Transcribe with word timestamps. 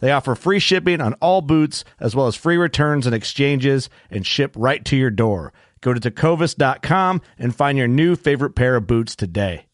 They 0.00 0.12
offer 0.12 0.34
free 0.34 0.58
shipping 0.60 1.00
on 1.00 1.14
all 1.14 1.40
boots, 1.40 1.84
as 1.98 2.14
well 2.14 2.26
as 2.26 2.36
free 2.36 2.56
returns 2.56 3.06
and 3.06 3.14
exchanges, 3.14 3.90
and 4.10 4.26
ship 4.26 4.54
right 4.56 4.84
to 4.86 4.96
your 4.96 5.10
door. 5.10 5.52
Go 5.80 5.92
to 5.94 6.00
tecovas.com 6.00 7.22
and 7.38 7.54
find 7.54 7.78
your 7.78 7.88
new 7.88 8.16
favorite 8.16 8.54
pair 8.54 8.76
of 8.76 8.86
boots 8.86 9.14
today. 9.16 9.66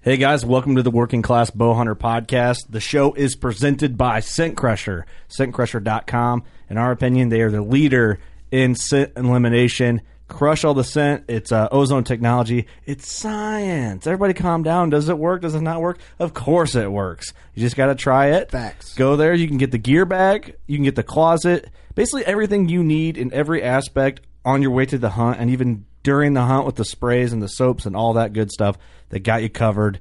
Hey 0.00 0.18
guys, 0.18 0.44
welcome 0.46 0.76
to 0.76 0.82
the 0.82 0.90
Working 0.90 1.22
Class 1.22 1.50
Bow 1.50 1.74
Hunter 1.74 1.96
podcast. 1.96 2.70
The 2.70 2.80
show 2.80 3.12
is 3.14 3.34
presented 3.34 3.96
by 3.98 4.20
Scent 4.20 4.56
Crusher, 4.56 5.04
scentcrusher.com. 5.28 6.44
In 6.70 6.78
our 6.78 6.92
opinion, 6.92 7.28
they 7.28 7.40
are 7.40 7.50
the 7.50 7.62
leader 7.62 8.20
in 8.50 8.74
scent 8.74 9.12
elimination. 9.16 10.02
Crush 10.28 10.64
all 10.64 10.74
the 10.74 10.82
scent. 10.84 11.24
It's 11.28 11.52
uh, 11.52 11.68
ozone 11.70 12.02
technology. 12.02 12.66
It's 12.84 13.08
science. 13.10 14.06
Everybody 14.06 14.34
calm 14.34 14.64
down. 14.64 14.90
Does 14.90 15.08
it 15.08 15.18
work? 15.18 15.42
Does 15.42 15.54
it 15.54 15.60
not 15.60 15.80
work? 15.80 15.98
Of 16.18 16.34
course 16.34 16.74
it 16.74 16.90
works. 16.90 17.32
You 17.54 17.62
just 17.62 17.76
got 17.76 17.86
to 17.86 17.94
try 17.94 18.30
it. 18.32 18.50
Facts. 18.50 18.94
Go 18.94 19.14
there. 19.16 19.34
You 19.34 19.46
can 19.46 19.56
get 19.56 19.70
the 19.70 19.78
gear 19.78 20.04
bag. 20.04 20.56
You 20.66 20.76
can 20.76 20.84
get 20.84 20.96
the 20.96 21.04
closet. 21.04 21.70
Basically 21.94 22.24
everything 22.26 22.68
you 22.68 22.82
need 22.82 23.16
in 23.16 23.32
every 23.32 23.62
aspect 23.62 24.20
on 24.44 24.62
your 24.62 24.72
way 24.72 24.84
to 24.86 24.98
the 24.98 25.10
hunt 25.10 25.38
and 25.38 25.48
even 25.50 25.86
during 26.02 26.34
the 26.34 26.42
hunt 26.42 26.66
with 26.66 26.76
the 26.76 26.84
sprays 26.84 27.32
and 27.32 27.42
the 27.42 27.48
soaps 27.48 27.86
and 27.86 27.96
all 27.96 28.12
that 28.14 28.32
good 28.32 28.50
stuff 28.50 28.76
that 29.10 29.20
got 29.20 29.42
you 29.42 29.48
covered. 29.48 30.00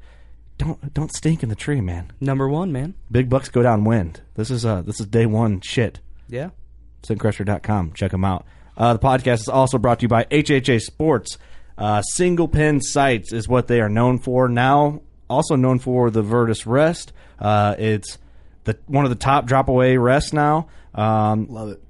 Don't 0.57 0.93
don't 0.93 1.13
stink 1.13 1.43
in 1.43 1.49
the 1.49 1.55
tree, 1.55 1.81
man. 1.81 2.11
Number 2.19 2.47
one, 2.47 2.71
man. 2.71 2.95
Big 3.11 3.29
bucks 3.29 3.49
go 3.49 3.61
downwind. 3.61 4.21
This 4.35 4.49
is 4.49 4.65
uh 4.65 4.81
this 4.81 4.99
is 4.99 5.05
day 5.05 5.25
one 5.25 5.61
shit. 5.61 5.99
Yeah. 6.29 6.49
Scentcrusher.com. 7.03 7.93
Check 7.93 8.11
them 8.11 8.25
out. 8.25 8.45
Uh, 8.77 8.93
the 8.93 8.99
podcast 8.99 9.41
is 9.41 9.49
also 9.49 9.77
brought 9.77 9.99
to 9.99 10.03
you 10.03 10.09
by 10.09 10.25
HHA 10.25 10.81
Sports. 10.81 11.37
Uh, 11.77 12.01
single 12.01 12.47
pin 12.47 12.81
sights 12.81 13.33
is 13.33 13.47
what 13.47 13.67
they 13.67 13.81
are 13.81 13.89
known 13.89 14.17
for. 14.19 14.47
Now, 14.47 15.01
also 15.29 15.55
known 15.55 15.79
for 15.79 16.09
the 16.09 16.21
Virtus 16.21 16.65
Rest. 16.65 17.11
Uh, 17.39 17.75
it's 17.77 18.17
the 18.63 18.77
one 18.87 19.05
of 19.05 19.09
the 19.09 19.15
top 19.17 19.45
drop 19.45 19.67
away 19.67 19.97
rests 19.97 20.33
now. 20.33 20.67
Um, 20.93 21.47
Love 21.49 21.69
it. 21.71 21.83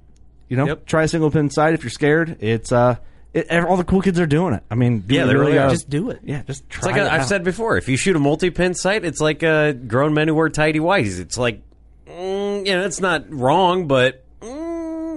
you 0.48 0.56
know, 0.56 0.74
try 0.74 1.04
a 1.04 1.08
single 1.08 1.30
pin 1.30 1.50
sight 1.50 1.74
if 1.74 1.82
you're 1.84 1.90
scared. 1.90 2.38
It's 2.40 2.72
uh, 2.72 2.96
it, 3.32 3.50
all 3.64 3.76
the 3.76 3.84
cool 3.84 4.00
kids 4.02 4.18
are 4.18 4.26
doing 4.26 4.54
it. 4.54 4.62
I 4.70 4.74
mean, 4.74 5.00
do 5.00 5.14
Yeah, 5.14 5.24
we 5.24 5.28
they 5.28 5.34
really 5.36 5.58
are. 5.58 5.70
Just 5.70 5.90
do 5.90 6.10
it. 6.10 6.20
Yeah, 6.24 6.42
just 6.42 6.68
try 6.68 6.78
It's 6.78 6.86
like 6.86 6.96
it 6.96 7.10
i 7.10 7.14
I've 7.16 7.20
out. 7.22 7.28
said 7.28 7.44
before. 7.44 7.76
If 7.76 7.88
you 7.88 7.96
shoot 7.96 8.16
a 8.16 8.18
multi-pin 8.18 8.74
sight, 8.74 9.04
it's 9.04 9.20
like 9.20 9.42
uh, 9.42 9.72
grown 9.72 10.14
men 10.14 10.28
who 10.28 10.34
wear 10.34 10.48
tidy 10.48 10.80
whities. 10.80 11.20
It's 11.20 11.36
like, 11.38 11.60
mm, 12.06 12.66
you 12.66 12.72
know, 12.74 12.84
it's 12.84 13.00
not 13.00 13.30
wrong, 13.30 13.86
but 13.86 14.24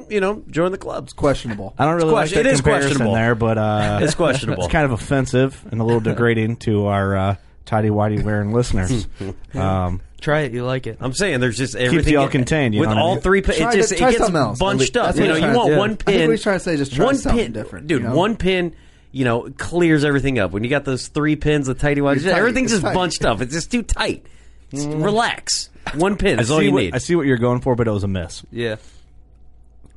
you 0.10 0.20
know, 0.22 0.44
join 0.50 0.72
the 0.72 0.78
clubs. 0.78 1.14
Questionable. 1.14 1.74
I 1.78 1.86
don't 1.86 1.96
really 1.96 2.12
like 2.12 2.22
question- 2.30 2.44
that 2.44 2.50
it 2.50 2.54
is 2.54 2.62
comparison 2.62 2.90
questionable. 2.90 3.14
there, 3.14 3.36
but 3.36 3.58
uh, 3.58 4.00
It's 4.04 4.16
questionable. 4.16 4.64
It's 4.64 4.72
kind 4.72 4.86
of 4.86 4.92
offensive 4.92 5.64
and 5.72 5.80
a 5.82 5.84
little 5.84 6.00
degrading 6.12 6.58
to 6.58 6.88
our 6.88 7.16
uh, 7.18 7.36
tidy 7.66 7.90
whitey 7.90 8.24
wearing 8.24 8.52
listeners. 8.54 9.08
Um, 9.54 10.02
Try 10.22 10.42
it. 10.42 10.52
You 10.52 10.66
like 10.66 10.86
it. 10.86 10.98
I'm 11.00 11.14
saying 11.14 11.40
there's 11.40 11.58
just 11.58 11.76
everything 11.76 12.12
you 12.14 12.20
all 12.20 12.28
contained, 12.28 12.74
you 12.74 12.82
with 12.82 12.90
know 12.90 12.96
what 12.96 13.02
I 13.02 13.06
all 13.06 13.14
mean? 13.16 13.22
three. 13.22 13.42
Pin, 13.42 13.56
Try 13.56 13.72
it 13.72 13.76
just 13.78 13.90
to- 13.90 13.96
it 13.96 14.00
gets 14.00 14.18
something 14.18 14.36
else. 14.36 14.60
bunched 14.60 14.98
up. 14.98 15.06
That's 15.16 15.18
You 15.20 15.28
know, 15.28 15.34
he's 15.36 15.44
you 15.44 15.48
trying 15.48 15.56
want 15.56 15.68
to 15.70 15.74
do. 15.76 15.80
one 15.80 15.90
I 15.92 15.94
think 15.94 16.06
pin. 16.06 16.22
what 16.28 16.32
he's 16.32 16.44
trying 16.44 16.56
to 16.58 16.64
say 16.64 16.74
is 16.74 16.80
just 16.80 16.94
try 16.94 17.06
one 17.06 17.16
something 17.16 17.44
pin, 17.46 17.52
different, 17.54 17.88
dude. 17.88 18.02
you 18.02 18.10
know? 18.10 18.16
One 18.16 18.36
pin. 18.36 18.76
You 19.14 19.26
know, 19.26 19.50
clears 19.58 20.04
everything 20.04 20.38
up. 20.38 20.52
When 20.52 20.64
you 20.66 20.70
got 20.70 20.84
those 20.86 21.08
three 21.08 21.36
pins, 21.38 21.66
the 21.68 21.74
tidy 21.74 22.02
whities, 22.02 22.18
It's 22.18 22.26
tight. 22.26 22.34
everything's 22.38 22.74
It's 22.74 22.82
just 22.82 22.84
tight. 22.84 22.94
bunched 22.94 23.24
up. 23.26 23.40
It's 23.42 23.54
just 23.54 23.72
too 23.72 23.82
tight. 23.82 24.26
Just 24.72 24.88
relax. 24.90 25.70
One 25.96 26.16
pin. 26.18 26.34
I 26.34 26.36
That's 26.36 26.52
all 26.52 26.60
see 26.60 26.66
you 26.66 26.72
what, 26.74 26.80
need. 26.84 26.94
I 26.96 26.98
see 27.00 27.16
what 27.16 27.26
you're 27.26 27.38
going 27.38 27.62
for, 27.62 27.76
but 27.76 27.88
it 27.88 27.92
was 27.92 28.04
a 28.04 28.08
miss. 28.10 28.44
Yeah. 28.52 28.76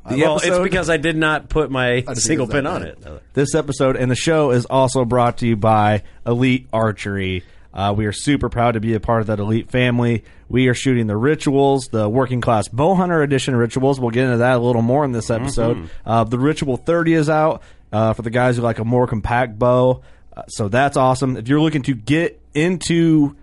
The 0.09 0.17
well, 0.17 0.39
it's 0.43 0.59
because 0.59 0.91
I 0.91 0.97
did 0.97 1.17
not 1.17 1.49
put 1.49 1.71
my 1.71 2.03
single 2.15 2.47
pin 2.49 2.67
on 2.67 2.83
it. 2.83 2.99
This 3.35 3.55
episode 3.55 3.97
and 3.97 4.11
the 4.11 4.17
show 4.17 4.51
is 4.51 4.65
also 4.67 5.05
brought 5.05 5.39
to 5.39 5.47
you 5.47 5.57
by 5.57 6.03
Elite 6.27 6.69
Archery. 6.73 7.45
Uh, 7.75 7.95
we 7.97 8.05
are 8.07 8.13
super 8.13 8.49
proud 8.49 8.73
to 8.73 8.81
be 8.81 8.95
a 8.95 9.01
part 9.01 9.23
of 9.23 9.29
that 9.29 9.39
elite 9.39 9.71
family. 9.71 10.25
We 10.49 10.69
are 10.69 10.75
shooting 10.75 11.07
the 11.07 11.17
rituals, 11.17 11.89
the 11.89 12.09
working 12.09 12.41
class 12.41 12.69
bow 12.69 12.95
hunter 12.95 13.23
edition 13.23 13.57
rituals. 13.57 13.99
We'll 13.99 14.11
get 14.11 14.25
into 14.25 14.39
that 14.39 14.57
a 14.57 14.59
little 14.59 14.83
more 14.83 15.05
in 15.05 15.13
this 15.13 15.31
episode. 15.31 15.89
Uh, 16.05 16.25
the 16.25 16.39
Ritual 16.39 16.77
30 16.77 17.15
is 17.15 17.31
out 17.31 17.63
uh, 17.93 18.13
for 18.13 18.23
the 18.23 18.31
guys 18.31 18.57
who 18.57 18.63
like 18.63 18.79
a 18.79 18.85
more 18.85 19.07
compact 19.07 19.59
bow. 19.59 20.03
Uh, 20.37 20.43
so 20.49 20.69
that's 20.69 20.97
awesome. 20.99 21.37
If 21.39 21.49
you're 21.49 21.61
looking 21.61 21.83
to 21.83 21.95
get 21.95 22.41
into 22.53 23.37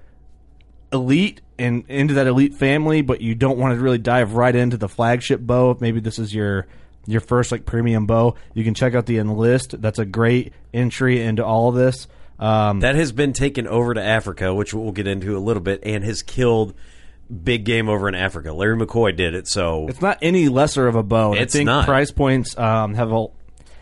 elite 0.94 1.42
and 1.60 1.84
into 1.88 2.16
that 2.16 2.28
elite 2.28 2.56
family, 2.56 3.02
but 3.02 3.22
you 3.22 3.36
don't 3.36 3.58
want 3.58 3.76
to 3.76 3.80
really 3.80 3.98
dive 3.98 4.34
right 4.34 4.56
into 4.56 4.78
the 4.78 4.90
flagship 4.90 5.42
bow. 5.42 5.78
Maybe 5.80 6.00
this 6.00 6.18
is 6.18 6.34
your 6.34 6.66
your 7.06 7.22
first 7.22 7.52
like 7.52 7.66
premium 7.66 8.06
bow. 8.06 8.36
You 8.54 8.64
can 8.64 8.74
check 8.74 8.96
out 8.96 9.06
the 9.06 9.18
enlist. 9.18 9.82
That's 9.82 10.00
a 10.00 10.06
great 10.06 10.54
entry 10.74 11.22
into 11.22 11.46
all 11.46 11.70
of 11.70 11.76
this. 11.76 12.08
Um, 12.40 12.80
That 12.80 12.96
has 12.96 13.12
been 13.12 13.34
taken 13.34 13.68
over 13.68 13.94
to 13.94 14.02
Africa, 14.02 14.54
which 14.54 14.74
we'll 14.74 14.92
get 14.92 15.08
into 15.08 15.36
a 15.38 15.40
little 15.40 15.62
bit, 15.62 15.82
and 15.84 16.04
has 16.04 16.22
killed 16.22 16.74
big 17.44 17.64
game 17.66 17.90
over 17.90 18.08
in 18.08 18.16
Africa. 18.16 18.54
Larry 18.54 18.78
McCoy 18.78 19.16
did 19.16 19.34
it, 19.36 19.48
so 19.48 19.88
it's 19.88 20.02
not 20.02 20.18
any 20.22 20.50
lesser 20.50 20.88
of 20.88 20.96
a 20.96 21.04
bow. 21.04 21.34
It's 21.34 21.54
I 21.54 21.60
think 21.60 21.66
not. 21.68 21.86
price 21.86 22.12
points 22.12 22.58
um, 22.58 22.94
have 22.96 23.12
a, 23.12 23.28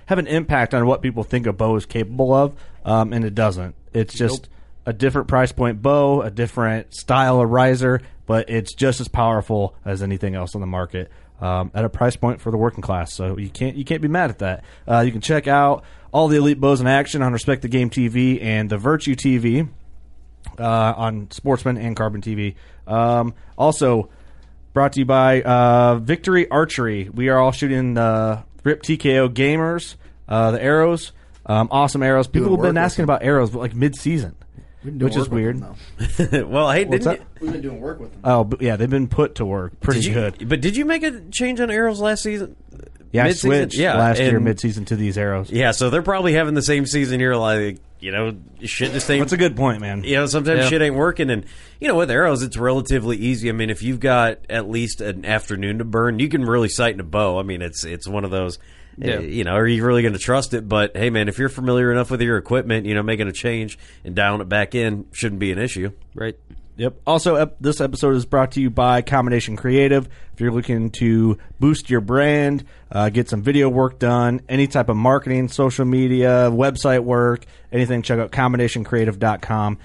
have 0.08 0.20
an 0.20 0.28
impact 0.28 0.74
on 0.74 0.86
what 0.86 1.02
people 1.02 1.24
think 1.24 1.48
a 1.48 1.54
bow 1.54 1.76
is 1.76 1.86
capable 1.86 2.34
of, 2.34 2.56
um, 2.84 3.14
and 3.14 3.24
it 3.24 3.36
doesn't. 3.36 3.76
It's 3.94 4.14
just 4.14 4.50
a 4.88 4.94
different 4.94 5.28
price 5.28 5.52
point 5.52 5.82
bow, 5.82 6.22
a 6.22 6.32
different 6.32 6.96
style 6.96 7.42
of 7.42 7.50
riser, 7.50 8.02
but 8.26 8.50
it's 8.50 8.74
just 8.74 9.02
as 9.02 9.10
powerful 9.10 9.76
as 9.84 10.02
anything 10.02 10.34
else 10.34 10.56
on 10.56 10.62
the 10.62 10.68
market 10.68 11.12
um, 11.42 11.72
at 11.76 11.84
a 11.84 11.90
price 11.90 12.16
point 12.16 12.40
for 12.40 12.52
the 12.52 12.58
working 12.58 12.82
class. 12.82 13.14
So 13.14 13.38
you 13.38 13.50
can't 13.50 13.76
you 13.76 13.84
can't 13.84 14.02
be 14.02 14.08
mad 14.08 14.30
at 14.30 14.40
that. 14.40 14.64
Uh, 14.88 15.02
you 15.02 15.12
can 15.12 15.20
check 15.20 15.46
out 15.46 15.84
all 16.14 16.30
the 16.30 16.38
elite 16.38 16.62
bows 16.62 16.80
in 16.80 16.88
action 16.88 17.22
on 17.22 17.34
Respect 17.34 17.64
the 17.64 17.68
Game 17.68 17.90
TV 17.90 18.42
and 18.42 18.70
the 18.70 18.78
Virtue 18.78 19.14
TV 19.14 19.68
uh, 20.58 20.94
on 20.96 21.30
Sportsman 21.32 21.78
and 21.78 21.94
Carbon 21.94 22.22
TV. 22.22 22.56
Um, 22.88 23.34
also 23.58 24.10
brought 24.72 24.94
to 24.94 25.00
you 25.00 25.06
by 25.06 25.42
uh, 25.42 25.96
Victory 25.96 26.50
Archery. 26.50 27.10
We 27.10 27.28
are 27.28 27.38
all 27.38 27.52
shooting 27.52 27.96
the 27.96 28.46
Rip 28.64 28.84
TKO 28.84 29.34
Gamers, 29.34 29.96
uh, 30.30 30.52
the 30.52 30.64
arrows. 30.64 31.12
Um, 31.46 31.68
awesome 31.72 32.04
arrows. 32.04 32.28
People 32.28 32.50
Doing 32.50 32.60
have 32.60 32.74
been 32.74 32.78
asking 32.78 33.04
about 33.04 33.24
arrows, 33.24 33.50
but 33.50 33.60
like 33.60 33.78
been 33.78 33.92
doing 33.92 34.36
which 34.84 35.16
is 35.16 35.30
weird. 35.30 35.60
them, 35.62 35.76
well, 36.52 36.72
hey, 36.72 36.86
What's 36.86 37.04
didn't 37.04 37.04
that? 37.06 37.20
you, 37.20 37.26
We've 37.42 37.52
been 37.54 37.62
doing 37.62 37.82
work 37.82 38.00
with 38.00 38.12
them. 38.12 38.22
Oh, 38.24 38.44
but 38.44 38.62
yeah, 38.62 38.76
they've 38.76 38.90
been 38.90 39.08
put 39.08 39.36
to 39.36 39.46
work 39.46 39.80
pretty 39.80 40.02
you, 40.02 40.14
good. 40.14 40.48
But 40.50 40.62
did 40.62 40.78
you 40.78 40.86
make 40.86 41.04
a 41.04 41.22
change 41.32 41.60
on 41.60 41.70
arrows 41.72 42.00
last 42.00 42.24
season? 42.24 42.56
Yeah, 43.12 43.24
I 43.24 43.28
Mid-season? 43.28 43.50
switched 43.50 43.78
Yeah, 43.78 43.96
last 43.98 44.20
year 44.20 44.36
and- 44.36 44.44
mid-season 44.46 44.86
to 44.86 44.96
these 44.98 45.18
arrows. 45.18 45.50
Yeah, 45.50 45.72
so 45.72 45.90
they're 45.90 46.02
probably 46.02 46.34
having 46.34 46.54
the 46.56 46.62
same 46.62 46.86
season 46.86 47.20
here 47.20 47.36
like 47.36 47.80
you 48.00 48.12
know, 48.12 48.36
shit 48.62 48.92
just 48.92 49.10
ain't 49.10 49.22
That's 49.22 49.34
a 49.34 49.38
good 49.38 49.56
point, 49.56 49.82
man. 49.82 50.04
you 50.04 50.14
know, 50.18 50.28
sometimes 50.28 50.60
Yeah. 50.60 50.70
shit 50.70 50.82
ain't 50.84 50.94
working, 50.94 51.32
and 51.32 51.46
you 51.80 51.88
know, 51.88 51.96
with 51.96 52.12
arrows, 52.12 52.44
it's 52.44 52.56
relatively 52.56 53.18
easy. 53.18 53.50
I 53.50 53.54
mean, 53.54 53.72
if 53.72 53.82
you've 53.82 54.00
got 54.00 54.38
at 54.52 54.70
least 54.70 55.02
an 55.02 55.26
afternoon 55.26 55.80
to 55.80 55.84
burn, 55.84 56.20
you 56.20 56.30
can 56.30 56.44
really 56.46 56.70
sight 56.70 56.94
in 56.94 57.00
a 57.00 57.04
bow. 57.04 57.40
I 57.40 57.44
mean, 57.44 57.64
it's 57.64 57.84
it's 57.86 58.08
one 58.08 58.24
of 58.24 58.30
those. 58.30 58.60
Yeah. 58.98 59.18
uh, 59.18 59.20
you 59.22 59.44
know, 59.44 59.54
are 59.54 59.68
you 59.68 59.86
really 59.86 60.02
going 60.02 60.14
to 60.14 60.20
trust 60.20 60.54
it? 60.54 60.68
But 60.68 60.98
hey, 60.98 61.10
man, 61.10 61.28
if 61.28 61.38
you're 61.38 61.50
familiar 61.50 61.92
enough 61.92 62.10
with 62.10 62.22
your 62.22 62.38
equipment, 62.38 62.86
you 62.86 62.96
know, 62.96 63.04
making 63.04 63.28
a 63.28 63.32
change 63.32 63.78
and 64.04 64.16
dialing 64.16 64.42
it 64.42 64.50
back 64.50 64.74
in 64.76 65.06
shouldn't 65.12 65.40
be 65.40 65.52
an 65.52 65.60
issue. 65.60 65.92
Right. 66.16 66.36
Yep. 66.78 67.02
Also, 67.08 67.36
ep- 67.36 67.58
this 67.60 67.82
episode 67.82 68.16
is 68.16 68.26
brought 68.26 68.52
to 68.52 68.62
you 68.62 68.70
by 68.70 69.02
Combination 69.02 69.56
Creative. 69.56 70.08
If 70.34 70.40
you're 70.42 70.52
looking 70.52 70.92
to 70.92 71.40
boost 71.60 71.90
your 71.90 72.02
brand, 72.02 72.66
uh, 72.92 73.10
get 73.10 73.30
some 73.30 73.42
video 73.42 73.68
work 73.68 73.98
done, 73.98 74.42
any 74.48 74.68
type 74.68 74.88
of 74.90 74.96
marketing, 74.96 75.48
social 75.48 75.86
media, 75.86 76.52
website 76.52 77.04
work, 77.04 77.46
anything, 77.72 78.04
check 78.04 78.20
out 78.20 78.32
combinationcreative.com. 78.32 79.80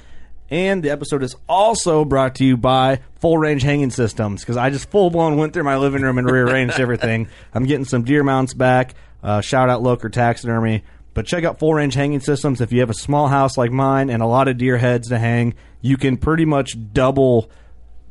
And 0.53 0.83
the 0.83 0.91
episode 0.91 1.23
is 1.23 1.35
also 1.49 2.05
brought 2.05 2.35
to 2.35 2.45
you 2.45 2.59
by 2.59 3.01
Full 3.21 3.39
Range 3.39 3.63
Hanging 3.63 3.91
Systems 3.91 4.43
because 4.43 4.59
I 4.59 4.69
just 4.69 4.91
full 4.91 5.09
blown 5.09 5.39
went 5.39 5.55
through 5.55 5.63
my 5.65 5.79
living 5.79 6.03
room 6.03 6.19
and 6.19 6.31
rearranged 6.31 6.75
everything. 6.79 7.29
I'm 7.55 7.65
getting 7.65 7.87
some 7.87 8.03
deer 8.03 8.23
mounts 8.23 8.53
back. 8.53 8.95
Uh, 9.23 9.41
shout 9.41 9.71
out 9.71 9.83
Loker 9.83 10.11
Taxidermy. 10.11 10.85
But 11.15 11.25
check 11.25 11.45
out 11.45 11.59
Full 11.59 11.73
Range 11.73 11.95
Hanging 11.95 12.21
Systems. 12.21 12.61
If 12.61 12.71
you 12.71 12.81
have 12.81 12.91
a 12.91 12.95
small 12.95 13.29
house 13.29 13.57
like 13.57 13.71
mine 13.71 14.11
and 14.11 14.23
a 14.23 14.27
lot 14.27 14.47
of 14.47 14.59
deer 14.59 14.77
heads 14.77 15.09
to 15.09 15.19
hang, 15.19 15.55
you 15.81 15.97
can 15.97 16.19
pretty 16.19 16.45
much 16.45 16.77
double 16.93 17.51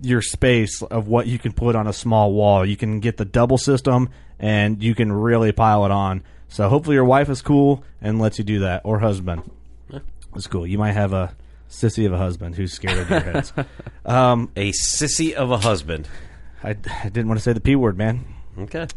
your 0.02 0.24
space 0.24 0.82
of 0.82 1.08
what 1.08 1.28
you 1.28 1.38
can 1.38 1.52
put 1.52 1.76
on 1.76 1.86
a 1.86 1.94
small 1.94 2.34
wall. 2.34 2.66
You 2.66 2.76
can 2.76 3.02
get 3.02 3.18
the 3.18 3.26
double 3.26 3.60
system 3.60 4.10
and 4.40 4.82
you 4.82 4.96
can 4.96 5.12
really 5.12 5.52
pile 5.52 5.86
it 5.86 5.92
on. 5.92 6.24
So 6.48 6.70
hopefully 6.70 6.96
your 6.96 7.06
wife 7.06 7.30
is 7.30 7.44
cool 7.44 7.84
and 8.02 8.20
lets 8.20 8.40
you 8.40 8.44
do 8.44 8.62
that, 8.62 8.82
or 8.84 8.98
husband. 8.98 9.44
It's 10.36 10.48
cool. 10.48 10.66
You 10.66 10.80
might 10.80 10.94
have 10.94 11.14
a 11.14 11.36
sissy 11.72 12.06
of 12.06 12.14
a 12.14 12.18
husband 12.18 12.56
who's 12.56 12.74
scared 12.74 13.00
of 13.00 13.08
deer 13.08 13.20
heads. 13.22 13.54
Um, 14.06 14.52
A 14.56 14.72
sissy 14.72 15.34
of 15.34 15.52
a 15.52 15.58
husband. 15.58 16.08
I, 16.64 16.72
I 16.72 17.10
didn't 17.10 17.28
want 17.28 17.40
to 17.40 17.44
say 17.44 17.54
the 17.54 17.62
p 17.62 17.76
word, 17.76 17.98
man. 17.98 18.26
Okay. 18.58 18.88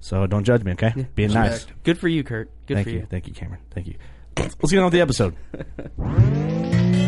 So 0.00 0.26
don't 0.26 0.44
judge 0.44 0.64
me, 0.64 0.72
okay? 0.72 1.06
Being 1.14 1.32
nice. 1.32 1.66
Good 1.84 1.98
for 1.98 2.08
you, 2.08 2.24
Kurt. 2.24 2.50
Good 2.66 2.74
Thank 2.74 2.86
for 2.88 2.90
you. 2.90 2.98
you. 3.00 3.06
Thank 3.08 3.26
you, 3.28 3.32
Cameron. 3.34 3.60
Thank 3.70 3.86
you. 3.86 3.94
Let's 4.36 4.70
get 4.70 4.78
on 4.78 4.84
with 4.84 4.92
the 4.94 5.00
episode. 5.00 5.34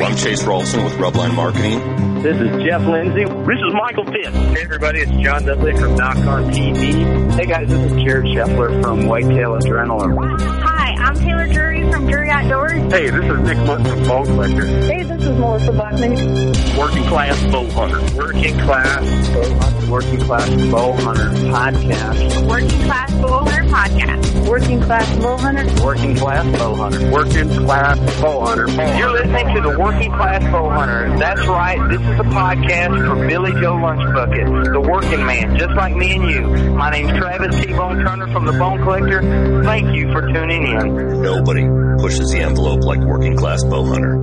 I'm, 0.00 0.12
I'm 0.12 0.16
Chase 0.16 0.42
Rolson 0.44 0.82
with 0.84 0.94
Rubline 0.94 1.34
Marketing. 1.34 2.22
This 2.22 2.36
is 2.36 2.62
Jeff 2.62 2.82
Lindsay. 2.86 3.24
This 3.24 3.58
is 3.58 3.74
Michael 3.74 4.04
Pitt. 4.04 4.32
Hey 4.32 4.62
everybody, 4.62 5.00
it's 5.00 5.10
John 5.12 5.44
Dudley 5.44 5.76
from 5.76 5.94
Nock 5.94 6.16
On 6.16 6.50
TV. 6.50 7.32
Hey 7.32 7.46
guys, 7.46 7.68
this 7.68 7.92
is 7.92 8.02
Jared 8.02 8.26
Scheffler 8.26 8.82
from 8.82 9.06
Whitetail 9.06 9.58
Adrenaline. 9.58 10.40
Hi, 10.40 10.94
I'm 10.94 11.14
Taylor 11.16 11.46
Drury 11.46 11.90
from 11.90 12.06
Drury 12.08 12.30
Outdoors. 12.30 12.72
Hey, 12.92 13.10
this 13.10 13.24
is 13.24 13.40
Nick 13.40 13.58
Mundt 13.58 13.86
from 13.86 14.02
Bone 14.04 14.24
Collector. 14.26 14.66
Hey, 14.66 15.02
this 15.02 15.22
is 15.22 15.38
Melissa 15.38 15.72
Bachman. 15.72 16.60
Working 16.78 17.04
Class 17.04 17.42
Bow 17.52 17.68
Hunter. 17.70 18.16
Working 18.16 18.58
Class 18.60 19.28
Bow 19.32 19.54
Hunter. 19.60 19.90
Working 19.90 20.20
Class 20.20 20.48
Bow 20.70 20.92
Hunter 20.92 21.30
Podcast. 21.50 22.48
Working 22.48 22.80
Class 22.80 23.12
Bull 23.20 23.44
Hunter 23.44 23.62
Podcast. 23.68 24.48
Working 24.48 24.80
Class 24.80 25.16
Bull 25.18 25.38
Hunter. 25.38 25.84
Working 25.84 26.16
Class 26.16 26.58
Bow 26.58 26.74
Hunter. 26.74 27.10
Working 27.10 27.48
Class 27.50 28.20
Bow 28.20 28.40
Hunter. 28.46 28.68
You're 28.96 29.12
listening 29.12 29.54
to 29.54 29.60
the 29.60 29.78
Working 29.78 29.99
Class 30.08 30.42
Bow 30.50 30.70
Hunter. 30.70 31.16
That's 31.18 31.46
right. 31.46 31.78
This 31.90 32.00
is 32.00 32.20
a 32.20 32.24
podcast 32.24 33.06
for 33.06 33.26
Billy 33.26 33.52
Joe 33.52 33.74
Lunchbucket, 33.74 34.72
the 34.72 34.80
working 34.80 35.24
man, 35.26 35.58
just 35.58 35.72
like 35.72 35.94
me 35.94 36.14
and 36.14 36.30
you. 36.30 36.74
My 36.74 36.90
name's 36.90 37.12
Travis 37.18 37.60
T-Bone 37.60 38.04
Turner 38.04 38.32
from 38.32 38.46
the 38.46 38.52
Bone 38.52 38.78
Collector. 38.82 39.20
Thank 39.64 39.94
you 39.94 40.10
for 40.12 40.22
tuning 40.22 40.64
in. 40.64 41.22
Nobody 41.22 41.66
pushes 42.00 42.30
the 42.30 42.40
envelope 42.40 42.84
like 42.84 43.00
Working 43.00 43.36
Class 43.36 43.62
Bow 43.64 43.84
Hunter. 43.84 44.16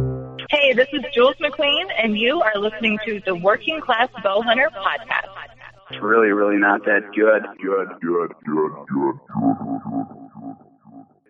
Hey, 0.49 0.73
this 0.73 0.87
is 0.93 1.03
Jules 1.13 1.35
McQueen, 1.41 1.85
and 2.01 2.17
you 2.17 2.41
are 2.41 2.57
listening 2.59 2.97
to 3.05 3.19
the 3.25 3.35
Working 3.35 3.81
Class 3.81 4.09
Bow 4.23 4.41
Hunter 4.41 4.69
Podcast. 4.69 5.27
It's 5.89 6.01
really, 6.01 6.29
really 6.29 6.57
not 6.57 6.83
that 6.85 7.01
good. 7.15 7.43
Good, 7.61 7.87
good, 8.01 8.29
good, 8.45 8.71
good, 8.87 9.17
good. 9.27 10.26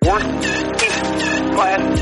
Working 0.04 0.42
class. 0.42 1.98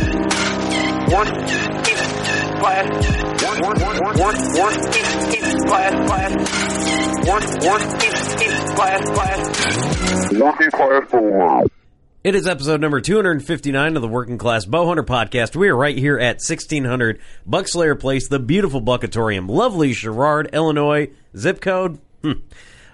It 12.24 12.34
is 12.34 12.48
episode 12.48 12.82
number 12.82 13.02
259 13.02 13.96
of 13.96 14.02
the 14.02 14.08
Working 14.08 14.38
Class 14.38 14.66
Bowhunter 14.66 15.06
podcast. 15.06 15.56
We 15.56 15.70
are 15.70 15.76
right 15.76 15.98
here 15.98 16.18
at 16.18 16.38
1600 16.38 17.20
Buckslayer 17.48 18.00
Place, 18.00 18.28
the 18.28 18.40
beautiful 18.40 18.82
Buckatorium, 18.82 19.48
lovely 19.48 19.94
Sherrard, 19.94 20.50
Illinois. 20.52 21.12
Zip 21.38 21.62
code? 21.62 22.00
Hmm. 22.24 22.32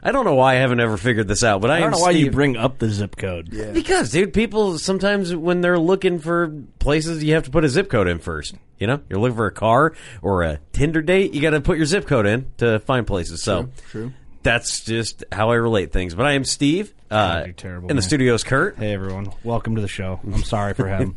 I 0.04 0.12
don't 0.12 0.26
know 0.26 0.34
why 0.34 0.54
I 0.54 0.56
haven't 0.56 0.80
ever 0.80 0.98
figured 0.98 1.28
this 1.28 1.44
out, 1.44 1.62
but 1.62 1.70
I, 1.70 1.76
I 1.76 1.80
don't 1.80 1.88
am 1.88 1.92
know 1.92 2.00
why 2.00 2.12
you 2.12 2.32
bring 2.32 2.58
up 2.58 2.80
the 2.80 2.90
zip 2.90 3.16
code. 3.16 3.50
Yeah. 3.52 3.72
Because, 3.72 4.12
dude, 4.12 4.34
people 4.34 4.80
sometimes 4.80 5.36
when 5.36 5.62
they're 5.62 5.78
looking 5.78 6.18
for 6.18 6.52
places, 6.80 7.24
you 7.24 7.36
have 7.36 7.44
to 7.44 7.52
put 7.52 7.64
a 7.64 7.70
zip 7.70 7.90
code 7.90 8.08
in 8.08 8.18
first. 8.20 8.56
You 8.80 8.88
know, 8.88 9.00
you're 9.10 9.20
looking 9.20 9.38
for 9.38 9.46
a 9.46 9.52
car 9.52 9.94
or 10.24 10.42
a 10.42 10.60
Tinder 10.72 11.04
date, 11.04 11.34
you 11.34 11.42
got 11.42 11.52
to 11.52 11.62
put 11.62 11.78
your 11.78 11.86
zip 11.86 12.08
code 12.08 12.26
in 12.26 12.52
to 12.58 12.80
find 12.80 13.06
places. 13.06 13.44
So, 13.44 13.70
True. 13.90 14.12
that's 14.42 14.84
just 14.84 15.24
how 15.32 15.52
I 15.52 15.56
relate 15.56 15.92
things. 15.92 16.16
But 16.16 16.26
I 16.26 16.34
am 16.34 16.46
Steve. 16.46 16.94
Uh, 17.12 17.44
you're 17.46 17.54
terrible, 17.54 17.90
in 17.90 17.96
the 17.96 18.02
man. 18.02 18.02
studio's 18.02 18.44
Kurt, 18.44 18.78
Hey 18.78 18.94
everyone, 18.94 19.32
welcome 19.44 19.76
to 19.76 19.82
the 19.82 19.88
show. 19.88 20.20
I'm 20.24 20.44
sorry 20.44 20.74
for 20.74 20.88
him. 20.88 21.16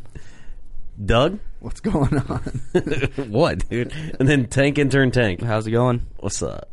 Doug. 1.03 1.39
What's 1.59 1.79
going 1.79 2.17
on? 2.17 2.39
what, 3.29 3.67
dude? 3.67 3.91
And 4.19 4.29
then 4.29 4.45
Tank 4.45 4.77
Intern 4.77 5.09
Tank. 5.11 5.41
How's 5.41 5.65
it 5.65 5.71
going? 5.71 6.05
What's 6.19 6.43
up? 6.43 6.69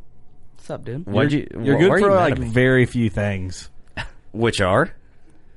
What's 0.63 0.71
up, 0.71 0.85
dude? 0.85 1.07
Why'd 1.09 1.33
you? 1.33 1.49
You're 1.61 1.77
wh- 1.77 1.81
good 1.81 1.91
why 1.91 1.99
for 1.99 2.09
you 2.09 2.15
like 2.15 2.39
very 2.39 2.87
few 2.87 3.11
things. 3.11 3.69
which 4.33 4.61
are? 4.61 4.95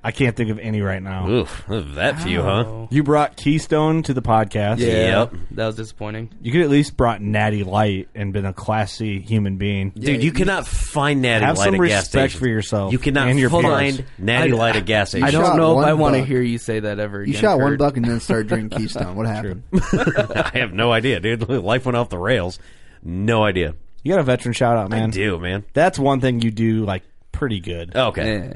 I 0.04 0.10
can't 0.12 0.36
think 0.36 0.50
of 0.50 0.58
any 0.58 0.82
right 0.82 1.02
now. 1.02 1.30
Oof, 1.30 1.64
that 1.68 2.22
few, 2.24 2.42
huh? 2.42 2.88
You 2.90 3.04
brought 3.04 3.38
Keystone 3.38 4.02
to 4.02 4.16
the 4.16 4.24
podcast. 4.24 4.80
Yep. 4.80 5.36
That 5.52 5.68
was 5.68 5.76
disappointing. 5.76 6.32
You 6.42 6.52
could 6.52 6.62
at 6.62 6.72
least 6.72 6.98
brought 6.98 7.22
Natty 7.22 7.64
Light 7.64 8.10
and 8.16 8.34
been 8.34 8.48
a 8.48 8.54
classy 8.54 9.20
human 9.22 9.58
being. 9.58 9.92
Dude, 9.92 10.24
you 10.24 10.32
cannot 10.32 10.66
find 10.66 11.22
Natty 11.22 11.46
Have 11.46 11.60
Light 11.60 11.66
some 11.66 11.76
at 11.76 11.78
gas 11.88 12.02
respect 12.02 12.10
stations. 12.32 12.40
for 12.40 12.48
yourself 12.48 12.92
You 12.92 12.98
cannot 12.98 13.28
and 13.28 13.38
your 13.40 13.52
find 13.52 13.98
peers. 13.98 14.10
Natty 14.18 14.54
I- 14.54 14.56
Light 14.56 14.76
at 14.76 14.86
gas 14.88 15.14
I 15.14 15.20
stations. 15.20 15.34
don't 15.34 15.56
know 15.58 15.74
if 15.74 15.76
one 15.76 15.86
I 15.88 15.94
want 15.94 16.16
to 16.16 16.22
buck. 16.22 16.28
hear 16.30 16.42
you 16.42 16.58
say 16.58 16.80
that 16.80 16.98
ever 17.00 17.20
You 17.24 17.30
again. 17.30 17.42
shot 17.42 17.60
one 17.60 17.74
Kurt. 17.74 17.80
buck 17.80 17.98
and 17.98 18.06
then 18.08 18.20
started 18.22 18.48
drinking 18.48 18.70
Keystone. 18.80 19.16
What 19.16 19.28
happened? 19.28 19.62
I 19.74 20.50
have 20.56 20.74
no 20.74 20.92
idea, 20.92 21.20
dude. 21.20 21.48
Life 21.48 21.86
went 21.86 21.96
off 21.96 22.10
the 22.10 22.18
rails. 22.18 22.58
No 23.04 23.44
idea. 23.44 23.76
You 24.06 24.12
got 24.12 24.20
a 24.20 24.24
veteran 24.24 24.54
shout 24.54 24.78
out, 24.78 24.92
man. 24.92 25.00
I 25.00 25.02
man. 25.02 25.10
do, 25.10 25.40
man. 25.40 25.66
That's 25.74 25.98
one 25.98 26.22
thing 26.22 26.40
you 26.40 26.52
do 26.52 26.86
like 26.86 27.02
pretty 27.32 27.60
good. 27.60 27.96
Okay, 27.96 28.38
Eh, 28.38 28.54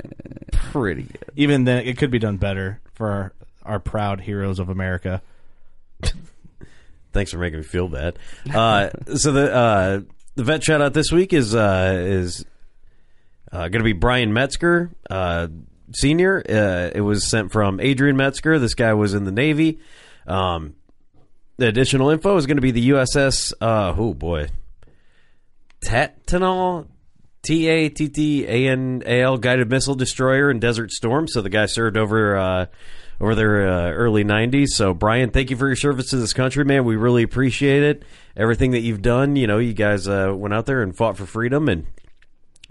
pretty 0.52 1.02
good. 1.02 1.26
Even 1.36 1.64
then, 1.64 1.88
it 1.88 1.98
could 1.98 2.12
be 2.12 2.20
done 2.20 2.38
better 2.38 2.80
for 2.94 3.10
our, 3.10 3.34
our 3.64 3.80
proud 3.80 4.22
heroes 4.22 4.60
of 4.60 4.70
America. 4.70 5.24
Thanks 7.14 7.32
for 7.32 7.40
making 7.40 7.62
me 7.62 7.66
feel 7.66 7.90
bad. 7.90 8.20
Uh, 8.54 8.92
so 9.16 9.32
the 9.32 9.52
uh, 9.52 10.02
the 10.36 10.44
vet 10.44 10.64
shout 10.64 10.82
out 10.82 10.94
this 10.94 11.12
week 11.12 11.34
is 11.34 11.56
uh, 11.56 11.96
is 12.00 12.46
uh, 13.52 13.70
going 13.70 13.80
to 13.80 13.84
be 13.84 13.94
Brian 13.94 14.32
Metzger, 14.32 14.92
uh, 15.10 15.48
senior. 15.96 16.44
Uh, 16.48 16.92
it 16.94 17.02
was 17.02 17.28
sent 17.28 17.52
from 17.52 17.80
Adrian 17.80 18.16
Metzger. 18.18 18.60
This 18.60 18.76
guy 18.76 18.94
was 18.94 19.16
in 19.16 19.24
the 19.24 19.32
Navy. 19.32 19.80
Um, 20.28 20.76
the 21.58 21.68
additional 21.68 22.12
info 22.12 22.38
is 22.38 22.46
going 22.46 22.58
to 22.58 22.62
be 22.62 22.70
the 22.70 22.90
USS. 22.92 23.52
Uh, 23.60 23.96
oh 23.98 24.14
boy, 24.14 24.50
Tattnall. 25.82 26.88
T 27.42 27.68
A 27.68 27.90
T 27.90 28.10
T 28.10 28.46
A 28.46 28.70
N 28.70 29.02
A 29.06 29.22
L 29.22 29.38
guided 29.38 29.70
missile 29.70 29.96
destroyer 29.96 30.52
in 30.52 30.60
Desert 30.60 30.92
Storm. 30.92 31.28
So 31.28 31.42
the 31.42 31.50
guy 31.50 31.68
served 31.68 31.98
over 31.98 32.36
uh, 32.36 32.66
over 33.22 33.34
their 33.34 33.68
uh, 33.68 33.92
early 33.92 34.24
'90s. 34.24 34.68
So 34.70 34.94
Brian, 34.94 35.32
thank 35.32 35.50
you 35.50 35.56
for 35.56 35.68
your 35.68 35.78
service 35.78 36.10
to 36.10 36.18
this 36.18 36.34
country, 36.34 36.66
man. 36.66 36.84
We 36.84 36.96
really 36.98 37.24
appreciate 37.24 37.84
it. 37.84 38.04
Everything 38.36 38.72
that 38.72 38.82
you've 38.82 39.02
done. 39.02 39.36
You 39.36 39.48
know, 39.48 39.58
you 39.58 39.74
guys 39.74 40.08
uh, 40.08 40.34
went 40.36 40.54
out 40.54 40.66
there 40.66 40.82
and 40.82 40.96
fought 40.96 41.18
for 41.18 41.26
freedom, 41.26 41.70
and 41.70 41.88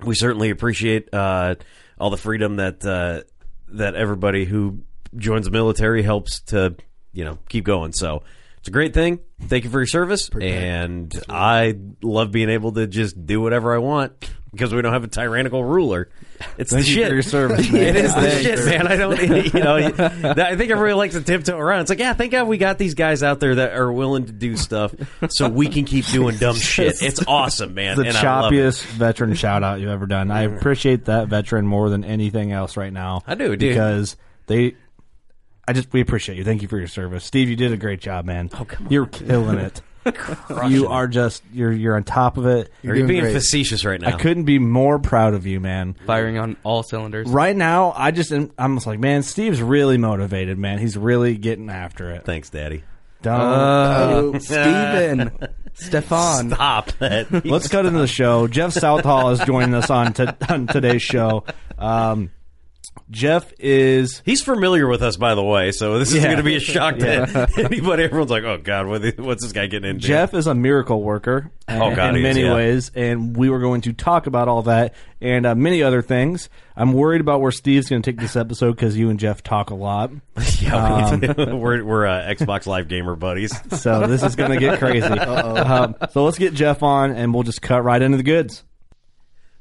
we 0.04 0.14
certainly 0.14 0.50
appreciate 0.50 1.12
uh, 1.14 1.54
all 1.98 2.10
the 2.10 2.18
freedom 2.18 2.56
that 2.56 2.84
uh, 2.84 3.22
that 3.68 3.94
everybody 3.94 4.44
who 4.44 4.80
joins 5.16 5.46
the 5.46 5.50
military 5.50 6.02
helps 6.02 6.40
to 6.40 6.76
you 7.12 7.24
know 7.24 7.38
keep 7.48 7.64
going. 7.64 7.92
So 7.94 8.22
it's 8.58 8.68
a 8.68 8.70
great 8.72 8.94
thing. 8.94 9.20
Thank 9.42 9.64
you 9.64 9.70
for 9.70 9.80
your 9.80 9.86
service, 9.86 10.28
and 10.40 11.12
I 11.28 11.76
love 12.02 12.32
being 12.32 12.50
able 12.50 12.72
to 12.72 12.86
just 12.86 13.24
do 13.26 13.40
whatever 13.40 13.74
I 13.74 13.78
want 13.78 14.12
because 14.50 14.74
we 14.74 14.80
don't 14.82 14.92
have 14.92 15.04
a 15.04 15.08
tyrannical 15.08 15.62
ruler. 15.62 16.08
It's 16.56 16.72
Thank 16.72 16.84
the 16.84 16.90
you 16.90 16.94
shit. 16.96 17.08
for 17.08 17.14
your 17.14 17.22
service, 17.22 17.60
it 17.72 17.96
is 17.96 18.14
the 18.14 18.20
Thanks, 18.20 18.42
shit, 18.42 18.58
sir. 18.58 18.64
man. 18.70 18.86
I 18.86 18.96
don't, 18.96 19.20
you 19.54 19.60
know, 19.60 19.76
I 19.76 20.56
think 20.56 20.70
everybody 20.70 20.94
likes 20.94 21.14
to 21.14 21.20
tiptoe 21.20 21.56
around. 21.58 21.82
It's 21.82 21.90
like, 21.90 21.98
yeah, 21.98 22.12
thank 22.14 22.32
God 22.32 22.48
we 22.48 22.58
got 22.58 22.78
these 22.78 22.94
guys 22.94 23.22
out 23.22 23.40
there 23.40 23.56
that 23.56 23.74
are 23.74 23.92
willing 23.92 24.26
to 24.26 24.32
do 24.32 24.56
stuff, 24.56 24.94
so 25.28 25.48
we 25.48 25.68
can 25.68 25.84
keep 25.84 26.06
doing 26.06 26.36
dumb 26.36 26.56
shit. 26.56 27.00
It's 27.02 27.24
awesome, 27.26 27.74
man. 27.74 27.96
the 27.96 28.06
and 28.06 28.16
I 28.16 28.40
love 28.40 28.52
it. 28.52 28.56
choppiest 28.56 28.84
veteran 28.84 29.34
shout 29.34 29.62
out 29.62 29.80
you've 29.80 29.90
ever 29.90 30.06
done. 30.06 30.30
I 30.30 30.42
appreciate 30.42 31.04
that 31.06 31.28
veteran 31.28 31.66
more 31.66 31.90
than 31.90 32.04
anything 32.04 32.50
else 32.52 32.76
right 32.76 32.92
now. 32.92 33.22
I 33.26 33.34
do, 33.34 33.48
dude. 33.50 33.60
because 33.60 34.16
they. 34.46 34.74
I 35.68 35.72
just 35.74 35.92
we 35.92 36.00
appreciate 36.00 36.38
you. 36.38 36.44
Thank 36.44 36.62
you 36.62 36.68
for 36.68 36.78
your 36.78 36.88
service, 36.88 37.24
Steve. 37.24 37.50
You 37.50 37.56
did 37.56 37.72
a 37.72 37.76
great 37.76 38.00
job, 38.00 38.24
man. 38.24 38.48
Oh 38.54 38.64
come 38.64 38.86
on, 38.86 38.92
you're 38.92 39.06
killing 39.06 39.58
it. 39.58 39.82
you 40.68 40.88
are 40.88 41.06
just 41.06 41.42
you're 41.52 41.72
you're 41.72 41.94
on 41.94 42.04
top 42.04 42.38
of 42.38 42.46
it. 42.46 42.72
You're, 42.80 42.96
you 42.96 43.06
being 43.06 43.24
facetious 43.24 43.84
right 43.84 44.00
now? 44.00 44.08
I 44.08 44.12
couldn't 44.12 44.44
be 44.44 44.58
more 44.58 44.98
proud 44.98 45.34
of 45.34 45.46
you, 45.46 45.60
man. 45.60 45.94
Firing 46.06 46.38
on 46.38 46.56
all 46.62 46.82
cylinders. 46.82 47.28
Right 47.28 47.54
now, 47.54 47.92
I 47.94 48.10
just 48.10 48.32
am, 48.32 48.50
I'm 48.56 48.76
just 48.76 48.86
like, 48.86 48.98
man, 48.98 49.22
Steve's 49.22 49.60
really 49.60 49.98
motivated, 49.98 50.56
man. 50.56 50.78
He's 50.78 50.96
really 50.96 51.36
getting 51.36 51.68
after 51.68 52.10
it. 52.12 52.24
Thanks, 52.24 52.48
Daddy. 52.48 52.82
Don't. 53.20 53.40
Uh, 53.40 54.38
Steven. 54.38 55.32
Stefan. 55.74 56.50
Stop 56.50 56.92
that. 56.92 57.44
Let's 57.44 57.68
cut 57.68 57.86
into 57.86 57.98
the 58.00 58.06
show. 58.06 58.48
Jeff 58.48 58.72
Southall 58.72 59.30
is 59.30 59.40
joining 59.40 59.74
us 59.74 59.90
on, 59.90 60.12
to, 60.14 60.36
on 60.48 60.66
today's 60.66 61.02
show. 61.02 61.44
Um, 61.78 62.30
Jeff 63.10 63.52
is 63.58 64.22
He's 64.24 64.42
familiar 64.42 64.86
with 64.86 65.02
us, 65.02 65.16
by 65.16 65.34
the 65.34 65.42
way, 65.42 65.72
so 65.72 65.98
this 65.98 66.10
is 66.10 66.16
Yeah. 66.16 66.24
going 66.24 66.36
to 66.36 66.42
be 66.42 66.56
a 66.56 66.60
shock 66.60 66.98
to 66.98 67.48
anybody. 67.58 68.02
Everyone's 68.04 68.30
like, 68.30 68.44
"Oh 68.44 68.58
God, 68.58 68.86
what, 68.86 69.18
what's 69.18 69.42
this 69.42 69.52
guy 69.52 69.66
getting 69.66 69.88
into?" 69.90 70.06
Jeff 70.06 70.34
is 70.34 70.46
a 70.46 70.54
miracle 70.54 71.02
worker 71.02 71.50
uh, 71.66 71.78
Oh, 71.82 71.94
God, 71.94 72.10
in 72.10 72.14
he 72.16 72.20
is, 72.20 72.34
many 72.36 72.46
yeah. 72.46 72.54
ways, 72.54 72.90
and 72.94 73.36
we 73.36 73.48
were 73.48 73.60
going 73.60 73.80
to 73.82 73.92
talk 73.92 74.26
about 74.26 74.48
all 74.48 74.62
that 74.62 74.94
and 75.20 75.46
uh, 75.46 75.54
many 75.54 75.82
other 75.82 76.02
things. 76.02 76.48
I'm 76.76 76.92
worried 76.92 77.20
about 77.20 77.40
where 77.40 77.50
Steve's 77.50 77.88
going 77.88 78.02
to 78.02 78.10
take 78.10 78.20
this 78.20 78.36
episode 78.36 78.72
because 78.76 78.96
you 78.96 79.10
and 79.10 79.18
Jeff 79.18 79.42
talk 79.42 79.70
a 79.70 79.74
lot. 79.74 80.10
yeah, 80.60 81.14
we 81.16 81.26
do. 81.26 81.34
we're 81.56 81.82
we're 81.84 82.06
uh, 82.06 82.20
Xbox 82.28 82.66
Live 82.66 82.88
gamer 82.88 83.16
buddies. 83.16 83.58
So 83.80 84.06
this 84.06 84.22
is 84.22 84.36
going 84.36 84.50
to 84.50 84.58
get 84.58 84.78
crazy. 84.78 85.06
Um, 85.06 85.96
so 86.10 86.24
let's 86.24 86.38
get 86.38 86.52
Jeff 86.54 86.82
on, 86.82 87.12
and 87.12 87.32
we'll 87.32 87.42
just 87.42 87.62
cut 87.62 87.82
right 87.82 88.00
into 88.02 88.16
the 88.18 88.22
goods. 88.22 88.64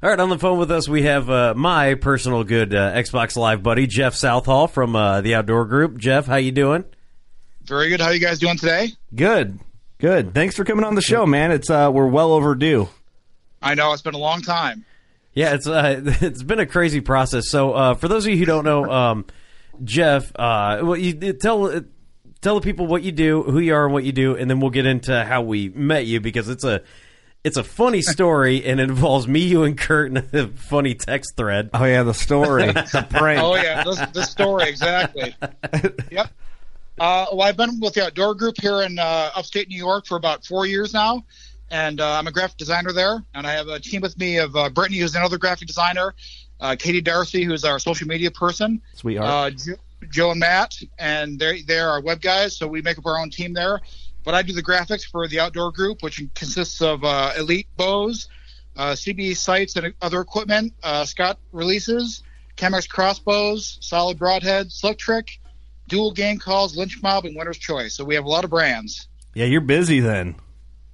All 0.00 0.08
right, 0.08 0.20
on 0.20 0.28
the 0.28 0.38
phone 0.38 0.58
with 0.58 0.70
us, 0.70 0.88
we 0.88 1.02
have 1.02 1.28
uh, 1.28 1.54
my 1.56 1.94
personal 1.94 2.44
good 2.44 2.72
uh, 2.72 2.92
Xbox 2.92 3.36
Live 3.36 3.64
buddy, 3.64 3.88
Jeff 3.88 4.14
Southall 4.14 4.68
from 4.68 4.94
uh, 4.94 5.22
the 5.22 5.34
Outdoor 5.34 5.64
Group. 5.64 5.98
Jeff, 5.98 6.24
how 6.24 6.36
you 6.36 6.52
doing? 6.52 6.84
Very 7.64 7.88
good. 7.88 8.00
How 8.00 8.10
you 8.10 8.20
guys 8.20 8.38
doing 8.38 8.56
today? 8.56 8.92
Good, 9.12 9.58
good. 9.98 10.34
Thanks 10.34 10.54
for 10.54 10.62
coming 10.64 10.84
on 10.84 10.94
the 10.94 11.02
show, 11.02 11.26
man. 11.26 11.50
It's 11.50 11.68
uh, 11.68 11.90
we're 11.92 12.06
well 12.06 12.30
overdue. 12.30 12.88
I 13.60 13.74
know 13.74 13.92
it's 13.92 14.02
been 14.02 14.14
a 14.14 14.18
long 14.18 14.40
time. 14.40 14.84
Yeah, 15.34 15.54
it's 15.54 15.66
uh, 15.66 16.00
it's 16.20 16.44
been 16.44 16.60
a 16.60 16.66
crazy 16.66 17.00
process. 17.00 17.48
So, 17.48 17.72
uh, 17.72 17.94
for 17.94 18.06
those 18.06 18.24
of 18.24 18.30
you 18.30 18.38
who 18.38 18.44
don't 18.44 18.64
know, 18.64 18.88
um, 18.88 19.24
Jeff, 19.82 20.30
uh, 20.36 20.78
well, 20.80 20.96
you 20.96 21.32
tell 21.32 21.82
tell 22.40 22.54
the 22.54 22.60
people 22.60 22.86
what 22.86 23.02
you 23.02 23.10
do, 23.10 23.42
who 23.42 23.58
you 23.58 23.74
are, 23.74 23.86
and 23.86 23.92
what 23.92 24.04
you 24.04 24.12
do, 24.12 24.36
and 24.36 24.48
then 24.48 24.60
we'll 24.60 24.70
get 24.70 24.86
into 24.86 25.24
how 25.24 25.42
we 25.42 25.70
met 25.70 26.06
you 26.06 26.20
because 26.20 26.48
it's 26.48 26.62
a 26.62 26.82
it's 27.48 27.56
a 27.56 27.64
funny 27.64 28.02
story 28.02 28.64
and 28.64 28.78
it 28.78 28.84
involves 28.84 29.26
me, 29.26 29.40
you, 29.40 29.64
and 29.64 29.76
Kurt 29.76 30.10
in 30.10 30.16
a 30.18 30.48
funny 30.48 30.94
text 30.94 31.36
thread. 31.36 31.70
Oh 31.74 31.84
yeah, 31.84 32.02
the 32.02 32.14
story, 32.14 32.66
the 32.66 33.06
prank. 33.08 33.42
Oh 33.42 33.56
yeah, 33.56 33.82
the, 33.82 34.10
this 34.12 34.30
story 34.30 34.68
exactly. 34.68 35.34
yep. 36.12 36.30
Uh, 37.00 37.26
well, 37.32 37.42
I've 37.42 37.56
been 37.56 37.80
with 37.80 37.94
the 37.94 38.04
outdoor 38.04 38.34
group 38.34 38.56
here 38.60 38.82
in 38.82 38.98
uh, 38.98 39.30
upstate 39.34 39.68
New 39.68 39.78
York 39.78 40.06
for 40.06 40.16
about 40.16 40.44
four 40.44 40.66
years 40.66 40.92
now, 40.92 41.24
and 41.70 42.00
uh, 42.00 42.18
I'm 42.18 42.26
a 42.26 42.32
graphic 42.32 42.58
designer 42.58 42.92
there. 42.92 43.24
And 43.34 43.46
I 43.46 43.52
have 43.52 43.68
a 43.68 43.80
team 43.80 44.00
with 44.02 44.18
me 44.18 44.38
of 44.38 44.54
uh, 44.54 44.68
Brittany, 44.68 44.98
who's 44.98 45.14
another 45.14 45.38
graphic 45.38 45.68
designer, 45.68 46.14
uh, 46.60 46.76
Katie 46.78 47.00
Darcy, 47.00 47.44
who's 47.44 47.64
our 47.64 47.78
social 47.78 48.06
media 48.08 48.30
person, 48.30 48.82
Sweetheart. 48.94 49.28
uh, 49.28 49.56
Jo- 49.56 50.08
Joe 50.10 50.30
and 50.32 50.40
Matt, 50.40 50.74
and 50.98 51.38
they're 51.38 51.56
they're 51.66 51.88
our 51.88 52.00
web 52.02 52.20
guys. 52.20 52.56
So 52.56 52.66
we 52.66 52.82
make 52.82 52.98
up 52.98 53.06
our 53.06 53.18
own 53.18 53.30
team 53.30 53.54
there. 53.54 53.80
But 54.24 54.34
I 54.34 54.42
do 54.42 54.52
the 54.52 54.62
graphics 54.62 55.08
for 55.08 55.26
the 55.28 55.40
outdoor 55.40 55.72
group, 55.72 56.02
which 56.02 56.22
consists 56.34 56.82
of 56.82 57.04
uh, 57.04 57.32
Elite 57.38 57.68
bows, 57.76 58.28
uh, 58.76 58.92
CBE 58.92 59.36
sights 59.36 59.76
and 59.76 59.94
other 60.02 60.20
equipment, 60.20 60.74
uh, 60.82 61.04
Scott 61.04 61.38
releases, 61.52 62.22
Chemex 62.56 62.88
crossbows, 62.88 63.78
solid 63.80 64.18
broadhead, 64.18 64.70
slick 64.70 64.98
trick, 64.98 65.40
dual 65.88 66.12
game 66.12 66.38
calls, 66.38 66.76
lynch 66.76 67.02
mob, 67.02 67.24
and 67.24 67.36
winner's 67.36 67.58
choice. 67.58 67.94
So 67.94 68.04
we 68.04 68.14
have 68.14 68.24
a 68.24 68.28
lot 68.28 68.44
of 68.44 68.50
brands. 68.50 69.08
yeah, 69.34 69.46
you're 69.46 69.60
busy 69.60 70.00
then. 70.00 70.36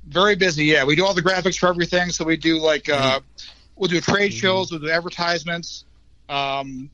Very 0.07 0.37
busy, 0.37 0.67
yeah. 0.67 0.85
We 0.85 0.97
do 0.97 1.05
all 1.05 1.15
the 1.15 1.23
graphics 1.23 1.59
for 1.59 1.69
everything. 1.69 2.11
So 2.11 2.25
we 2.25 2.37
do 2.37 2.59
like 2.59 2.89
uh, 2.91 3.21
we'll 3.77 3.89
do 3.89 4.01
trade 4.01 4.33
shows, 4.35 4.71
we'll 4.71 4.81
do 4.81 4.91
advertisements, 4.91 5.85
um, 6.29 6.91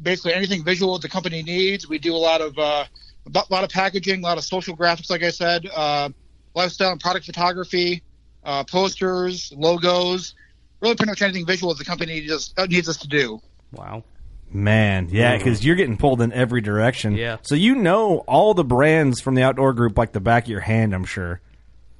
basically 0.00 0.34
anything 0.34 0.62
visual 0.62 0.98
the 0.98 1.08
company 1.08 1.42
needs. 1.42 1.88
We 1.88 1.98
do 1.98 2.14
a 2.14 2.18
lot 2.18 2.40
of 2.40 2.58
uh, 2.58 2.84
a 3.26 3.44
lot 3.50 3.64
of 3.64 3.70
packaging, 3.70 4.20
a 4.20 4.22
lot 4.22 4.38
of 4.38 4.44
social 4.44 4.76
graphics, 4.76 5.10
like 5.10 5.22
I 5.22 5.30
said, 5.30 5.66
uh, 5.74 6.10
lifestyle 6.54 6.92
and 6.92 7.00
product 7.00 7.26
photography, 7.26 8.02
uh, 8.44 8.64
posters, 8.64 9.52
logos, 9.56 10.34
really 10.80 10.94
pretty 10.94 11.10
much 11.10 11.22
anything 11.22 11.46
visual 11.46 11.74
the 11.74 11.84
company 11.84 12.20
just 12.22 12.58
uh, 12.58 12.66
needs 12.66 12.88
us 12.88 12.96
to 12.98 13.08
do. 13.08 13.40
Wow. 13.72 14.04
Man, 14.52 15.08
yeah, 15.12 15.36
because 15.36 15.64
you're 15.64 15.76
getting 15.76 15.96
pulled 15.96 16.20
in 16.20 16.32
every 16.32 16.60
direction. 16.60 17.14
Yeah. 17.14 17.36
So 17.42 17.54
you 17.54 17.76
know 17.76 18.24
all 18.26 18.52
the 18.52 18.64
brands 18.64 19.20
from 19.20 19.36
the 19.36 19.42
outdoor 19.44 19.72
group 19.74 19.96
like 19.96 20.10
the 20.10 20.20
back 20.20 20.44
of 20.44 20.48
your 20.50 20.60
hand, 20.60 20.92
I'm 20.92 21.04
sure. 21.04 21.40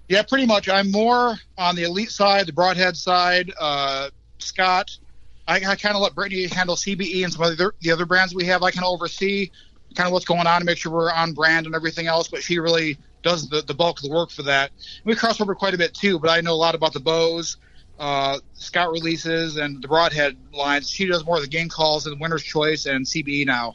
Yeah, 0.08 0.22
pretty 0.22 0.46
much. 0.46 0.68
I'm 0.68 0.90
more 0.90 1.36
on 1.56 1.76
the 1.76 1.84
elite 1.84 2.10
side, 2.10 2.46
the 2.46 2.52
broadhead 2.52 2.96
side. 2.96 3.52
Uh, 3.56 4.10
Scott, 4.38 4.98
I, 5.46 5.56
I 5.64 5.76
kind 5.76 5.94
of 5.94 6.02
let 6.02 6.16
Brittany 6.16 6.48
handle 6.48 6.74
CBE 6.74 7.22
and 7.22 7.32
some 7.32 7.44
of 7.44 7.56
the 7.56 7.64
other, 7.64 7.74
the 7.80 7.92
other 7.92 8.06
brands 8.06 8.34
we 8.34 8.46
have. 8.46 8.64
I 8.64 8.72
kind 8.72 8.84
of 8.84 8.92
oversee 8.92 9.52
kind 9.94 10.06
of 10.06 10.12
what's 10.12 10.24
going 10.24 10.46
on 10.46 10.60
to 10.60 10.64
make 10.64 10.78
sure 10.78 10.92
we're 10.92 11.12
on 11.12 11.32
brand 11.32 11.66
and 11.66 11.74
everything 11.74 12.06
else, 12.06 12.28
but 12.28 12.42
she 12.42 12.58
really 12.58 12.96
does 13.22 13.48
the, 13.48 13.62
the 13.62 13.74
bulk 13.74 13.98
of 13.98 14.04
the 14.08 14.10
work 14.14 14.30
for 14.30 14.42
that. 14.44 14.70
We 15.04 15.14
cross 15.14 15.40
over 15.40 15.54
quite 15.54 15.74
a 15.74 15.78
bit 15.78 15.94
too, 15.94 16.18
but 16.18 16.30
I 16.30 16.40
know 16.40 16.52
a 16.52 16.54
lot 16.54 16.74
about 16.74 16.92
the 16.92 17.00
bows, 17.00 17.56
uh, 17.98 18.38
Scott 18.54 18.90
releases, 18.92 19.56
and 19.56 19.82
the 19.82 19.88
broadhead 19.88 20.36
lines. 20.52 20.88
She 20.88 21.06
does 21.06 21.24
more 21.24 21.36
of 21.36 21.42
the 21.42 21.48
game 21.48 21.68
calls 21.68 22.06
and 22.06 22.20
winner's 22.20 22.42
choice 22.42 22.86
and 22.86 23.04
CBE 23.04 23.46
now. 23.46 23.74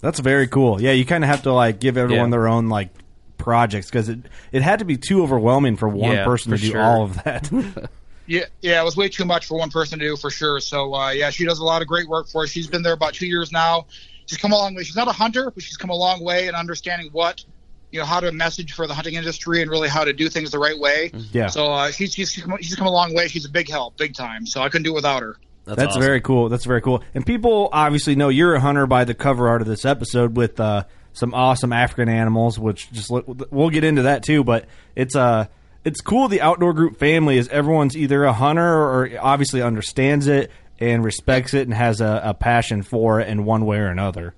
That's 0.00 0.18
very 0.18 0.48
cool. 0.48 0.82
Yeah, 0.82 0.92
you 0.92 1.04
kind 1.04 1.22
of 1.22 1.30
have 1.30 1.42
to 1.42 1.52
like 1.52 1.78
give 1.78 1.96
everyone 1.96 2.26
Yeah. 2.28 2.30
their 2.30 2.48
own 2.48 2.68
like 2.68 2.90
projects 3.38 3.88
because 3.88 4.08
it 4.08 4.18
it 4.52 4.62
had 4.62 4.78
to 4.80 4.84
be 4.84 4.96
too 4.96 5.22
overwhelming 5.22 5.76
for 5.76 5.88
one 5.88 6.12
Yeah, 6.16 6.24
person 6.24 6.50
to 6.52 6.58
for 6.58 6.60
do 6.62 6.70
sure. 6.72 6.80
all 6.80 7.02
of 7.04 7.22
that. 7.24 7.50
Yeah, 8.24 8.44
yeah, 8.60 8.80
it 8.80 8.84
was 8.84 8.96
way 8.96 9.08
too 9.08 9.24
much 9.24 9.46
for 9.46 9.58
one 9.58 9.68
person 9.70 9.98
to 9.98 10.04
do 10.04 10.16
for 10.16 10.30
sure. 10.30 10.60
So 10.60 10.94
uh, 10.94 11.10
yeah, 11.10 11.30
she 11.30 11.44
does 11.44 11.58
a 11.58 11.64
lot 11.64 11.82
of 11.82 11.88
great 11.88 12.08
work 12.08 12.28
for 12.28 12.44
us. 12.44 12.50
She's 12.50 12.68
been 12.68 12.82
there 12.82 12.92
about 12.92 13.14
two 13.14 13.26
years 13.26 13.50
now. 13.50 13.86
She's 14.26 14.38
come 14.38 14.52
a 14.52 14.56
long 14.56 14.74
way. 14.74 14.84
She's 14.84 14.96
not 14.96 15.08
a 15.08 15.12
hunter, 15.12 15.50
but 15.50 15.62
she's 15.62 15.76
come 15.76 15.90
a 15.90 15.96
long 15.96 16.22
way 16.22 16.48
in 16.48 16.54
understanding 16.54 17.10
what 17.12 17.44
you 17.90 18.00
know 18.00 18.06
how 18.06 18.20
to 18.20 18.32
message 18.32 18.72
for 18.72 18.86
the 18.86 18.94
hunting 18.94 19.14
industry 19.14 19.60
and 19.60 19.70
really 19.70 19.88
how 19.88 20.04
to 20.04 20.12
do 20.12 20.28
things 20.28 20.50
the 20.50 20.58
right 20.58 20.78
way. 20.78 21.10
Yeah. 21.32 21.48
So 21.48 21.66
uh, 21.72 21.90
she's 21.90 22.14
she's 22.14 22.32
she's 22.32 22.44
come, 22.44 22.56
she's 22.60 22.74
come 22.74 22.86
a 22.86 22.90
long 22.92 23.14
way. 23.14 23.28
She's 23.28 23.44
a 23.44 23.50
big 23.50 23.68
help, 23.68 23.96
big 23.98 24.14
time. 24.14 24.46
So 24.46 24.62
I 24.62 24.68
couldn't 24.68 24.84
do 24.84 24.92
it 24.92 24.94
without 24.94 25.22
her. 25.22 25.36
That's, 25.64 25.76
That's 25.76 25.90
awesome. 25.90 26.02
very 26.02 26.20
cool. 26.20 26.48
That's 26.48 26.64
very 26.64 26.80
cool. 26.80 27.04
And 27.14 27.24
people 27.24 27.68
obviously 27.72 28.16
know 28.16 28.30
you're 28.30 28.54
a 28.54 28.60
hunter 28.60 28.86
by 28.86 29.04
the 29.04 29.14
cover 29.14 29.48
art 29.48 29.60
of 29.60 29.68
this 29.68 29.84
episode 29.84 30.36
with 30.36 30.58
uh, 30.58 30.84
some 31.12 31.34
awesome 31.34 31.72
African 31.72 32.08
animals, 32.08 32.58
which 32.58 32.90
just 32.92 33.10
look, 33.10 33.26
we'll 33.52 33.70
get 33.70 33.84
into 33.84 34.02
that 34.02 34.24
too. 34.24 34.42
But 34.42 34.66
it's 34.96 35.14
uh 35.14 35.46
it's 35.84 36.00
cool. 36.00 36.28
The 36.28 36.40
outdoor 36.40 36.72
group 36.72 36.98
family 36.98 37.38
is 37.38 37.48
everyone's 37.48 37.96
either 37.96 38.24
a 38.24 38.32
hunter 38.32 38.64
or 38.66 39.10
obviously 39.20 39.62
understands 39.62 40.28
it 40.28 40.50
and 40.82 41.04
respects 41.04 41.54
it 41.54 41.66
and 41.66 41.74
has 41.74 42.00
a, 42.00 42.20
a 42.24 42.34
passion 42.34 42.82
for 42.82 43.20
it 43.20 43.28
in 43.28 43.44
one 43.44 43.64
way 43.64 43.78
or 43.78 43.86
another. 43.86 44.34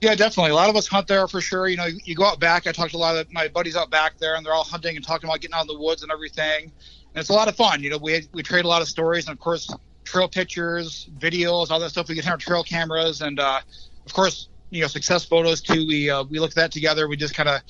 Yeah, 0.00 0.14
definitely. 0.14 0.52
A 0.52 0.54
lot 0.54 0.70
of 0.70 0.76
us 0.76 0.86
hunt 0.86 1.08
there 1.08 1.26
for 1.26 1.40
sure. 1.40 1.68
You 1.68 1.76
know, 1.76 1.86
you, 1.86 1.98
you 2.04 2.14
go 2.14 2.24
out 2.24 2.40
back. 2.40 2.66
I 2.66 2.72
talked 2.72 2.92
to 2.92 2.96
a 2.96 2.98
lot 2.98 3.16
of 3.16 3.32
my 3.32 3.48
buddies 3.48 3.76
out 3.76 3.90
back 3.90 4.18
there, 4.18 4.36
and 4.36 4.46
they're 4.46 4.52
all 4.52 4.64
hunting 4.64 4.96
and 4.96 5.04
talking 5.04 5.28
about 5.28 5.40
getting 5.40 5.54
out 5.54 5.62
in 5.62 5.66
the 5.68 5.78
woods 5.78 6.02
and 6.02 6.12
everything. 6.12 6.64
And 6.64 7.20
it's 7.20 7.28
a 7.28 7.32
lot 7.32 7.48
of 7.48 7.56
fun. 7.56 7.82
You 7.82 7.90
know, 7.90 7.98
we 7.98 8.22
we 8.32 8.42
trade 8.42 8.64
a 8.64 8.68
lot 8.68 8.82
of 8.82 8.88
stories, 8.88 9.26
and 9.26 9.32
of 9.32 9.40
course, 9.40 9.72
trail 10.04 10.28
pictures, 10.28 11.08
videos, 11.18 11.70
all 11.70 11.80
that 11.80 11.90
stuff. 11.90 12.08
We 12.08 12.14
get 12.14 12.26
on 12.26 12.32
our 12.32 12.38
trail 12.38 12.62
cameras, 12.62 13.20
and 13.20 13.38
uh, 13.38 13.60
of 14.06 14.12
course, 14.12 14.48
you 14.70 14.80
know, 14.80 14.88
success 14.88 15.24
photos 15.24 15.60
too. 15.60 15.86
We 15.86 16.10
uh, 16.10 16.24
we 16.24 16.38
look 16.38 16.50
at 16.50 16.56
that 16.56 16.72
together. 16.72 17.08
We 17.08 17.16
just 17.16 17.34
kind 17.34 17.48
of 17.48 17.60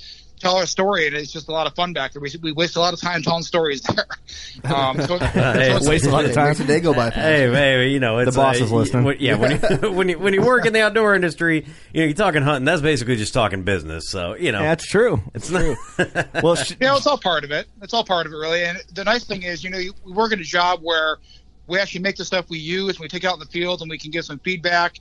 tell 0.42 0.56
our 0.56 0.66
story, 0.66 1.06
and 1.06 1.16
it's 1.16 1.32
just 1.32 1.48
a 1.48 1.52
lot 1.52 1.66
of 1.66 1.74
fun 1.74 1.92
back 1.92 2.12
there. 2.12 2.20
We, 2.20 2.30
we 2.42 2.52
waste 2.52 2.76
a 2.76 2.80
lot 2.80 2.92
of 2.92 3.00
time 3.00 3.22
telling 3.22 3.42
stories 3.44 3.80
there. 4.62 4.74
Um, 4.74 5.00
so, 5.00 5.18
so 5.18 5.88
Waste 5.88 6.04
a 6.04 6.10
lot 6.10 6.24
of 6.24 6.32
time. 6.34 6.48
Makes 6.48 6.60
day 6.60 6.80
go 6.80 6.92
by 6.92 7.10
fast. 7.10 7.16
Hey, 7.16 7.50
hey, 7.50 7.88
you 7.88 8.00
know, 8.00 8.18
it's, 8.18 8.34
the 8.34 8.40
boss 8.40 8.60
uh, 8.60 8.64
is 8.64 8.72
listening. 8.72 9.04
when- 9.04 9.16
yeah, 9.20 9.36
when 9.36 9.52
you, 9.52 9.90
when 9.92 10.08
you 10.08 10.18
when 10.18 10.34
you 10.34 10.42
work 10.42 10.66
in 10.66 10.72
the 10.72 10.82
outdoor 10.82 11.14
industry, 11.14 11.64
you 11.94 12.00
know, 12.02 12.06
you're 12.06 12.14
talking 12.14 12.42
hunting. 12.42 12.64
That's 12.64 12.82
basically 12.82 13.16
just 13.16 13.32
talking 13.32 13.62
business. 13.62 14.10
So 14.10 14.34
you 14.34 14.52
know, 14.52 14.60
That's 14.62 14.86
true. 14.86 15.22
it's 15.34 15.50
not. 15.50 15.76
Well, 16.42 16.56
sh- 16.56 16.72
you 16.72 16.86
know, 16.86 16.96
it's 16.96 17.06
all 17.06 17.18
part 17.18 17.44
of 17.44 17.50
it. 17.52 17.68
It's 17.80 17.94
all 17.94 18.04
part 18.04 18.26
of 18.26 18.32
it, 18.32 18.36
really. 18.36 18.64
And 18.64 18.78
the 18.92 19.04
nice 19.04 19.24
thing 19.24 19.42
is, 19.44 19.62
you 19.64 19.70
know, 19.70 19.78
you- 19.78 19.94
we 20.04 20.12
work 20.12 20.32
at 20.32 20.40
a 20.40 20.44
job 20.44 20.80
where 20.82 21.18
we 21.68 21.78
actually 21.78 22.00
make 22.00 22.16
the 22.16 22.24
stuff 22.24 22.50
we 22.50 22.58
use 22.58 22.96
and 22.96 23.00
we 23.00 23.08
take 23.08 23.22
it 23.22 23.28
out 23.28 23.34
in 23.34 23.40
the 23.40 23.46
field 23.46 23.80
and 23.82 23.88
we 23.90 23.96
can 23.96 24.10
give 24.10 24.24
some 24.24 24.38
feedback. 24.40 24.96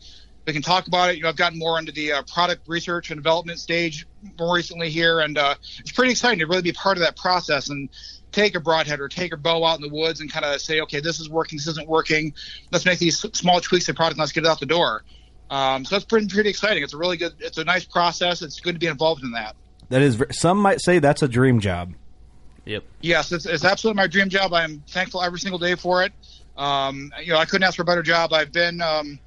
We 0.45 0.53
can 0.53 0.61
talk 0.61 0.87
about 0.87 1.11
it. 1.11 1.17
You 1.17 1.23
know, 1.23 1.29
I've 1.29 1.35
gotten 1.35 1.59
more 1.59 1.77
into 1.77 1.91
the 1.91 2.13
uh, 2.13 2.23
product 2.23 2.67
research 2.67 3.11
and 3.11 3.17
development 3.17 3.59
stage 3.59 4.07
more 4.39 4.55
recently 4.55 4.89
here, 4.89 5.19
and 5.19 5.37
uh, 5.37 5.55
it's 5.79 5.91
pretty 5.91 6.11
exciting 6.11 6.39
to 6.39 6.47
really 6.47 6.61
be 6.61 6.71
part 6.71 6.97
of 6.97 7.03
that 7.03 7.15
process 7.15 7.69
and 7.69 7.89
take 8.31 8.55
a 8.55 8.59
broadhead 8.59 8.99
or 8.99 9.07
take 9.07 9.33
a 9.33 9.37
bow 9.37 9.63
out 9.65 9.75
in 9.75 9.81
the 9.81 9.93
woods 9.93 10.21
and 10.21 10.31
kind 10.31 10.45
of 10.45 10.59
say, 10.61 10.81
okay, 10.81 10.99
this 10.99 11.19
is 11.19 11.29
working, 11.29 11.57
this 11.57 11.67
isn't 11.67 11.87
working. 11.87 12.33
Let's 12.71 12.85
make 12.85 12.99
these 12.99 13.19
small 13.19 13.59
tweaks 13.59 13.85
to 13.85 13.91
the 13.91 13.95
product 13.95 14.13
and 14.13 14.19
let's 14.19 14.31
get 14.31 14.45
it 14.45 14.47
out 14.47 14.59
the 14.59 14.65
door. 14.65 15.03
Um, 15.49 15.83
so 15.83 15.95
that's 15.95 16.05
pretty 16.05 16.27
pretty 16.27 16.49
exciting. 16.49 16.81
It's 16.81 16.93
a 16.93 16.97
really 16.97 17.17
good, 17.17 17.33
it's 17.39 17.57
a 17.57 17.63
nice 17.65 17.83
process. 17.83 18.41
It's 18.41 18.59
good 18.61 18.73
to 18.73 18.79
be 18.79 18.87
involved 18.87 19.23
in 19.23 19.31
that. 19.31 19.55
That 19.89 20.01
is, 20.01 20.23
some 20.31 20.57
might 20.57 20.79
say 20.79 20.99
that's 20.99 21.21
a 21.21 21.27
dream 21.27 21.59
job. 21.59 21.93
Yep. 22.63 22.83
Yes, 23.01 23.31
it's, 23.33 23.45
it's 23.45 23.65
absolutely 23.65 23.97
my 23.97 24.07
dream 24.07 24.29
job. 24.29 24.53
I'm 24.53 24.81
thankful 24.87 25.21
every 25.21 25.39
single 25.39 25.59
day 25.59 25.75
for 25.75 26.03
it. 26.03 26.13
Um, 26.57 27.11
you 27.21 27.33
know, 27.33 27.37
I 27.37 27.45
couldn't 27.45 27.63
ask 27.63 27.75
for 27.75 27.81
a 27.81 27.85
better 27.85 28.03
job. 28.03 28.31
I've 28.31 28.53
been 28.53 28.81
um, 28.81 29.19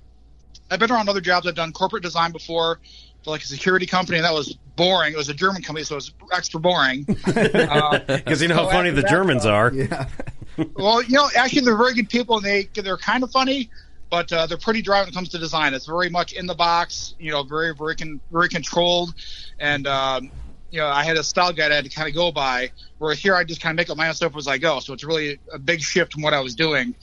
I've 0.75 0.81
been 0.81 0.91
around 0.91 1.09
other 1.09 1.21
jobs. 1.21 1.47
I've 1.47 1.55
done 1.55 1.73
corporate 1.73 2.03
design 2.03 2.33
before 2.33 2.81
for 3.23 3.31
like 3.31 3.43
a 3.43 3.47
security 3.47 3.87
company, 3.87 4.19
and 4.19 4.25
that 4.25 4.35
was 4.35 4.55
boring. 4.77 5.13
It 5.13 5.17
was 5.17 5.29
a 5.29 5.35
German 5.35 5.63
company, 5.63 5.85
so 5.85 5.95
it 5.95 5.99
was 5.99 6.13
extra 6.33 6.59
boring. 6.61 7.05
Because 7.25 8.43
you 8.43 8.49
know 8.49 8.57
how 8.57 8.69
funny 8.71 8.91
the 8.91 9.03
that, 9.03 9.11
Germans 9.11 9.47
uh, 9.47 9.53
are. 9.53 9.73
Yeah. 9.73 10.09
well, 10.77 11.01
you 11.03 11.15
know, 11.15 11.29
actually, 11.37 11.63
they're 11.63 11.77
very 11.77 11.95
good 11.95 12.09
people, 12.11 12.37
and 12.39 12.45
they 12.45 12.69
they're 12.75 12.97
kind 12.97 13.23
of 13.23 13.31
funny, 13.31 13.71
but 14.11 14.33
uh, 14.33 14.47
they're 14.47 14.59
pretty 14.59 14.83
dry 14.83 15.01
when 15.01 15.09
it 15.09 15.15
comes 15.15 15.29
to 15.31 15.39
design. 15.39 15.75
It's 15.75 15.87
very 15.87 16.11
much 16.11 16.33
in 16.33 16.47
the 16.47 16.55
box, 16.57 17.15
you 17.21 17.31
know, 17.31 17.45
very 17.45 17.73
very 17.75 17.95
con- 17.95 18.21
very 18.33 18.49
controlled, 18.49 19.15
and 19.61 19.87
um, 19.87 20.31
you 20.71 20.81
know, 20.81 20.89
I 20.89 21.05
had 21.05 21.17
a 21.17 21.23
style 21.23 21.53
guide 21.53 21.71
I 21.71 21.77
had 21.77 21.85
to 21.85 21.91
kind 21.91 22.09
of 22.09 22.15
go 22.17 22.33
by. 22.33 22.73
Whereas 22.99 23.21
here, 23.21 23.37
I 23.37 23.45
just 23.45 23.61
kind 23.61 23.73
of 23.73 23.77
make 23.77 23.91
up 23.91 23.97
my 23.97 24.09
own 24.09 24.15
stuff 24.15 24.37
as 24.37 24.49
I 24.49 24.59
go. 24.59 24.81
So 24.81 24.93
it's 24.93 25.05
really 25.05 25.39
a 25.53 25.59
big 25.59 25.81
shift 25.81 26.13
from 26.13 26.23
what 26.23 26.35
I 26.35 26.41
was 26.41 26.55
doing. 26.57 26.95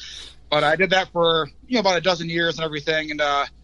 But 0.49 0.65
I 0.65 0.75
did 0.75 0.89
that 0.89 1.07
for 1.13 1.49
you 1.67 1.75
know 1.75 1.79
about 1.79 1.97
a 1.97 2.01
dozen 2.01 2.29
years 2.29 2.57
and 2.57 2.65
everything, 2.65 3.11
and 3.11 3.21
uh, 3.21 3.45
it, 3.45 3.47
it- 3.49 3.60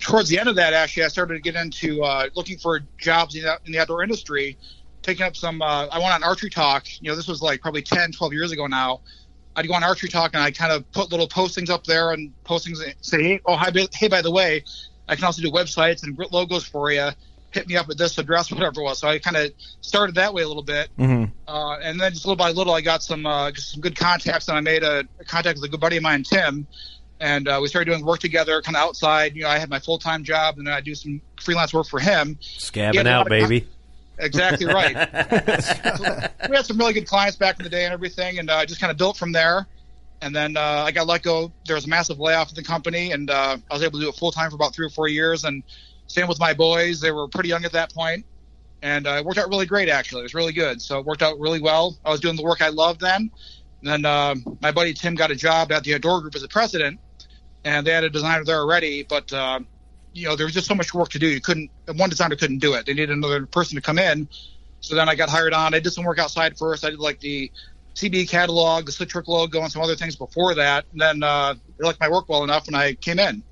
towards 0.00 0.28
the 0.28 0.38
end 0.38 0.48
of 0.48 0.56
that, 0.56 0.72
actually, 0.72 1.04
I 1.04 1.08
started 1.08 1.34
to 1.34 1.40
get 1.40 1.54
into 1.54 2.02
uh, 2.02 2.28
looking 2.34 2.58
for 2.58 2.80
jobs 2.98 3.34
in 3.34 3.42
the, 3.42 3.58
in 3.64 3.72
the 3.72 3.78
outdoor 3.78 4.02
industry, 4.02 4.56
taking 5.02 5.24
up 5.24 5.36
some. 5.36 5.62
Uh, 5.62 5.86
I 5.86 5.98
went 5.98 6.12
on 6.12 6.22
Archery 6.22 6.50
Talk. 6.50 6.86
You 7.00 7.10
know, 7.10 7.16
this 7.16 7.28
was 7.28 7.42
like 7.42 7.60
probably 7.60 7.82
10, 7.82 8.12
12 8.12 8.32
years 8.32 8.52
ago 8.52 8.66
now. 8.66 9.00
I'd 9.56 9.66
go 9.66 9.74
on 9.74 9.82
Archery 9.82 10.08
Talk 10.08 10.34
and 10.34 10.42
I 10.42 10.50
kind 10.50 10.72
of 10.72 10.90
put 10.92 11.10
little 11.10 11.28
postings 11.28 11.68
up 11.68 11.84
there 11.84 12.12
and 12.12 12.32
postings 12.44 12.78
that 12.78 12.94
say, 13.00 13.22
hey, 13.22 13.40
oh, 13.44 13.56
hi, 13.56 13.72
hey, 13.92 14.06
by 14.06 14.22
the 14.22 14.30
way, 14.30 14.62
I 15.08 15.16
can 15.16 15.24
also 15.24 15.42
do 15.42 15.50
websites 15.50 16.04
and 16.04 16.16
logos 16.30 16.64
for 16.64 16.92
you. 16.92 17.08
Hit 17.50 17.66
me 17.66 17.76
up 17.76 17.88
at 17.88 17.96
this 17.96 18.18
address, 18.18 18.52
whatever 18.52 18.82
it 18.82 18.84
was. 18.84 18.98
So 18.98 19.08
I 19.08 19.18
kind 19.18 19.36
of 19.36 19.50
started 19.80 20.14
that 20.16 20.32
way 20.32 20.42
a 20.42 20.48
little 20.48 20.62
bit. 20.62 20.90
Mm-hmm. 20.98 21.32
Uh, 21.48 21.78
and 21.78 21.98
then 21.98 22.12
just 22.12 22.24
little 22.24 22.36
by 22.36 22.50
little, 22.50 22.74
I 22.74 22.82
got 22.82 23.02
some 23.02 23.26
uh, 23.26 23.50
some 23.54 23.80
good 23.80 23.96
contacts, 23.96 24.48
and 24.48 24.56
I 24.56 24.60
made 24.60 24.84
a, 24.84 25.04
a 25.18 25.24
contact 25.24 25.58
with 25.58 25.64
a 25.64 25.68
good 25.68 25.80
buddy 25.80 25.96
of 25.96 26.02
mine, 26.02 26.22
Tim, 26.22 26.66
and 27.20 27.48
uh, 27.48 27.58
we 27.60 27.68
started 27.68 27.90
doing 27.90 28.04
work 28.04 28.20
together, 28.20 28.62
kind 28.62 28.76
of 28.76 28.82
outside. 28.82 29.34
You 29.34 29.42
know, 29.42 29.48
I 29.48 29.58
had 29.58 29.70
my 29.70 29.78
full 29.78 29.98
time 29.98 30.24
job, 30.24 30.58
and 30.58 30.66
then 30.66 30.74
I 30.74 30.80
do 30.80 30.94
some 30.94 31.20
freelance 31.40 31.74
work 31.74 31.88
for 31.88 32.00
him. 32.00 32.38
Scabbing 32.40 32.94
had 32.94 33.06
a 33.06 33.10
lot 33.10 33.20
out, 33.20 33.32
of 33.32 33.40
con- 33.40 33.48
baby. 33.48 33.68
Exactly 34.20 34.66
right. 34.66 34.94
we 36.48 36.56
had 36.56 36.66
some 36.66 36.76
really 36.76 36.92
good 36.92 37.06
clients 37.06 37.36
back 37.36 37.58
in 37.58 37.64
the 37.64 37.70
day 37.70 37.84
and 37.84 37.92
everything, 37.92 38.38
and 38.38 38.50
uh, 38.50 38.56
I 38.56 38.66
just 38.66 38.80
kind 38.80 38.90
of 38.90 38.96
built 38.96 39.16
from 39.16 39.32
there. 39.32 39.66
And 40.20 40.34
then 40.34 40.56
uh, 40.56 40.82
I 40.84 40.90
got 40.90 41.06
let 41.06 41.22
go. 41.22 41.52
There 41.66 41.76
was 41.76 41.86
a 41.86 41.88
massive 41.88 42.18
layoff 42.18 42.48
in 42.48 42.56
the 42.56 42.64
company, 42.64 43.12
and 43.12 43.30
uh, 43.30 43.58
I 43.70 43.74
was 43.74 43.82
able 43.82 44.00
to 44.00 44.06
do 44.06 44.08
it 44.08 44.16
full 44.16 44.32
time 44.32 44.50
for 44.50 44.56
about 44.56 44.74
three 44.74 44.86
or 44.86 44.90
four 44.90 45.06
years. 45.06 45.44
And 45.44 45.62
same 46.08 46.26
with 46.26 46.40
my 46.40 46.52
boys; 46.52 47.00
they 47.00 47.12
were 47.12 47.28
pretty 47.28 47.48
young 47.48 47.64
at 47.64 47.72
that 47.72 47.94
point, 47.94 48.24
and 48.82 49.06
uh, 49.06 49.12
it 49.12 49.24
worked 49.24 49.38
out 49.38 49.48
really 49.48 49.66
great. 49.66 49.88
Actually, 49.88 50.20
it 50.20 50.24
was 50.24 50.34
really 50.34 50.52
good. 50.52 50.82
So 50.82 50.98
it 50.98 51.06
worked 51.06 51.22
out 51.22 51.38
really 51.38 51.60
well. 51.60 51.96
I 52.04 52.10
was 52.10 52.20
doing 52.20 52.34
the 52.34 52.42
work 52.42 52.60
I 52.60 52.68
loved 52.68 53.00
then. 53.00 53.30
And 53.80 53.90
then 53.90 54.04
uh, 54.04 54.34
my 54.60 54.72
buddy 54.72 54.92
Tim 54.92 55.14
got 55.14 55.30
a 55.30 55.36
job 55.36 55.70
at 55.70 55.84
the 55.84 55.94
Outdoor 55.94 56.20
Group 56.20 56.34
as 56.34 56.42
a 56.42 56.48
president, 56.48 56.98
and 57.64 57.86
they 57.86 57.92
had 57.92 58.04
a 58.04 58.10
designer 58.10 58.44
there 58.44 58.58
already. 58.58 59.02
But 59.02 59.32
uh, 59.32 59.60
you 60.12 60.26
know, 60.26 60.36
there 60.36 60.46
was 60.46 60.54
just 60.54 60.66
so 60.66 60.74
much 60.74 60.94
work 60.94 61.10
to 61.10 61.18
do. 61.18 61.26
You 61.26 61.40
couldn't 61.40 61.70
one 61.94 62.10
designer 62.10 62.36
couldn't 62.36 62.58
do 62.58 62.74
it. 62.74 62.86
They 62.86 62.94
needed 62.94 63.10
another 63.10 63.46
person 63.46 63.76
to 63.76 63.82
come 63.82 63.98
in. 63.98 64.28
So 64.80 64.94
then 64.94 65.08
I 65.08 65.14
got 65.14 65.28
hired 65.28 65.52
on. 65.52 65.74
I 65.74 65.80
did 65.80 65.92
some 65.92 66.04
work 66.04 66.18
outside 66.18 66.56
first. 66.56 66.84
I 66.84 66.90
did 66.90 67.00
like 67.00 67.20
the 67.20 67.50
CBE 67.94 68.28
catalog, 68.28 68.86
the 68.86 68.92
Slick 68.92 69.08
Trick 69.08 69.26
logo, 69.26 69.60
and 69.60 69.72
some 69.72 69.82
other 69.82 69.96
things 69.96 70.14
before 70.14 70.54
that. 70.54 70.84
And 70.92 71.00
then 71.00 71.22
uh, 71.22 71.54
they 71.78 71.84
liked 71.84 72.00
my 72.00 72.08
work 72.08 72.28
well 72.28 72.44
enough, 72.44 72.68
and 72.68 72.76
I 72.76 72.94
came 72.94 73.18
in. 73.18 73.42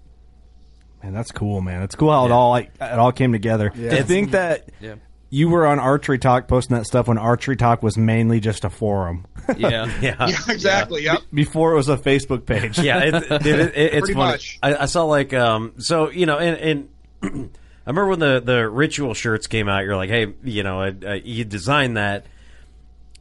Man, 1.02 1.12
that's 1.12 1.32
cool, 1.32 1.60
man. 1.60 1.82
It's 1.82 1.94
cool 1.94 2.12
how 2.12 2.26
it 2.26 2.32
all 2.32 2.50
like 2.50 2.72
it 2.80 2.98
all 2.98 3.12
came 3.12 3.32
together. 3.32 3.72
Yeah. 3.74 3.96
To 3.96 4.04
think 4.04 4.30
that 4.32 4.68
Yeah. 4.80 4.96
You 5.30 5.48
were 5.48 5.66
on 5.66 5.78
Archery 5.78 6.18
Talk 6.18 6.46
posting 6.48 6.76
that 6.76 6.84
stuff 6.86 7.08
when 7.08 7.18
Archery 7.18 7.56
Talk 7.56 7.82
was 7.82 7.96
mainly 7.98 8.38
just 8.40 8.64
a 8.64 8.70
forum 8.70 9.26
Yeah. 9.56 9.86
Yeah. 10.00 10.26
Yeah, 10.28 10.36
exactly. 10.48 11.02
Yep. 11.04 11.18
before 11.34 11.72
it 11.72 11.76
was 11.76 11.88
a 11.88 11.96
Facebook 11.96 12.46
page. 12.46 12.78
yeah, 12.78 13.00
it, 13.04 13.14
it, 13.30 13.46
it, 13.46 13.46
it- 13.46 13.72
it's 13.76 14.00
Pretty 14.00 14.14
funny. 14.14 14.32
much. 14.32 14.58
I, 14.62 14.76
I 14.76 14.86
saw 14.86 15.04
like 15.04 15.32
um, 15.34 15.74
so 15.78 16.10
you 16.10 16.26
know, 16.26 16.38
and, 16.38 16.88
and 17.22 17.50
I 17.86 17.90
remember 17.90 18.08
when 18.10 18.18
the 18.20 18.40
the 18.44 18.68
ritual 18.68 19.14
shirts 19.14 19.46
came 19.46 19.68
out. 19.68 19.84
You're 19.84 19.96
like, 19.96 20.10
hey, 20.10 20.32
you 20.42 20.62
know, 20.64 20.80
I, 20.82 20.92
I, 21.06 21.14
you 21.24 21.44
designed 21.44 21.96
that, 21.96 22.26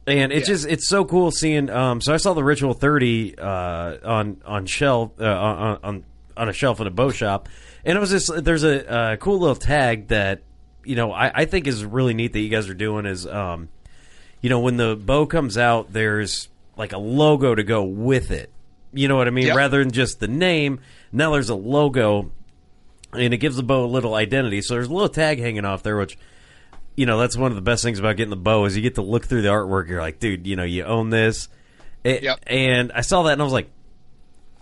and 0.08 0.32
it's 0.32 0.46
just 0.48 0.66
it's 0.66 0.88
so 0.88 1.04
cool 1.04 1.30
seeing. 1.30 1.70
Um, 1.70 2.00
so 2.00 2.12
I 2.12 2.16
saw 2.16 2.34
the 2.34 2.42
ritual 2.44 2.74
thirty 2.74 3.36
uh, 3.38 3.96
on 4.04 4.40
on 4.44 4.66
shelf 4.66 5.12
uh, 5.20 5.24
on, 5.24 5.78
on 5.84 6.04
on 6.36 6.48
a 6.48 6.52
shelf 6.52 6.80
in 6.80 6.86
a 6.86 6.90
bow 6.90 7.10
shop, 7.10 7.48
and 7.84 7.96
it 7.96 8.00
was 8.00 8.10
just 8.10 8.44
there's 8.44 8.64
a 8.64 8.90
uh, 8.90 9.16
cool 9.16 9.38
little 9.38 9.54
tag 9.56 10.08
that 10.08 10.42
you 10.86 10.96
know 10.96 11.12
I, 11.12 11.30
I 11.42 11.44
think 11.44 11.66
is 11.66 11.84
really 11.84 12.14
neat 12.14 12.32
that 12.32 12.40
you 12.40 12.48
guys 12.48 12.68
are 12.68 12.74
doing 12.74 13.06
is 13.06 13.26
um, 13.26 13.68
you 14.40 14.50
know 14.50 14.60
when 14.60 14.76
the 14.76 14.96
bow 14.96 15.26
comes 15.26 15.58
out, 15.58 15.92
there's 15.92 16.48
like 16.76 16.92
a 16.92 16.98
logo 16.98 17.54
to 17.54 17.62
go 17.62 17.82
with 17.84 18.30
it. 18.30 18.50
You 18.92 19.08
know 19.08 19.16
what 19.16 19.26
I 19.26 19.30
mean? 19.30 19.46
Yep. 19.48 19.56
Rather 19.56 19.78
than 19.80 19.90
just 19.90 20.20
the 20.20 20.28
name, 20.28 20.80
now 21.12 21.32
there's 21.32 21.48
a 21.50 21.54
logo, 21.54 22.30
and 23.12 23.34
it 23.34 23.38
gives 23.38 23.56
the 23.56 23.62
bow 23.62 23.84
a 23.84 23.86
little 23.86 24.14
identity. 24.14 24.62
So 24.62 24.74
there's 24.74 24.88
a 24.88 24.92
little 24.92 25.08
tag 25.08 25.38
hanging 25.38 25.64
off 25.64 25.82
there, 25.82 25.96
which 25.96 26.16
you 26.96 27.04
know 27.06 27.18
that's 27.18 27.36
one 27.36 27.50
of 27.52 27.56
the 27.56 27.62
best 27.62 27.82
things 27.82 27.98
about 27.98 28.16
getting 28.16 28.30
the 28.30 28.36
bow 28.36 28.64
is 28.64 28.74
you 28.76 28.82
get 28.82 28.94
to 28.94 29.02
look 29.02 29.26
through 29.26 29.42
the 29.42 29.48
artwork. 29.48 29.88
You're 29.88 30.00
like, 30.00 30.18
dude, 30.18 30.46
you 30.46 30.56
know, 30.56 30.64
you 30.64 30.84
own 30.84 31.10
this. 31.10 31.48
It- 32.04 32.22
Yep. 32.22 32.38
And 32.46 32.92
I 32.92 33.00
saw 33.02 33.24
that 33.24 33.32
and 33.32 33.42
I 33.42 33.44
was 33.44 33.52
like, 33.52 33.68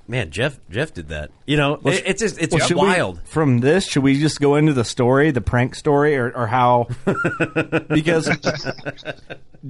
man, 0.07 0.31
Jeff, 0.31 0.59
Jeff 0.71 0.93
did 0.95 1.09
that. 1.09 1.31
You 1.47 1.57
know, 1.57 1.75
it- 1.85 2.03
it's 2.07 2.21
just 2.23 2.38
it's 2.40 2.55
Well, 2.55 2.67
should 2.67 2.77
we- 2.77 2.87
wild. 2.87 3.21
from 3.25 3.59
this, 3.61 3.87
should 3.87 4.03
we 4.03 4.21
just 4.21 4.40
go 4.40 4.57
into 4.57 4.73
the 4.73 4.85
story, 4.85 5.31
the 5.31 5.40
prank 5.40 5.75
story, 5.75 6.17
or, 6.17 6.31
or 6.37 6.47
how? 6.47 6.88
because 7.88 8.29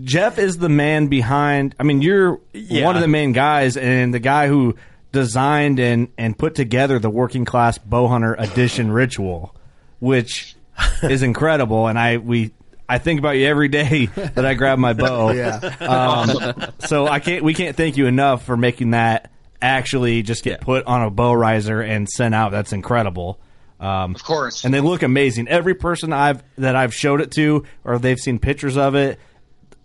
Jeff 0.03 0.39
is 0.39 0.59
the 0.59 0.69
man 0.69 1.07
behind. 1.09 1.75
I 1.79 1.83
mean, 1.85 2.03
you're 2.03 2.41
Yeah. 2.53 2.85
one 2.85 2.97
of 2.97 3.03
the 3.03 3.09
main 3.09 3.33
guys, 3.33 3.77
and 3.77 4.13
the 4.13 4.19
guy 4.19 4.49
who 4.49 4.77
designed 5.13 5.79
and 5.79 6.09
and 6.19 6.37
put 6.37 6.55
together 6.55 6.99
the 6.99 7.11
working 7.11 7.45
class 7.45 7.79
bow 7.79 8.09
hunter 8.09 8.35
edition 8.39 8.91
ritual, 8.91 9.55
which 10.01 10.57
is 11.03 11.23
incredible. 11.23 11.87
And 11.87 11.99
I 11.99 12.17
we. 12.19 12.53
I 12.87 12.99
think 12.99 13.19
about 13.19 13.39
you 13.39 13.47
every 13.47 13.69
day 13.69 14.07
that 14.35 14.45
I 14.45 14.53
grab 14.53 14.79
my 14.79 14.93
bow. 14.93 15.31
Yeah. 15.35 15.55
Um, 15.81 16.71
so 16.81 17.07
I 17.07 17.19
can't. 17.19 17.43
We 17.43 17.55
can't 17.55 17.75
thank 17.77 17.97
you 17.97 18.07
enough 18.07 18.45
for 18.45 18.59
making 18.59 18.91
that 18.91 19.31
actually 19.65 20.23
just 20.23 20.45
get 20.45 20.61
put 20.61 20.85
on 20.87 21.03
a 21.03 21.11
bow 21.11 21.33
riser 21.33 21.81
and 21.81 22.09
sent 22.09 22.35
out. 22.35 22.53
That's 22.53 22.73
incredible. 22.73 23.39
Um, 23.81 24.15
Of 24.15 24.23
course. 24.23 24.65
and 24.65 24.73
they 24.73 24.81
look 24.81 25.03
amazing. 25.03 25.49
Every 25.49 25.75
person 25.75 26.13
I've 26.13 26.43
that 26.59 26.77
I've 26.77 26.95
showed 26.95 27.21
it 27.21 27.31
to, 27.33 27.65
or 27.83 27.99
they've 27.99 28.19
seen 28.19 28.39
pictures 28.39 28.77
of 28.77 28.95
it, 28.95 29.19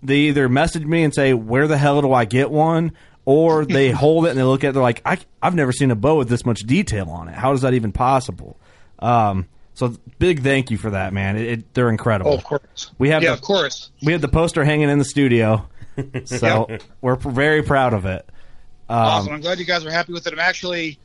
they 0.03 0.17
either 0.29 0.47
message 0.47 0.85
me 0.85 1.03
and 1.03 1.13
say, 1.13 1.33
"Where 1.33 1.67
the 1.67 1.77
hell 1.77 2.01
do 2.01 2.13
I 2.13 2.25
get 2.25 2.51
one?" 2.51 2.91
or 3.25 3.65
they 3.77 3.91
hold 3.91 4.25
it 4.25 4.29
and 4.29 4.39
they 4.39 4.43
look 4.43 4.63
at 4.63 4.69
it. 4.69 4.73
They're 4.73 4.81
like, 4.83 5.01
I, 5.05 5.17
"I've 5.41 5.55
never 5.55 5.71
seen 5.71 5.91
a 5.91 5.95
bow 5.95 6.17
with 6.17 6.29
this 6.29 6.45
much 6.45 6.59
detail 6.61 7.09
on 7.09 7.27
it. 7.29 7.35
How 7.35 7.51
is 7.53 7.61
that 7.61 7.73
even 7.73 7.91
possible?" 7.91 8.57
Um, 8.99 9.47
so 9.73 9.95
big 10.19 10.43
thank 10.43 10.71
you 10.71 10.77
for 10.77 10.91
that, 10.91 11.11
man. 11.13 11.35
It, 11.37 11.47
it, 11.47 11.73
they're 11.73 11.89
incredible. 11.89 12.31
Oh, 12.31 12.35
of 12.35 12.43
course. 12.43 12.91
We 12.99 13.09
have 13.09 13.23
yeah, 13.23 13.29
the- 13.29 13.33
of 13.35 13.41
course. 13.41 13.91
We 14.03 14.11
have 14.11 14.21
the 14.21 14.27
poster 14.27 14.63
hanging 14.65 14.89
in 14.89 14.99
the 14.99 15.05
studio, 15.05 15.67
so 16.25 16.77
we're 17.01 17.15
very 17.15 17.63
proud 17.63 17.93
of 17.93 18.05
it. 18.05 18.29
Um, 18.89 18.97
awesome. 18.97 19.33
I'm 19.33 19.41
glad 19.41 19.59
you 19.59 19.65
guys 19.65 19.85
are 19.85 19.91
happy 19.91 20.13
with 20.13 20.25
it. 20.25 20.33
I'm 20.33 20.39
actually, 20.39 20.99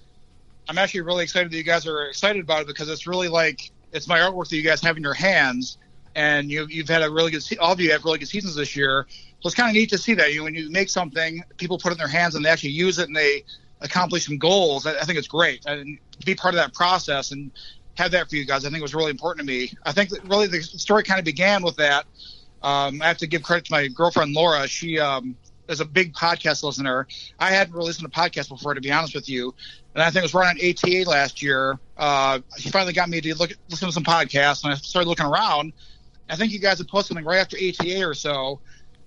I'm 0.69 0.79
actually 0.79 1.03
really 1.03 1.23
excited 1.23 1.53
that 1.53 1.57
you 1.57 1.63
guys 1.63 1.87
are 1.87 2.07
excited 2.07 2.43
about 2.43 2.63
it 2.63 2.67
because 2.67 2.89
it's 2.89 3.07
really 3.07 3.29
like 3.29 3.71
it's 3.93 4.09
my 4.09 4.19
artwork 4.19 4.49
that 4.49 4.57
you 4.57 4.63
guys 4.63 4.81
have 4.81 4.97
in 4.97 5.03
your 5.03 5.15
hands, 5.15 5.77
and 6.15 6.51
you 6.51 6.67
you've 6.69 6.89
had 6.89 7.03
a 7.03 7.11
really 7.11 7.31
good. 7.31 7.43
Se- 7.43 7.59
all 7.59 7.73
of 7.73 7.81
you 7.81 7.93
have 7.93 8.05
really 8.05 8.19
good 8.19 8.29
seasons 8.29 8.55
this 8.55 8.75
year. 8.75 9.07
So 9.41 9.49
it's 9.49 9.55
kind 9.55 9.69
of 9.69 9.75
neat 9.75 9.91
to 9.91 9.99
see 9.99 10.15
that 10.15 10.33
you 10.33 10.43
when 10.43 10.55
you 10.55 10.71
make 10.71 10.89
something, 10.89 11.43
people 11.59 11.77
put 11.77 11.91
it 11.91 11.93
in 11.93 11.99
their 11.99 12.09
hands 12.09 12.35
and 12.35 12.43
they 12.43 12.49
actually 12.49 12.71
use 12.71 12.99
it 12.99 13.09
and 13.09 13.15
they 13.15 13.45
accomplish 13.83 14.25
some 14.25 14.39
goals. 14.39 14.87
I, 14.87 14.99
I 14.99 15.05
think 15.05 15.19
it's 15.19 15.29
great 15.29 15.67
and 15.67 15.99
to 16.19 16.25
be 16.27 16.35
part 16.35 16.55
of 16.55 16.57
that 16.57 16.73
process 16.73 17.31
and 17.31 17.51
have 17.99 18.11
that 18.13 18.31
for 18.31 18.37
you 18.37 18.47
guys. 18.47 18.65
I 18.65 18.69
think 18.71 18.79
it 18.79 18.83
was 18.83 18.95
really 18.95 19.11
important 19.11 19.47
to 19.47 19.53
me. 19.53 19.71
I 19.85 19.93
think 19.93 20.09
that 20.11 20.25
really 20.25 20.47
the 20.47 20.63
story 20.63 21.03
kind 21.03 21.19
of 21.19 21.27
began 21.27 21.63
with 21.63 21.77
that. 21.77 22.07
Um, 22.63 23.03
I 23.03 23.09
have 23.09 23.19
to 23.19 23.27
give 23.27 23.43
credit 23.43 23.67
to 23.67 23.73
my 23.73 23.89
girlfriend 23.89 24.33
Laura. 24.33 24.67
She 24.67 24.99
um, 24.99 25.37
is 25.69 25.81
a 25.81 25.85
big 25.85 26.13
podcast 26.15 26.63
listener. 26.63 27.07
I 27.39 27.51
hadn't 27.51 27.75
really 27.75 27.87
listened 27.87 28.13
to 28.13 28.21
podcasts 28.21 28.49
before, 28.49 28.75
to 28.75 28.81
be 28.81 28.93
honest 28.93 29.15
with 29.15 29.29
you. 29.29 29.55
And 29.95 30.03
I 30.03 30.07
think 30.11 30.17
it 30.17 30.23
was 30.23 30.35
right 30.35 30.49
on 30.49 30.59
ATA 30.59 31.09
last 31.09 31.43
year. 31.43 31.79
Uh, 31.97 32.41
she 32.59 32.71
finally 32.71 32.93
got 32.93 33.09
me 33.09 33.21
to 33.21 33.35
look 33.37 33.53
listen 33.71 33.89
to 33.89 33.93
some 33.93 34.05
podcasts, 34.05 34.65
and 34.65 34.73
I 34.73 34.77
started 34.77 35.09
looking 35.09 35.27
around. 35.27 35.73
I 36.29 36.37
think 36.37 36.53
you 36.53 36.59
guys 36.59 36.79
had 36.79 36.89
posted 36.89 37.09
something 37.15 37.25
right 37.25 37.39
after 37.39 37.57
ATA 37.57 38.07
or 38.07 38.15
so, 38.15 38.61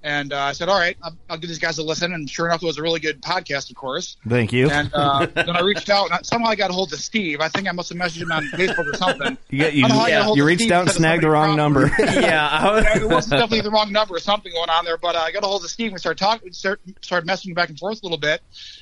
And 0.07 0.31
uh, 0.31 0.39
I 0.39 0.53
said, 0.53 0.69
all 0.69 0.79
right, 0.79 0.95
I'll, 1.03 1.17
I'll 1.29 1.37
give 1.37 1.49
these 1.49 1.59
guys 1.59 1.79
a 1.79 1.83
listen. 1.83 2.13
And 2.13 2.29
sure 2.29 2.45
enough, 2.45 2.63
it 2.63 2.65
was 2.65 2.77
a 2.77 2.81
really 2.81 3.01
good 3.01 3.21
podcast, 3.21 3.69
of 3.69 3.75
course. 3.75 4.15
Thank 4.25 4.53
you. 4.53 4.69
And 4.69 4.89
uh, 4.93 5.25
then 5.25 5.49
I 5.49 5.59
reached 5.59 5.89
out, 5.89 6.05
and 6.05 6.13
I, 6.13 6.21
somehow 6.21 6.47
I 6.47 6.55
got 6.55 6.69
a 6.69 6.73
hold 6.73 6.93
of 6.93 6.99
Steve. 7.01 7.41
I 7.41 7.49
think 7.49 7.67
I 7.67 7.73
must 7.73 7.89
have 7.89 7.97
messaged 7.97 8.21
him 8.21 8.31
on 8.31 8.45
Facebook 8.45 8.87
or 8.87 8.93
something. 8.95 9.37
You 9.49 9.57
get 9.57 9.73
you, 9.73 9.83
I 9.83 9.89
don't 9.89 9.97
know 9.97 9.99
how 10.03 10.07
I 10.07 10.09
got 10.11 10.21
a 10.21 10.23
hold 10.23 10.37
you 10.37 10.45
reached 10.45 10.61
Steve 10.61 10.71
out 10.71 10.81
and 10.83 10.91
snagged 10.91 11.23
the 11.23 11.29
wrong 11.29 11.57
number. 11.57 11.91
yeah, 11.99 12.95
it 12.95 13.09
was 13.09 13.25
definitely 13.25 13.59
the 13.59 13.69
wrong 13.69 13.91
number 13.91 14.15
or 14.15 14.19
something 14.19 14.49
going 14.53 14.69
on 14.69 14.85
there. 14.85 14.97
But 14.97 15.17
uh, 15.17 15.19
I 15.19 15.33
got 15.33 15.43
a 15.43 15.47
hold 15.47 15.65
of 15.65 15.69
Steve 15.69 15.87
and 15.87 15.93
we 15.95 15.99
started 15.99 16.19
talking, 16.23 16.53
start, 16.53 16.79
started 17.01 17.27
messaging 17.29 17.53
back 17.53 17.67
and 17.67 17.77
forth 17.77 18.01
a 18.01 18.05
little 18.05 18.17
bit. 18.17 18.39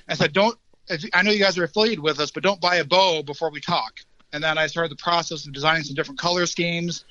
I 0.08 0.14
said, 0.14 0.32
"Don't. 0.32 0.56
if- 0.90 1.10
I 1.12 1.24
know 1.24 1.32
you 1.32 1.40
guys 1.40 1.58
are 1.58 1.64
affiliated 1.64 2.04
with 2.04 2.20
us, 2.20 2.30
but 2.30 2.44
don't 2.44 2.62
buy 2.62 2.76
a 2.76 2.86
bow 2.86 3.24
before 3.24 3.50
we 3.50 3.62
talk." 3.62 4.02
And 4.32 4.44
then 4.44 4.60
I 4.60 4.68
started 4.68 4.92
the 4.92 5.02
process 5.02 5.48
of 5.48 5.54
designing 5.54 5.82
some 5.84 5.96
different 5.96 6.20
color 6.20 6.46
schemes, 6.46 7.04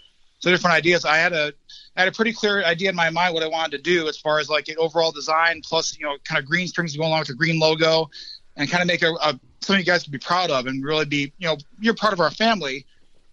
some 0.45 0.53
different 0.53 0.77
ideas. 0.77 1.05
I 1.05 1.17
had 1.17 1.33
a 1.33 1.53
I 1.97 2.01
had 2.01 2.09
a 2.09 2.13
pretty 2.13 2.33
clear 2.33 2.63
idea 2.65 2.91
in 2.91 2.95
my 2.95 3.11
mind 3.11 3.35
what 3.35 3.43
I 3.43 3.49
wanted 3.49 3.77
to 3.79 3.83
do 3.83 4.09
as 4.09 4.19
far 4.19 4.39
as 4.39 4.49
like 4.49 4.69
an 4.69 4.77
overall 4.79 5.11
design, 5.11 5.63
plus 5.65 5.99
you 5.99 6.05
know, 6.05 6.17
kind 6.25 6.39
of 6.39 6.45
green 6.49 6.69
strings 6.69 6.93
to 6.93 6.99
go 6.99 7.05
along 7.07 7.21
with 7.21 7.29
the 7.29 7.35
green 7.35 7.59
logo, 7.59 8.11
and 8.57 8.71
kind 8.71 8.83
of 8.83 8.87
make 8.87 9.03
a, 9.03 9.13
a 9.13 9.41
something 9.61 9.79
you 9.81 9.85
guys 9.85 10.03
can 10.03 10.13
be 10.13 10.19
proud 10.19 10.51
of 10.51 10.67
and 10.67 10.85
really 10.85 11.07
be, 11.07 11.33
you 11.39 11.49
know, 11.49 11.57
you're 11.81 11.95
part 11.95 12.13
of 12.13 12.21
our 12.21 12.31
family. 12.31 12.85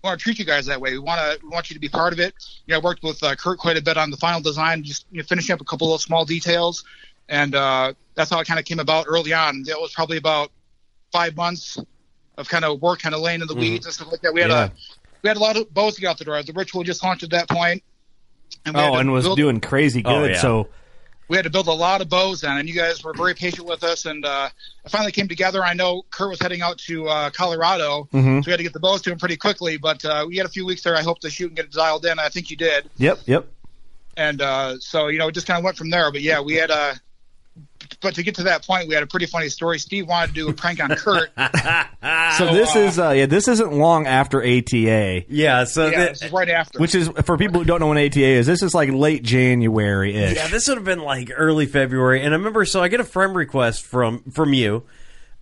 We 0.04 0.08
want 0.08 0.19
to 0.19 0.24
treat 0.24 0.39
you 0.39 0.45
guys 0.45 0.65
that 0.67 0.80
way. 0.80 0.93
We 0.93 1.00
want 1.00 1.19
to 1.19 1.39
we 1.43 1.50
want 1.50 1.69
you 1.69 1.74
to 1.74 1.80
be 1.80 1.89
part 1.89 2.13
of 2.13 2.19
it. 2.19 2.34
You 2.65 2.71
know, 2.71 2.80
I 2.80 2.82
worked 2.82 3.04
with 3.04 3.21
uh, 3.21 3.36
Kurt 3.36 3.60
quite 3.60 3.78
a 3.78 3.82
bit 3.84 3.97
on 3.97 4.10
the 4.10 4.17
final 4.17 4.41
design, 4.41 4.84
just 4.84 5.06
you 5.12 5.17
know, 5.17 5.24
finishing 5.26 5.54
up 5.54 5.62
a 5.62 5.65
couple 5.65 5.93
of 5.93 6.02
small 6.02 6.24
details, 6.26 6.84
and 7.30 7.54
uh, 7.54 7.93
that's 8.15 8.30
how 8.30 8.39
it 8.39 8.47
kind 8.47 8.60
of 8.60 8.65
came 8.65 8.80
about 8.80 9.06
early 9.10 9.34
on. 9.34 9.63
It 9.67 9.80
was 9.80 9.91
probably 9.93 10.17
about 10.17 10.52
five 11.12 11.36
months 11.36 11.78
of 12.38 12.47
kind 12.47 12.63
of 12.63 12.82
work, 12.82 13.00
kind 13.02 13.13
of 13.13 13.21
laying 13.21 13.41
in 13.41 13.47
the 13.47 13.54
weeds 13.56 13.86
and 13.86 13.93
stuff 13.93 14.10
like 14.12 14.21
that. 14.21 14.34
We 14.34 14.41
had 14.41 14.50
Yeah. 14.50 14.65
a 14.65 14.71
we 15.23 15.27
had 15.27 15.38
a 15.38 15.39
lot 15.39 15.57
of 15.57 15.73
bows 15.73 15.95
to 15.95 16.01
get 16.01 16.07
out 16.10 16.17
the 16.17 16.25
door. 16.25 16.41
The 16.43 16.53
ritual 16.53 16.84
just 16.84 17.03
launched 17.03 17.23
at 17.23 17.29
that 17.31 17.49
point. 17.49 17.84
And 18.65 18.75
Oh, 18.77 18.95
and 18.95 19.12
was 19.12 19.25
build- 19.25 19.38
doing 19.38 19.60
crazy 19.60 20.03
Oh, 20.05 20.21
good. 20.21 20.31
yeah. 20.31 20.41
So 20.41 20.67
we 21.27 21.38
had 21.38 21.43
to 21.43 21.49
build 21.49 21.67
a 21.67 21.71
lot 21.73 22.01
of 22.01 22.10
bows 22.10 22.41
then, 22.41 22.57
and 22.57 22.67
you 22.67 22.75
guys 22.75 23.01
were 23.03 23.13
very 23.13 23.34
patient 23.34 23.65
with 23.65 23.84
us. 23.84 24.05
And 24.05 24.25
uh, 24.25 24.49
it 24.84 24.91
finally 24.91 25.12
came 25.13 25.27
together. 25.29 25.63
I 25.63 25.73
know 25.73 26.03
Kurt 26.12 26.29
was 26.29 26.41
heading 26.41 26.62
out 26.62 26.77
to 26.79 27.07
uh, 27.07 27.29
Colorado, 27.29 28.10
Mhm. 28.13 28.43
so 28.43 28.47
we 28.47 28.51
had 28.51 28.57
to 28.57 28.63
get 28.63 28.73
the 28.73 28.79
bows 28.81 29.01
to 29.03 29.12
him 29.12 29.17
pretty 29.17 29.38
quickly. 29.38 29.77
But 29.77 30.03
uh, 30.03 30.25
we 30.27 30.36
had 30.38 30.45
a 30.45 30.49
few 30.49 30.65
weeks 30.65 30.81
there. 30.84 30.95
I 30.97 31.01
hope 31.01 31.19
to 31.21 31.29
shoot 31.29 31.47
and 31.47 31.55
get 31.55 31.65
it 31.65 31.71
dialed 31.71 32.05
in. 32.05 32.19
I 32.19 32.27
think 32.29 32.49
you 32.51 32.57
did. 32.57 32.89
yep, 32.97 33.19
yep. 33.25 33.47
And 34.17 34.41
uh, 34.41 34.77
so 34.79 35.07
you 35.07 35.17
know, 35.19 35.29
it 35.29 35.31
just 35.31 35.47
kind 35.47 35.57
of 35.57 35.63
went 35.63 35.77
from 35.77 35.89
there. 35.89 36.12
But 36.12 36.21
yeah, 36.21 36.41
we 36.41 36.55
had 36.55 36.69
a. 36.69 36.99
But 38.02 38.16
to 38.16 38.24
get 38.24 38.36
to 38.36 38.44
that 38.44 38.66
point, 38.66 38.88
we 38.88 38.94
had 38.96 39.04
a 39.04 39.08
pretty 39.08 39.28
funny 39.28 39.48
story. 39.50 39.78
Steve 39.80 40.08
wanted 40.08 40.28
to 40.28 40.34
do 40.34 40.50
a 40.50 40.54
prank 40.54 40.82
on 40.84 40.90
Kurt. 40.96 41.30
So 42.38 42.52
this 42.54 42.76
is 42.76 42.98
uh, 42.98 43.12
yeah, 43.12 43.26
this 43.28 43.48
isn't 43.48 43.74
long 43.74 44.08
after 44.08 44.42
ATA, 44.42 45.24
yeah. 45.30 45.66
So 45.66 45.88
yeah, 45.88 46.00
the- 46.00 46.10
this 46.10 46.24
is 46.24 46.32
right 46.32 46.50
after. 46.50 46.80
which 46.80 46.96
is 46.96 47.10
for 47.26 47.38
people 47.38 47.60
who 47.60 47.66
don't 47.66 47.80
know 47.80 47.88
when 47.88 47.98
ATA 48.00 48.20
is. 48.20 48.48
This 48.48 48.64
is 48.64 48.74
like 48.74 48.90
late 48.90 49.22
January 49.22 50.16
ish. 50.16 50.36
Yeah, 50.36 50.48
this 50.48 50.68
would 50.68 50.78
have 50.78 50.86
been 50.86 51.02
like 51.02 51.30
early 51.36 51.68
February, 51.68 52.22
and 52.24 52.34
I 52.34 52.38
remember. 52.38 52.66
So 52.66 52.82
I 52.82 52.88
get 52.88 53.00
a 53.00 53.04
friend 53.04 53.36
request 53.36 53.84
from 53.86 54.24
from 54.32 54.54
you, 54.54 54.84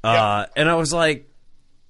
uh, 0.04 0.48
and 0.58 0.68
I 0.70 0.76
was 0.76 0.92
like, 0.92 1.29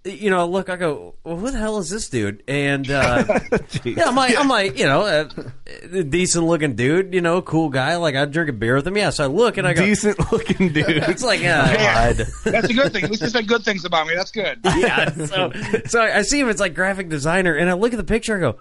you 0.05 0.29
know, 0.29 0.45
look, 0.47 0.69
I 0.69 0.77
go, 0.77 1.15
well, 1.23 1.35
who 1.35 1.51
the 1.51 1.57
hell 1.57 1.77
is 1.77 1.89
this 1.89 2.09
dude? 2.09 2.41
And 2.47 2.89
uh, 2.89 3.39
yeah, 3.83 4.07
I'm 4.07 4.15
like, 4.15 4.37
I'm 4.37 4.47
like, 4.47 4.77
you 4.79 4.85
know, 4.85 5.05
a, 5.05 6.03
decent 6.03 6.45
looking 6.45 6.75
dude, 6.75 7.13
you 7.13 7.21
know, 7.21 7.41
cool 7.41 7.69
guy. 7.69 7.97
Like 7.97 8.15
I'd 8.15 8.31
drink 8.31 8.49
a 8.49 8.53
beer 8.53 8.75
with 8.75 8.87
him. 8.87 8.95
Yeah, 8.95 9.09
so 9.09 9.25
I 9.25 9.27
look 9.27 9.57
and 9.57 9.67
I 9.67 9.73
go, 9.73 9.83
Decent 9.85 10.31
looking 10.31 10.69
dude. 10.73 10.87
it's 10.87 11.23
like, 11.23 11.41
uh, 11.43 12.13
That's 12.45 12.69
a 12.69 12.73
good 12.73 12.93
thing. 12.93 13.03
At 13.03 13.09
least 13.09 13.23
you 13.23 13.29
said 13.29 13.47
good 13.47 13.63
things 13.63 13.83
about 13.83 14.07
me. 14.07 14.15
That's 14.15 14.31
good. 14.31 14.59
yeah. 14.63 15.09
So, 15.25 15.51
so 15.87 16.01
I 16.01 16.21
see 16.21 16.39
him. 16.39 16.49
It's 16.49 16.61
like 16.61 16.73
graphic 16.73 17.09
designer, 17.09 17.55
and 17.55 17.69
I 17.69 17.73
look 17.73 17.93
at 17.93 17.97
the 17.97 18.03
picture. 18.03 18.37
I 18.37 18.39
go, 18.39 18.59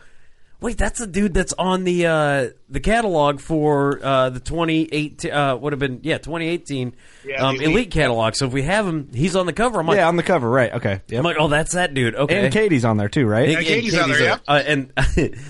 "Wait, 0.60 0.76
that's 0.78 0.98
the 0.98 1.06
dude 1.06 1.34
that's 1.34 1.52
on 1.58 1.84
the 1.84 2.06
uh, 2.06 2.48
the 2.68 2.80
catalog 2.80 3.40
for 3.40 4.00
uh, 4.04 4.30
the 4.30 4.40
2018. 4.40 5.30
Uh, 5.32 5.56
would 5.56 5.72
have 5.72 5.80
been 5.80 6.00
yeah 6.02 6.18
2018 6.18 6.94
Yeah, 7.24 7.46
um, 7.46 7.56
elite. 7.56 7.68
Elite. 7.68 7.90
catalog. 7.90 8.34
So 8.34 8.46
if 8.46 8.52
we 8.52 8.62
have 8.62 8.86
him, 8.86 9.08
he's 9.14 9.36
on 9.36 9.46
the 9.46 9.52
cover. 9.52 9.80
I'm 9.80 9.86
like, 9.86 9.96
yeah, 9.96 10.08
on 10.08 10.16
the 10.16 10.22
cover, 10.22 10.48
right? 10.48 10.72
Okay. 10.74 11.00
Yep. 11.08 11.18
I'm 11.18 11.24
like, 11.24 11.36
oh, 11.38 11.48
that's 11.48 11.72
that 11.72 11.94
dude. 11.94 12.14
Okay, 12.14 12.44
and 12.44 12.52
Katie's 12.52 12.84
on 12.84 12.96
there 12.96 13.08
too, 13.08 13.26
right? 13.26 13.48
And 13.48 13.66
Katie's 13.66 13.96
on 13.96 14.10
there, 14.10 14.20
yep. 14.20 14.42
Uh, 14.46 14.62
and 14.66 14.92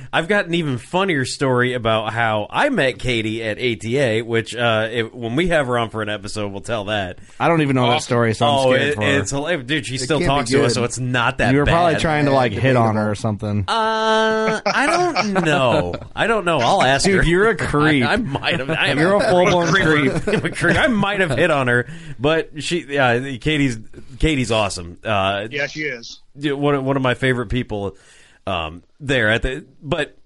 I've 0.12 0.28
got 0.28 0.46
an 0.46 0.54
even 0.54 0.78
funnier 0.78 1.24
story 1.24 1.74
about 1.74 2.12
how 2.12 2.46
I 2.50 2.68
met 2.68 2.98
Katie 2.98 3.42
at 3.42 3.58
ATA, 3.58 4.24
which 4.24 4.54
uh, 4.54 4.88
if, 4.90 5.12
when 5.12 5.36
we 5.36 5.48
have 5.48 5.66
her 5.66 5.78
on 5.78 5.90
for 5.90 6.02
an 6.02 6.08
episode, 6.08 6.52
we'll 6.52 6.60
tell 6.60 6.84
that. 6.84 7.18
I 7.40 7.48
don't 7.48 7.62
even 7.62 7.74
know 7.76 7.88
that 7.90 8.02
story, 8.02 8.34
so 8.34 8.46
I'm 8.46 8.58
oh, 8.58 8.72
scared 8.72 8.88
it- 8.88 8.94
for 8.94 9.02
her. 9.02 9.18
it's 9.20 9.30
hilarious, 9.30 9.66
dude. 9.66 9.86
She 9.86 9.98
still 9.98 10.20
talks 10.20 10.50
to 10.50 10.64
us, 10.64 10.74
so 10.74 10.84
it's 10.84 10.98
not 10.98 11.38
that. 11.38 11.52
you 11.52 11.58
were 11.58 11.66
probably 11.66 11.96
trying 11.98 12.26
to 12.26 12.30
like 12.32 12.52
hit 12.52 12.76
on 12.76 12.96
her 12.96 13.10
or 13.10 13.14
something. 13.14 13.64
Uh, 13.66 14.60
I 14.66 14.86
don't 14.86 14.97
know. 15.44 15.94
I 16.14 16.26
don't 16.26 16.44
know. 16.44 16.58
I'll 16.58 16.82
ask 16.82 17.06
her. 17.08 17.22
You're 17.22 17.48
a 17.48 17.56
creep. 17.68 18.04
I, 18.04 18.14
I 18.14 18.16
might 18.16 18.58
have. 18.58 18.70
I 18.70 18.86
am 18.88 18.98
You're 18.98 19.14
a 19.16 19.20
full 19.20 19.44
blown 19.46 19.72
creep. 19.72 20.12
I'm 20.28 20.44
a 20.44 20.50
creep. 20.50 20.76
I 20.76 20.86
might 20.88 21.20
have 21.20 21.30
hit 21.30 21.50
on 21.50 21.68
her, 21.68 21.86
but 22.18 22.62
she, 22.62 22.84
yeah, 22.88 23.18
Katie's, 23.38 23.78
Katie's 24.18 24.50
awesome. 24.52 24.98
Uh, 25.04 25.48
Yeah, 25.50 25.66
she 25.66 25.82
is. 25.82 26.20
one 26.34 26.74
of, 26.74 26.84
one 26.84 26.96
of 26.96 27.02
my 27.02 27.14
favorite 27.14 27.46
people, 27.48 27.96
um, 28.46 28.82
there 29.00 29.30
at 29.30 29.42
the. 29.42 29.64
But 29.82 30.16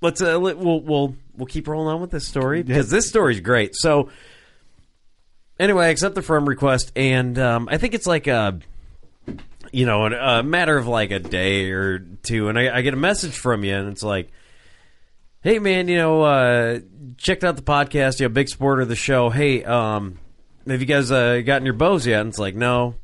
let's 0.00 0.20
uh, 0.20 0.38
let, 0.38 0.58
we'll 0.58 0.80
we'll 0.80 1.14
we'll 1.36 1.46
keep 1.46 1.68
rolling 1.68 1.92
on 1.94 2.00
with 2.00 2.10
this 2.10 2.26
story 2.26 2.62
because 2.62 2.90
this 2.90 3.08
story's 3.08 3.40
great. 3.40 3.74
So 3.74 4.10
anyway, 5.58 5.86
I 5.86 5.88
accept 5.88 6.14
the 6.14 6.22
firm 6.22 6.48
request, 6.48 6.92
and 6.96 7.38
um, 7.38 7.68
I 7.70 7.78
think 7.78 7.94
it's 7.94 8.06
like 8.06 8.26
a 8.26 8.58
you 9.72 9.86
know 9.86 10.06
a, 10.06 10.42
matter 10.42 10.76
of 10.76 10.86
like 10.86 11.10
a 11.10 11.18
day 11.18 11.70
or 11.70 11.98
two, 11.98 12.48
and 12.48 12.58
I, 12.58 12.78
I 12.78 12.82
get 12.82 12.94
a 12.94 12.98
message 12.98 13.36
from 13.36 13.64
you, 13.64 13.74
and 13.74 13.88
it's 13.88 14.02
like. 14.02 14.30
Hey 15.40 15.60
man, 15.60 15.86
you 15.86 15.96
know, 15.96 16.22
uh, 16.22 16.80
checked 17.16 17.44
out 17.44 17.54
the 17.54 17.62
podcast. 17.62 18.18
You 18.18 18.26
know, 18.26 18.30
big 18.30 18.48
supporter 18.48 18.82
of 18.82 18.88
the 18.88 18.96
show. 18.96 19.30
Hey, 19.30 19.62
um, 19.62 20.18
have 20.66 20.80
you 20.80 20.86
guys 20.86 21.10
uh, 21.10 21.40
gotten 21.40 21.64
your 21.64 21.74
bows 21.74 22.06
yet? 22.06 22.20
And 22.20 22.28
it's 22.28 22.38
like, 22.38 22.54
no. 22.54 22.96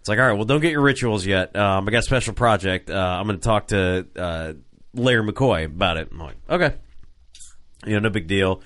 It's 0.00 0.08
like, 0.08 0.18
all 0.18 0.26
right, 0.26 0.32
well, 0.32 0.44
don't 0.44 0.60
get 0.60 0.72
your 0.72 0.80
rituals 0.80 1.26
yet. 1.26 1.54
Um, 1.54 1.86
I 1.86 1.90
got 1.90 1.98
a 1.98 2.02
special 2.02 2.32
project. 2.32 2.90
Uh, 2.90 2.94
I'm 2.94 3.26
going 3.26 3.38
to 3.38 3.44
talk 3.44 3.68
to 3.68 4.06
uh, 4.16 4.52
Larry 4.94 5.30
McCoy 5.30 5.66
about 5.66 5.98
it. 5.98 6.08
I'm 6.10 6.18
like, 6.18 6.36
okay, 6.48 6.74
you 7.84 7.92
know, 7.92 8.00
no 8.00 8.10
big 8.10 8.26
deal. 8.26 8.62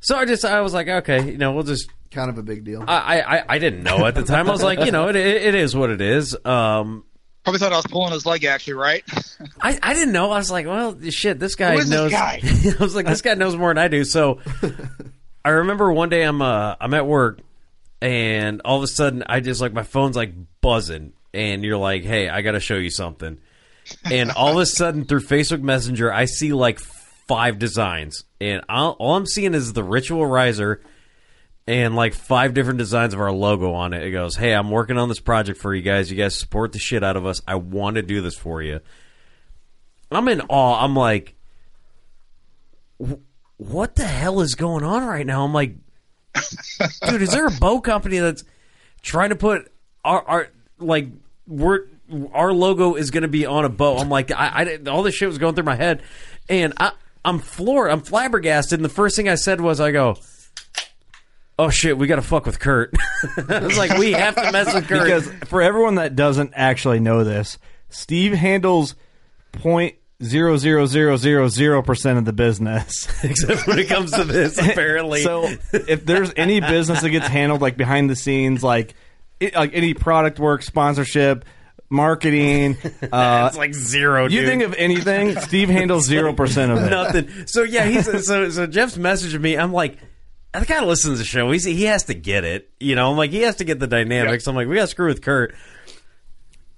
So 0.00 0.16
I 0.16 0.24
just, 0.24 0.44
I 0.44 0.60
was 0.62 0.72
like, 0.72 0.88
okay, 0.88 1.30
you 1.30 1.38
know, 1.38 1.52
we'll 1.52 1.64
just. 1.64 1.90
Kind 2.10 2.30
of 2.30 2.38
a 2.38 2.42
big 2.42 2.64
deal. 2.64 2.84
I, 2.86 3.20
I, 3.20 3.44
I 3.48 3.58
didn't 3.58 3.82
know 3.82 4.06
at 4.06 4.14
the 4.14 4.22
time. 4.22 4.48
I 4.48 4.52
was 4.52 4.62
like, 4.62 4.84
you 4.84 4.92
know, 4.92 5.08
it, 5.08 5.16
it, 5.16 5.42
it 5.42 5.54
is 5.54 5.74
what 5.76 5.90
it 5.90 6.00
is. 6.00 6.36
Um, 6.44 7.04
Probably 7.44 7.60
thought 7.60 7.72
I 7.72 7.76
was 7.76 7.86
pulling 7.86 8.12
his 8.12 8.26
leg, 8.26 8.44
actually, 8.44 8.74
right? 8.74 9.04
I, 9.60 9.78
I 9.80 9.94
didn't 9.94 10.12
know. 10.12 10.32
I 10.32 10.38
was 10.38 10.50
like, 10.50 10.66
well, 10.66 10.98
shit, 11.10 11.38
this 11.38 11.54
guy 11.54 11.74
Who 11.74 11.78
is 11.78 11.88
this 11.88 11.90
knows. 11.90 12.10
guy? 12.10 12.40
I 12.80 12.82
was 12.82 12.94
like, 12.96 13.06
this 13.06 13.22
guy 13.22 13.34
knows 13.34 13.54
more 13.56 13.70
than 13.70 13.78
I 13.78 13.86
do. 13.88 14.02
So 14.04 14.40
I 15.44 15.50
remember 15.50 15.92
one 15.92 16.08
day 16.08 16.22
I'm 16.24 16.42
uh, 16.42 16.74
I'm 16.80 16.92
at 16.92 17.06
work, 17.06 17.38
and 18.02 18.62
all 18.64 18.78
of 18.78 18.82
a 18.82 18.88
sudden 18.88 19.22
I 19.26 19.38
just 19.38 19.60
like 19.60 19.72
my 19.72 19.84
phone's 19.84 20.16
like 20.16 20.32
buzzing, 20.60 21.12
and 21.32 21.62
you're 21.62 21.76
like, 21.76 22.02
hey, 22.02 22.28
I 22.28 22.42
got 22.42 22.52
to 22.52 22.60
show 22.60 22.74
you 22.74 22.90
something, 22.90 23.38
and 24.04 24.32
all 24.32 24.52
of 24.52 24.58
a 24.58 24.66
sudden 24.66 25.04
through 25.04 25.20
Facebook 25.20 25.62
Messenger 25.62 26.12
I 26.12 26.24
see 26.24 26.52
like 26.52 26.80
five 27.28 27.60
designs, 27.60 28.24
and 28.40 28.64
I'll, 28.68 28.96
all 28.98 29.14
I'm 29.14 29.26
seeing 29.26 29.54
is 29.54 29.72
the 29.72 29.84
ritual 29.84 30.26
riser. 30.26 30.82
And 31.68 31.96
like 31.96 32.14
five 32.14 32.54
different 32.54 32.78
designs 32.78 33.12
of 33.12 33.20
our 33.20 33.32
logo 33.32 33.72
on 33.72 33.92
it. 33.92 34.04
It 34.04 34.12
goes, 34.12 34.36
"Hey, 34.36 34.52
I'm 34.52 34.70
working 34.70 34.98
on 34.98 35.08
this 35.08 35.18
project 35.18 35.60
for 35.60 35.74
you 35.74 35.82
guys. 35.82 36.10
You 36.10 36.16
guys 36.16 36.38
support 36.38 36.72
the 36.72 36.78
shit 36.78 37.02
out 37.02 37.16
of 37.16 37.26
us. 37.26 37.42
I 37.46 37.56
want 37.56 37.96
to 37.96 38.02
do 38.02 38.20
this 38.20 38.36
for 38.36 38.62
you." 38.62 38.80
I'm 40.10 40.28
in 40.28 40.40
awe. 40.42 40.84
I'm 40.84 40.94
like, 40.94 41.34
what 43.56 43.94
the 43.96 44.04
hell 44.04 44.40
is 44.40 44.54
going 44.54 44.84
on 44.84 45.04
right 45.04 45.26
now? 45.26 45.44
I'm 45.44 45.52
like, 45.52 45.74
dude, 47.08 47.22
is 47.22 47.30
there 47.30 47.46
a 47.46 47.50
bow 47.50 47.80
company 47.80 48.18
that's 48.18 48.44
trying 49.02 49.30
to 49.30 49.36
put 49.36 49.72
our, 50.04 50.22
our 50.22 50.48
like 50.78 51.08
we're 51.46 51.86
our 52.32 52.52
logo 52.52 52.94
is 52.94 53.10
going 53.10 53.22
to 53.22 53.28
be 53.28 53.46
on 53.46 53.64
a 53.64 53.68
bow? 53.68 53.96
I'm 53.96 54.08
like, 54.08 54.30
I, 54.30 54.78
I 54.86 54.90
all 54.90 55.02
this 55.02 55.14
shit 55.14 55.28
was 55.28 55.38
going 55.38 55.54
through 55.54 55.64
my 55.64 55.76
head, 55.76 56.02
and 56.48 56.74
I, 56.76 56.92
I'm 57.24 57.38
floored. 57.38 57.90
I'm 57.90 58.02
flabbergasted. 58.02 58.78
And 58.78 58.84
the 58.84 58.90
first 58.90 59.16
thing 59.16 59.28
I 59.28 59.34
said 59.34 59.60
was, 59.60 59.80
I 59.80 59.90
go. 59.90 60.16
Oh 61.58 61.70
shit, 61.70 61.96
we 61.96 62.06
got 62.06 62.16
to 62.16 62.22
fuck 62.22 62.44
with 62.44 62.58
Kurt. 62.58 62.92
it's 63.38 63.78
like, 63.78 63.96
we 63.98 64.12
have 64.12 64.34
to 64.36 64.52
mess 64.52 64.74
with 64.74 64.86
Kurt. 64.88 65.04
Because 65.04 65.32
for 65.48 65.62
everyone 65.62 65.94
that 65.94 66.14
doesn't 66.14 66.52
actually 66.54 67.00
know 67.00 67.24
this, 67.24 67.58
Steve 67.88 68.32
handles 68.34 68.94
point 69.52 69.96
zero 70.22 70.56
zero 70.56 70.86
zero 70.86 71.16
zero 71.16 71.48
zero 71.48 71.82
percent 71.82 72.18
of 72.18 72.24
the 72.24 72.32
business. 72.32 73.06
except 73.24 73.66
when 73.66 73.78
it 73.78 73.88
comes 73.88 74.12
to 74.12 74.24
this, 74.24 74.58
apparently. 74.58 75.22
So 75.22 75.48
if 75.72 76.04
there's 76.04 76.32
any 76.36 76.60
business 76.60 77.00
that 77.00 77.10
gets 77.10 77.26
handled 77.26 77.60
like 77.60 77.76
behind 77.76 78.10
the 78.10 78.16
scenes, 78.16 78.62
like 78.62 78.94
it, 79.40 79.54
like 79.54 79.72
any 79.74 79.94
product 79.94 80.38
work, 80.38 80.62
sponsorship, 80.62 81.44
marketing, 81.88 82.76
uh, 83.12 83.46
it's 83.48 83.58
like 83.58 83.74
zero. 83.74 84.24
you 84.24 84.40
dude. 84.40 84.48
think 84.48 84.62
of 84.62 84.74
anything, 84.74 85.38
Steve 85.40 85.68
handles 85.68 86.06
zero 86.06 86.32
percent 86.32 86.72
of 86.72 86.78
it. 86.84 86.90
nothing. 86.90 87.46
So 87.46 87.62
yeah, 87.62 87.86
he's 87.86 88.26
so 88.26 88.50
so 88.50 88.66
Jeff's 88.66 88.96
messaging 88.96 89.40
me. 89.40 89.56
I'm 89.56 89.72
like, 89.72 89.98
I 90.56 90.64
kind 90.64 90.82
of 90.82 90.88
listens 90.88 91.14
to 91.14 91.18
the 91.18 91.24
show. 91.24 91.50
He's, 91.50 91.64
he 91.64 91.84
has 91.84 92.04
to 92.04 92.14
get 92.14 92.44
it, 92.44 92.70
you 92.80 92.94
know. 92.94 93.10
I'm 93.10 93.16
like, 93.16 93.30
he 93.30 93.42
has 93.42 93.56
to 93.56 93.64
get 93.64 93.78
the 93.78 93.86
dynamics. 93.86 94.46
I'm 94.46 94.56
like, 94.56 94.68
we 94.68 94.76
got 94.76 94.82
to 94.82 94.86
screw 94.86 95.08
with 95.08 95.22
Kurt. 95.22 95.54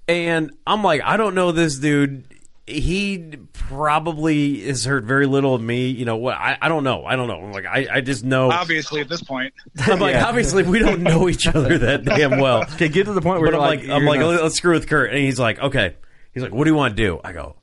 And 0.07 0.51
I'm 0.67 0.83
like, 0.83 1.01
I 1.03 1.17
don't 1.17 1.35
know 1.35 1.51
this 1.51 1.77
dude. 1.77 2.25
he 2.65 3.37
probably 3.53 4.61
has 4.61 4.85
heard 4.85 5.05
very 5.05 5.25
little 5.25 5.55
of 5.55 5.61
me. 5.61 5.87
You 5.87 6.05
know 6.05 6.17
what? 6.17 6.35
I, 6.35 6.57
I 6.61 6.67
don't 6.69 6.83
know. 6.83 7.05
I 7.05 7.15
don't 7.15 7.27
know. 7.27 7.39
I'm 7.39 7.51
Like 7.51 7.65
I, 7.65 7.87
I 7.91 8.01
just 8.01 8.23
know. 8.23 8.51
Obviously, 8.51 9.01
at 9.01 9.09
this 9.09 9.21
point. 9.23 9.53
I'm 9.79 9.99
like, 9.99 10.15
obviously, 10.15 10.63
we 10.63 10.79
don't 10.79 11.01
know 11.01 11.29
each 11.29 11.47
other 11.47 11.77
that 11.77 12.05
damn 12.05 12.39
well. 12.39 12.63
Okay, 12.73 12.89
get 12.89 13.05
to 13.05 13.13
the 13.13 13.21
point 13.21 13.41
where 13.41 13.51
But 13.51 13.55
I'm 13.55 13.61
like, 13.61 13.81
like, 13.81 13.89
I'm 13.89 14.05
like, 14.05 14.19
let's 14.21 14.55
screw 14.55 14.73
with 14.73 14.87
Kurt, 14.87 15.11
and 15.11 15.19
he's 15.19 15.39
like, 15.39 15.59
okay. 15.59 15.95
He's 16.33 16.43
like, 16.43 16.53
what 16.53 16.65
do 16.65 16.69
you 16.69 16.75
want 16.75 16.95
to 16.95 17.03
do? 17.03 17.19
I 17.23 17.31
go, 17.33 17.55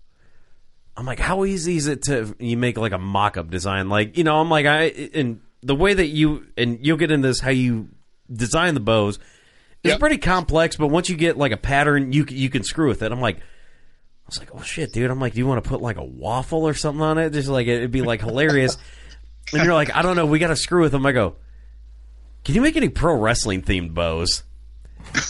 I'm 0.96 1.06
like, 1.06 1.20
how 1.20 1.44
easy 1.44 1.76
is 1.76 1.86
it 1.86 2.02
to 2.04 2.34
you 2.38 2.56
make 2.56 2.76
like 2.76 2.92
a 2.92 2.98
mock-up 2.98 3.50
design? 3.50 3.88
Like, 3.88 4.16
you 4.16 4.24
know, 4.24 4.40
I'm 4.40 4.50
like, 4.50 4.66
I 4.66 4.82
and 5.14 5.40
the 5.66 5.74
way 5.74 5.92
that 5.94 6.06
you 6.06 6.46
and 6.56 6.78
you'll 6.84 6.96
get 6.96 7.10
into 7.10 7.28
this 7.28 7.40
how 7.40 7.50
you 7.50 7.88
design 8.32 8.74
the 8.74 8.80
bows 8.80 9.18
is 9.84 9.90
Yep. 9.92 10.00
pretty 10.00 10.18
complex, 10.18 10.76
but 10.76 10.88
once 10.88 11.08
you 11.08 11.16
get 11.16 11.36
like 11.36 11.52
a 11.52 11.56
pattern, 11.56 12.12
you 12.12 12.24
you 12.28 12.48
can 12.50 12.62
screw 12.64 12.88
with 12.88 13.02
it. 13.02 13.12
I'm 13.12 13.20
like. 13.20 13.36
I 13.38 14.28
was 14.28 14.38
like, 14.40 14.48
oh 14.56 14.62
shit, 14.62 14.92
dude. 14.92 15.08
I'm 15.08 15.20
like, 15.20 15.34
do 15.34 15.38
you 15.38 15.46
want 15.46 15.62
to 15.62 15.70
put 15.70 15.80
like 15.80 15.98
a 15.98 16.04
waffle 16.04 16.64
or 16.66 16.74
something 16.74 17.00
on 17.00 17.16
it? 17.16 17.30
Just 17.30 17.46
like 17.48 17.68
it'd 17.68 17.92
be 17.92 18.02
like 18.02 18.20
hilarious. 18.20 18.76
and 19.52 19.62
you're 19.62 19.72
like, 19.72 19.94
I 19.94 20.02
don't 20.02 20.16
know, 20.16 20.26
we 20.26 20.40
got 20.40 20.48
to 20.48 20.56
screw 20.56 20.82
with 20.82 20.90
them. 20.90 21.06
I 21.06 21.12
go, 21.12 21.36
can 22.44 22.56
you 22.56 22.60
make 22.60 22.76
any 22.76 22.88
pro 22.88 23.14
wrestling 23.14 23.62
themed 23.62 23.94
bows? 23.94 24.42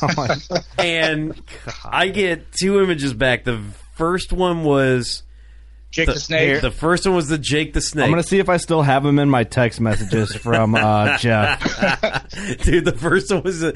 Oh 0.01 0.37
and 0.79 1.39
I 1.85 2.09
get 2.09 2.53
two 2.53 2.83
images 2.83 3.13
back. 3.13 3.45
The 3.45 3.63
first 3.97 4.33
one 4.33 4.65
was 4.65 5.23
Jake 5.97 6.07
the, 6.15 6.21
Snake. 6.21 6.61
The 6.61 6.71
first 6.71 7.07
one 7.07 7.17
was 7.17 7.29
the 7.29 7.39
Jake 7.39 7.73
the 7.73 7.81
Snake. 7.81 8.05
I'm 8.05 8.11
gonna 8.11 8.23
see 8.23 8.39
if 8.39 8.49
I 8.49 8.57
still 8.59 8.83
have 8.83 9.03
them 9.03 9.19
in 9.19 9.29
my 9.29 9.45
text 9.45 9.81
messages 9.81 10.35
from 10.35 10.75
uh, 10.75 11.19
Jeff. 11.19 11.61
Dude, 12.63 12.85
the 12.85 12.97
first 12.97 13.33
one 13.33 13.43
was 13.43 13.63
a 13.63 13.73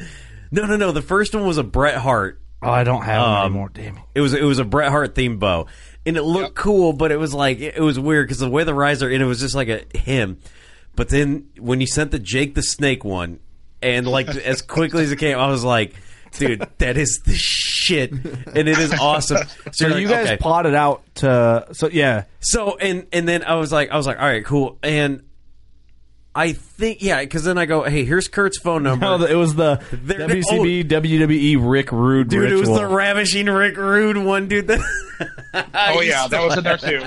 no, 0.50 0.66
no, 0.66 0.76
no. 0.76 0.92
The 0.92 1.02
first 1.02 1.35
one 1.35 1.46
was 1.46 1.59
a 1.59 1.64
Bret 1.64 1.96
Hart. 1.96 2.40
Oh, 2.62 2.70
I 2.70 2.85
don't 2.85 3.02
have 3.02 3.22
them 3.22 3.30
Um, 3.30 3.44
anymore. 3.46 3.70
Damn 3.72 3.96
it. 3.96 4.02
It 4.14 4.20
was 4.20 4.35
it 4.35 4.42
was 4.42 4.59
a 4.59 4.64
Bret 4.64 4.90
Hart 4.90 5.14
themed 5.14 5.38
bow, 5.38 5.66
and 6.04 6.16
it 6.16 6.22
looked 6.22 6.56
cool, 6.56 6.92
but 6.92 7.11
it 7.11 7.16
was 7.16 7.33
like 7.33 7.59
it 7.61 7.80
was 7.80 7.98
weird 7.98 8.26
because 8.26 8.38
the 8.40 8.50
way 8.50 8.64
the 8.64 8.74
riser 8.74 9.09
and 9.09 9.22
it 9.22 9.26
was 9.26 9.40
just 9.40 9.54
like 9.54 9.68
a 9.68 9.85
him. 9.96 10.38
But 10.96 11.09
then 11.09 11.48
when 11.59 11.80
you 11.80 11.87
sent 11.87 12.11
the 12.11 12.18
Jake 12.18 12.54
the 12.54 12.62
Snake 12.62 13.04
one, 13.04 13.40
and 13.80 14.06
like 14.06 14.28
as 14.28 14.61
quickly 14.61 15.04
as 15.04 15.12
it 15.12 15.16
came, 15.16 15.38
I 15.38 15.48
was 15.48 15.64
like, 15.64 15.94
dude, 16.33 16.66
that 16.79 16.97
is 16.97 17.21
the 17.25 17.35
shit, 17.35 18.12
and 18.12 18.69
it 18.69 18.79
is 18.79 18.93
awesome. 18.95 19.38
So 19.73 19.88
you're 19.88 19.99
you 19.99 20.09
like, 20.09 20.16
guys 20.16 20.27
okay. 20.27 20.37
plotted 20.37 20.75
out 20.75 21.03
to 21.16 21.69
so 21.73 21.88
yeah. 21.88 22.25
So 22.40 22.77
and 22.77 23.07
and 23.12 23.29
then 23.29 23.45
I 23.45 23.55
was 23.55 23.73
like, 23.73 23.90
I 23.90 23.97
was 23.97 24.07
like, 24.07 24.19
all 24.19 24.27
right, 24.27 24.45
cool, 24.45 24.79
and. 24.83 25.23
I 26.33 26.53
think 26.53 27.03
yeah, 27.03 27.21
because 27.21 27.43
then 27.43 27.59
I 27.59 27.66
go, 27.66 27.83
hey, 27.83 28.05
here's 28.05 28.29
Kurt's 28.29 28.57
phone 28.59 28.85
number. 28.85 29.05
No, 29.05 29.25
it 29.25 29.35
was 29.35 29.57
the 29.57 29.83
There- 29.90 30.29
WCB 30.29 30.85
WWE 30.88 31.31
E 31.33 31.57
Rick 31.57 31.90
Rude 31.90 32.29
Dude, 32.29 32.43
ritual. 32.43 32.59
it 32.59 32.69
was 32.71 32.79
the 32.79 32.87
ravishing 32.87 33.47
Rick 33.47 33.77
Rude 33.77 34.16
one, 34.16 34.47
dude. 34.47 34.69
That, 34.69 34.79
oh 35.75 36.01
yeah, 36.01 36.29
that 36.29 36.40
was 36.45 36.57
in 36.57 36.62
there 36.62 36.77
too. 36.77 37.03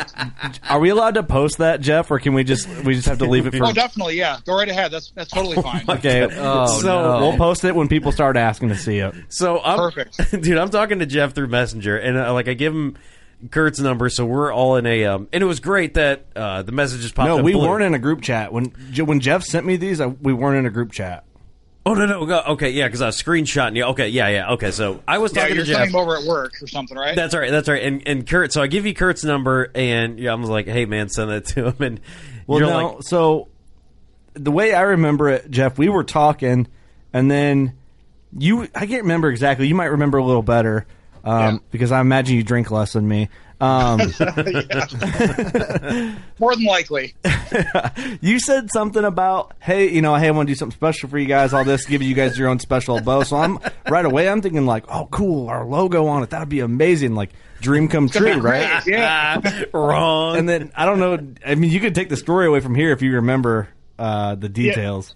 Are 0.69 0.77
we 0.79 0.89
allowed 0.89 1.13
to 1.13 1.23
post 1.23 1.59
that, 1.59 1.79
Jeff, 1.79 2.11
or 2.11 2.19
can 2.19 2.33
we 2.33 2.43
just 2.43 2.67
we 2.83 2.95
just 2.95 3.07
have 3.07 3.19
to 3.19 3.25
leave 3.25 3.47
it 3.47 3.55
for? 3.55 3.65
Oh, 3.65 3.71
definitely, 3.71 4.17
yeah. 4.17 4.39
Go 4.45 4.55
right 4.57 4.67
ahead. 4.67 4.91
That's 4.91 5.11
that's 5.15 5.31
totally 5.31 5.61
fine. 5.61 5.85
Okay, 5.87 6.23
Oh, 6.37 6.81
So- 6.81 6.87
no. 7.19 7.19
we'll 7.29 7.37
post 7.37 7.63
it 7.63 7.73
when 7.73 7.87
people 7.87 8.11
start 8.11 8.35
asking 8.35 8.69
to 8.69 8.75
see 8.75 8.97
it. 8.97 9.15
So 9.29 9.61
I'm, 9.63 9.77
Perfect. 9.77 10.31
dude. 10.41 10.57
I'm 10.57 10.69
talking 10.69 10.99
to 10.99 11.05
Jeff 11.05 11.33
through 11.33 11.47
Messenger, 11.47 11.95
and 11.97 12.17
uh, 12.17 12.33
like 12.33 12.49
I 12.49 12.55
give 12.55 12.73
him 12.73 12.97
Kurt's 13.51 13.79
number, 13.79 14.09
so 14.09 14.25
we're 14.25 14.53
all 14.53 14.75
in 14.77 14.85
a. 14.85 15.05
Um, 15.05 15.27
and 15.33 15.41
it 15.43 15.45
was 15.45 15.59
great 15.59 15.95
that 15.95 16.25
uh, 16.35 16.61
the 16.63 16.71
messages 16.71 17.11
popped. 17.11 17.27
No, 17.27 17.39
up 17.39 17.43
we 17.45 17.53
blue. 17.53 17.67
weren't 17.67 17.83
in 17.83 17.93
a 17.93 17.99
group 17.99 18.21
chat 18.21 18.53
when 18.53 18.65
when 18.97 19.19
Jeff 19.19 19.43
sent 19.43 19.65
me 19.65 19.75
these. 19.75 19.99
I, 19.99 20.07
we 20.07 20.33
weren't 20.33 20.57
in 20.59 20.65
a 20.65 20.69
group 20.69 20.91
chat. 20.91 21.25
Oh 21.85 21.93
no, 21.95 22.05
no, 22.05 22.25
go- 22.25 22.43
okay, 22.49 22.69
yeah, 22.69 22.87
because 22.87 23.01
I 23.01 23.07
was 23.07 23.21
screenshotting 23.21 23.75
you. 23.75 23.83
Okay, 23.85 24.07
yeah, 24.07 24.29
yeah, 24.29 24.51
okay. 24.51 24.71
So 24.71 25.03
I 25.05 25.17
was 25.17 25.35
Yeah, 25.35 25.41
talking 25.41 25.55
you're 25.57 25.65
to 25.65 25.71
Jeff. 25.71 25.79
sending 25.79 25.95
him 25.95 25.99
over 26.01 26.15
at 26.17 26.23
work 26.23 26.53
or 26.61 26.67
something, 26.67 26.97
right? 26.97 27.13
That's 27.15 27.35
right, 27.35 27.51
that's 27.51 27.67
right. 27.67 27.83
And 27.83 28.01
and 28.07 28.25
Kurt, 28.25 28.53
so 28.53 28.61
I 28.61 28.67
give 28.67 28.85
you 28.85 28.93
Kurt's 28.93 29.25
number, 29.25 29.69
and 29.75 30.17
yeah, 30.17 30.31
I 30.31 30.35
was 30.35 30.49
like, 30.49 30.65
hey 30.67 30.85
man, 30.85 31.09
send 31.09 31.29
that 31.31 31.45
to 31.47 31.67
him, 31.71 31.75
and 31.81 31.99
Well, 32.47 32.59
you're 32.59 32.69
no. 32.69 32.87
like, 32.93 33.03
so 33.03 33.49
the 34.33 34.51
way 34.51 34.73
I 34.73 34.81
remember 34.81 35.29
it, 35.29 35.51
Jeff, 35.51 35.77
we 35.77 35.89
were 35.89 36.05
talking, 36.05 36.67
and 37.11 37.29
then 37.29 37.73
you. 38.37 38.63
I 38.73 38.85
can't 38.85 39.01
remember 39.03 39.29
exactly. 39.29 39.67
You 39.67 39.75
might 39.75 39.91
remember 39.91 40.17
a 40.19 40.23
little 40.23 40.41
better 40.41 40.87
um, 41.23 41.55
Yeah. 41.55 41.57
because 41.71 41.91
I 41.91 42.01
imagine 42.01 42.35
you 42.35 42.43
drink 42.43 42.71
less 42.71 42.93
than 42.93 43.07
me. 43.07 43.29
Um, 43.61 43.99
More 46.39 46.55
than 46.55 46.65
likely. 46.65 47.15
you 48.21 48.39
said 48.39 48.69
something 48.71 49.05
about, 49.05 49.53
hey, 49.59 49.89
you 49.89 50.01
know, 50.01 50.15
hey, 50.15 50.27
I 50.27 50.31
want 50.31 50.47
to 50.47 50.51
do 50.51 50.57
something 50.57 50.75
special 50.75 51.07
for 51.07 51.17
you 51.17 51.27
guys. 51.27 51.53
All 51.53 51.63
this, 51.63 51.85
give 51.85 52.01
you 52.01 52.13
guys 52.13 52.37
your 52.37 52.49
own 52.49 52.59
special 52.59 52.99
bow. 52.99 53.23
So 53.23 53.37
I'm 53.37 53.59
right 53.89 54.05
away. 54.05 54.27
I'm 54.27 54.41
thinking 54.41 54.65
like, 54.65 54.83
oh, 54.89 55.07
cool, 55.11 55.47
our 55.47 55.65
logo 55.65 56.07
on 56.07 56.23
it. 56.23 56.31
That'd 56.31 56.49
be 56.49 56.59
amazing. 56.59 57.15
Like 57.15 57.29
dream 57.61 57.87
come 57.87 58.09
true, 58.09 58.39
right? 58.39 58.85
Yeah. 58.85 59.39
wrong. 59.73 60.35
And 60.37 60.49
then 60.49 60.71
I 60.75 60.85
don't 60.85 60.99
know. 60.99 61.25
I 61.45 61.55
mean, 61.55 61.71
you 61.71 61.79
could 61.79 61.95
take 61.95 62.09
the 62.09 62.17
story 62.17 62.47
away 62.47 62.59
from 62.59 62.75
here 62.75 62.91
if 62.91 63.01
you 63.01 63.13
remember 63.13 63.69
uh, 63.97 64.35
the 64.35 64.49
details. 64.49 65.15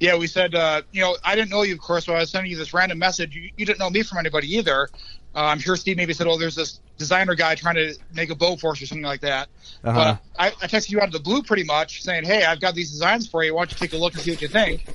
Yeah, 0.00 0.16
we 0.16 0.26
said, 0.26 0.54
uh, 0.54 0.82
you 0.92 1.02
know, 1.02 1.16
I 1.24 1.34
didn't 1.34 1.50
know 1.50 1.62
you, 1.62 1.74
of 1.74 1.80
course, 1.80 2.06
but 2.06 2.16
I 2.16 2.20
was 2.20 2.30
sending 2.30 2.50
you 2.50 2.56
this 2.56 2.74
random 2.74 2.98
message. 2.98 3.34
You, 3.34 3.50
you 3.56 3.64
didn't 3.64 3.78
know 3.78 3.90
me 3.90 4.02
from 4.02 4.18
anybody 4.18 4.54
either. 4.56 4.88
Uh, 5.34 5.46
I'm 5.46 5.58
sure 5.58 5.76
Steve 5.76 5.96
maybe 5.96 6.12
said, 6.12 6.26
oh, 6.26 6.38
there's 6.38 6.54
this 6.54 6.80
designer 6.96 7.34
guy 7.34 7.54
trying 7.54 7.74
to 7.74 7.94
make 8.12 8.30
a 8.30 8.34
bow 8.34 8.56
for 8.56 8.72
us 8.72 8.82
or 8.82 8.86
something 8.86 9.04
like 9.04 9.20
that. 9.22 9.48
Uh-huh. 9.82 10.16
But 10.36 10.42
I, 10.42 10.48
I 10.48 10.66
texted 10.68 10.90
you 10.90 11.00
out 11.00 11.08
of 11.08 11.12
the 11.12 11.20
blue 11.20 11.42
pretty 11.42 11.64
much 11.64 12.02
saying, 12.02 12.24
hey, 12.24 12.44
I've 12.44 12.60
got 12.60 12.74
these 12.74 12.90
designs 12.90 13.26
for 13.28 13.42
you. 13.42 13.54
Why 13.54 13.62
don't 13.62 13.72
you 13.72 13.78
take 13.78 13.94
a 13.94 14.00
look 14.00 14.14
and 14.14 14.22
see 14.22 14.30
what 14.30 14.42
you 14.42 14.48
think? 14.48 14.86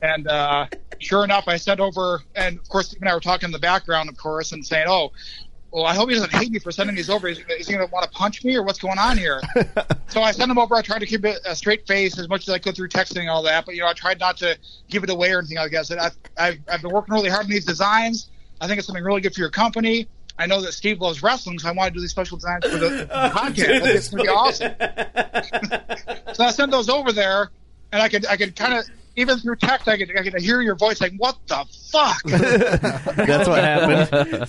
And 0.00 0.26
uh, 0.26 0.66
sure 0.98 1.24
enough, 1.24 1.44
I 1.48 1.56
sent 1.56 1.80
over, 1.80 2.22
and 2.34 2.58
of 2.58 2.68
course, 2.68 2.88
Steve 2.88 3.02
and 3.02 3.08
I 3.08 3.14
were 3.14 3.20
talking 3.20 3.48
in 3.48 3.52
the 3.52 3.58
background, 3.58 4.08
of 4.08 4.16
course, 4.16 4.52
and 4.52 4.64
saying, 4.64 4.86
oh, 4.88 5.12
well, 5.74 5.86
I 5.86 5.94
hope 5.94 6.08
he 6.08 6.14
doesn't 6.14 6.32
hate 6.32 6.52
me 6.52 6.60
for 6.60 6.70
sending 6.70 6.94
these 6.94 7.10
over. 7.10 7.26
Is, 7.26 7.40
is 7.58 7.66
he 7.66 7.74
going 7.74 7.84
to 7.84 7.92
want 7.92 8.04
to 8.04 8.10
punch 8.16 8.44
me 8.44 8.54
or 8.54 8.62
what's 8.62 8.78
going 8.78 8.98
on 8.98 9.18
here? 9.18 9.42
so 10.06 10.22
I 10.22 10.30
sent 10.30 10.48
them 10.48 10.56
over. 10.56 10.76
I 10.76 10.82
tried 10.82 11.00
to 11.00 11.06
keep 11.06 11.24
it 11.24 11.40
a 11.44 11.56
straight 11.56 11.84
face 11.88 12.16
as 12.16 12.28
much 12.28 12.46
as 12.48 12.54
I 12.54 12.60
could 12.60 12.76
through 12.76 12.90
texting 12.90 13.22
and 13.22 13.28
all 13.28 13.42
that. 13.42 13.66
But, 13.66 13.74
you 13.74 13.80
know, 13.80 13.88
I 13.88 13.92
tried 13.92 14.20
not 14.20 14.36
to 14.36 14.56
give 14.88 15.02
it 15.02 15.10
away 15.10 15.32
or 15.32 15.40
anything 15.40 15.56
like 15.56 15.72
that. 15.72 15.80
I 15.80 15.82
said, 15.82 15.98
I've, 15.98 16.16
I've, 16.38 16.58
I've 16.72 16.82
been 16.82 16.92
working 16.92 17.12
really 17.12 17.28
hard 17.28 17.46
on 17.46 17.50
these 17.50 17.64
designs. 17.64 18.30
I 18.64 18.66
think 18.66 18.78
it's 18.78 18.86
something 18.86 19.04
really 19.04 19.20
good 19.20 19.34
for 19.34 19.40
your 19.40 19.50
company. 19.50 20.08
I 20.38 20.46
know 20.46 20.62
that 20.62 20.72
Steve 20.72 20.98
loves 21.02 21.22
wrestling, 21.22 21.58
so 21.58 21.68
I 21.68 21.72
want 21.72 21.88
to 21.88 21.94
do 21.94 22.00
these 22.00 22.10
special 22.10 22.38
designs 22.38 22.64
for 22.64 22.78
the, 22.78 22.88
the 22.88 23.08
oh, 23.12 23.28
podcast. 23.28 23.82
I 23.82 23.90
it's 23.90 24.08
going 24.08 24.24
to 24.24 24.30
be 24.32 24.34
awesome. 24.34 24.74
so 26.34 26.44
I 26.44 26.50
sent 26.50 26.72
those 26.72 26.88
over 26.88 27.12
there, 27.12 27.50
and 27.92 28.00
I 28.02 28.08
could, 28.08 28.24
I 28.26 28.38
could 28.38 28.56
kind 28.56 28.72
of, 28.72 28.86
even 29.16 29.38
through 29.38 29.56
text, 29.56 29.86
I 29.86 29.98
could, 29.98 30.10
I 30.16 30.22
could 30.22 30.40
hear 30.40 30.62
your 30.62 30.76
voice 30.76 30.98
like, 31.02 31.12
"What 31.18 31.36
the 31.46 31.66
fuck?" 31.92 32.22
That's 33.26 33.46
what 33.46 33.62
happened. 33.62 34.48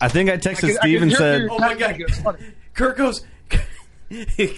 I 0.00 0.08
think 0.08 0.28
I 0.28 0.36
texted 0.36 0.48
I 0.48 0.54
could- 0.54 0.76
Steve 0.80 0.98
could 0.98 1.02
and 1.02 1.12
said, 1.12 1.48
Oh 1.48 1.58
my 1.60 1.74
God. 1.74 1.92
like, 1.92 2.00
it's 2.00 2.20
funny. 2.20 2.38
Kurt 2.74 2.96
goes. 2.98 3.24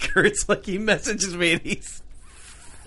Kurt's 0.01 0.49
like 0.49 0.65
he 0.65 0.79
messages 0.79 1.37
me 1.37 1.53
and 1.53 1.61
he's 1.61 2.01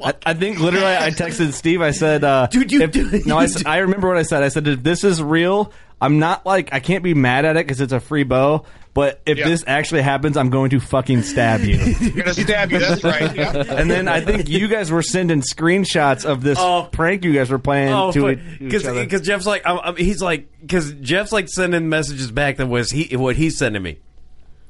I, 0.02 0.14
I 0.26 0.34
think 0.34 0.60
literally 0.60 0.86
I 0.86 1.10
texted 1.10 1.52
Steve. 1.52 1.80
I 1.82 1.90
said, 1.90 2.24
uh, 2.24 2.46
Dude, 2.50 2.70
you 2.72 2.82
if- 2.82 2.90
do- 2.92 3.22
no, 3.26 3.36
I, 3.38 3.42
you 3.42 3.48
s- 3.48 3.62
do- 3.62 3.68
I 3.68 3.78
remember 3.78 4.08
what 4.08 4.16
I 4.16 4.22
said. 4.22 4.42
I 4.42 4.48
said, 4.48 4.66
if 4.68 4.82
this 4.82 5.04
is 5.04 5.22
real, 5.22 5.72
I'm 6.00 6.18
not 6.18 6.46
like 6.46 6.72
I 6.72 6.80
can't 6.80 7.02
be 7.04 7.14
mad 7.14 7.44
at 7.44 7.56
it 7.56 7.66
because 7.66 7.80
it's 7.80 7.92
a 7.92 8.00
free 8.00 8.22
bow. 8.24 8.64
But 8.94 9.20
if 9.26 9.38
Yeah. 9.38 9.46
this 9.48 9.62
actually 9.66 10.02
happens, 10.02 10.36
I'm 10.36 10.50
going 10.50 10.70
to 10.70 10.80
fucking 10.80 11.22
stab 11.22 11.60
you. 11.60 11.78
I'm 12.00 12.10
gonna 12.16 12.34
stab 12.34 12.72
you. 12.72 12.80
That's 12.80 13.04
right. 13.04 13.32
Yeah. 13.36 13.52
and 13.68 13.88
then 13.88 14.08
I 14.08 14.20
think 14.20 14.48
you 14.48 14.66
guys 14.66 14.90
were 14.90 15.02
sending 15.02 15.40
screenshots 15.40 16.24
of 16.24 16.42
this 16.42 16.58
Oh. 16.60 16.88
prank 16.90 17.24
you 17.24 17.32
guys 17.32 17.48
were 17.50 17.60
playing 17.60 17.92
Oh, 17.92 18.10
to 18.12 18.26
it- 18.28 18.38
each 18.54 18.58
because 18.58 18.86
other. 18.88 19.04
because 19.04 19.20
Jeff's 19.20 19.46
like 19.46 19.62
I'm, 19.64 19.78
I'm- 19.78 19.96
he's 19.96 20.20
like 20.20 20.48
because 20.60 20.92
Jeff's 20.94 21.30
like 21.30 21.48
sending 21.48 21.88
messages 21.88 22.32
back 22.32 22.56
that 22.56 22.66
was 22.66 22.90
he 22.90 23.14
what 23.16 23.36
he's 23.36 23.56
sending 23.56 23.82
me. 23.82 23.98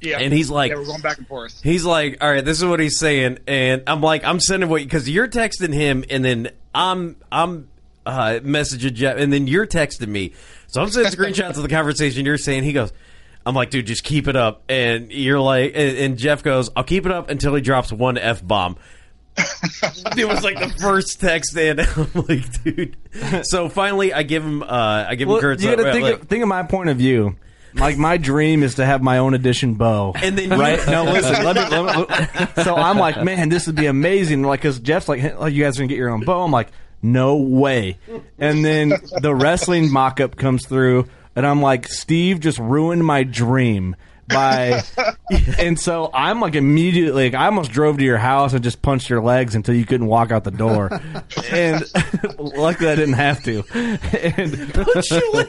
Yeah. 0.01 0.19
And 0.19 0.33
he's 0.33 0.49
like- 0.49 0.71
yeah, 0.71 0.77
we're 0.77 0.85
going 0.85 1.01
back 1.01 1.17
and 1.17 1.27
forth. 1.27 1.59
He's 1.61 1.83
like, 1.85 2.17
all 2.21 2.31
right, 2.31 2.43
this 2.43 2.57
is 2.57 2.65
what 2.65 2.79
he's 2.79 2.97
saying, 2.97 3.39
and 3.47 3.83
I'm 3.87 4.01
like, 4.01 4.23
I'm 4.23 4.39
sending 4.39 4.69
what 4.69 4.81
because 4.81 5.09
you're 5.09 5.27
texting 5.27 5.73
him, 5.73 6.03
and 6.09 6.23
then 6.23 6.49
I'm 6.73 7.17
I'm 7.31 7.67
uh, 8.05 8.39
messaging 8.43 8.93
Jeff, 8.93 9.17
and 9.17 9.31
then 9.31 9.47
you're 9.47 9.67
texting 9.67 10.07
me. 10.07 10.33
So 10.67 10.81
I'm 10.81 10.89
sending 10.89 11.11
screenshots 11.11 11.57
of 11.57 11.63
the 11.63 11.69
conversation 11.69 12.25
you're 12.25 12.37
saying. 12.37 12.63
He 12.63 12.73
goes, 12.73 12.91
I'm 13.45 13.55
like, 13.55 13.69
dude, 13.71 13.87
just 13.87 14.03
keep 14.03 14.27
it 14.27 14.35
up, 14.35 14.63
and 14.69 15.11
you're 15.11 15.39
like, 15.39 15.73
and, 15.75 15.97
and 15.97 16.17
Jeff 16.17 16.43
goes, 16.43 16.69
I'll 16.75 16.83
keep 16.83 17.05
it 17.05 17.11
up 17.11 17.29
until 17.29 17.55
he 17.55 17.61
drops 17.61 17.91
one 17.91 18.17
f 18.17 18.45
bomb. 18.45 18.77
it 20.17 20.27
was 20.27 20.43
like 20.43 20.59
the 20.59 20.69
first 20.81 21.19
text, 21.21 21.57
and 21.57 21.79
I'm 21.95 22.09
like, 22.27 22.63
dude. 22.63 22.97
So 23.43 23.69
finally, 23.69 24.13
I 24.13 24.23
give 24.23 24.43
him, 24.43 24.63
uh, 24.63 25.05
I 25.07 25.15
give 25.15 25.27
him 25.27 25.33
well, 25.33 25.41
Kurt's. 25.41 25.63
you 25.63 25.75
got 25.75 25.83
to 25.83 25.91
think, 25.91 26.03
like- 26.03 26.21
of, 26.21 26.27
think 26.27 26.43
of 26.43 26.49
my 26.49 26.63
point 26.63 26.89
of 26.89 26.97
view. 26.97 27.35
Like 27.79 27.97
my 27.97 28.17
dream 28.17 28.63
is 28.63 28.75
to 28.75 28.85
have 28.85 29.01
my 29.01 29.17
own 29.19 29.33
edition 29.33 29.75
bow, 29.75 30.13
And 30.15 30.37
then 30.37 30.49
right? 30.49 30.79
No, 30.87 31.03
listen. 31.05 31.43
Let 31.43 31.55
me, 31.55 31.77
let 31.77 32.09
me- 32.57 32.63
so 32.63 32.75
I'm 32.75 32.97
like, 32.97 33.23
man, 33.23 33.49
this 33.49 33.67
would 33.67 33.75
be 33.75 33.85
amazing. 33.85 34.43
Like, 34.43 34.61
because 34.61 34.79
Jeff's 34.79 35.07
like, 35.07 35.21
hey, 35.21 35.49
you 35.49 35.63
guys 35.63 35.77
are 35.77 35.81
gonna 35.81 35.87
get 35.87 35.97
your 35.97 36.09
own 36.09 36.23
bow. 36.25 36.43
I'm 36.43 36.51
like, 36.51 36.69
no 37.01 37.37
way. 37.37 37.97
And 38.37 38.63
then 38.65 38.93
the 39.21 39.33
wrestling 39.33 39.91
mock-up 39.91 40.35
comes 40.35 40.65
through, 40.65 41.07
and 41.35 41.45
I'm 41.47 41.61
like, 41.61 41.87
Steve 41.87 42.41
just 42.41 42.59
ruined 42.59 43.05
my 43.05 43.23
dream 43.23 43.95
by, 44.29 44.83
and 45.59 45.79
so 45.79 46.09
I'm 46.13 46.39
like 46.39 46.55
immediately, 46.55 47.25
like, 47.29 47.33
I 47.39 47.45
almost 47.45 47.71
drove 47.71 47.97
to 47.97 48.03
your 48.03 48.17
house 48.17 48.53
and 48.53 48.63
just 48.63 48.81
punched 48.81 49.09
your 49.09 49.21
legs 49.21 49.55
until 49.55 49.75
you 49.75 49.85
couldn't 49.85 50.07
walk 50.07 50.31
out 50.31 50.43
the 50.43 50.51
door. 50.51 50.89
and 51.51 51.83
luckily 52.39 52.89
I 52.89 52.95
didn't 52.95 53.13
have 53.15 53.43
to. 53.43 53.63
And, 53.73 54.73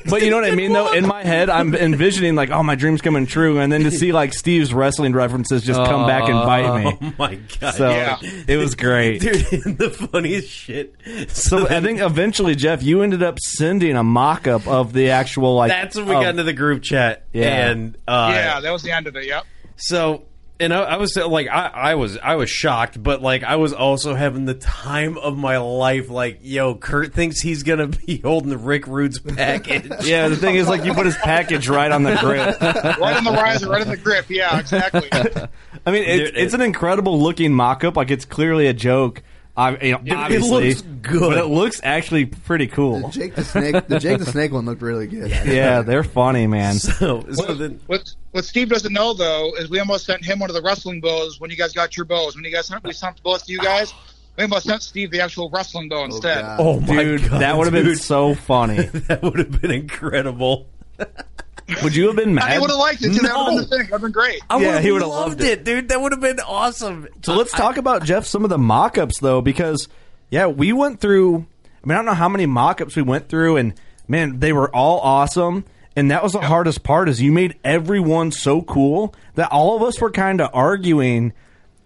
but 0.08 0.22
you 0.22 0.30
know 0.30 0.36
what 0.40 0.50
I 0.50 0.54
mean, 0.54 0.72
though? 0.72 0.92
In 0.92 1.06
my 1.06 1.22
head, 1.22 1.50
I'm 1.50 1.74
envisioning 1.74 2.34
like, 2.34 2.50
oh, 2.50 2.62
my 2.62 2.74
dream's 2.74 3.00
coming 3.00 3.26
true, 3.26 3.58
and 3.60 3.72
then 3.72 3.82
to 3.84 3.90
see 3.90 4.12
like 4.12 4.32
Steve's 4.34 4.72
wrestling 4.74 5.12
references 5.12 5.62
just 5.62 5.78
come 5.84 6.06
back 6.06 6.28
and 6.28 6.34
bite 6.40 6.84
me. 6.84 6.98
Oh 7.00 7.12
my 7.18 7.34
god! 7.60 7.74
So 7.74 7.90
Yeah. 7.90 8.18
it 8.48 8.56
was 8.56 8.74
great. 8.74 9.20
Dude, 9.20 9.78
the 9.78 9.90
funniest 9.90 10.48
shit. 10.48 10.94
So 11.28 11.68
I 11.68 11.80
think 11.80 12.00
eventually, 12.00 12.54
Jeff, 12.54 12.82
you 12.82 13.02
ended 13.02 13.22
up 13.22 13.38
sending 13.38 13.96
a 13.96 14.02
mock-up 14.04 14.66
of 14.66 14.92
the 14.92 15.10
actual 15.10 15.54
like. 15.56 15.70
that's 15.70 15.96
when 15.96 16.06
we 16.06 16.14
of- 16.14 16.22
got 16.22 16.30
into 16.30 16.42
the 16.44 16.52
group 16.52 16.82
chat. 16.82 17.26
Yeah. 17.32 17.70
and 17.70 17.96
uh, 18.08 18.30
yeah, 18.34 18.60
that 18.70 18.74
was 18.74 18.82
the 18.82 18.92
end 18.92 19.08
of 19.08 19.16
it. 19.16 19.26
Yep. 19.26 19.44
So, 19.74 20.22
and 20.60 20.72
I, 20.72 20.82
I 20.82 20.96
was 20.98 21.16
like, 21.16 21.48
I, 21.48 21.66
I 21.66 21.94
was, 21.96 22.16
I 22.18 22.36
was 22.36 22.48
shocked, 22.48 23.02
but 23.02 23.20
like, 23.20 23.42
I 23.42 23.56
was 23.56 23.72
also 23.72 24.14
having 24.14 24.44
the 24.44 24.54
time 24.54 25.18
of 25.18 25.36
my 25.36 25.58
life. 25.58 26.08
Like, 26.08 26.38
yo, 26.42 26.76
Kurt 26.76 27.12
thinks 27.12 27.40
he's 27.40 27.64
gonna 27.64 27.88
be 27.88 28.18
holding 28.24 28.56
Rick 28.64 28.86
Rude's 28.86 29.18
package. 29.18 29.90
Yeah, 30.04 30.28
the 30.28 30.36
thing 30.36 30.54
is, 30.54 30.68
like, 30.68 30.84
you 30.84 30.94
put 30.94 31.06
his 31.06 31.16
package 31.16 31.68
right 31.68 31.90
on 31.90 32.04
the 32.04 32.16
grip. 32.16 32.60
Right 33.00 33.16
on 33.16 33.24
the 33.24 33.32
riser, 33.32 33.68
right 33.68 33.82
on 33.82 33.88
the 33.88 33.96
grip. 33.96 34.30
Yeah, 34.30 34.58
exactly. 34.58 35.08
I 35.12 35.90
mean, 35.90 36.04
it's, 36.04 36.30
Dude, 36.30 36.36
it's 36.36 36.54
an 36.54 36.60
incredible 36.60 37.20
looking 37.20 37.52
mock-up. 37.52 37.96
Like, 37.96 38.10
it's 38.10 38.24
clearly 38.24 38.66
a 38.66 38.72
joke. 38.72 39.22
I, 39.56 39.76
you 39.82 39.92
know, 39.92 40.00
it 40.04 40.12
obviously, 40.12 40.68
looks 40.68 40.82
good. 40.82 41.20
but 41.20 41.38
it 41.38 41.46
looks 41.46 41.80
actually 41.82 42.26
pretty 42.26 42.66
cool. 42.66 43.10
Jake 43.10 43.34
the 43.34 43.44
Snake, 43.44 43.86
the 43.88 43.98
Jake 43.98 44.18
the 44.18 44.26
Snake 44.32 44.52
one 44.52 44.64
looked 44.64 44.80
really 44.80 45.06
good. 45.06 45.30
Yeah, 45.30 45.82
they're 45.82 46.04
funny, 46.04 46.46
man. 46.46 46.74
So, 46.74 47.26
so 47.32 47.54
then, 47.54 47.80
What 47.86 48.14
what 48.30 48.44
Steve 48.44 48.68
doesn't 48.68 48.92
know 48.92 49.12
though 49.12 49.52
is 49.56 49.68
we 49.68 49.78
almost 49.80 50.06
sent 50.06 50.24
him 50.24 50.38
one 50.38 50.50
of 50.50 50.54
the 50.54 50.62
wrestling 50.62 51.00
bows 51.00 51.40
when 51.40 51.50
you 51.50 51.56
guys 51.56 51.72
got 51.72 51.96
your 51.96 52.06
bows. 52.06 52.36
When 52.36 52.44
you 52.44 52.52
guys 52.52 52.66
sent 52.66 52.84
we 52.84 52.92
sent 52.92 53.22
both 53.22 53.44
to 53.46 53.52
you 53.52 53.58
guys, 53.58 53.92
we 54.36 54.44
almost 54.44 54.66
sent 54.66 54.82
Steve 54.82 55.10
the 55.10 55.20
actual 55.20 55.50
wrestling 55.50 55.88
bow 55.88 56.02
oh, 56.02 56.04
instead. 56.04 56.42
God. 56.42 56.60
oh 56.60 56.80
my 56.80 57.02
Dude, 57.02 57.28
god, 57.28 57.40
that 57.42 57.56
would 57.56 57.72
have 57.72 57.84
been 57.84 57.96
so 57.96 58.34
funny. 58.34 58.82
that 58.82 59.22
would 59.22 59.38
have 59.38 59.60
been 59.60 59.72
incredible. 59.72 60.68
Would 61.82 61.94
you 61.96 62.06
have 62.08 62.16
been 62.16 62.34
mad? 62.36 62.50
I 62.50 62.58
would 62.58 62.70
have 62.70 62.78
liked 62.78 63.02
it. 63.02 63.12
too. 63.12 63.20
That 63.20 63.22
would 63.22 63.30
have 63.30 63.46
No. 63.46 63.46
been 63.46 63.56
the 63.56 63.64
thing. 63.66 63.78
That 63.78 63.84
would 63.84 63.92
have 63.92 64.00
been 64.02 64.12
great. 64.12 64.40
I 64.50 64.58
Yeah, 64.60 64.66
would've 64.68 64.82
he 64.84 64.92
would've 64.92 65.08
loved 65.08 65.40
loved 65.40 65.42
it, 65.42 65.64
dude. 65.64 65.88
That 65.88 66.00
would 66.00 66.12
have 66.12 66.20
been 66.20 66.40
awesome. 66.40 67.08
So 67.22 67.34
let's 67.34 67.52
talk 67.52 67.76
about 67.76 68.04
Jeff 68.04 68.26
some 68.26 68.44
of 68.44 68.50
the 68.50 68.58
mock-ups 68.58 69.20
though, 69.20 69.40
because 69.40 69.88
yeah, 70.30 70.46
we 70.46 70.72
went 70.72 71.00
through. 71.00 71.46
I 71.82 71.86
mean, 71.86 71.92
I 71.92 71.94
don't 71.96 72.06
know 72.06 72.14
how 72.14 72.28
many 72.28 72.46
mock-ups 72.46 72.94
we 72.96 73.02
went 73.02 73.28
through, 73.28 73.56
and 73.56 73.74
man, 74.06 74.38
they 74.40 74.52
were 74.52 74.74
all 74.74 75.00
awesome. 75.00 75.64
And 75.96 76.10
that 76.12 76.22
was 76.22 76.32
the 76.32 76.40
hardest 76.40 76.82
part 76.84 77.08
is 77.08 77.20
you 77.20 77.32
made 77.32 77.56
everyone 77.64 78.30
so 78.32 78.62
cool 78.62 79.12
that 79.34 79.50
all 79.50 79.76
of 79.76 79.82
us 79.82 80.00
were 80.00 80.10
kind 80.10 80.40
of 80.40 80.50
arguing. 80.54 81.32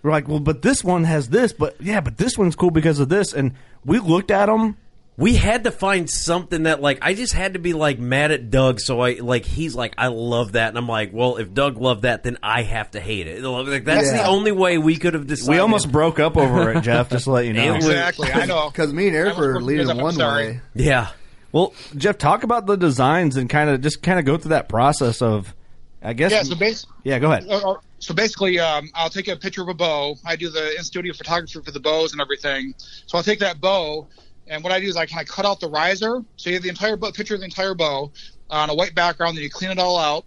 We're 0.03 0.11
like, 0.11 0.29
well, 0.29 0.41
but 0.41 0.61
this 0.61 0.85
one 0.85 1.05
has 1.05 1.31
this, 1.31 1.53
but 1.55 1.77
yeah, 1.81 2.01
but 2.03 2.19
this 2.19 2.37
one's 2.37 2.55
cool 2.55 2.71
because 2.71 3.01
of 3.01 3.09
this. 3.09 3.33
And 3.33 3.53
we 3.85 3.99
looked 3.99 4.31
at 4.31 4.47
them. 4.47 4.77
We 5.17 5.37
had 5.37 5.65
to 5.65 5.71
find 5.71 6.11
something 6.11 6.65
that 6.65 6.81
like 6.83 6.99
I 7.03 7.15
just 7.15 7.33
had 7.33 7.53
to 7.55 7.59
be 7.61 7.73
like 7.73 7.99
mad 7.99 8.31
at 8.33 8.51
Doug 8.51 8.81
so 8.81 9.01
I 9.01 9.15
like 9.15 9.45
he's 9.45 9.75
like 9.75 9.95
I 9.97 10.09
love 10.09 10.53
that 10.53 10.69
and 10.71 10.79
I'm 10.79 10.89
like 10.89 11.13
well 11.13 11.37
if 11.37 11.55
Doug 11.55 11.79
loved 11.79 12.03
that 12.03 12.23
then 12.25 12.37
I 12.43 12.63
have 12.63 12.91
to 12.93 13.01
hate 13.01 13.27
it 13.29 13.43
like 13.43 13.85
that's 13.85 14.11
the 14.11 14.25
only 14.27 14.51
way 14.53 14.79
we 14.79 14.97
could 14.97 15.15
have 15.15 15.27
decided 15.27 15.51
We 15.51 15.59
almost 15.59 15.93
broke 15.93 16.19
up 16.19 16.37
over 16.37 16.73
it, 16.73 16.81
Jeff. 16.83 17.11
Just 17.11 17.25
to 17.25 17.31
let 17.31 17.47
you 17.47 17.53
know. 17.55 17.75
Exactly. 17.77 18.31
I 18.33 18.47
know. 18.47 18.71
Because 18.73 18.93
me 18.93 19.07
and 19.09 19.17
Eric 19.17 19.35
I 19.35 19.39
was 19.41 19.47
were 19.49 19.63
leading 19.63 19.87
with 19.87 19.97
one 19.99 20.17
way. 20.19 20.61
yeah 20.75 21.11
Well, 21.53 21.73
Jeff, 21.97 22.19
talk 22.19 22.43
about 22.43 22.67
the 22.67 22.77
designs 22.77 23.37
and 23.37 23.49
kind 23.49 23.71
of 23.71 23.81
just 23.81 24.03
kind 24.03 24.19
of 24.19 24.25
go 24.25 24.37
through 24.37 24.49
that 24.51 24.69
process 24.69 25.23
of, 25.23 25.55
I 26.03 26.13
guess. 26.13 26.33
Yeah. 26.33 26.43
So 26.43 26.57
base. 26.57 26.87
yeah, 27.05 27.19
go 27.21 27.31
ahead. 27.31 27.47
uh, 27.49 27.71
uh, 27.73 27.77
So 28.01 28.13
basically, 28.15 28.59
um, 28.59 28.91
I'll 28.95 29.09
take 29.11 29.29
a 29.29 29.37
picture 29.37 29.63
of 29.63 29.69
a 29.69 29.75
bow. 29.75 30.17
I 30.27 30.35
do 30.35 30.51
the 30.51 30.77
in 30.77 30.83
studio 30.83 31.13
photography 31.15 31.61
for 31.65 31.71
the 31.71 31.79
bows 31.81 32.11
and 32.13 32.21
everything. 32.21 32.75
So 33.07 33.17
I'll 33.17 33.23
take 33.25 33.39
that 33.39 33.61
bow, 33.61 34.07
and 34.47 34.63
what 34.63 34.73
I 34.73 34.81
do 34.81 34.87
is 34.87 34.97
I 34.97 35.07
kind 35.07 35.23
of 35.23 35.29
cut 35.29 35.47
out 35.47 35.61
the 35.61 35.69
riser. 35.69 36.23
So 36.37 36.51
you 36.51 36.57
have 36.57 36.63
the 36.63 36.69
entire 36.69 36.97
bow, 36.97 37.11
picture 37.13 37.35
of 37.35 37.41
the 37.41 37.47
entire 37.47 37.75
bow 37.75 38.13
on 38.51 38.71
a 38.71 38.75
white 38.75 38.95
background. 38.95 39.37
Then 39.37 39.45
you 39.45 39.51
clean 39.51 39.71
it 39.71 39.79
all 39.79 39.99
out. 39.99 40.25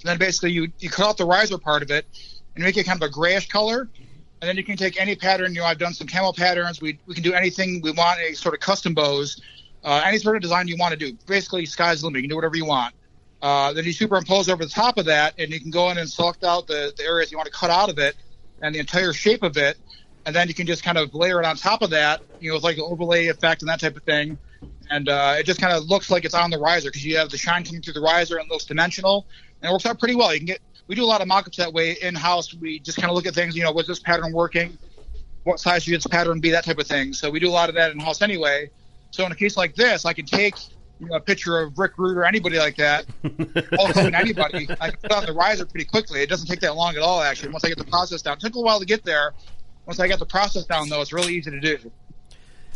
And 0.00 0.08
then 0.08 0.18
basically 0.18 0.52
you 0.52 0.68
you 0.78 0.88
cut 0.88 1.06
out 1.06 1.16
the 1.16 1.26
riser 1.26 1.58
part 1.58 1.82
of 1.82 1.90
it 1.90 2.06
and 2.54 2.64
make 2.64 2.76
it 2.76 2.86
kind 2.86 3.02
of 3.02 3.08
a 3.08 3.12
grayish 3.12 3.48
color. 3.48 3.88
And 4.40 4.48
then 4.48 4.56
you 4.56 4.64
can 4.64 4.76
take 4.76 4.98
any 5.00 5.16
pattern. 5.16 5.54
You 5.54 5.60
know, 5.60 5.66
I've 5.66 5.78
done 5.78 5.92
some 5.92 6.06
camo 6.06 6.32
patterns. 6.32 6.80
We 6.80 6.98
we 7.06 7.14
can 7.14 7.22
do 7.22 7.34
anything 7.34 7.80
we 7.82 7.90
want. 7.90 8.20
Any 8.20 8.34
sort 8.34 8.54
of 8.54 8.60
custom 8.60 8.94
bows, 8.94 9.40
uh, 9.84 10.02
any 10.04 10.18
sort 10.18 10.36
of 10.36 10.42
design 10.42 10.68
you 10.68 10.76
want 10.78 10.92
to 10.92 10.96
do. 10.96 11.16
Basically, 11.26 11.66
sky's 11.66 12.00
the 12.00 12.06
limit. 12.06 12.18
You 12.18 12.22
can 12.22 12.30
do 12.30 12.36
whatever 12.36 12.56
you 12.56 12.64
want. 12.64 12.94
Uh, 13.42 13.72
then 13.72 13.84
you 13.84 13.92
superimpose 13.92 14.48
over 14.48 14.64
the 14.64 14.70
top 14.70 14.98
of 14.98 15.06
that, 15.06 15.34
and 15.38 15.50
you 15.50 15.60
can 15.60 15.70
go 15.70 15.90
in 15.90 15.98
and 15.98 16.08
select 16.08 16.44
out 16.44 16.66
the, 16.66 16.92
the 16.96 17.04
areas 17.04 17.32
you 17.32 17.38
want 17.38 17.46
to 17.46 17.52
cut 17.52 17.70
out 17.70 17.88
of 17.88 17.98
it 17.98 18.14
and 18.60 18.74
the 18.74 18.78
entire 18.78 19.12
shape 19.12 19.42
of 19.42 19.56
it. 19.56 19.78
And 20.26 20.34
then 20.34 20.48
you 20.48 20.54
can 20.54 20.66
just 20.66 20.82
kind 20.82 20.98
of 20.98 21.14
layer 21.14 21.40
it 21.40 21.46
on 21.46 21.56
top 21.56 21.82
of 21.82 21.90
that, 21.90 22.20
you 22.40 22.50
know, 22.50 22.56
with 22.56 22.64
like 22.64 22.76
an 22.76 22.84
overlay 22.86 23.28
effect 23.28 23.62
and 23.62 23.68
that 23.68 23.80
type 23.80 23.96
of 23.96 24.02
thing. 24.02 24.38
And 24.90 25.08
uh, 25.08 25.36
it 25.38 25.44
just 25.44 25.60
kind 25.60 25.72
of 25.72 25.88
looks 25.88 26.10
like 26.10 26.24
it's 26.24 26.34
on 26.34 26.50
the 26.50 26.58
riser 26.58 26.90
because 26.90 27.04
you 27.04 27.16
have 27.16 27.30
the 27.30 27.38
shine 27.38 27.64
coming 27.64 27.80
through 27.80 27.94
the 27.94 28.00
riser 28.00 28.36
and 28.36 28.46
it 28.46 28.52
looks 28.52 28.64
dimensional. 28.64 29.26
And 29.62 29.70
it 29.70 29.72
works 29.72 29.86
out 29.86 29.98
pretty 29.98 30.16
well. 30.16 30.32
You 30.32 30.40
can 30.40 30.46
get, 30.46 30.60
we 30.88 30.94
do 30.94 31.04
a 31.04 31.06
lot 31.06 31.20
of 31.20 31.28
mock-ups 31.28 31.56
that 31.58 31.72
way 31.72 31.96
in 32.02 32.14
house. 32.14 32.52
We 32.54 32.80
just 32.80 32.98
kind 32.98 33.08
of 33.08 33.14
look 33.14 33.26
at 33.26 33.34
things, 33.34 33.56
you 33.56 33.62
know, 33.62 33.72
was 33.72 33.86
this 33.86 34.00
pattern 34.00 34.32
working? 34.32 34.76
What 35.44 35.60
size 35.60 35.84
should 35.84 35.94
this 35.94 36.06
pattern 36.06 36.40
be? 36.40 36.50
That 36.50 36.64
type 36.64 36.78
of 36.78 36.86
thing. 36.86 37.12
So 37.12 37.30
we 37.30 37.40
do 37.40 37.48
a 37.48 37.50
lot 37.50 37.68
of 37.68 37.74
that 37.76 37.92
in 37.92 37.98
house 37.98 38.20
anyway. 38.20 38.70
So 39.10 39.24
in 39.24 39.32
a 39.32 39.36
case 39.36 39.56
like 39.56 39.74
this, 39.74 40.04
I 40.04 40.12
can 40.12 40.26
take 40.26 40.54
you 41.00 41.06
know, 41.06 41.16
a 41.16 41.20
picture 41.20 41.58
of 41.58 41.78
Rick 41.78 41.96
Rude 41.96 42.16
or 42.16 42.24
anybody 42.24 42.58
like 42.58 42.76
that, 42.76 43.06
or 43.24 44.14
anybody. 44.14 44.68
I 44.80 44.90
can 44.90 45.00
put 45.00 45.12
on 45.12 45.24
the 45.24 45.32
riser 45.32 45.64
pretty 45.64 45.86
quickly. 45.86 46.20
It 46.20 46.28
doesn't 46.28 46.46
take 46.46 46.60
that 46.60 46.76
long 46.76 46.94
at 46.94 47.02
all, 47.02 47.22
actually. 47.22 47.50
Once 47.50 47.64
I 47.64 47.68
get 47.68 47.78
the 47.78 47.84
process 47.84 48.22
down, 48.22 48.34
it 48.34 48.40
took 48.40 48.54
a 48.54 48.60
while 48.60 48.78
to 48.78 48.86
get 48.86 49.02
there. 49.02 49.32
Once 49.90 49.98
I 49.98 50.06
got 50.06 50.20
the 50.20 50.26
process 50.26 50.66
down, 50.66 50.88
though, 50.88 51.00
it's 51.00 51.12
really 51.12 51.34
easy 51.34 51.50
to 51.50 51.58
do. 51.58 51.76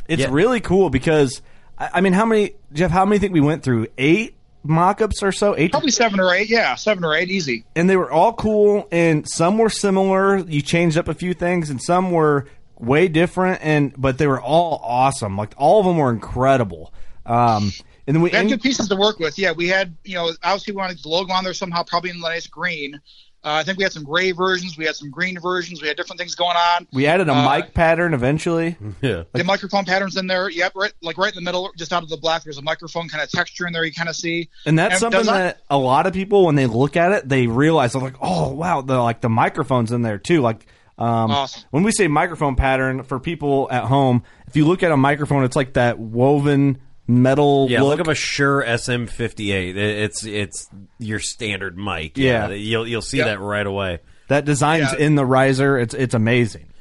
It's 0.08 0.22
Yeah. 0.22 0.28
really 0.32 0.58
cool 0.60 0.90
because 0.90 1.42
I 1.78 1.90
I 1.94 2.00
mean, 2.00 2.12
how 2.12 2.26
many 2.26 2.54
Jeff? 2.72 2.90
How 2.90 3.04
many 3.04 3.20
think 3.20 3.32
we 3.32 3.40
went 3.40 3.62
through? 3.62 3.86
Eight 3.96 4.34
mock-ups 4.64 5.22
or 5.22 5.30
so? 5.30 5.54
Eight, 5.56 5.70
Probably 5.70 5.92
seven 5.92 6.18
or 6.18 6.34
eight. 6.34 6.50
Yeah, 6.50 6.74
seven 6.74 7.04
or 7.04 7.14
eight, 7.14 7.30
easy. 7.30 7.66
and 7.76 7.88
they 7.88 7.96
were 7.96 8.10
all 8.10 8.32
cool, 8.32 8.88
and 8.90 9.28
some 9.28 9.58
were 9.58 9.70
similar. 9.70 10.38
You 10.38 10.60
changed 10.60 10.98
up 10.98 11.06
a 11.06 11.14
few 11.14 11.34
things, 11.34 11.70
and 11.70 11.80
some 11.80 12.10
were 12.10 12.46
way 12.80 13.06
different, 13.06 13.60
and 13.62 13.94
but 13.96 14.18
they 14.18 14.26
were 14.26 14.40
all 14.42 14.80
awesome. 14.82 15.36
Like 15.36 15.54
all 15.56 15.78
of 15.78 15.86
them 15.86 15.98
were 15.98 16.10
incredible. 16.10 16.92
Um, 17.26 17.70
and 18.08 18.16
then 18.16 18.22
we 18.22 18.30
We 18.30 18.30
had 18.32 18.40
and- 18.40 18.50
good 18.50 18.60
pieces 18.62 18.88
to 18.88 18.96
work 18.96 19.20
with. 19.20 19.38
Yeah, 19.38 19.52
we 19.52 19.68
had, 19.68 19.94
you 20.04 20.16
know, 20.16 20.32
obviously 20.42 20.72
we 20.72 20.78
wanted 20.78 20.98
the 21.00 21.08
logo 21.08 21.32
on 21.32 21.44
there 21.44 21.54
somehow, 21.54 21.84
probably 21.84 22.10
in 22.10 22.20
the 22.20 22.28
nice 22.28 22.48
green. 22.48 23.00
Uh, 23.44 23.52
I 23.52 23.62
think 23.62 23.76
we 23.76 23.84
had 23.84 23.92
some 23.92 24.04
gray 24.04 24.32
versions. 24.32 24.78
We 24.78 24.86
had 24.86 24.96
some 24.96 25.10
green 25.10 25.38
versions. 25.38 25.82
We 25.82 25.88
had 25.88 25.96
different 25.98 26.18
things 26.18 26.34
going 26.34 26.56
on. 26.56 26.86
we 26.94 27.06
added 27.06 27.28
a 27.28 27.34
Uh, 27.34 27.56
mic 27.56 27.74
pattern 27.74 28.14
eventually. 28.14 28.76
yeah 29.02 29.24
the 29.32 29.44
microphone 29.44 29.84
patterns 29.84 30.16
in 30.16 30.26
there. 30.26 30.48
Yep, 30.48 30.72
right, 30.74 30.92
like 31.02 31.18
right 31.18 31.30
in 31.30 31.34
the 31.36 31.42
middle, 31.46 31.70
just 31.76 31.92
out 31.92 32.02
of 32.02 32.08
the 32.08 32.16
black. 32.16 32.42
There's 32.44 32.56
a 32.58 32.62
microphone 32.62 33.08
kind 33.08 33.22
of 33.22 33.30
texture 33.30 33.66
in 33.66 33.72
there. 33.74 33.84
You 33.84 33.92
kind 33.92 34.08
of 34.08 34.16
see. 34.16 34.48
And 34.64 34.78
that's 34.78 34.94
And 34.94 35.00
something 35.00 35.26
that- 35.26 35.58
that 35.58 35.60
a 35.68 35.76
lot 35.76 36.06
of 36.06 36.14
people, 36.14 36.46
when 36.46 36.54
they 36.54 36.66
look 36.66 36.96
at 36.96 37.12
it, 37.12 37.28
they 37.28 37.46
realize 37.46 37.92
they're 37.92 38.00
like, 38.02 38.16
"Oh, 38.20 38.48
wow!" 38.52 38.80
The 38.80 38.98
like 38.98 39.20
the 39.20 39.28
microphones 39.28 39.92
in 39.92 40.00
there 40.02 40.16
too. 40.18 40.40
Like 40.40 40.66
um, 40.96 41.30
Awesome. 41.30 41.64
when 41.70 41.82
we 41.82 41.90
say 41.92 42.06
microphone 42.08 42.54
pattern 42.56 43.02
for 43.02 43.18
people 43.20 43.68
at 43.70 43.84
home, 43.84 44.22
if 44.46 44.56
you 44.56 44.64
look 44.64 44.82
at 44.82 44.92
a 44.92 44.96
microphone, 44.96 45.42
it's 45.44 45.56
like 45.56 45.72
that 45.74 45.98
woven 45.98 46.78
metal. 47.06 47.66
yeah 47.70 47.82
look. 47.82 47.98
look 47.98 48.08
up 48.08 48.12
a 48.12 48.14
Shure 48.14 48.64
SM58 48.64 49.76
it's 49.76 50.24
it's 50.24 50.68
your 50.98 51.18
standard 51.20 51.76
mic 51.76 52.16
Yeah. 52.16 52.48
you'll 52.50 52.86
you'll 52.88 53.02
see 53.02 53.18
Yep. 53.18 53.26
that 53.26 53.40
right 53.40 53.66
away 53.66 53.98
that 54.28 54.44
design's 54.46 54.92
Yeah. 54.92 55.04
in 55.06 55.14
the 55.16 55.26
riser. 55.26 55.78
It's 55.78 55.92
it's 55.94 56.14
amazing. 56.14 56.72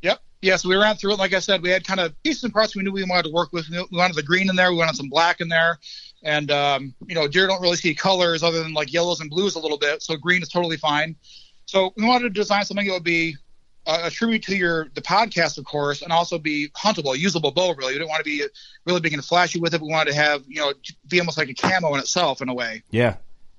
Yep. 0.00 0.18
Yeah, 0.40 0.56
so 0.56 0.68
we 0.70 0.76
ran 0.76 0.96
through 0.96 1.12
it. 1.12 1.18
Like 1.18 1.34
I 1.34 1.40
said, 1.40 1.62
we 1.62 1.68
had 1.68 1.86
kind 1.86 2.00
of 2.00 2.20
pieces 2.22 2.42
and 2.44 2.52
parts 2.54 2.74
we 2.74 2.82
knew 2.82 2.90
we 2.90 3.04
wanted 3.04 3.24
to 3.24 3.32
work 3.32 3.52
with. 3.52 3.68
We 3.68 3.84
wanted 3.98 4.16
the 4.16 4.22
green 4.22 4.48
in 4.48 4.56
there. 4.56 4.70
We 4.72 4.78
wanted 4.78 4.96
some 4.96 5.10
black 5.10 5.40
in 5.42 5.48
there. 5.48 5.78
And, 6.24 6.50
um, 6.50 6.94
you 7.06 7.14
know, 7.14 7.28
deer 7.28 7.46
don't 7.46 7.60
really 7.60 7.76
see 7.76 7.94
colors 7.94 8.42
other 8.42 8.62
than 8.62 8.72
like 8.72 8.92
yellows 8.92 9.20
and 9.20 9.28
blues 9.28 9.54
a 9.56 9.58
little 9.58 9.76
bit. 9.78 10.02
So 10.02 10.16
green 10.16 10.40
is 10.42 10.48
totally 10.48 10.78
fine. 10.78 11.16
So 11.66 11.92
we 11.96 12.04
wanted 12.06 12.24
to 12.24 12.30
design 12.30 12.64
something 12.64 12.86
that 12.86 12.92
would 12.94 13.04
be 13.04 13.36
a, 13.86 14.06
a 14.06 14.10
tribute 14.10 14.42
to 14.44 14.56
your 14.56 14.88
the 14.94 15.02
podcast, 15.02 15.58
of 15.58 15.64
course, 15.64 16.02
and 16.02 16.12
also 16.12 16.38
be 16.38 16.68
huntable, 16.76 17.16
usable 17.16 17.50
bow. 17.50 17.74
Really, 17.74 17.94
we 17.94 17.98
didn't 17.98 18.10
want 18.10 18.20
to 18.20 18.24
be 18.24 18.44
really 18.86 19.00
big 19.00 19.12
and 19.12 19.24
flashy 19.24 19.60
with 19.60 19.74
it. 19.74 19.80
We 19.80 19.88
wanted 19.88 20.10
to 20.12 20.16
have, 20.16 20.44
you 20.46 20.60
know, 20.60 20.72
be 21.08 21.20
almost 21.20 21.38
like 21.38 21.48
a 21.48 21.54
camo 21.54 21.94
in 21.94 22.00
itself 22.00 22.40
in 22.40 22.48
a 22.48 22.54
way. 22.54 22.82
Yeah, 22.90 23.16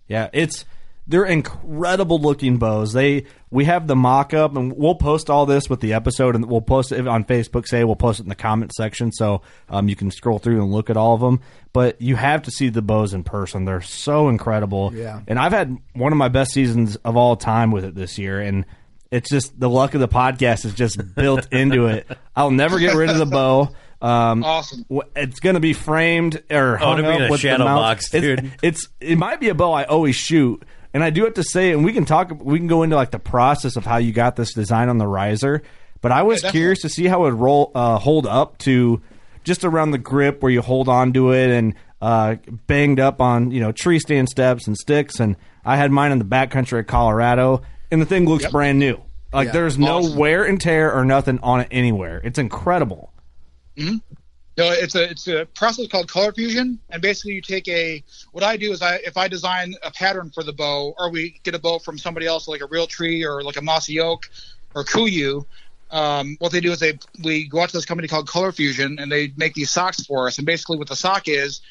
yeah. 0.07 0.29
It's 0.33 0.65
they're 1.05 1.25
incredible 1.25 2.19
looking 2.19 2.57
bows. 2.57 2.93
They 2.93 3.25
we 3.49 3.65
have 3.65 3.87
the 3.87 3.95
mock 3.95 4.33
up, 4.33 4.55
and 4.55 4.75
we'll 4.75 4.95
post 4.95 5.29
all 5.29 5.45
this 5.45 5.69
with 5.69 5.81
the 5.81 5.93
episode, 5.93 6.35
and 6.35 6.45
we'll 6.45 6.61
post 6.61 6.91
it 6.91 7.07
on 7.07 7.25
Facebook. 7.25 7.67
Say 7.67 7.83
we'll 7.83 7.95
post 7.95 8.19
it 8.19 8.23
in 8.23 8.29
the 8.29 8.35
comment 8.35 8.73
section, 8.73 9.11
so 9.11 9.41
um, 9.69 9.89
you 9.89 9.95
can 9.95 10.11
scroll 10.11 10.39
through 10.39 10.61
and 10.61 10.71
look 10.71 10.89
at 10.89 10.97
all 10.97 11.13
of 11.13 11.21
them. 11.21 11.41
But 11.73 12.01
you 12.01 12.15
have 12.15 12.43
to 12.43 12.51
see 12.51 12.69
the 12.69 12.81
bows 12.81 13.13
in 13.13 13.23
person. 13.23 13.65
They're 13.65 13.81
so 13.81 14.29
incredible. 14.29 14.93
Yeah. 14.93 15.21
And 15.27 15.37
I've 15.37 15.51
had 15.51 15.77
one 15.93 16.11
of 16.11 16.17
my 16.17 16.29
best 16.29 16.51
seasons 16.51 16.95
of 16.97 17.17
all 17.17 17.35
time 17.35 17.71
with 17.71 17.83
it 17.83 17.95
this 17.95 18.17
year, 18.17 18.39
and 18.39 18.65
it's 19.13 19.29
just 19.29 19.57
the 19.59 19.69
luck 19.69 19.93
of 19.93 19.99
the 20.01 20.07
podcast 20.07 20.65
is 20.65 20.73
just 20.73 21.15
built 21.15 21.47
into 21.51 21.87
it. 21.87 22.07
I'll 22.35 22.51
never 22.51 22.79
get 22.79 22.95
rid 22.95 23.09
of 23.09 23.17
the 23.17 23.25
bow. 23.25 23.69
Um, 24.01 24.43
Awesome. 24.43 24.85
It's 25.15 25.39
going 25.39 25.53
to 25.53 25.59
be 25.61 25.71
framed 25.73 26.43
or 26.51 26.75
hung 26.77 26.99
it'll 26.99 27.09
be 27.09 27.13
up 27.13 27.19
in 27.21 27.27
a 27.27 27.31
with 27.31 27.41
the 27.41 27.47
shadow 27.47 27.63
mounts. 27.63 28.09
box, 28.09 28.21
dude. 28.21 28.51
It's, 28.61 28.87
it 28.99 29.17
might 29.17 29.39
be 29.39 29.47
a 29.49 29.55
bow 29.55 29.71
I 29.71 29.83
always 29.85 30.15
shoot, 30.17 30.63
And 30.93 31.03
I 31.03 31.09
do 31.09 31.23
have 31.23 31.35
to 31.35 31.43
say, 31.43 31.71
and 31.71 31.85
we 31.85 31.93
can 31.93 32.03
talk, 32.05 32.31
we 32.43 32.57
can 32.59 32.67
go 32.67 32.83
into 32.83 32.95
like 32.97 33.11
the 33.11 33.19
process 33.19 33.77
of 33.77 33.85
how 33.85 33.97
you 33.97 34.11
got 34.11 34.35
this 34.35 34.53
design 34.53 34.89
on 34.89 34.97
the 34.97 35.07
riser. 35.07 35.63
But 36.01 36.11
I 36.11 36.23
was 36.23 36.43
Yeah, 36.43 36.51
curious 36.51 36.81
to 36.81 36.89
see 36.89 37.05
how 37.05 37.19
it 37.25 37.31
would 37.31 37.39
roll, 37.39 37.71
uh, 37.73 37.97
hold 37.97 38.27
up 38.27 38.57
to 38.59 39.01
just 39.45 39.63
around 39.63 39.91
the 39.91 39.97
grip 39.97 40.41
where 40.43 40.51
you 40.51 40.61
hold 40.61 40.89
on 40.89 41.13
to 41.13 41.31
it 41.31 41.49
and 41.49 41.73
uh, 42.01 42.35
banged 42.67 42.99
up 42.99 43.21
on 43.21 43.51
you 43.51 43.61
know 43.61 43.71
tree 43.71 43.99
stand 43.99 44.27
steps 44.27 44.67
and 44.67 44.75
sticks. 44.77 45.19
And 45.21 45.37
I 45.63 45.77
had 45.77 45.91
mine 45.91 46.11
in 46.11 46.19
the 46.19 46.25
backcountry 46.25 46.79
of 46.79 46.87
Colorado, 46.87 47.61
and 47.89 48.01
the 48.01 48.05
thing 48.05 48.25
looks 48.27 48.45
brand 48.47 48.79
new. 48.79 49.01
Like 49.33 49.47
Yeah. 49.47 49.51
there's 49.53 49.77
no 49.77 50.01
wear 50.01 50.43
and 50.43 50.61
tear 50.61 50.93
or 50.93 51.03
nothing 51.03 51.39
on 51.41 51.61
it 51.61 51.67
anywhere. 51.71 52.21
It's 52.23 52.37
incredible. 52.37 53.11
No, 53.75 54.69
it's 54.71 54.93
a 54.93 55.09
it's 55.09 55.27
a 55.27 55.47
process 55.55 55.87
called 55.87 56.07
color 56.07 56.31
fusion, 56.31 56.77
and 56.91 57.01
basically 57.01 57.33
you 57.33 57.41
take 57.41 57.67
a 57.67 58.03
what 58.33 58.43
I 58.43 58.55
do 58.55 58.71
is 58.71 58.83
I 58.83 58.97
if 58.97 59.17
I 59.17 59.27
design 59.27 59.73
a 59.81 59.89
pattern 59.89 60.29
for 60.29 60.43
the 60.43 60.53
bow, 60.53 60.93
or 60.99 61.09
we 61.09 61.39
get 61.43 61.55
a 61.55 61.59
bow 61.59 61.79
from 61.79 61.97
somebody 61.97 62.27
else 62.27 62.47
like 62.47 62.61
a 62.61 62.67
Realtree 62.67 63.25
or 63.25 63.41
like 63.41 63.57
a 63.57 63.61
mossy 63.63 63.99
oak 63.99 64.29
or 64.75 64.83
Kuiu. 64.83 65.45
Um, 65.89 66.37
what 66.39 66.51
they 66.51 66.59
do 66.59 66.71
is 66.71 66.79
they 66.79 66.99
we 67.23 67.47
go 67.47 67.61
out 67.61 67.69
to 67.69 67.77
this 67.77 67.85
company 67.85 68.07
called 68.07 68.27
Color 68.27 68.51
Fusion, 68.51 68.99
and 68.99 69.11
they 69.11 69.33
make 69.37 69.55
these 69.55 69.71
socks 69.71 70.05
for 70.05 70.27
us. 70.27 70.37
And 70.37 70.45
basically, 70.45 70.77
what 70.77 70.87
the 70.87 70.95
sock 70.95 71.27
is, 71.27 71.61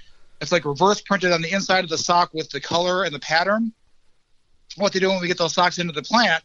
it's 0.40 0.50
like 0.50 0.64
reverse 0.64 1.00
printed 1.00 1.30
on 1.30 1.40
the 1.42 1.52
inside 1.52 1.84
of 1.84 1.90
the 1.90 1.98
sock 1.98 2.34
with 2.34 2.50
the 2.50 2.60
color 2.60 3.04
and 3.04 3.14
the 3.14 3.20
pattern. 3.20 3.72
What 4.76 4.92
they 4.92 5.00
do 5.00 5.08
when 5.08 5.20
we 5.20 5.28
get 5.28 5.38
those 5.38 5.54
socks 5.54 5.78
into 5.78 5.92
the 5.92 6.02
plant 6.02 6.42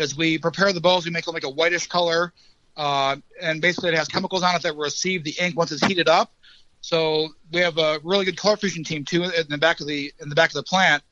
is 0.00 0.16
we 0.16 0.38
prepare 0.38 0.72
the 0.72 0.80
bows, 0.80 1.04
we 1.04 1.10
make 1.10 1.24
them 1.24 1.34
like 1.34 1.44
a 1.44 1.50
whitish 1.50 1.86
color, 1.86 2.32
uh, 2.76 3.16
and 3.40 3.60
basically 3.60 3.90
it 3.90 3.96
has 3.96 4.08
chemicals 4.08 4.42
on 4.42 4.54
it 4.54 4.62
that 4.62 4.76
receive 4.76 5.24
the 5.24 5.34
ink 5.40 5.56
once 5.56 5.72
it's 5.72 5.84
heated 5.84 6.08
up. 6.08 6.32
So 6.80 7.28
we 7.52 7.60
have 7.60 7.78
a 7.78 8.00
really 8.02 8.24
good 8.24 8.36
color 8.36 8.56
fusion 8.56 8.84
team 8.84 9.04
too 9.04 9.24
in 9.24 9.46
the 9.48 9.58
back 9.58 9.80
of 9.80 9.86
the 9.86 10.12
in 10.20 10.28
the 10.28 10.34
back 10.34 10.50
of 10.50 10.54
the 10.54 10.62
plant, 10.62 11.02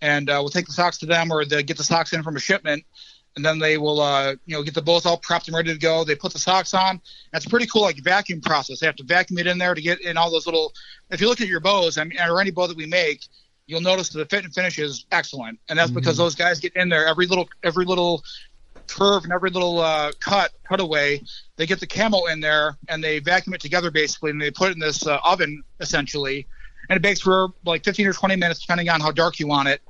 and 0.00 0.28
uh, 0.30 0.38
we'll 0.40 0.48
take 0.48 0.66
the 0.66 0.72
socks 0.72 0.98
to 0.98 1.06
them 1.06 1.30
or 1.30 1.44
they 1.44 1.62
get 1.62 1.76
the 1.76 1.84
socks 1.84 2.12
in 2.12 2.22
from 2.22 2.36
a 2.36 2.40
shipment, 2.40 2.84
and 3.36 3.44
then 3.44 3.58
they 3.58 3.76
will 3.76 4.00
uh, 4.00 4.34
you 4.46 4.56
know 4.56 4.62
get 4.62 4.74
the 4.74 4.82
bows 4.82 5.04
all 5.04 5.20
prepped 5.20 5.48
and 5.48 5.56
ready 5.56 5.72
to 5.72 5.78
go. 5.78 6.04
They 6.04 6.14
put 6.14 6.32
the 6.32 6.38
socks 6.38 6.72
on. 6.72 7.00
That's 7.32 7.46
pretty 7.46 7.66
cool 7.66 7.82
like 7.82 7.98
vacuum 7.98 8.40
process. 8.40 8.80
They 8.80 8.86
have 8.86 8.96
to 8.96 9.04
vacuum 9.04 9.38
it 9.38 9.46
in 9.46 9.58
there 9.58 9.74
to 9.74 9.82
get 9.82 10.00
in 10.00 10.16
all 10.16 10.30
those 10.30 10.46
little. 10.46 10.72
If 11.10 11.20
you 11.20 11.28
look 11.28 11.40
at 11.40 11.48
your 11.48 11.60
bows, 11.60 11.98
I 11.98 12.04
mean, 12.04 12.18
or 12.18 12.40
any 12.40 12.50
bow 12.50 12.66
that 12.66 12.76
we 12.76 12.86
make, 12.86 13.26
you'll 13.68 13.82
notice 13.82 14.08
that 14.08 14.18
the 14.18 14.24
fit 14.24 14.44
and 14.44 14.52
finish 14.52 14.78
is 14.78 15.04
excellent, 15.12 15.60
and 15.68 15.78
that's 15.78 15.92
because 15.92 16.16
those 16.16 16.34
guys 16.34 16.58
get 16.58 16.74
in 16.74 16.88
there 16.88 17.06
every 17.06 17.26
little 17.26 17.48
every 17.62 17.84
little 17.84 18.24
curve 18.88 19.22
and 19.22 19.32
every 19.32 19.50
little 19.50 19.78
uh, 19.78 20.10
cut 20.18 20.50
cutaway. 20.66 21.22
They 21.56 21.66
get 21.66 21.78
the 21.78 21.86
camo 21.86 22.24
in 22.24 22.40
there 22.40 22.76
and 22.88 23.04
they 23.04 23.20
vacuum 23.20 23.54
it 23.54 23.60
together 23.60 23.90
basically, 23.90 24.30
and 24.30 24.40
they 24.40 24.50
put 24.50 24.70
it 24.70 24.72
in 24.72 24.80
this 24.80 25.06
uh, 25.06 25.18
oven 25.22 25.62
essentially, 25.78 26.48
and 26.88 26.96
it 26.96 27.02
bakes 27.02 27.20
for 27.20 27.48
like 27.64 27.84
15 27.84 28.06
or 28.06 28.12
20 28.12 28.36
minutes 28.36 28.60
depending 28.60 28.88
on 28.88 29.00
how 29.00 29.12
dark 29.12 29.38
you 29.38 29.46
want 29.46 29.68
it, 29.68 29.82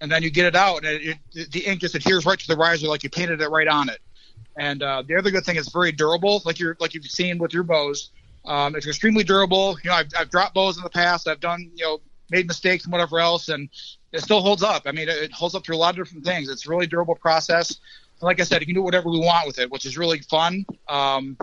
and 0.00 0.10
then 0.10 0.22
you 0.22 0.30
get 0.30 0.46
it 0.46 0.56
out, 0.56 0.78
and 0.78 0.86
it, 0.86 1.18
it, 1.34 1.52
the 1.52 1.60
ink 1.60 1.82
just 1.82 1.94
adheres 1.94 2.24
right 2.24 2.38
to 2.38 2.48
the 2.48 2.56
riser 2.56 2.88
like 2.88 3.04
you 3.04 3.10
painted 3.10 3.40
it 3.40 3.48
right 3.48 3.68
on 3.68 3.88
it. 3.88 3.98
And 4.58 4.82
uh, 4.82 5.02
the 5.06 5.16
other 5.16 5.30
good 5.30 5.44
thing 5.44 5.56
is 5.56 5.68
very 5.68 5.92
durable, 5.92 6.42
like 6.46 6.58
you're 6.58 6.76
like 6.80 6.94
you've 6.94 7.04
seen 7.04 7.38
with 7.38 7.52
your 7.52 7.62
bows. 7.62 8.10
Um, 8.46 8.76
it's 8.76 8.86
extremely 8.86 9.24
durable. 9.24 9.76
You 9.82 9.90
know, 9.90 9.96
I've, 9.96 10.08
I've 10.18 10.30
dropped 10.30 10.54
bows 10.54 10.78
in 10.78 10.82
the 10.82 10.90
past. 10.90 11.28
I've 11.28 11.40
done 11.40 11.70
you 11.74 11.84
know 11.84 12.00
made 12.30 12.46
mistakes 12.46 12.84
and 12.84 12.92
whatever 12.92 13.18
else, 13.18 13.48
and 13.48 13.68
it 14.12 14.20
still 14.20 14.40
holds 14.40 14.62
up. 14.62 14.82
I 14.86 14.92
mean, 14.92 15.08
it, 15.08 15.16
it 15.16 15.32
holds 15.32 15.54
up 15.54 15.64
through 15.64 15.76
a 15.76 15.78
lot 15.78 15.90
of 15.90 16.04
different 16.04 16.24
things. 16.24 16.48
It's 16.48 16.66
a 16.66 16.70
really 16.70 16.86
durable 16.86 17.14
process. 17.14 17.70
And 17.70 18.22
like 18.22 18.40
I 18.40 18.44
said, 18.44 18.60
you 18.60 18.66
can 18.66 18.74
do 18.74 18.82
whatever 18.82 19.10
we 19.10 19.18
want 19.18 19.46
with 19.46 19.58
it, 19.58 19.70
which 19.70 19.84
is 19.84 19.98
really 19.98 20.20
fun. 20.20 20.64
Um, 20.88 21.36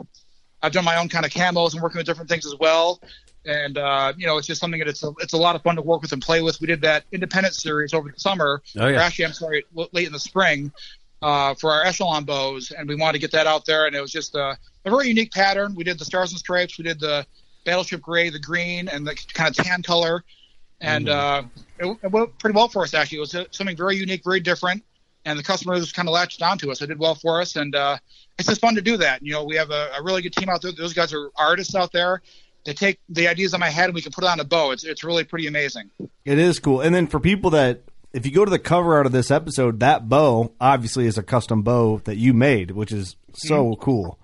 I've 0.62 0.72
done 0.72 0.86
my 0.86 0.98
own 0.98 1.10
kind 1.10 1.26
of 1.26 1.32
camos 1.32 1.74
and 1.74 1.82
working 1.82 1.98
with 1.98 2.06
different 2.06 2.30
things 2.30 2.46
as 2.46 2.56
well. 2.60 3.02
And 3.46 3.78
uh, 3.78 4.14
you 4.18 4.26
know, 4.26 4.38
it's 4.38 4.48
just 4.48 4.62
something 4.62 4.80
that 4.80 4.88
it's 4.88 5.04
a, 5.04 5.12
it's 5.20 5.34
a 5.34 5.38
lot 5.38 5.56
of 5.56 5.62
fun 5.64 5.76
to 5.76 5.82
work 5.82 6.02
with 6.02 6.14
and 6.14 6.22
play 6.22 6.42
with. 6.42 6.62
We 6.62 6.68
did 6.68 6.82
that 6.82 7.04
independent 7.12 7.56
series 7.56 7.94
over 7.94 8.10
the 8.10 8.20
summer. 8.20 8.62
Oh, 8.78 8.88
yeah. 8.88 8.98
or 8.98 9.00
actually, 9.00 9.26
I'm 9.26 9.34
sorry, 9.34 9.66
late 9.74 10.08
in 10.08 10.14
the 10.14 10.20
spring 10.20 10.72
uh, 11.22 11.54
for 11.56 11.72
our 11.72 11.84
echelon 11.86 12.24
bows, 12.24 12.72
and 12.72 12.88
we 12.88 12.96
wanted 12.96 13.14
to 13.14 13.20
get 13.20 13.32
that 13.32 13.48
out 13.48 13.66
there. 13.66 13.86
And 13.86 13.96
it 13.96 14.02
was 14.02 14.12
just 14.12 14.36
a, 14.36 14.58
a 14.86 14.90
very 14.90 15.10
unique 15.10 15.32
pattern. 15.32 15.76
We 15.76 15.84
did 15.84 16.00
the 16.00 16.06
stars 16.06 16.32
and 16.32 16.40
stripes, 16.40 16.78
we 16.78 16.86
did 16.86 17.00
the 17.00 17.26
battleship 17.66 18.02
gray, 18.02 18.30
the 18.30 18.40
green, 18.40 18.88
and 18.88 19.06
the 19.06 19.16
kind 19.34 19.50
of 19.50 19.66
tan 19.66 19.82
color, 19.84 20.24
and 20.82 21.10
uh, 21.10 21.44
it, 21.80 21.98
it 22.04 22.12
went 22.12 22.38
pretty 22.40 22.56
well 22.56 22.68
for 22.68 22.84
us. 22.84 22.94
Actually, 22.94 23.18
it 23.18 23.22
was 23.22 23.36
uh, 23.36 23.46
something 23.52 23.78
very 23.78 23.96
unique, 23.98 24.24
very 24.24 24.40
different, 24.40 24.84
and 25.26 25.38
the 25.38 25.44
customers 25.44 25.92
kind 25.92 26.08
of 26.08 26.14
latched 26.14 26.42
onto 26.42 26.72
us. 26.72 26.82
It 26.82 26.88
did 26.88 27.00
well 27.00 27.16
for 27.16 27.42
us, 27.42 27.56
and 27.56 27.76
uh, 27.76 27.98
it's 28.38 28.48
just 28.48 28.62
fun 28.62 28.76
to 28.76 28.82
do 28.82 28.98
that. 28.98 29.24
You 29.24 29.34
know, 29.34 29.44
we 29.44 29.56
have 29.56 29.72
a, 29.72 29.92
a 29.98 30.04
really 30.04 30.22
good 30.22 30.34
team 30.34 30.50
out 30.50 30.62
there. 30.62 30.72
Those 30.72 30.94
guys 30.94 31.14
are 31.14 31.30
artists 31.38 31.76
out 31.76 31.92
there. 31.92 32.22
They 32.66 32.74
take 32.74 33.00
the 33.10 33.28
ideas 33.28 33.54
in 33.54 33.60
my 33.60 33.70
head 33.70 33.86
and 33.86 33.94
we 33.94 34.02
can 34.02 34.12
put 34.14 34.24
it 34.24 34.30
on 34.30 34.40
a 34.40 34.46
bow. 34.46 34.72
It's 34.72 34.86
it's 34.86 35.04
really 35.04 35.26
pretty 35.26 35.48
amazing. 35.48 35.90
It 36.24 36.40
is 36.40 36.60
cool. 36.60 36.80
And 36.80 36.96
then 36.96 37.08
for 37.08 37.20
people 37.20 37.50
that, 37.52 37.82
if 38.14 38.26
you 38.26 38.32
go 38.32 38.46
to 38.46 38.52
the 38.52 38.60
cover 38.60 38.96
art 38.96 39.06
of 39.06 39.12
this 39.12 39.32
episode, 39.32 39.82
that 39.82 40.08
bow 40.08 40.54
obviously 40.62 41.06
is 41.06 41.18
a 41.18 41.24
custom 41.24 41.62
bow 41.62 41.98
that 42.06 42.16
you 42.16 42.34
made, 42.34 42.72
which 42.72 42.94
is 42.94 43.18
so 43.34 43.76
cool. 43.76 44.18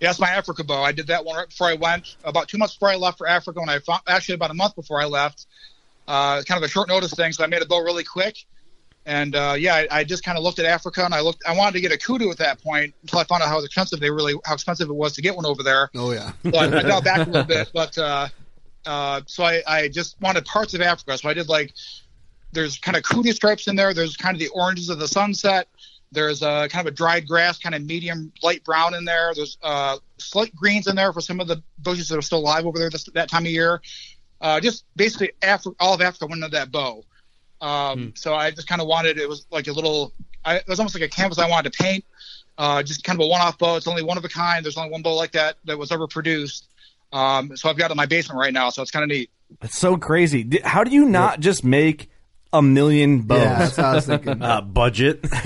Yeah, 0.00 0.10
it's 0.10 0.20
my 0.20 0.28
Africa 0.30 0.64
bow. 0.64 0.82
I 0.82 0.92
did 0.92 1.08
that 1.08 1.24
one 1.24 1.36
right 1.36 1.48
before 1.48 1.68
I 1.68 1.74
went. 1.74 2.16
About 2.24 2.48
two 2.48 2.58
months 2.58 2.74
before 2.74 2.90
I 2.90 2.96
left 2.96 3.18
for 3.18 3.26
Africa, 3.26 3.60
when 3.60 3.68
I 3.68 3.78
found, 3.78 4.02
actually 4.06 4.34
about 4.34 4.50
a 4.50 4.54
month 4.54 4.74
before 4.74 5.00
I 5.00 5.06
left. 5.06 5.46
Uh, 6.08 6.42
kind 6.42 6.58
of 6.58 6.64
a 6.64 6.68
short 6.68 6.88
notice 6.88 7.14
thing, 7.14 7.32
so 7.32 7.44
I 7.44 7.46
made 7.46 7.62
a 7.62 7.66
bow 7.66 7.78
really 7.80 8.04
quick. 8.04 8.44
And 9.06 9.34
uh, 9.34 9.54
yeah, 9.58 9.74
I, 9.74 9.88
I 9.90 10.04
just 10.04 10.24
kind 10.24 10.36
of 10.36 10.44
looked 10.44 10.58
at 10.58 10.66
Africa, 10.66 11.04
and 11.04 11.14
I 11.14 11.20
looked. 11.20 11.42
I 11.46 11.56
wanted 11.56 11.72
to 11.74 11.80
get 11.80 11.92
a 11.92 11.98
kudu 11.98 12.30
at 12.30 12.36
that 12.38 12.62
point 12.62 12.94
until 13.02 13.18
I 13.18 13.24
found 13.24 13.42
out 13.42 13.48
how 13.48 13.58
expensive 13.60 13.98
they 14.00 14.10
really, 14.10 14.34
how 14.44 14.54
expensive 14.54 14.88
it 14.88 14.94
was 14.94 15.14
to 15.14 15.22
get 15.22 15.34
one 15.34 15.46
over 15.46 15.62
there. 15.62 15.90
Oh 15.94 16.12
yeah. 16.12 16.32
So 16.44 16.58
I, 16.58 16.66
I 16.66 16.82
got 16.82 17.04
back 17.04 17.26
a 17.26 17.30
little 17.30 17.44
bit, 17.44 17.70
but 17.74 17.96
uh, 17.96 18.28
uh, 18.84 19.22
so 19.26 19.44
I, 19.44 19.62
I 19.66 19.88
just 19.88 20.20
wanted 20.20 20.44
parts 20.44 20.74
of 20.74 20.80
Africa. 20.80 21.16
So 21.16 21.28
I 21.28 21.34
did 21.34 21.48
like 21.48 21.72
there's 22.52 22.78
kind 22.78 22.96
of 22.96 23.02
kudu 23.02 23.32
stripes 23.32 23.68
in 23.68 23.76
there. 23.76 23.94
There's 23.94 24.16
kind 24.16 24.34
of 24.34 24.40
the 24.40 24.48
oranges 24.48 24.88
of 24.88 24.98
the 24.98 25.08
sunset. 25.08 25.68
There's 26.12 26.42
uh, 26.42 26.66
kind 26.68 26.86
of 26.86 26.92
a 26.92 26.96
dried 26.96 27.28
grass, 27.28 27.58
kind 27.58 27.74
of 27.74 27.84
medium 27.84 28.32
light 28.42 28.64
brown 28.64 28.94
in 28.94 29.04
there. 29.04 29.32
There's 29.34 29.58
uh, 29.62 29.98
slight 30.18 30.54
greens 30.56 30.88
in 30.88 30.96
there 30.96 31.12
for 31.12 31.20
some 31.20 31.38
of 31.38 31.46
the 31.46 31.62
bushes 31.78 32.08
that 32.08 32.18
are 32.18 32.22
still 32.22 32.38
alive 32.40 32.66
over 32.66 32.78
there 32.78 32.90
this, 32.90 33.04
that 33.14 33.28
time 33.28 33.44
of 33.44 33.52
year. 33.52 33.80
Uh, 34.40 34.58
just 34.58 34.84
basically 34.96 35.30
Afri- 35.42 35.74
all 35.78 35.94
of 35.94 36.00
Africa 36.00 36.26
went 36.26 36.42
into 36.42 36.56
that 36.56 36.72
bow. 36.72 37.04
Um, 37.60 38.12
So 38.16 38.34
I 38.34 38.50
just 38.50 38.66
kind 38.66 38.80
of 38.80 38.88
wanted 38.88 39.18
it 39.18 39.28
was 39.28 39.46
like 39.50 39.68
a 39.68 39.72
little. 39.72 40.12
I, 40.44 40.56
it 40.56 40.64
was 40.66 40.80
almost 40.80 40.94
like 40.94 41.04
a 41.04 41.08
canvas 41.08 41.38
I 41.38 41.48
wanted 41.48 41.72
to 41.72 41.82
paint. 41.82 42.04
Uh, 42.58 42.82
just 42.82 43.04
kind 43.04 43.18
of 43.18 43.24
a 43.24 43.28
one-off 43.28 43.58
bow. 43.58 43.76
It's 43.76 43.86
only 43.86 44.02
one 44.02 44.18
of 44.18 44.24
a 44.24 44.28
kind. 44.28 44.64
There's 44.64 44.76
only 44.76 44.90
one 44.90 45.02
bow 45.02 45.14
like 45.14 45.32
that 45.32 45.56
that 45.64 45.78
was 45.78 45.92
ever 45.92 46.06
produced. 46.06 46.66
Um, 47.12 47.56
so 47.56 47.68
I've 47.68 47.76
got 47.76 47.90
it 47.90 47.92
in 47.92 47.96
my 47.96 48.06
basement 48.06 48.38
right 48.38 48.52
now. 48.52 48.70
So 48.70 48.82
it's 48.82 48.90
kind 48.90 49.02
of 49.02 49.08
neat. 49.08 49.30
It's 49.62 49.78
so 49.78 49.96
crazy. 49.96 50.60
How 50.64 50.84
do 50.84 50.90
you 50.90 51.06
not 51.06 51.40
just 51.40 51.64
make 51.64 52.09
a 52.52 52.62
million 52.62 53.22
bows? 53.22 53.38
Yeah, 53.38 53.58
that's 53.58 53.76
what 53.76 53.86
I 53.86 53.94
was 53.94 54.06
thinking. 54.06 54.42
Uh, 54.50 54.60
budget. 54.62 55.20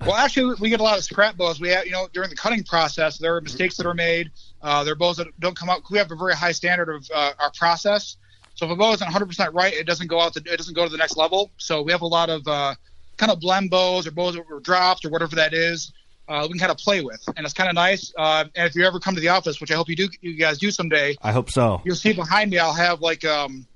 well, 0.00 0.14
actually, 0.16 0.56
we 0.60 0.70
get 0.70 0.80
a 0.80 0.82
lot 0.82 0.98
of 0.98 1.04
scrap 1.04 1.36
bows. 1.36 1.60
We 1.60 1.68
have, 1.68 1.84
you 1.84 1.92
know, 1.92 2.08
during 2.12 2.30
the 2.30 2.36
cutting 2.36 2.64
process, 2.64 3.18
there 3.18 3.36
are 3.36 3.40
mistakes 3.40 3.76
that 3.76 3.86
are 3.86 3.94
made. 3.94 4.30
Uh, 4.62 4.84
there 4.84 4.92
are 4.94 4.96
bows 4.96 5.18
that 5.18 5.28
don't 5.38 5.56
come 5.56 5.68
out. 5.68 5.82
We 5.90 5.98
have 5.98 6.10
a 6.10 6.16
very 6.16 6.34
high 6.34 6.52
standard 6.52 6.88
of 6.88 7.08
uh, 7.14 7.32
our 7.38 7.52
process. 7.52 8.16
So 8.54 8.66
if 8.66 8.72
a 8.72 8.76
bow 8.76 8.92
isn't 8.92 9.06
100% 9.06 9.54
right, 9.54 9.72
it 9.72 9.86
doesn't 9.86 10.08
go 10.08 10.20
out. 10.20 10.34
The, 10.34 10.40
it 10.40 10.56
doesn't 10.56 10.74
go 10.74 10.84
to 10.84 10.90
the 10.90 10.98
next 10.98 11.16
level. 11.16 11.50
So 11.58 11.82
we 11.82 11.92
have 11.92 12.02
a 12.02 12.06
lot 12.06 12.30
of 12.30 12.46
uh, 12.48 12.74
kind 13.16 13.30
of 13.30 13.40
blend 13.40 13.70
bows 13.70 14.06
or 14.06 14.10
bows 14.10 14.34
that 14.34 14.48
were 14.48 14.60
dropped 14.60 15.04
or 15.04 15.10
whatever 15.10 15.36
that 15.36 15.52
is. 15.52 15.92
Uh, 16.26 16.42
we 16.42 16.50
can 16.50 16.58
kind 16.60 16.70
of 16.70 16.78
play 16.78 17.00
with, 17.00 17.20
and 17.36 17.44
it's 17.44 17.54
kind 17.54 17.68
of 17.68 17.74
nice. 17.74 18.12
Uh, 18.16 18.44
and 18.54 18.68
if 18.68 18.76
you 18.76 18.84
ever 18.86 19.00
come 19.00 19.16
to 19.16 19.20
the 19.20 19.28
office, 19.28 19.60
which 19.60 19.72
I 19.72 19.74
hope 19.74 19.88
you 19.88 19.96
do, 19.96 20.08
you 20.20 20.34
guys 20.34 20.58
do 20.58 20.70
someday, 20.70 21.16
I 21.22 21.32
hope 21.32 21.50
so. 21.50 21.82
you'll 21.84 21.96
see 21.96 22.12
behind 22.12 22.50
me. 22.50 22.58
I'll 22.58 22.72
have 22.72 23.00
like 23.00 23.24
um, 23.24 23.66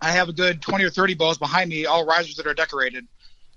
I 0.00 0.12
have 0.12 0.28
a 0.28 0.32
good 0.32 0.62
20 0.62 0.84
or 0.84 0.90
30 0.90 1.14
bows 1.14 1.38
behind 1.38 1.70
me, 1.70 1.86
all 1.86 2.06
risers 2.06 2.36
that 2.36 2.46
are 2.46 2.54
decorated. 2.54 3.06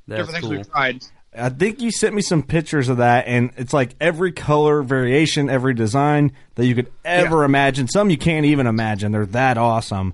That's 0.08 0.22
different 0.28 0.34
things 0.42 0.50
cool. 0.50 0.58
we've 0.58 0.72
tried. 0.72 1.04
I 1.34 1.50
think 1.50 1.80
you 1.82 1.92
sent 1.92 2.14
me 2.14 2.22
some 2.22 2.44
pictures 2.44 2.90
of 2.90 2.98
that, 2.98 3.26
and 3.28 3.52
it's 3.56 3.74
like 3.74 3.96
every 4.02 4.34
color 4.34 4.82
variation, 4.84 5.50
every 5.50 5.74
design 5.74 6.34
that 6.56 6.66
you 6.66 6.76
could 6.76 6.92
ever 7.06 7.46
imagine. 7.46 7.88
Some 7.88 8.10
you 8.10 8.18
can't 8.18 8.46
even 8.48 8.68
imagine. 8.68 9.14
They're 9.14 9.26
that 9.28 9.58
awesome. 9.58 10.14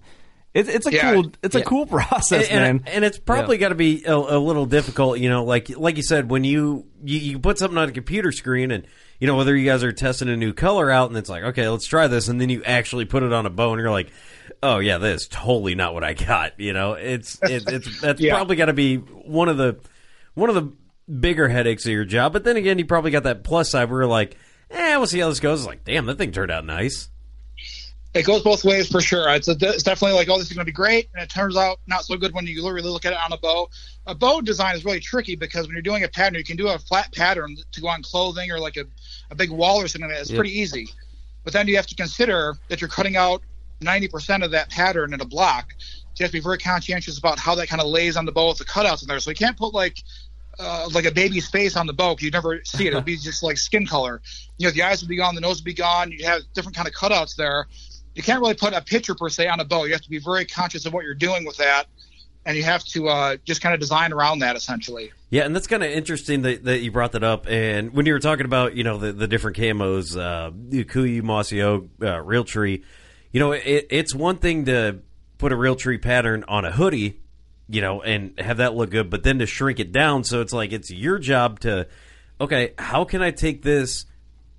It's 0.53 0.69
it's 0.69 0.85
a 0.85 0.93
Yeah. 0.93 1.13
cool 1.13 1.31
it's 1.41 1.55
a 1.55 1.63
cool 1.63 1.85
process, 1.87 2.47
and, 2.49 2.59
man. 2.59 2.69
and, 2.69 2.89
and 2.89 3.05
it's 3.05 3.17
probably 3.17 3.57
got 3.57 3.69
to 3.69 3.75
be 3.75 4.03
a, 4.05 4.15
a 4.15 4.37
little 4.39 4.65
difficult, 4.67 5.17
you 5.19 5.29
know. 5.29 5.43
Like 5.43 5.69
like 5.75 5.97
you 5.97 6.03
said, 6.03 6.29
when 6.29 6.43
you, 6.43 6.85
you 7.03 7.19
you 7.19 7.39
put 7.39 7.57
something 7.57 7.77
on 7.77 7.89
a 7.89 7.91
computer 7.91 8.31
screen, 8.31 8.69
and 8.71 8.85
you 9.19 9.25
know 9.27 9.35
whether 9.37 9.55
you 9.55 9.65
guys 9.65 9.83
are 9.83 9.91
testing 9.91 10.29
a 10.29 10.37
new 10.37 10.53
color 10.53 10.91
out, 10.91 11.09
and 11.09 11.17
it's 11.17 11.29
like, 11.29 11.43
okay, 11.43 11.67
let's 11.67 11.87
try 11.87 12.07
this, 12.07 12.27
and 12.27 12.39
then 12.39 12.49
you 12.49 12.63
actually 12.63 13.05
put 13.05 13.23
it 13.23 13.33
on 13.33 13.45
a 13.45 13.49
bow, 13.49 13.71
and 13.73 13.81
you're 13.81 13.89
like, 13.91 14.11
oh 14.63 14.79
yeah, 14.79 14.97
this 14.97 15.21
is 15.23 15.27
totally 15.27 15.75
not 15.75 15.93
what 15.93 16.03
I 16.03 16.13
got. 16.13 16.59
You 16.59 16.73
know, 16.73 16.93
it's 16.93 17.39
it, 17.43 17.63
it's 17.67 18.01
that's 18.01 18.19
Yeah. 18.21 18.33
probably 18.35 18.55
got 18.55 18.65
to 18.65 18.73
be 18.73 18.97
one 18.97 19.49
of 19.49 19.57
the 19.57 19.79
one 20.33 20.49
of 20.49 20.55
the 20.55 20.71
bigger 21.11 21.47
headaches 21.47 21.85
of 21.85 21.91
your 21.91 22.05
job. 22.05 22.33
But 22.33 22.43
then 22.43 22.57
again, 22.57 22.77
you 22.79 22.85
probably 22.85 23.11
got 23.11 23.23
that 23.23 23.43
plus 23.43 23.69
side 23.71 23.89
where 23.89 24.01
you're 24.01 24.09
like, 24.09 24.37
eh, 24.69 24.97
we'll 24.97 25.07
see 25.07 25.19
how 25.19 25.29
this 25.29 25.39
goes. 25.39 25.61
It's 25.61 25.67
like, 25.67 25.83
damn, 25.83 26.05
that 26.07 26.17
thing 26.17 26.31
turned 26.31 26.51
out 26.51 26.65
nice. 26.65 27.09
It 28.13 28.25
goes 28.25 28.41
both 28.41 28.63
ways 28.63 28.89
for 28.89 28.99
sure. 28.99 29.29
It's, 29.35 29.47
a, 29.47 29.55
it's 29.59 29.83
definitely 29.83 30.17
like, 30.17 30.27
oh, 30.29 30.37
this 30.39 30.47
is 30.47 30.53
going 30.53 30.65
to 30.65 30.69
be 30.69 30.71
great, 30.71 31.07
and 31.13 31.21
it 31.21 31.29
turns 31.29 31.55
out 31.55 31.79
not 31.85 32.03
so 32.03 32.17
good 32.17 32.33
when 32.33 32.47
you 32.47 32.65
really 32.67 32.89
look 32.89 33.05
at 33.05 33.13
it 33.13 33.19
on 33.19 33.31
a 33.31 33.37
bow. 33.37 33.69
A 34.07 34.15
bow 34.15 34.41
design 34.41 34.75
is 34.75 34.83
really 34.83 34.99
tricky 35.01 35.35
because 35.35 35.67
when 35.67 35.75
you're 35.75 35.83
doing 35.83 36.03
a 36.03 36.07
pattern, 36.07 36.35
you 36.35 36.43
can 36.43 36.57
do 36.57 36.67
a 36.67 36.79
flat 36.79 37.13
pattern 37.13 37.55
to 37.73 37.81
go 37.81 37.87
on 37.89 38.01
clothing 38.01 38.49
or 38.51 38.59
like 38.59 38.75
a, 38.77 38.85
a 39.29 39.35
big 39.35 39.51
wall 39.51 39.77
or 39.79 39.87
something. 39.87 40.09
Like 40.09 40.17
that. 40.17 40.21
It's 40.21 40.31
pretty 40.31 40.57
easy, 40.57 40.87
but 41.43 41.53
then 41.53 41.67
you 41.67 41.75
have 41.75 41.85
to 41.87 41.95
consider 41.95 42.55
that 42.69 42.81
you're 42.81 42.89
cutting 42.89 43.17
out 43.17 43.43
90% 43.81 44.43
of 44.43 44.51
that 44.51 44.69
pattern 44.69 45.13
in 45.13 45.21
a 45.21 45.25
block. 45.25 45.73
You 46.17 46.23
have 46.23 46.31
to 46.31 46.37
be 46.37 46.41
very 46.43 46.57
conscientious 46.57 47.19
about 47.19 47.37
how 47.37 47.53
that 47.55 47.67
kind 47.67 47.79
of 47.81 47.87
lays 47.87 48.17
on 48.17 48.25
the 48.25 48.31
bow 48.31 48.49
with 48.49 48.57
the 48.57 48.65
cutouts 48.65 49.03
in 49.03 49.07
there. 49.07 49.19
So 49.19 49.29
you 49.29 49.35
can't 49.35 49.55
put 49.57 49.73
like 49.73 49.97
uh, 50.59 50.89
like 50.91 51.05
a 51.05 51.11
baby's 51.11 51.47
face 51.47 51.75
on 51.77 51.85
the 51.85 51.93
bow. 51.93 52.15
'cause 52.15 52.23
You'd 52.23 52.33
never 52.33 52.59
see 52.63 52.87
it. 52.87 52.93
It 52.93 52.95
would 52.95 53.05
be 53.05 53.17
just 53.17 53.43
like 53.43 53.57
skin 53.57 53.85
color. 53.85 54.21
You 54.57 54.67
know, 54.67 54.71
the 54.71 54.81
eyes 54.81 55.01
would 55.03 55.09
be 55.09 55.15
gone, 55.17 55.35
the 55.35 55.41
nose 55.41 55.57
would 55.59 55.65
be 55.65 55.73
gone. 55.75 56.11
You 56.11 56.25
have 56.25 56.41
different 56.55 56.75
kind 56.75 56.87
of 56.87 56.95
cutouts 56.95 57.35
there. 57.35 57.67
You 58.15 58.23
can't 58.23 58.41
really 58.41 58.55
put 58.55 58.73
a 58.73 58.81
picture 58.81 59.13
per 59.13 59.29
se 59.29 59.47
on 59.47 59.59
a 59.59 59.65
bow. 59.65 59.83
You 59.83 59.91
have 59.93 60.01
to 60.01 60.09
be 60.09 60.17
very 60.17 60.45
conscious 60.45 60.87
of 60.87 60.93
what 60.93 61.05
you're 61.05 61.13
doing 61.13 61.45
with 61.45 61.57
that, 61.57 61.85
and 62.47 62.57
you 62.57 62.63
have 62.63 62.83
to 62.85 63.07
uh, 63.09 63.37
just 63.45 63.61
kind 63.61 63.75
of 63.75 63.79
design 63.79 64.11
around 64.11 64.39
that 64.39 64.55
essentially. 64.55 65.11
Yeah, 65.29 65.43
and 65.43 65.55
that's 65.55 65.67
kind 65.67 65.83
of 65.83 65.91
interesting 65.91 66.41
that, 66.41 66.63
that 66.63 66.79
you 66.79 66.91
brought 66.91 67.11
that 67.11 67.23
up. 67.23 67.45
And 67.47 67.93
when 67.93 68.07
you 68.07 68.13
were 68.13 68.19
talking 68.19 68.45
about, 68.45 68.75
you 68.75 68.83
know, 68.83 68.97
the, 68.97 69.13
the 69.13 69.27
different 69.27 69.57
camos, 69.57 70.17
uh, 70.19 70.49
Kuiu, 70.49 71.21
Mossy 71.21 71.61
Oak, 71.61 71.83
uh, 72.01 72.05
Realtree, 72.23 72.81
you 73.37 73.43
know, 73.43 73.51
it, 73.51 73.85
it's 73.91 74.15
one 74.15 74.37
thing 74.37 74.65
to 74.65 74.97
put 75.37 75.51
a 75.51 75.55
Realtree 75.55 76.01
pattern 76.01 76.43
on 76.47 76.65
a 76.65 76.71
hoodie, 76.71 77.19
you 77.69 77.81
know, 77.81 78.01
and 78.01 78.33
have 78.39 78.57
that 78.57 78.73
look 78.73 78.89
good, 78.89 79.11
but 79.11 79.21
then 79.21 79.37
to 79.37 79.45
shrink 79.45 79.79
it 79.79 79.91
down. 79.91 80.23
So 80.23 80.41
it's 80.41 80.53
like, 80.53 80.71
it's 80.71 80.89
your 80.89 81.19
job 81.19 81.59
to, 81.59 81.85
okay, 82.41 82.73
how 82.79 83.03
can 83.03 83.21
I 83.21 83.29
take 83.29 83.61
this 83.61 84.05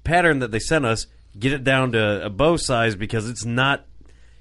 pattern 0.05 0.39
that 0.39 0.53
they 0.53 0.61
sent 0.61 0.85
us, 0.87 1.09
get 1.37 1.53
it 1.53 1.65
down 1.65 1.91
to 1.91 2.27
a 2.27 2.31
bow 2.31 2.57
size 2.57 2.95
because 2.95 3.29
it's 3.29 3.45
not, 3.45 3.85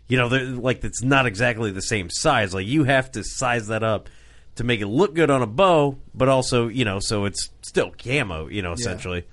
you 0.07 0.17
know, 0.17 0.27
like 0.27 0.83
it's 0.83 1.01
not 1.01 1.25
exactly 1.25 1.71
the 1.71 1.81
same 1.81 2.07
size. 2.11 2.53
Like 2.53 2.67
you 2.67 2.83
have 2.83 3.11
to 3.13 3.23
size 3.23 3.65
that 3.69 3.81
up 3.81 4.07
to 4.57 4.63
make 4.63 4.81
it 4.81 4.88
look 4.88 5.15
good 5.15 5.31
on 5.31 5.41
a 5.41 5.47
bow, 5.47 5.97
but 6.13 6.29
also, 6.29 6.67
you 6.67 6.85
know, 6.85 6.99
so 6.99 7.25
it's 7.25 7.49
still 7.63 7.89
camo, 7.89 8.49
you 8.49 8.61
know, 8.61 8.73
essentially. 8.73 9.25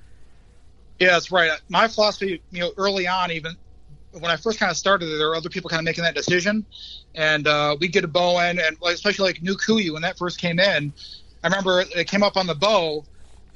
Yeah, 0.98 1.10
that's 1.10 1.30
right. 1.30 1.50
My 1.68 1.88
philosophy, 1.88 2.40
you 2.50 2.60
know, 2.60 2.72
early 2.78 3.06
on, 3.06 3.30
even 3.30 3.54
when 4.20 4.30
I 4.30 4.36
first 4.36 4.58
kind 4.58 4.70
of 4.70 4.76
started, 4.76 5.06
there 5.06 5.28
were 5.28 5.36
other 5.36 5.48
people 5.48 5.70
kind 5.70 5.80
of 5.80 5.84
making 5.84 6.04
that 6.04 6.14
decision, 6.14 6.66
and 7.14 7.46
uh, 7.46 7.76
we 7.80 7.88
get 7.88 8.04
a 8.04 8.08
bow 8.08 8.38
in, 8.40 8.58
and 8.58 8.76
especially 8.86 9.26
like 9.26 9.42
New 9.42 9.56
Kuiu 9.56 9.92
when 9.92 10.02
that 10.02 10.18
first 10.18 10.40
came 10.40 10.58
in, 10.58 10.92
I 11.42 11.48
remember 11.48 11.84
it 11.94 12.08
came 12.08 12.22
up 12.22 12.36
on 12.36 12.46
the 12.46 12.54
bow, 12.54 13.04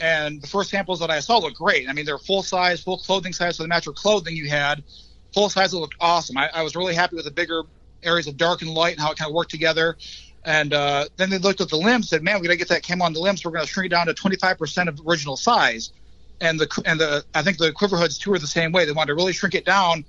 and 0.00 0.42
the 0.42 0.46
first 0.46 0.70
samples 0.70 1.00
that 1.00 1.11
I 1.11 1.20
saw 1.20 1.38
looked 1.38 1.56
great. 1.56 1.88
I 1.88 1.92
mean, 1.92 2.04
they're 2.04 2.18
full 2.18 2.42
size, 2.42 2.82
full 2.82 2.98
clothing 2.98 3.32
size, 3.32 3.56
so 3.56 3.62
the 3.62 3.68
natural 3.68 3.94
clothing 3.94 4.36
you 4.36 4.48
had, 4.48 4.84
full 5.32 5.48
size, 5.48 5.72
it 5.72 5.78
looked 5.78 5.96
awesome. 6.00 6.36
I, 6.36 6.50
I 6.52 6.62
was 6.62 6.76
really 6.76 6.94
happy 6.94 7.16
with 7.16 7.24
the 7.24 7.30
bigger 7.30 7.62
areas 8.02 8.26
of 8.26 8.36
dark 8.36 8.62
and 8.62 8.70
light 8.70 8.92
and 8.92 9.00
how 9.00 9.11
it 9.11 9.18
kind 9.18 9.28
of 9.28 9.34
worked 9.34 9.50
together. 9.50 9.96
And 10.44 10.72
uh, 10.72 11.06
then 11.16 11.30
they 11.30 11.38
looked 11.38 11.61
at 11.61 11.68
the 11.68 11.76
limbs, 11.76 12.09
said, 12.09 12.22
"Man, 12.22 12.40
we 12.40 12.46
got 12.46 12.52
to 12.52 12.59
get 12.59 12.68
that 12.68 12.82
cam 12.82 13.02
on 13.02 13.12
the 13.12 13.20
limbs. 13.20 13.44
We're 13.44 13.50
going 13.50 13.64
to 13.64 13.70
shrink 13.70 13.86
it 13.86 13.94
down 13.94 14.06
to 14.06 14.14
25% 14.14 14.88
of 14.88 15.00
original 15.06 15.36
size." 15.36 15.92
and 16.40 16.61
the 16.61 16.82
and 16.84 17.00
the 17.00 17.24
I 17.34 17.42
think 17.42 17.59
the 17.59 17.72
quiver 17.72 17.96
hoods 17.96 18.18
too 18.18 18.32
are 18.32 18.38
the 18.38 18.46
same 18.46 18.72
way. 18.72 18.84
They 18.84 18.92
wanted 18.92 19.09
to 19.09 19.14
really 19.14 19.32
shrink 19.32 19.54
it 19.54 19.64
down. 19.64 20.04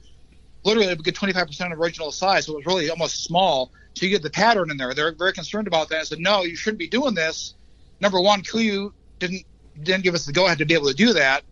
Literally, 0.63 0.87
we 0.89 0.95
get 1.03 1.15
25% 1.15 1.71
of 1.71 1.79
original 1.79 2.11
size, 2.11 2.45
so 2.45 2.53
it 2.53 2.57
was 2.57 2.65
really 2.65 2.89
almost 2.89 3.23
small. 3.23 3.71
So 3.95 4.05
you 4.05 4.11
get 4.11 4.23
the 4.23 4.29
pattern 4.29 4.71
in 4.71 4.77
there. 4.77 4.93
They're 4.93 5.13
very 5.13 5.33
concerned 5.33 5.67
about 5.67 5.89
that. 5.89 5.99
I 5.99 6.03
said, 6.03 6.19
no, 6.19 6.43
you 6.43 6.55
shouldn't 6.55 6.79
be 6.79 6.87
doing 6.87 7.13
this. 7.15 7.53
Number 8.01 8.19
one, 8.21 8.41
Kuiu 8.43 8.91
didn't 9.19 9.43
didn't 9.81 10.03
give 10.03 10.13
us 10.15 10.25
the 10.25 10.33
go 10.33 10.45
ahead 10.45 10.57
to 10.57 10.65
be 10.65 10.73
able 10.73 10.87
to 10.87 10.93
do 10.93 11.13
that, 11.13 11.43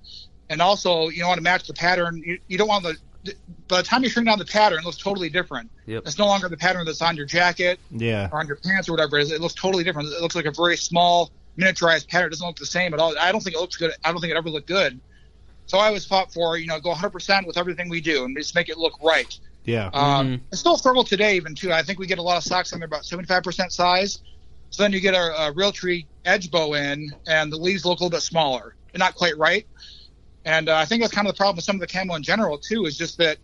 and 0.50 0.62
also 0.62 1.08
you 1.10 1.20
don't 1.20 1.30
want 1.30 1.38
to 1.38 1.44
match 1.44 1.66
the 1.68 1.74
pattern. 1.74 2.22
You, 2.26 2.40
you 2.48 2.58
don't 2.58 2.68
want 2.68 2.84
the 2.84 2.98
by 3.68 3.78
the 3.78 3.84
time 3.84 4.04
you 4.04 4.10
shrink 4.10 4.28
down 4.28 4.40
the 4.40 4.46
pattern, 4.46 4.80
it 4.80 4.86
looks 4.86 4.98
totally 4.98 5.30
different. 5.30 5.70
Yep. 5.86 6.04
It's 6.06 6.18
no 6.18 6.26
longer 6.26 6.48
the 6.48 6.58
pattern 6.58 6.86
that's 6.86 7.02
on 7.02 7.18
your 7.18 7.26
jacket 7.26 7.80
Yeah. 7.92 8.30
or 8.32 8.40
on 8.40 8.48
your 8.48 8.56
pants 8.58 8.88
or 8.88 8.94
whatever 8.94 9.18
it 9.18 9.24
is. 9.24 9.32
It 9.32 9.42
looks 9.42 9.54
totally 9.56 9.84
different. 9.84 10.10
It 10.14 10.22
looks 10.22 10.36
like 10.36 10.46
a 10.46 10.52
very 10.52 10.78
small 10.78 11.32
miniaturized 11.58 12.08
pattern. 12.08 12.28
It 12.28 12.30
doesn't 12.32 12.48
look 12.48 12.58
the 12.58 12.66
same 12.66 12.94
at 12.94 13.00
all. 13.00 13.18
I 13.20 13.32
don't 13.32 13.42
think 13.44 13.56
it 13.56 13.60
looks 13.60 13.76
good. 13.76 13.92
I 14.04 14.12
don't 14.12 14.22
think 14.22 14.32
it 14.32 14.38
ever 14.38 14.50
looked 14.50 14.68
good. 14.68 15.00
So 15.68 15.78
I 15.78 15.88
always 15.88 16.06
fought 16.06 16.34
for, 16.34 16.58
you 16.58 16.66
know, 16.66 16.80
go 16.80 16.94
100% 16.94 17.46
with 17.46 17.58
everything 17.58 17.90
we 17.90 18.02
do 18.02 18.26
and 18.26 18.36
just 18.36 18.56
make 18.56 18.70
it 18.70 18.78
look 18.78 18.94
right. 19.04 19.38
Yeah. 19.66 19.90
Um, 19.94 20.42
It's 20.52 20.62
still 20.62 20.76
a 20.76 20.78
struggle 20.78 21.04
today, 21.04 21.36
even 21.36 21.54
too. 21.54 21.74
I 21.74 21.84
think 21.84 22.00
we 22.00 22.08
get 22.08 22.20
a 22.20 22.22
lot 22.22 22.38
of 22.38 22.44
socks 22.44 22.72
in 22.72 22.80
there 22.80 22.88
about 22.88 23.04
75% 23.04 23.72
size. 23.72 24.20
So 24.70 24.84
then 24.84 24.94
you 24.94 25.02
get 25.02 25.14
a, 25.14 25.48
a 25.48 25.54
Realtree 25.54 26.06
edge 26.26 26.52
bow 26.52 26.74
in, 26.74 27.14
and 27.28 27.52
the 27.52 27.58
leaves 27.58 27.86
look 27.86 28.00
a 28.00 28.04
little 28.04 28.16
bit 28.18 28.22
smaller. 28.22 28.76
They're 28.92 29.00
not 29.00 29.16
quite 29.16 29.38
right. 29.38 29.68
And 30.46 30.70
uh, 30.70 30.78
I 30.78 30.86
think 30.86 31.02
that's 31.02 31.14
kind 31.14 31.28
of 31.28 31.34
the 31.34 31.38
problem 31.38 31.58
with 31.58 31.66
some 31.66 31.76
of 31.76 31.82
the 31.82 31.88
camo 31.88 32.16
in 32.16 32.24
general 32.24 32.58
too. 32.58 32.86
Is 32.86 32.98
just 32.98 33.18
that, 33.18 33.38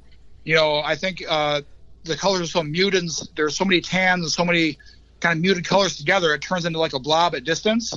you 0.46 0.56
know, 0.56 0.78
I 0.78 0.96
think 0.96 1.22
uh, 1.28 1.62
the 2.06 2.16
colors 2.16 2.42
are 2.42 2.48
so 2.48 2.64
muted. 2.64 3.10
There's 3.36 3.58
so 3.58 3.66
many 3.66 3.82
tans 3.82 4.22
and 4.22 4.32
so 4.32 4.46
many 4.46 4.78
kind 5.20 5.38
of 5.38 5.42
muted 5.42 5.66
colors 5.66 5.98
together. 5.98 6.34
It 6.34 6.42
turns 6.42 6.64
into 6.66 6.80
like 6.80 6.94
a 6.94 7.00
blob 7.00 7.36
at 7.36 7.44
distance. 7.44 7.94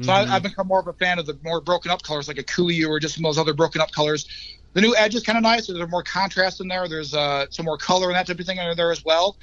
So 0.00 0.10
Mm-hmm. 0.10 0.30
I, 0.30 0.36
I've 0.36 0.42
become 0.42 0.66
more 0.66 0.80
of 0.80 0.88
a 0.88 0.92
fan 0.92 1.18
of 1.18 1.26
the 1.26 1.38
more 1.44 1.60
broken 1.60 1.90
up 1.90 2.02
colors, 2.02 2.26
like 2.26 2.38
a 2.38 2.42
Kuiu 2.42 2.88
or 2.88 2.98
just 2.98 3.14
some 3.14 3.24
of 3.24 3.28
those 3.28 3.40
other 3.40 3.54
broken 3.54 3.80
up 3.80 3.92
colors. 3.92 4.26
The 4.72 4.80
new 4.80 4.94
edge 4.96 5.14
is 5.14 5.22
kind 5.22 5.38
of 5.38 5.42
nice. 5.42 5.68
There's 5.68 5.88
more 5.88 6.02
contrast 6.02 6.60
in 6.60 6.66
there. 6.66 6.88
There's 6.88 7.14
uh, 7.14 7.46
some 7.50 7.64
more 7.64 7.78
color 7.78 8.08
and 8.08 8.16
that 8.16 8.26
type 8.26 8.40
of 8.40 8.46
thing 8.46 8.58
in 8.58 8.76
there 8.76 8.90
as 8.90 9.04
well. 9.04 9.36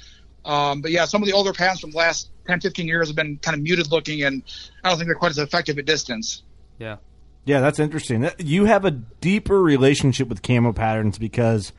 Um, 0.44 0.82
but 0.82 0.90
yeah, 0.90 1.06
some 1.06 1.22
of 1.22 1.26
the 1.26 1.32
older 1.32 1.52
patterns 1.52 1.80
from 1.80 1.92
the 1.92 1.96
last 1.96 2.28
10, 2.46 2.60
15 2.60 2.86
years 2.86 3.08
have 3.08 3.16
been 3.16 3.38
kind 3.38 3.54
of 3.56 3.62
muted 3.62 3.90
looking, 3.90 4.24
and 4.24 4.42
I 4.84 4.88
don't 4.88 4.98
think 4.98 5.06
they're 5.08 5.14
quite 5.14 5.30
as 5.30 5.38
effective 5.38 5.78
at 5.78 5.86
distance. 5.86 6.42
Yeah. 6.78 6.96
Yeah, 7.44 7.60
that's 7.60 7.78
interesting. 7.78 8.28
You 8.38 8.66
have 8.66 8.84
a 8.84 8.90
deeper 8.90 9.60
relationship 9.60 10.28
with 10.28 10.42
camo 10.42 10.72
patterns 10.72 11.18
because 11.18 11.72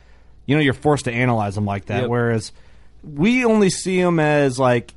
you 0.46 0.56
know 0.56 0.62
you're 0.62 0.74
forced 0.74 1.06
to 1.06 1.12
analyze 1.12 1.56
them 1.56 1.66
like 1.66 1.86
that. 1.86 2.02
Yep. 2.02 2.10
Whereas 2.10 2.52
we 3.04 3.46
only 3.46 3.70
see 3.70 4.02
them 4.02 4.20
as 4.20 4.60
like 4.60 4.94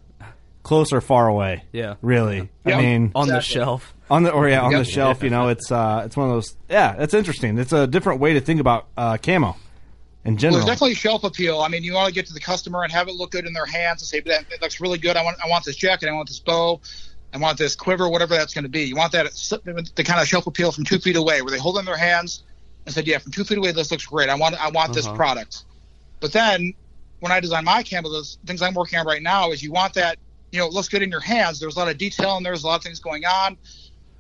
close 0.67 0.93
or 0.93 1.01
far 1.01 1.29
away. 1.29 1.62
Yeah. 1.73 1.95
really. 2.03 2.51
Yeah. 2.67 2.77
I 2.79 2.83
mean, 2.83 3.12
On 3.14 3.29
the 3.29 3.37
Exactly. 3.37 3.55
shelf. 3.61 3.95
on 4.11 4.23
the 4.25 4.31
or 4.33 4.49
yeah, 4.49 4.61
on 4.62 4.73
Yep. 4.73 4.79
the 4.85 4.91
shelf. 4.91 5.23
You 5.23 5.31
know, 5.31 5.49
it's 5.49 5.71
uh, 5.71 6.03
it's 6.05 6.17
one 6.17 6.29
of 6.29 6.35
those. 6.35 6.55
Yeah, 6.69 6.97
it's 6.99 7.14
interesting. 7.14 7.59
It's 7.59 7.73
a 7.73 7.87
different 7.87 8.21
way 8.21 8.35
to 8.35 8.41
think 8.41 8.61
about 8.61 8.87
uh, 8.97 9.17
camo 9.17 9.57
in 10.25 10.33
Well, 10.35 10.37
general. 10.37 10.57
there's 10.59 10.67
definitely 10.67 10.95
shelf 10.95 11.23
appeal. 11.25 11.61
I 11.61 11.69
mean, 11.69 11.83
you 11.85 11.93
want 11.95 12.09
to 12.09 12.14
get 12.14 12.27
to 12.27 12.33
the 12.35 12.41
customer 12.41 12.83
and 12.83 12.93
have 12.93 13.07
it 13.09 13.14
look 13.14 13.31
good 13.31 13.47
in 13.47 13.53
their 13.53 13.67
hands 13.67 14.03
and 14.03 14.09
say, 14.09 14.21
"That 14.21 14.45
it 14.51 14.61
looks 14.61 14.81
really 14.81 14.99
good. 14.99 15.17
I 15.17 15.23
want, 15.23 15.37
I 15.45 15.49
want 15.49 15.64
this 15.64 15.77
jacket. 15.77 16.09
I 16.09 16.12
want 16.12 16.29
this 16.29 16.41
bow. 16.41 16.81
I 17.35 17.39
want 17.39 17.59
this 17.59 17.75
quiver, 17.77 18.09
whatever 18.09 18.35
that's 18.37 18.53
going 18.55 18.64
to 18.64 18.69
be." 18.71 18.83
You 18.85 18.97
want 18.97 19.12
that 19.12 19.27
the 19.95 20.05
kind 20.05 20.21
of 20.21 20.27
shelf 20.29 20.47
appeal 20.49 20.73
from 20.73 20.85
two 20.85 20.99
feet 20.99 21.17
away, 21.17 21.43
where 21.43 21.51
they 21.53 21.59
hold 21.59 21.77
it 21.77 21.81
in 21.81 21.85
their 21.87 21.97
hands 21.97 22.43
and 22.87 22.95
said, 22.95 23.07
"Yeah, 23.07 23.19
from 23.19 23.31
two 23.33 23.45
feet 23.45 23.59
away, 23.59 23.71
this 23.73 23.91
looks 23.93 24.07
great. 24.07 24.29
I 24.29 24.35
want, 24.35 24.55
I 24.61 24.71
want 24.71 24.93
this 24.95 25.07
product." 25.09 25.64
But 26.21 26.33
then, 26.33 26.75
when 27.21 27.31
I 27.33 27.41
design 27.41 27.64
my 27.64 27.83
camo, 27.83 28.09
those 28.09 28.39
things 28.47 28.62
I'm 28.62 28.75
working 28.75 28.99
on 28.99 29.07
right 29.07 29.23
now 29.23 29.51
is 29.53 29.62
you 29.62 29.71
want 29.73 29.95
that, 29.95 30.19
you 30.57 30.63
know, 30.63 30.69
it 30.69 30.73
looks 30.73 30.89
good 30.89 31.03
in 31.03 31.11
your 31.11 31.21
hands. 31.21 31.61
There's 31.61 31.77
a 31.77 31.79
lot 31.79 31.89
of 31.89 31.99
detail 31.99 32.39
and 32.39 32.47
there's 32.47 32.65
a 32.65 32.67
lot 32.67 32.77
of 32.77 32.83
things 32.83 32.99
going 32.99 33.27
on. 33.27 33.59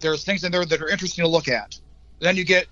There's 0.00 0.22
things 0.22 0.44
in 0.44 0.52
there 0.52 0.66
that 0.66 0.82
are 0.82 0.88
interesting 0.88 1.24
to 1.24 1.30
look 1.30 1.48
at. 1.48 1.80
Then 2.18 2.36
you 2.36 2.44
get 2.44 2.66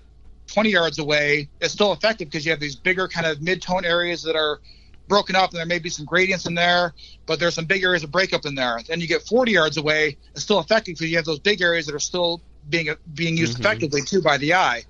20 0.47 0.69
yards 0.69 0.99
away, 0.99 1.49
it's 1.59 1.73
still 1.73 1.91
effective 1.91 2.27
because 2.27 2.45
you 2.45 2.51
have 2.51 2.59
these 2.59 2.75
bigger 2.75 3.07
kind 3.07 3.25
of 3.25 3.41
mid-tone 3.41 3.83
areas 3.83 4.21
that 4.21 4.35
are 4.35 4.59
broken 5.07 5.35
up 5.35 5.49
and 5.49 5.57
there 5.57 5.65
may 5.65 5.79
be 5.79 5.89
some 5.89 6.05
gradients 6.05 6.45
in 6.45 6.53
there, 6.53 6.93
but 7.25 7.39
there's 7.39 7.55
some 7.55 7.65
big 7.65 7.83
areas 7.83 8.03
of 8.03 8.11
breakup 8.11 8.45
in 8.45 8.53
there. 8.53 8.79
Then 8.87 9.01
you 9.01 9.07
get 9.07 9.23
40 9.23 9.51
yards 9.51 9.77
away, 9.77 10.15
it's 10.33 10.43
still 10.43 10.59
effective 10.59 10.93
because 10.93 11.09
you 11.09 11.15
have 11.17 11.25
those 11.25 11.39
big 11.39 11.61
areas 11.61 11.87
that 11.87 11.95
are 11.95 11.99
still 11.99 12.41
being 12.69 12.89
being 13.15 13.35
used 13.35 13.53
mm-hmm. 13.53 13.61
effectively 13.61 14.01
too 14.03 14.21
by 14.21 14.37
the 14.37 14.53
eye. 14.53 14.83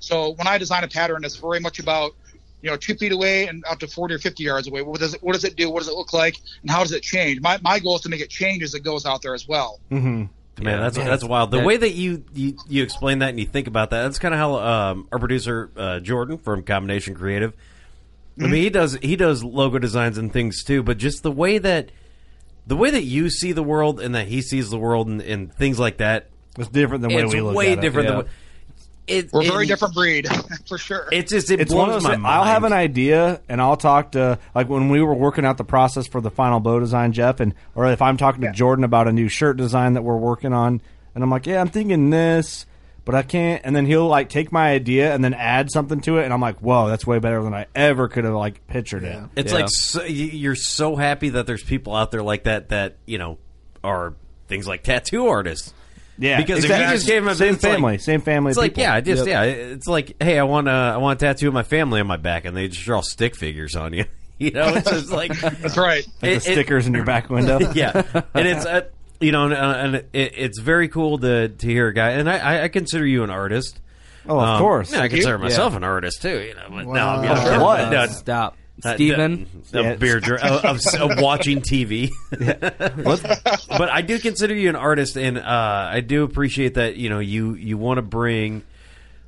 So 0.00 0.32
when 0.32 0.46
I 0.46 0.58
design 0.58 0.84
a 0.84 0.88
pattern, 0.88 1.24
it's 1.24 1.36
very 1.36 1.60
much 1.60 1.78
about 1.78 2.14
you 2.62 2.70
know 2.70 2.76
two 2.76 2.94
feet 2.94 3.12
away 3.12 3.46
and 3.46 3.64
up 3.70 3.78
to 3.80 3.86
40 3.86 4.14
or 4.14 4.18
50 4.18 4.42
yards 4.42 4.68
away. 4.68 4.82
What 4.82 5.00
does 5.00 5.14
it 5.14 5.22
what 5.22 5.32
does 5.34 5.44
it 5.44 5.56
do? 5.56 5.70
What 5.70 5.80
does 5.80 5.88
it 5.88 5.94
look 5.94 6.12
like? 6.12 6.36
And 6.62 6.70
how 6.70 6.80
does 6.82 6.92
it 6.92 7.02
change? 7.02 7.40
My 7.40 7.58
my 7.62 7.78
goal 7.78 7.96
is 7.96 8.02
to 8.02 8.08
make 8.08 8.20
it 8.20 8.30
change 8.30 8.62
as 8.62 8.74
it 8.74 8.80
goes 8.84 9.06
out 9.06 9.22
there 9.22 9.34
as 9.34 9.46
well. 9.46 9.80
hmm 9.90 10.24
Man, 10.60 10.80
that's 10.80 10.96
that's 10.96 11.22
wild. 11.22 11.52
The 11.52 11.60
way 11.60 11.76
that 11.76 11.90
you, 11.92 12.24
you 12.34 12.56
you 12.68 12.82
explain 12.82 13.20
that 13.20 13.28
and 13.28 13.38
you 13.38 13.46
think 13.46 13.68
about 13.68 13.90
that, 13.90 14.02
that's 14.02 14.18
kind 14.18 14.34
of 14.34 14.40
how 14.40 14.56
um, 14.56 15.08
our 15.12 15.20
producer 15.20 15.70
uh, 15.76 16.00
Jordan 16.00 16.36
from 16.36 16.64
Combination 16.64 17.14
Creative. 17.14 17.52
I 18.40 18.42
mean, 18.48 18.62
he 18.62 18.68
does 18.70 18.94
he 19.00 19.14
does 19.14 19.44
logo 19.44 19.78
designs 19.78 20.18
and 20.18 20.32
things 20.32 20.64
too, 20.64 20.82
but 20.82 20.98
just 20.98 21.22
the 21.22 21.30
way 21.30 21.58
that 21.58 21.90
the 22.66 22.76
way 22.76 22.90
that 22.90 23.04
you 23.04 23.30
see 23.30 23.52
the 23.52 23.62
world 23.62 24.00
and 24.00 24.16
that 24.16 24.26
he 24.26 24.42
sees 24.42 24.68
the 24.70 24.78
world 24.78 25.06
and, 25.06 25.20
and 25.22 25.52
things 25.54 25.78
like 25.78 25.98
that, 25.98 26.28
It's 26.58 26.68
different 26.68 27.02
than 27.02 27.10
the 27.10 27.16
way 27.16 27.22
it's 27.22 27.32
we 27.34 27.40
look 27.40 27.54
way 27.54 27.72
at 27.72 27.78
it. 27.78 27.80
different. 27.80 28.06
yeah. 28.06 28.10
Than 28.10 28.16
what, 28.24 28.28
it, 29.08 29.32
We're 29.32 29.40
a 29.40 29.44
it- 29.44 29.50
very 29.50 29.66
different 29.66 29.94
breed 29.94 30.28
for 30.68 30.78
sure. 30.78 31.08
It's 31.10 31.32
just 31.32 31.50
it 31.50 31.60
it's 31.60 31.72
one 31.72 31.88
blows 31.88 32.04
of 32.04 32.10
my 32.10 32.16
mind. 32.16 32.26
I'll 32.34 32.44
have 32.44 32.64
an 32.64 32.72
idea, 32.72 33.40
and 33.48 33.60
I'll 33.60 33.76
talk 33.76 34.12
to 34.12 34.38
like 34.54 34.68
when 34.68 34.88
we 34.88 35.00
were 35.02 35.14
working 35.14 35.44
out 35.44 35.56
the 35.58 35.64
process 35.64 36.06
for 36.06 36.20
the 36.20 36.30
final 36.30 36.60
bow 36.60 36.78
design, 36.80 37.12
Jeff, 37.12 37.40
and 37.40 37.54
or 37.74 37.86
if 37.90 38.00
I'm 38.02 38.16
talking 38.16 38.42
to 38.42 38.52
Jordan 38.52 38.84
about 38.84 39.08
a 39.08 39.12
new 39.12 39.28
shirt 39.28 39.56
design 39.56 39.94
that 39.94 40.02
we're 40.02 40.16
working 40.16 40.52
on, 40.52 40.80
and 41.14 41.24
I'm 41.24 41.30
like, 41.30 41.46
yeah, 41.46 41.60
I'm 41.60 41.68
thinking 41.68 42.10
this, 42.10 42.66
but 43.04 43.14
I 43.14 43.22
can't, 43.22 43.62
and 43.64 43.74
then 43.74 43.86
he'll 43.86 44.06
like 44.06 44.28
take 44.28 44.52
my 44.52 44.70
idea 44.70 45.14
and 45.14 45.24
then 45.24 45.32
add 45.34 45.70
something 45.70 46.00
to 46.02 46.18
it, 46.18 46.24
and 46.24 46.32
I'm 46.32 46.40
like, 46.40 46.58
whoa, 46.60 46.88
that's 46.88 47.06
way 47.06 47.18
better 47.18 47.42
than 47.42 47.54
I 47.54 47.66
ever 47.74 48.08
could 48.08 48.24
have 48.24 48.34
like 48.34 48.66
pictured 48.66 49.02
it. 49.04 49.18
It's 49.34 49.52
Yeah. 49.52 49.58
like 49.58 49.68
so, 49.70 50.04
you're 50.04 50.54
so 50.54 50.94
happy 50.96 51.30
that 51.30 51.46
there's 51.46 51.62
people 51.62 51.94
out 51.96 52.10
there 52.10 52.22
like 52.22 52.44
that 52.44 52.68
that 52.68 52.96
you 53.06 53.18
know 53.18 53.38
are 53.82 54.14
things 54.48 54.66
like 54.66 54.82
tattoo 54.82 55.26
artists. 55.26 55.72
Yeah, 56.18 56.38
Because 56.38 56.64
if 56.64 56.70
you 56.70 56.76
just 56.76 57.06
gave 57.06 57.22
him 57.22 57.28
a- 57.28 57.34
same 57.34 57.54
it's 57.54 57.62
like- 57.62 57.72
family, 57.74 57.98
same 57.98 58.20
family. 58.20 58.50
It's 58.50 58.58
like 58.58 58.76
yeah, 58.76 58.94
I 58.94 59.00
just 59.00 59.26
Yep. 59.26 59.28
yeah. 59.28 59.42
It's 59.74 59.86
like 59.86 60.20
hey, 60.20 60.38
I 60.38 60.42
want 60.42 60.66
a 60.68 60.70
I 60.72 60.96
want 60.96 61.22
a 61.22 61.26
tattoo 61.26 61.48
of 61.48 61.54
my 61.54 61.62
family 61.62 62.00
on 62.00 62.06
my 62.06 62.16
back, 62.16 62.44
and 62.44 62.56
they 62.56 62.68
just 62.68 62.84
draw 62.84 63.00
stick 63.02 63.36
figures 63.36 63.76
on 63.76 63.92
you. 63.94 64.04
You 64.40 64.52
know, 64.52 64.68
it's 64.68 64.88
just 64.88 65.10
like 65.10 65.36
That's 65.40 65.76
right. 65.76 66.06
Like 66.22 66.30
it- 66.32 66.42
the 66.44 66.50
it- 66.50 66.52
stickers 66.54 66.86
in 66.86 66.94
your 66.94 67.04
back 67.04 67.28
window. 67.28 67.58
yeah, 67.74 68.02
and 68.34 68.46
it's 68.46 68.64
uh, 68.64 68.82
you 69.20 69.32
know, 69.32 69.46
and, 69.46 69.52
uh, 69.54 69.56
and 69.76 69.94
it, 69.96 70.08
it's 70.12 70.60
very 70.60 70.86
cool 70.86 71.18
to 71.18 71.48
to 71.48 71.66
hear 71.66 71.88
a 71.88 71.92
guy, 71.92 72.10
and 72.10 72.30
I- 72.30 72.38
I, 72.38 72.62
I 72.64 72.68
consider 72.68 73.04
you 73.04 73.24
an 73.24 73.30
artist. 73.30 73.80
Oh, 74.28 74.38
of 74.38 74.48
Um, 74.48 74.58
course. 74.60 74.92
yeah, 74.92 75.00
I 75.02 75.08
consider 75.08 75.32
you. 75.38 75.42
myself 75.42 75.74
an 75.74 75.82
artist 75.82 76.22
too. 76.22 76.38
You 76.40 76.54
know, 76.54 76.66
but 76.70 76.86
no, 76.86 77.08
I'm, 77.08 77.20
I'm 77.28 77.30
Oh, 77.36 77.42
kidding. 77.44 77.60
what? 77.60 77.90
No, 77.90 78.06
Stop. 78.06 78.56
Uh, 78.84 78.94
Steven? 78.94 79.48
the- 79.70 79.82
the 79.82 79.96
beer 79.98 80.20
dr- 80.20 80.40
of, 80.40 80.64
of, 80.64 81.10
of 81.10 81.20
watching 81.20 81.60
TV. 81.60 82.10
but 82.30 83.90
I 83.90 84.02
do 84.02 84.18
consider 84.18 84.54
you 84.54 84.68
an 84.68 84.76
artist, 84.76 85.16
and 85.16 85.38
uh, 85.38 85.42
I 85.92 86.00
do 86.00 86.22
appreciate 86.24 86.74
that. 86.74 86.96
You 86.96 87.08
know, 87.10 87.18
you 87.18 87.54
you 87.54 87.76
want 87.78 87.98
to 87.98 88.02
bring. 88.02 88.62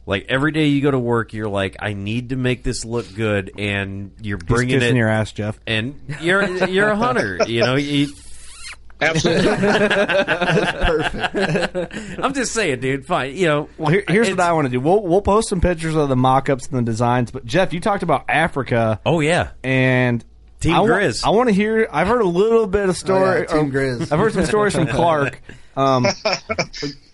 Like 0.07 0.27
every 0.29 0.51
day 0.51 0.67
you 0.67 0.81
go 0.81 0.91
to 0.91 0.99
work, 0.99 1.35
you're 1.35 1.49
like, 1.49 1.77
I 1.79 1.93
need 1.93 2.31
to 2.31 2.37
make 2.37 2.63
this 2.65 2.85
look 2.85 3.07
good, 3.15 3.53
and 3.59 4.11
you're 4.21 4.39
He's 4.39 4.45
bringing 4.49 4.81
kissing 4.81 4.97
it. 4.97 4.99
your 4.99 5.09
ass, 5.09 5.31
Jeff. 5.31 5.59
and 5.67 6.01
you're 6.21 6.67
you're 6.67 6.89
a 6.89 6.97
hunter. 6.97 7.39
You 7.47 7.61
know, 7.61 7.75
you, 7.77 8.09
Absolutely. 9.01 9.47
perfect. 10.85 12.19
I'm 12.19 12.35
just 12.35 12.53
saying, 12.53 12.81
dude. 12.81 13.07
Fine, 13.07 13.37
you 13.37 13.47
know. 13.47 13.69
Well, 13.79 13.91
here, 13.91 14.05
here's 14.09 14.31
what 14.31 14.41
I 14.41 14.53
want 14.53 14.67
to 14.67 14.71
do. 14.71 14.81
We'll 14.81 15.03
we'll 15.03 15.23
post 15.23 15.49
some 15.49 15.61
pictures 15.61 15.95
of 15.97 16.09
the 16.09 16.17
mock-ups 16.17 16.69
and 16.69 16.79
the 16.79 16.83
designs. 16.83 17.31
But 17.31 17.45
Jeff, 17.45 17.73
you 17.73 17.81
talked 17.81 18.03
about 18.03 18.25
Africa. 18.29 19.01
Oh 19.07 19.21
yeah, 19.21 19.51
and 19.65 20.25
Team 20.61 20.75
I 20.75 20.81
wa- 20.81 20.89
Grizz. 20.89 21.25
I 21.25 21.31
want 21.31 21.49
to 21.49 21.55
hear. 21.55 21.89
I've 21.91 22.07
heard 22.07 22.21
a 22.21 22.29
little 22.29 22.67
bit 22.67 22.89
of 22.89 22.97
story. 22.97 23.47
Oh, 23.49 23.55
yeah, 23.57 23.63
Team 23.63 23.73
Grizz. 23.73 24.13
I've 24.13 24.19
heard 24.19 24.35
some 24.35 24.45
stories 24.45 24.75
from 24.75 24.87
Clark. 24.87 25.41
Um, 25.77 26.05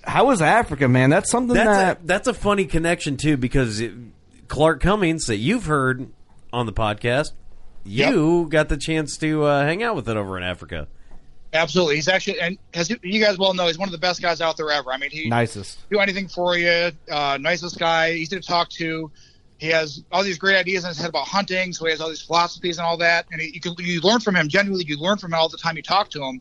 how 0.03 0.27
was 0.27 0.41
Africa, 0.41 0.89
man? 0.89 1.11
That's 1.11 1.31
something 1.31 1.55
That's 1.55 1.69
that 1.69 1.99
a, 2.03 2.07
that's 2.07 2.27
a 2.27 2.35
funny 2.35 2.65
connection 2.65 3.19
too, 3.19 3.37
because 3.37 3.81
it, 3.81 3.93
Clark 4.49 4.81
Cummings 4.81 5.27
that 5.27 5.37
you've 5.37 5.67
heard 5.67 6.09
on 6.53 6.65
the 6.67 6.73
podcast, 6.73 7.27
you 7.85 8.49
got 8.49 8.69
the 8.71 8.79
chance 8.79 9.19
to 9.19 9.45
uh, 9.45 9.63
hang 9.63 9.83
out 9.83 9.95
with 9.95 10.09
it 10.09 10.17
over 10.17 10.37
in 10.39 10.43
Africa. 10.43 10.89
Absolutely. 11.57 11.97
He's 11.97 12.09
actually, 12.09 12.41
and 12.41 12.59
as 12.75 12.91
you 13.03 13.21
guys 13.21 13.39
well 13.39 13.55
know, 13.55 13.67
he's 13.67 13.79
one 13.79 13.89
of 13.89 13.93
the 13.93 13.99
best 13.99 14.23
guys 14.23 14.41
out 14.41 14.57
there 14.57 14.71
ever. 14.71 14.93
I 14.93 14.99
mean, 14.99 15.11
he 15.11 15.29
nicest. 15.29 15.79
do 15.91 15.99
anything 15.99 16.29
for 16.29 16.57
you. 16.57 16.93
Uh, 17.11 17.39
nicest 17.41 17.79
guy, 17.79 18.13
easy 18.13 18.39
to 18.39 18.47
talk 18.47 18.69
to. 18.71 19.11
He 19.59 19.69
has 19.69 20.05
all 20.13 20.23
these 20.23 20.39
great 20.39 20.57
ideas 20.57 20.85
in 20.85 20.89
his 20.89 20.99
head 20.99 21.09
about 21.09 21.27
hunting, 21.27 21.73
so 21.73 21.87
he 21.87 21.91
has 21.91 22.01
all 22.01 22.11
these 22.11 22.21
philosophies 22.21 22.79
and 22.79 22.87
all 22.87 22.99
that. 22.99 23.27
And 23.33 23.41
he, 23.41 23.53
you 23.55 23.61
can 23.61 23.75
you 23.79 24.01
learn 24.03 24.21
from 24.21 24.37
him. 24.37 24.49
Genuinely, 24.49 24.85
you 24.87 24.99
learn 24.99 25.19
from 25.19 25.33
him 25.33 25.39
all 25.39 25.49
the 25.49 25.57
time 25.57 25.77
you 25.77 25.83
talk 25.83 26.11
to 26.11 26.23
him. 26.23 26.41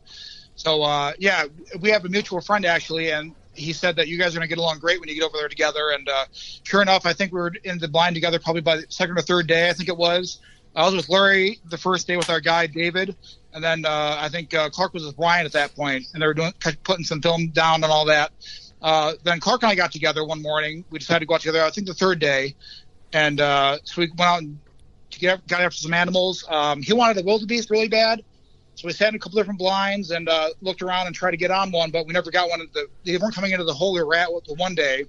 So 0.55 0.83
uh, 0.83 1.13
yeah, 1.17 1.45
we 1.79 1.89
have 1.89 2.05
a 2.05 2.09
mutual 2.09 2.41
friend 2.41 2.65
actually, 2.65 3.11
and 3.11 3.33
he 3.53 3.71
said 3.73 3.95
that 3.95 4.07
you 4.07 4.17
guys 4.17 4.35
are 4.35 4.39
going 4.39 4.47
to 4.47 4.53
get 4.53 4.57
along 4.57 4.79
great 4.79 4.99
when 4.99 5.07
you 5.07 5.15
get 5.15 5.23
over 5.23 5.37
there 5.37 5.47
together. 5.49 5.91
And 5.91 6.07
uh, 6.09 6.25
sure 6.63 6.81
enough, 6.81 7.05
I 7.05 7.13
think 7.13 7.31
we 7.31 7.39
were 7.39 7.53
in 7.63 7.77
the 7.77 7.87
blind 7.87 8.15
together 8.15 8.39
probably 8.39 8.61
by 8.61 8.77
the 8.77 8.85
second 8.89 9.17
or 9.17 9.21
third 9.21 9.47
day. 9.47 9.69
I 9.69 9.73
think 9.73 9.89
it 9.89 9.97
was. 9.97 10.39
I 10.75 10.83
was 10.83 10.93
with 10.93 11.07
Larry 11.07 11.59
the 11.69 11.77
first 11.77 12.05
day 12.05 12.17
with 12.17 12.29
our 12.29 12.41
guy 12.41 12.67
David, 12.67 13.15
and 13.55 13.63
then 13.63 13.85
uh, 13.85 14.17
I 14.19 14.27
think 14.27 14.53
uh, 14.53 14.69
Clark 14.69 14.93
was 14.93 15.05
with 15.05 15.15
Brian 15.15 15.45
at 15.45 15.53
that 15.53 15.73
point, 15.75 16.05
and 16.13 16.21
they 16.21 16.27
were 16.27 16.33
doing 16.33 16.51
putting 16.83 17.05
some 17.05 17.21
film 17.21 17.47
down 17.47 17.83
and 17.83 17.91
all 17.91 18.05
that. 18.05 18.31
Uh, 18.81 19.13
then 19.23 19.39
Clark 19.39 19.63
and 19.63 19.71
I 19.71 19.75
got 19.75 19.93
together 19.93 20.25
one 20.25 20.41
morning. 20.41 20.83
We 20.89 20.99
decided 20.99 21.21
to 21.21 21.25
go 21.25 21.35
out 21.35 21.41
together. 21.41 21.63
I 21.63 21.69
think 21.71 21.87
the 21.87 21.93
third 21.93 22.19
day, 22.19 22.53
and 23.13 23.39
uh, 23.39 23.77
so 23.85 24.01
we 24.01 24.09
went 24.09 24.21
out 24.21 24.41
and 24.41 24.59
get, 25.09 25.47
got 25.47 25.61
after 25.61 25.77
some 25.77 25.93
animals. 25.93 26.45
Um, 26.49 26.81
he 26.81 26.91
wanted 26.91 27.17
a 27.17 27.23
wildebeest 27.23 27.69
really 27.69 27.87
bad, 27.87 28.23
so 28.75 28.87
we 28.87 28.91
sat 28.91 29.09
in 29.09 29.15
a 29.15 29.19
couple 29.19 29.37
different 29.37 29.57
blinds 29.57 30.11
and 30.11 30.27
uh, 30.27 30.49
looked 30.59 30.81
around 30.81 31.07
and 31.07 31.15
tried 31.15 31.31
to 31.31 31.37
get 31.37 31.49
on 31.49 31.71
one, 31.71 31.91
but 31.91 32.05
we 32.05 32.11
never 32.11 32.31
got 32.31 32.49
one. 32.49 32.59
The, 32.73 32.87
they 33.05 33.17
weren't 33.17 33.33
coming 33.33 33.51
into 33.51 33.63
the 33.63 33.73
hole 33.73 33.93
we 33.93 34.03
were 34.03 34.15
at 34.15 34.27
the 34.45 34.53
one 34.55 34.75
day, 34.75 35.05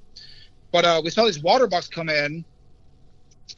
but 0.70 0.84
uh, 0.84 1.00
we 1.02 1.10
saw 1.10 1.24
these 1.24 1.40
water 1.40 1.66
bucks 1.66 1.88
come 1.88 2.08
in, 2.08 2.44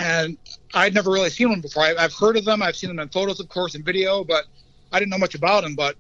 and 0.00 0.38
I'd 0.72 0.94
never 0.94 1.10
really 1.10 1.28
seen 1.28 1.50
one 1.50 1.60
before. 1.60 1.82
I, 1.82 1.94
I've 1.96 2.14
heard 2.14 2.38
of 2.38 2.46
them. 2.46 2.62
I've 2.62 2.76
seen 2.76 2.88
them 2.88 3.00
in 3.00 3.10
photos, 3.10 3.38
of 3.38 3.50
course, 3.50 3.74
and 3.74 3.84
video, 3.84 4.24
but 4.24 4.46
I 4.92 4.98
didn't 4.98 5.10
know 5.10 5.18
much 5.18 5.34
about 5.34 5.62
them. 5.62 5.74
But 5.74 5.96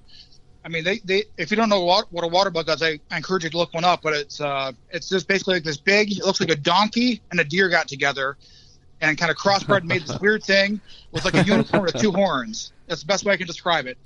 I 0.64 0.68
mean, 0.68 0.84
they, 0.84 0.98
they 1.04 1.24
if 1.36 1.50
you 1.50 1.56
don't 1.56 1.68
know 1.68 1.84
what, 1.84 2.12
what 2.12 2.24
a 2.24 2.28
water 2.28 2.50
buck 2.50 2.68
is, 2.68 2.82
I, 2.82 3.00
I 3.10 3.16
encourage 3.16 3.44
you 3.44 3.50
to 3.50 3.58
look 3.58 3.74
one 3.74 3.84
up. 3.84 4.02
But 4.02 4.14
it's 4.14 4.40
uh, 4.40 4.72
it's 4.90 5.08
just 5.08 5.28
basically 5.28 5.54
like 5.54 5.64
this 5.64 5.76
big. 5.76 6.12
It 6.12 6.24
looks 6.24 6.40
like 6.40 6.50
a 6.50 6.56
donkey 6.56 7.22
and 7.30 7.40
a 7.40 7.44
deer 7.44 7.68
got 7.68 7.88
together, 7.88 8.36
and 9.00 9.16
kind 9.16 9.30
of 9.30 9.36
crossbred 9.36 9.78
and 9.78 9.88
made 9.88 10.02
this 10.02 10.18
weird 10.20 10.42
thing 10.42 10.80
with 11.12 11.24
like 11.24 11.34
a 11.34 11.44
unicorn 11.44 11.82
with 11.82 11.98
two 11.98 12.12
horns. 12.12 12.72
That's 12.86 13.02
the 13.02 13.06
best 13.06 13.24
way 13.24 13.32
I 13.32 13.36
can 13.36 13.46
describe 13.46 13.86
it. 13.86 13.98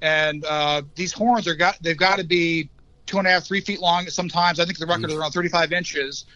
And 0.00 0.44
uh, 0.44 0.82
these 0.94 1.12
horns 1.12 1.48
are 1.48 1.54
got 1.54 1.78
they've 1.82 1.96
got 1.96 2.18
to 2.18 2.24
be 2.24 2.70
two 3.06 3.18
and 3.18 3.26
a 3.26 3.30
half, 3.30 3.44
three 3.44 3.60
feet 3.60 3.80
long. 3.80 4.06
Sometimes 4.08 4.60
I 4.60 4.64
think 4.64 4.78
the 4.78 4.86
record 4.86 5.10
is 5.10 5.16
around 5.16 5.32
35 5.32 5.72
inches. 5.72 6.26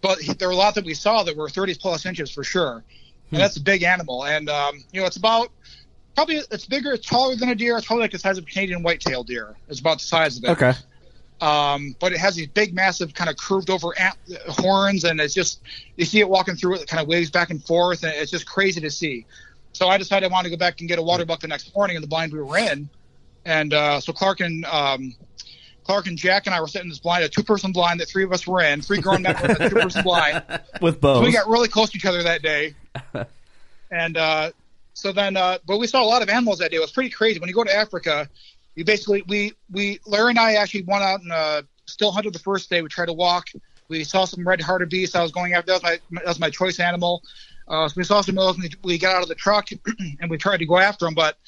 But 0.00 0.18
there 0.38 0.48
were 0.48 0.54
a 0.54 0.56
lot 0.56 0.74
that 0.76 0.84
we 0.84 0.94
saw 0.94 1.22
that 1.24 1.36
were 1.36 1.50
30 1.50 1.74
plus 1.74 2.06
inches 2.06 2.30
for 2.30 2.42
sure. 2.42 2.82
And 3.30 3.40
that's 3.40 3.56
a 3.58 3.60
big 3.60 3.82
animal. 3.82 4.24
And 4.24 4.48
um, 4.48 4.82
you 4.92 5.00
know, 5.00 5.06
it's 5.06 5.16
about 5.16 5.50
probably 6.14 6.36
it's 6.36 6.66
bigger, 6.66 6.92
it's 6.92 7.06
taller 7.06 7.36
than 7.36 7.48
a 7.48 7.54
deer. 7.54 7.76
It's 7.76 7.86
probably 7.86 8.02
like 8.02 8.12
the 8.12 8.18
size 8.18 8.38
of 8.38 8.44
a 8.44 8.46
Canadian 8.46 8.82
whitetail 8.82 9.24
deer. 9.24 9.56
It's 9.68 9.80
about 9.80 9.98
the 9.98 10.04
size 10.04 10.38
of 10.38 10.44
it. 10.44 10.50
Okay. 10.50 10.72
Um, 11.40 11.96
but 11.98 12.12
it 12.12 12.18
has 12.18 12.34
these 12.34 12.48
big, 12.48 12.74
massive, 12.74 13.14
kind 13.14 13.30
of 13.30 13.36
curved 13.36 13.70
over 13.70 13.98
ant- 13.98 14.18
horns, 14.48 15.04
and 15.04 15.18
it's 15.20 15.32
just 15.32 15.62
you 15.96 16.04
see 16.04 16.20
it 16.20 16.28
walking 16.28 16.54
through 16.54 16.76
it, 16.76 16.82
it 16.82 16.88
kind 16.88 17.02
of 17.02 17.08
waves 17.08 17.30
back 17.30 17.50
and 17.50 17.64
forth, 17.64 18.02
and 18.02 18.12
it's 18.14 18.30
just 18.30 18.46
crazy 18.46 18.80
to 18.82 18.90
see. 18.90 19.24
So 19.72 19.88
I 19.88 19.96
decided 19.96 20.30
I 20.30 20.32
wanted 20.32 20.50
to 20.50 20.56
go 20.56 20.58
back 20.58 20.80
and 20.80 20.88
get 20.88 20.98
a 20.98 21.02
water 21.02 21.24
buck 21.24 21.40
the 21.40 21.48
next 21.48 21.74
morning 21.74 21.96
in 21.96 22.02
the 22.02 22.08
blind 22.08 22.32
we 22.32 22.42
were 22.42 22.58
in, 22.58 22.90
and 23.46 23.72
uh, 23.72 24.00
so 24.00 24.12
Clark 24.12 24.40
and 24.40 24.66
um, 24.66 25.14
Clark 25.84 26.06
and 26.06 26.18
Jack 26.18 26.46
and 26.46 26.54
I 26.54 26.60
were 26.60 26.68
sitting 26.68 26.86
in 26.86 26.90
this 26.90 26.98
blind, 26.98 27.24
a 27.24 27.28
two-person 27.28 27.72
blind 27.72 28.00
that 28.00 28.08
three 28.08 28.24
of 28.24 28.32
us 28.32 28.46
were 28.46 28.60
in, 28.60 28.80
three 28.82 29.00
grown 29.00 29.22
men 29.22 29.34
were 29.40 29.50
in 29.50 29.62
a 29.62 29.68
two-person 29.70 30.02
blind. 30.04 30.42
with 30.80 31.00
So 31.00 31.22
we 31.22 31.32
got 31.32 31.48
really 31.48 31.68
close 31.68 31.90
to 31.90 31.96
each 31.96 32.06
other 32.06 32.22
that 32.22 32.42
day. 32.42 32.74
and 33.90 34.16
uh, 34.16 34.50
so 35.00 35.12
then, 35.12 35.36
uh, 35.36 35.58
but 35.66 35.78
we 35.78 35.86
saw 35.86 36.02
a 36.02 36.04
lot 36.04 36.22
of 36.22 36.28
animals 36.28 36.58
that 36.58 36.70
day. 36.70 36.76
It 36.76 36.80
was 36.80 36.92
pretty 36.92 37.10
crazy. 37.10 37.40
When 37.40 37.48
you 37.48 37.54
go 37.54 37.64
to 37.64 37.74
Africa, 37.74 38.28
you 38.74 38.84
basically, 38.84 39.22
we, 39.26 39.52
we, 39.70 39.98
Larry 40.06 40.30
and 40.30 40.38
I 40.38 40.54
actually 40.54 40.82
went 40.82 41.02
out 41.02 41.20
and 41.22 41.32
uh, 41.32 41.62
still 41.86 42.12
hunted 42.12 42.32
the 42.34 42.38
first 42.38 42.68
day. 42.70 42.82
We 42.82 42.88
tried 42.88 43.06
to 43.06 43.12
walk. 43.12 43.46
We 43.88 44.04
saw 44.04 44.24
some 44.26 44.46
red 44.46 44.60
hartebeests. 44.60 45.16
I 45.16 45.22
was 45.22 45.32
going 45.32 45.54
after. 45.54 45.72
That 45.72 45.82
was 45.82 46.00
my, 46.10 46.20
that 46.20 46.26
was 46.26 46.38
my 46.40 46.50
choice 46.50 46.78
animal. 46.78 47.22
Uh, 47.66 47.88
so 47.88 47.94
we 47.96 48.04
saw 48.04 48.20
some 48.20 48.36
of 48.36 48.44
those 48.44 48.62
and 48.62 48.76
we, 48.82 48.98
got 48.98 49.16
out 49.16 49.22
of 49.22 49.28
the 49.28 49.34
truck 49.34 49.68
and 50.20 50.30
we 50.30 50.36
tried 50.36 50.58
to 50.58 50.66
go 50.66 50.76
after 50.78 51.06
them. 51.06 51.14
But 51.14 51.38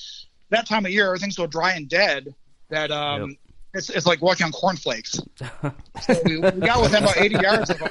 that 0.50 0.66
time 0.66 0.86
of 0.86 0.92
year, 0.92 1.06
everything's 1.06 1.36
so 1.36 1.46
dry 1.46 1.72
and 1.72 1.88
dead 1.88 2.34
that, 2.70 2.90
um, 2.90 3.36
it's, 3.74 3.88
it's 3.90 4.06
like 4.06 4.20
walking 4.20 4.44
on 4.46 4.52
cornflakes. 4.52 5.18
so 6.02 6.20
we, 6.24 6.38
we 6.38 6.50
got 6.50 6.82
within 6.82 7.02
about 7.02 7.16
80 7.16 7.34
yards 7.36 7.70
of 7.70 7.78
them. 7.78 7.90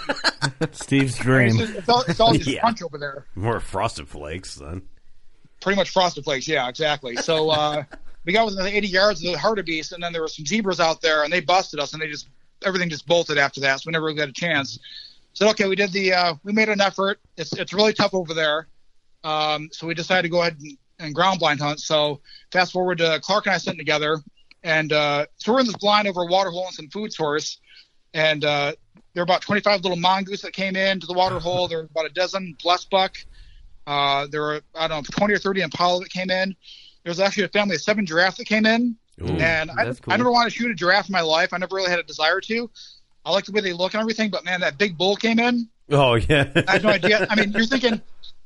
Steve's 0.71 1.17
dream. 1.17 1.59
It's, 1.59 1.71
it's 1.71 1.89
all, 1.89 2.03
it's 2.07 2.19
all 2.19 2.33
just 2.37 2.47
Yeah. 2.47 2.61
crunch 2.61 2.81
over 2.83 2.97
there. 2.97 3.25
More 3.35 3.59
frosted 3.59 4.07
flakes 4.07 4.55
then. 4.55 4.83
Pretty 5.61 5.75
much 5.75 5.91
frosted 5.91 6.23
flakes. 6.23 6.47
Yeah, 6.47 6.67
exactly. 6.67 7.15
So 7.17 7.49
uh, 7.49 7.83
we 8.25 8.33
got 8.33 8.45
within 8.45 8.65
80 8.65 8.87
yards 8.87 9.25
of 9.25 9.31
the 9.31 9.37
hartebeest, 9.37 9.93
and 9.93 10.03
then 10.03 10.11
there 10.11 10.21
were 10.21 10.27
some 10.27 10.45
zebras 10.45 10.79
out 10.79 11.01
there, 11.01 11.23
and 11.23 11.31
they 11.31 11.39
busted 11.39 11.79
us, 11.79 11.93
and 11.93 12.01
they 12.01 12.07
just 12.07 12.27
everything 12.65 12.89
just 12.89 13.07
bolted 13.07 13.37
after 13.37 13.61
that. 13.61 13.79
So 13.79 13.87
we 13.87 13.91
never 13.91 14.05
really 14.05 14.17
got 14.17 14.29
a 14.29 14.33
chance. 14.33 14.79
So 15.33 15.49
okay, 15.49 15.67
we 15.67 15.75
did 15.75 15.91
the 15.91 16.13
uh, 16.13 16.33
we 16.43 16.51
made 16.51 16.69
an 16.69 16.81
effort. 16.81 17.19
It's 17.37 17.53
it's 17.53 17.73
really 17.73 17.93
tough 17.93 18.13
over 18.13 18.33
there. 18.33 18.67
Um, 19.23 19.69
so 19.71 19.87
we 19.87 19.93
decided 19.93 20.23
to 20.23 20.29
go 20.29 20.41
ahead 20.41 20.57
and, 20.59 20.77
and 20.99 21.15
ground 21.15 21.39
blind 21.39 21.59
hunt. 21.59 21.79
So 21.79 22.21
fast 22.51 22.71
forward 22.71 22.97
to 22.99 23.19
Clark 23.21 23.45
and 23.45 23.55
I 23.55 23.57
sitting 23.57 23.77
together, 23.77 24.17
and 24.63 24.91
uh, 24.91 25.25
so 25.37 25.53
we're 25.53 25.61
in 25.61 25.67
this 25.67 25.77
blind 25.77 26.07
over 26.07 26.21
a 26.21 26.25
water 26.25 26.49
hole 26.49 26.65
and 26.65 26.73
some 26.73 26.89
food 26.89 27.13
source, 27.13 27.59
and 28.13 28.43
uh, 28.43 28.73
there 29.13 29.21
were 29.21 29.23
about 29.23 29.41
25 29.41 29.81
little 29.81 29.97
mongoose 29.97 30.41
that 30.41 30.53
came 30.53 30.75
in 30.75 30.99
to 30.99 31.07
the 31.07 31.13
water 31.13 31.39
hole. 31.39 31.67
There 31.67 31.79
were 31.79 31.85
about 31.85 32.05
a 32.05 32.13
dozen 32.13 32.55
blesbuck. 32.63 33.15
Uh, 33.87 34.27
there 34.27 34.41
were 34.41 34.61
I 34.75 34.87
don't 34.87 35.07
know 35.09 35.17
20 35.17 35.33
or 35.33 35.39
30 35.39 35.61
impala 35.61 35.99
that 36.01 36.09
came 36.09 36.29
in. 36.29 36.55
There 37.03 37.09
was 37.09 37.19
actually 37.19 37.43
a 37.43 37.49
family 37.49 37.75
of 37.75 37.81
seven 37.81 38.05
giraffe 38.05 38.37
that 38.37 38.45
came 38.45 38.65
in, 38.65 38.95
and 39.19 39.71
I, 39.71 39.85
cool. 39.85 39.95
I 40.13 40.17
never 40.17 40.31
wanted 40.31 40.51
to 40.51 40.55
shoot 40.57 40.69
a 40.71 40.75
giraffe 40.75 41.09
in 41.09 41.13
my 41.13 41.21
life. 41.21 41.51
I 41.53 41.57
never 41.57 41.75
really 41.75 41.89
had 41.89 41.99
a 41.99 42.03
desire 42.03 42.39
to. 42.41 42.69
I 43.25 43.31
like 43.31 43.45
the 43.45 43.51
way 43.51 43.61
they 43.61 43.73
look 43.73 43.93
and 43.93 44.01
everything, 44.01 44.29
but 44.29 44.45
man, 44.45 44.61
that 44.61 44.77
big 44.77 44.97
bull 44.97 45.15
came 45.15 45.39
in. 45.39 45.67
Oh 45.89 46.15
yeah. 46.15 46.49
I 46.67 46.73
had 46.73 46.83
no 46.83 46.89
idea. 46.89 47.27
I 47.29 47.35
mean, 47.35 47.51
you're 47.51 47.65
thinking, 47.65 48.01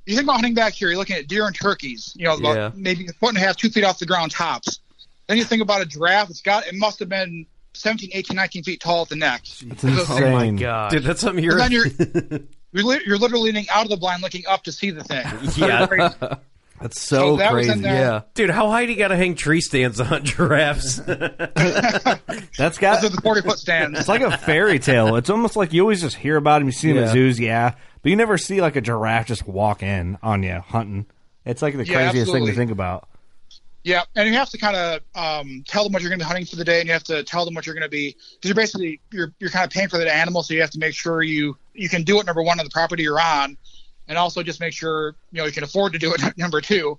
you 0.05 0.15
think 0.15 0.25
about 0.25 0.36
hunting 0.36 0.53
back 0.53 0.73
here. 0.73 0.89
You're 0.89 0.97
looking 0.97 1.15
at 1.17 1.27
deer 1.27 1.45
and 1.47 1.55
turkeys. 1.55 2.13
You 2.15 2.25
know, 2.25 2.36
about 2.36 2.55
Yeah. 2.55 2.71
maybe 2.75 3.05
a 3.07 3.13
foot 3.13 3.29
and 3.29 3.38
a 3.38 3.41
half, 3.41 3.55
two 3.57 3.69
feet 3.69 3.83
off 3.83 3.99
the 3.99 4.05
ground 4.05 4.31
tops. 4.31 4.79
Then 5.27 5.38
you 5.38 5.43
think 5.43 5.61
about 5.61 5.81
a 5.81 5.86
giraffe. 5.86 6.29
It's 6.29 6.41
got. 6.41 6.65
It 6.67 6.75
must 6.75 6.99
have 6.99 7.09
been 7.09 7.45
17, 7.73 8.11
18, 8.13 8.36
19 8.36 8.63
feet 8.63 8.79
tall 8.79 9.01
at 9.03 9.09
the 9.09 9.15
neck. 9.15 9.41
It's 9.61 9.83
Oh 9.83 10.31
my 10.31 10.49
god. 10.51 10.91
Dude, 10.91 11.03
that's 11.03 11.21
something 11.21 11.43
you're. 11.43 11.59
And 11.59 11.61
then 11.61 11.71
you're 11.71 12.39
you're, 12.76 12.84
li- 12.86 13.01
you're 13.05 13.17
literally 13.17 13.45
leaning 13.51 13.67
out 13.69 13.86
of 13.86 13.89
the 13.89 13.97
blind, 13.97 14.21
looking 14.21 14.43
up 14.47 14.63
to 14.65 14.71
see 14.71 14.91
the 14.91 15.03
thing. 15.03 15.26
Yeah. 15.57 16.36
That's 16.82 16.99
so, 16.99 17.38
that 17.38 17.53
crazy. 17.53 17.80
yeah. 17.80 18.23
Dude, 18.34 18.49
how 18.49 18.69
high 18.69 18.86
do 18.86 18.91
you 18.91 18.97
got 18.97 19.07
to 19.07 19.15
hang 19.15 19.36
tree 19.36 19.61
stands 19.61 20.01
on 20.01 20.26
giraffes? 20.26 20.97
That's 22.57 22.78
got. 22.78 23.01
Those 23.01 23.11
are 23.11 23.15
the 23.15 23.21
40 23.23 23.41
foot 23.41 23.59
stands. 23.59 23.97
It's 23.99 24.09
like 24.09 24.19
a 24.21 24.38
fairy 24.38 24.80
tale. 24.80 25.15
It's 25.15 25.30
almost 25.30 25.55
like 25.55 25.71
you 25.71 25.82
always 25.82 26.01
just 26.01 26.17
hear 26.17 26.36
about 26.36 26.59
them. 26.59 26.67
You 26.67 26.73
see 26.73 26.91
them 26.91 27.03
at 27.05 27.11
zoos, 27.13 27.39
yeah, 27.39 27.76
but 28.01 28.09
you 28.09 28.15
never 28.17 28.38
see 28.38 28.59
like 28.61 28.76
a 28.76 28.82
giraffe 28.82 29.28
just 29.28 29.47
walk 29.47 29.84
in 29.84 30.17
on 30.21 30.43
you 30.43 30.59
hunting. 30.67 31.05
It's 31.45 31.61
like 31.61 31.78
the 31.78 31.86
Yeah, 31.86 32.09
craziest 32.11 32.32
thing 32.32 32.45
to 32.45 32.53
think 32.53 32.71
about. 32.71 33.07
Yeah, 33.86 34.01
and 34.15 34.27
you 34.27 34.33
have 34.33 34.49
to 34.49 34.57
kind 34.57 34.75
of 34.75 35.01
um, 35.13 35.63
tell 35.67 35.83
them 35.83 35.93
what 35.93 36.01
you're 36.01 36.09
going 36.09 36.17
to 36.17 36.25
be 36.25 36.27
hunting 36.27 36.47
for 36.47 36.55
the 36.55 36.65
day, 36.65 36.79
and 36.79 36.88
you 36.88 36.93
have 36.93 37.03
to 37.03 37.23
tell 37.23 37.45
them 37.45 37.53
what 37.53 37.67
you're 37.67 37.75
going 37.75 37.83
to 37.83 37.88
be 37.88 38.17
because 38.33 38.49
you're 38.49 38.55
basically 38.55 38.99
you're 39.11 39.31
you're 39.38 39.51
kind 39.51 39.63
of 39.63 39.69
paying 39.69 39.89
for 39.89 39.99
that 39.99 40.07
animal, 40.07 40.41
so 40.41 40.55
you 40.55 40.61
have 40.61 40.71
to 40.71 40.79
make 40.79 40.95
sure 40.95 41.21
you 41.21 41.55
you 41.75 41.88
can 41.88 42.01
do 42.01 42.19
it 42.19 42.25
number 42.25 42.41
one 42.41 42.59
on 42.59 42.65
the 42.65 42.71
property 42.71 43.03
you're 43.03 43.21
on, 43.21 43.55
and 44.07 44.17
also 44.17 44.41
just 44.41 44.59
make 44.59 44.73
sure 44.73 45.15
you 45.31 45.38
know 45.38 45.45
you 45.45 45.51
can 45.51 45.63
afford 45.63 45.93
to 45.93 45.99
do 45.99 46.11
it 46.11 46.19
number 46.38 46.61
two. 46.61 46.97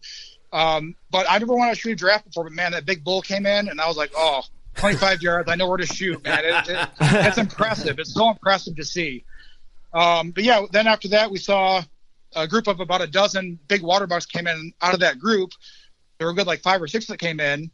Um, 0.53 0.95
but 1.11 1.27
I 1.29 1.39
never 1.39 1.57
wanted 1.57 1.75
to 1.75 1.81
shoot 1.81 1.91
a 1.91 1.97
giraffe 1.97 2.25
before, 2.25 2.45
but 2.45 2.53
man, 2.53 2.71
that 2.71 2.87
big 2.87 3.03
bull 3.03 3.21
came 3.21 3.47
in, 3.47 3.69
and 3.69 3.81
I 3.81 3.89
was 3.89 3.97
like, 3.97 4.13
oh, 4.17 4.43
25 4.77 5.23
yards, 5.23 5.51
I 5.51 5.57
know 5.57 5.69
where 5.69 5.79
to 5.79 5.87
shoot, 5.87 6.23
man. 6.23 6.45
It, 6.45 6.69
it, 6.69 6.89
it's 7.01 7.39
impressive. 7.39 7.99
It's 7.99 8.15
so 8.15 8.31
impressive 8.31 8.77
to 8.77 8.85
see. 8.85 9.25
Um, 9.93 10.31
but 10.31 10.45
yeah, 10.45 10.65
then 10.71 10.87
after 10.87 11.09
that, 11.09 11.33
we 11.33 11.39
saw 11.39 11.83
a 12.37 12.47
group 12.47 12.69
of 12.69 12.79
about 12.79 13.01
a 13.03 13.09
dozen 13.09 13.59
big 13.67 13.83
water 13.83 14.07
bucks 14.07 14.25
came 14.25 14.47
in 14.47 14.73
out 14.81 14.95
of 14.95 15.01
that 15.01 15.19
group. 15.19 15.51
There 16.19 16.27
were 16.27 16.35
good 16.35 16.47
like 16.47 16.61
five 16.61 16.81
or 16.81 16.89
six 16.89 17.07
that 17.07 17.19
came 17.19 17.41
in. 17.41 17.71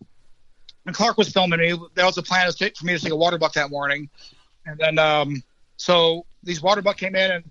And 0.84 0.95
Clark 0.95 1.16
was 1.16 1.28
filming 1.28 1.61
me. 1.61 1.78
That 1.95 2.05
was 2.05 2.16
the 2.16 2.22
plan 2.22 2.51
for 2.51 2.84
me 2.84 2.95
to 2.95 2.99
take 2.99 3.12
a 3.12 3.16
water 3.16 3.38
buck 3.38 3.53
that 3.53 3.70
morning. 3.70 4.11
And 4.66 4.78
then 4.78 4.99
um, 4.99 5.43
so 5.76 6.26
these 6.43 6.61
water 6.61 6.82
buck 6.82 6.97
came 6.97 7.14
in 7.14 7.30
and 7.30 7.45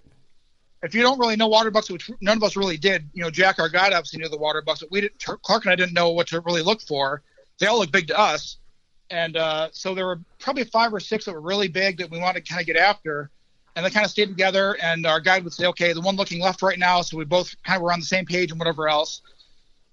if 0.83 0.95
you 0.95 1.01
don't 1.01 1.19
really 1.19 1.35
know 1.35 1.47
water 1.47 1.69
bucks, 1.69 1.89
which 1.89 2.09
none 2.21 2.37
of 2.37 2.43
us 2.43 2.57
really 2.57 2.77
did, 2.77 3.07
you 3.13 3.23
know, 3.23 3.29
Jack, 3.29 3.59
our 3.59 3.69
guide, 3.69 3.93
obviously 3.93 4.19
knew 4.19 4.29
the 4.29 4.37
water 4.37 4.61
bucks, 4.61 4.79
but 4.79 4.91
we 4.91 5.01
didn't. 5.01 5.23
Clark 5.41 5.65
and 5.65 5.71
I 5.71 5.75
didn't 5.75 5.93
know 5.93 6.09
what 6.09 6.27
to 6.27 6.39
really 6.41 6.61
look 6.61 6.81
for. 6.81 7.21
They 7.59 7.67
all 7.67 7.79
look 7.79 7.91
big 7.91 8.07
to 8.07 8.19
us, 8.19 8.57
and 9.11 9.37
uh, 9.37 9.69
so 9.71 9.93
there 9.93 10.07
were 10.07 10.19
probably 10.39 10.63
five 10.63 10.93
or 10.93 10.99
six 10.99 11.25
that 11.25 11.33
were 11.33 11.41
really 11.41 11.67
big 11.67 11.99
that 11.99 12.09
we 12.09 12.19
wanted 12.19 12.45
to 12.45 12.51
kind 12.51 12.61
of 12.61 12.67
get 12.67 12.77
after, 12.77 13.29
and 13.75 13.85
they 13.85 13.91
kind 13.91 14.05
of 14.05 14.11
stayed 14.11 14.29
together. 14.29 14.75
And 14.81 15.05
our 15.05 15.19
guide 15.19 15.43
would 15.43 15.53
say, 15.53 15.67
okay, 15.67 15.93
the 15.93 16.01
one 16.01 16.15
looking 16.15 16.41
left 16.41 16.63
right 16.63 16.79
now, 16.79 17.01
so 17.03 17.17
we 17.17 17.25
both 17.25 17.55
kind 17.63 17.77
of 17.77 17.83
were 17.83 17.93
on 17.93 17.99
the 17.99 18.05
same 18.05 18.25
page 18.25 18.49
and 18.49 18.59
whatever 18.59 18.89
else. 18.89 19.21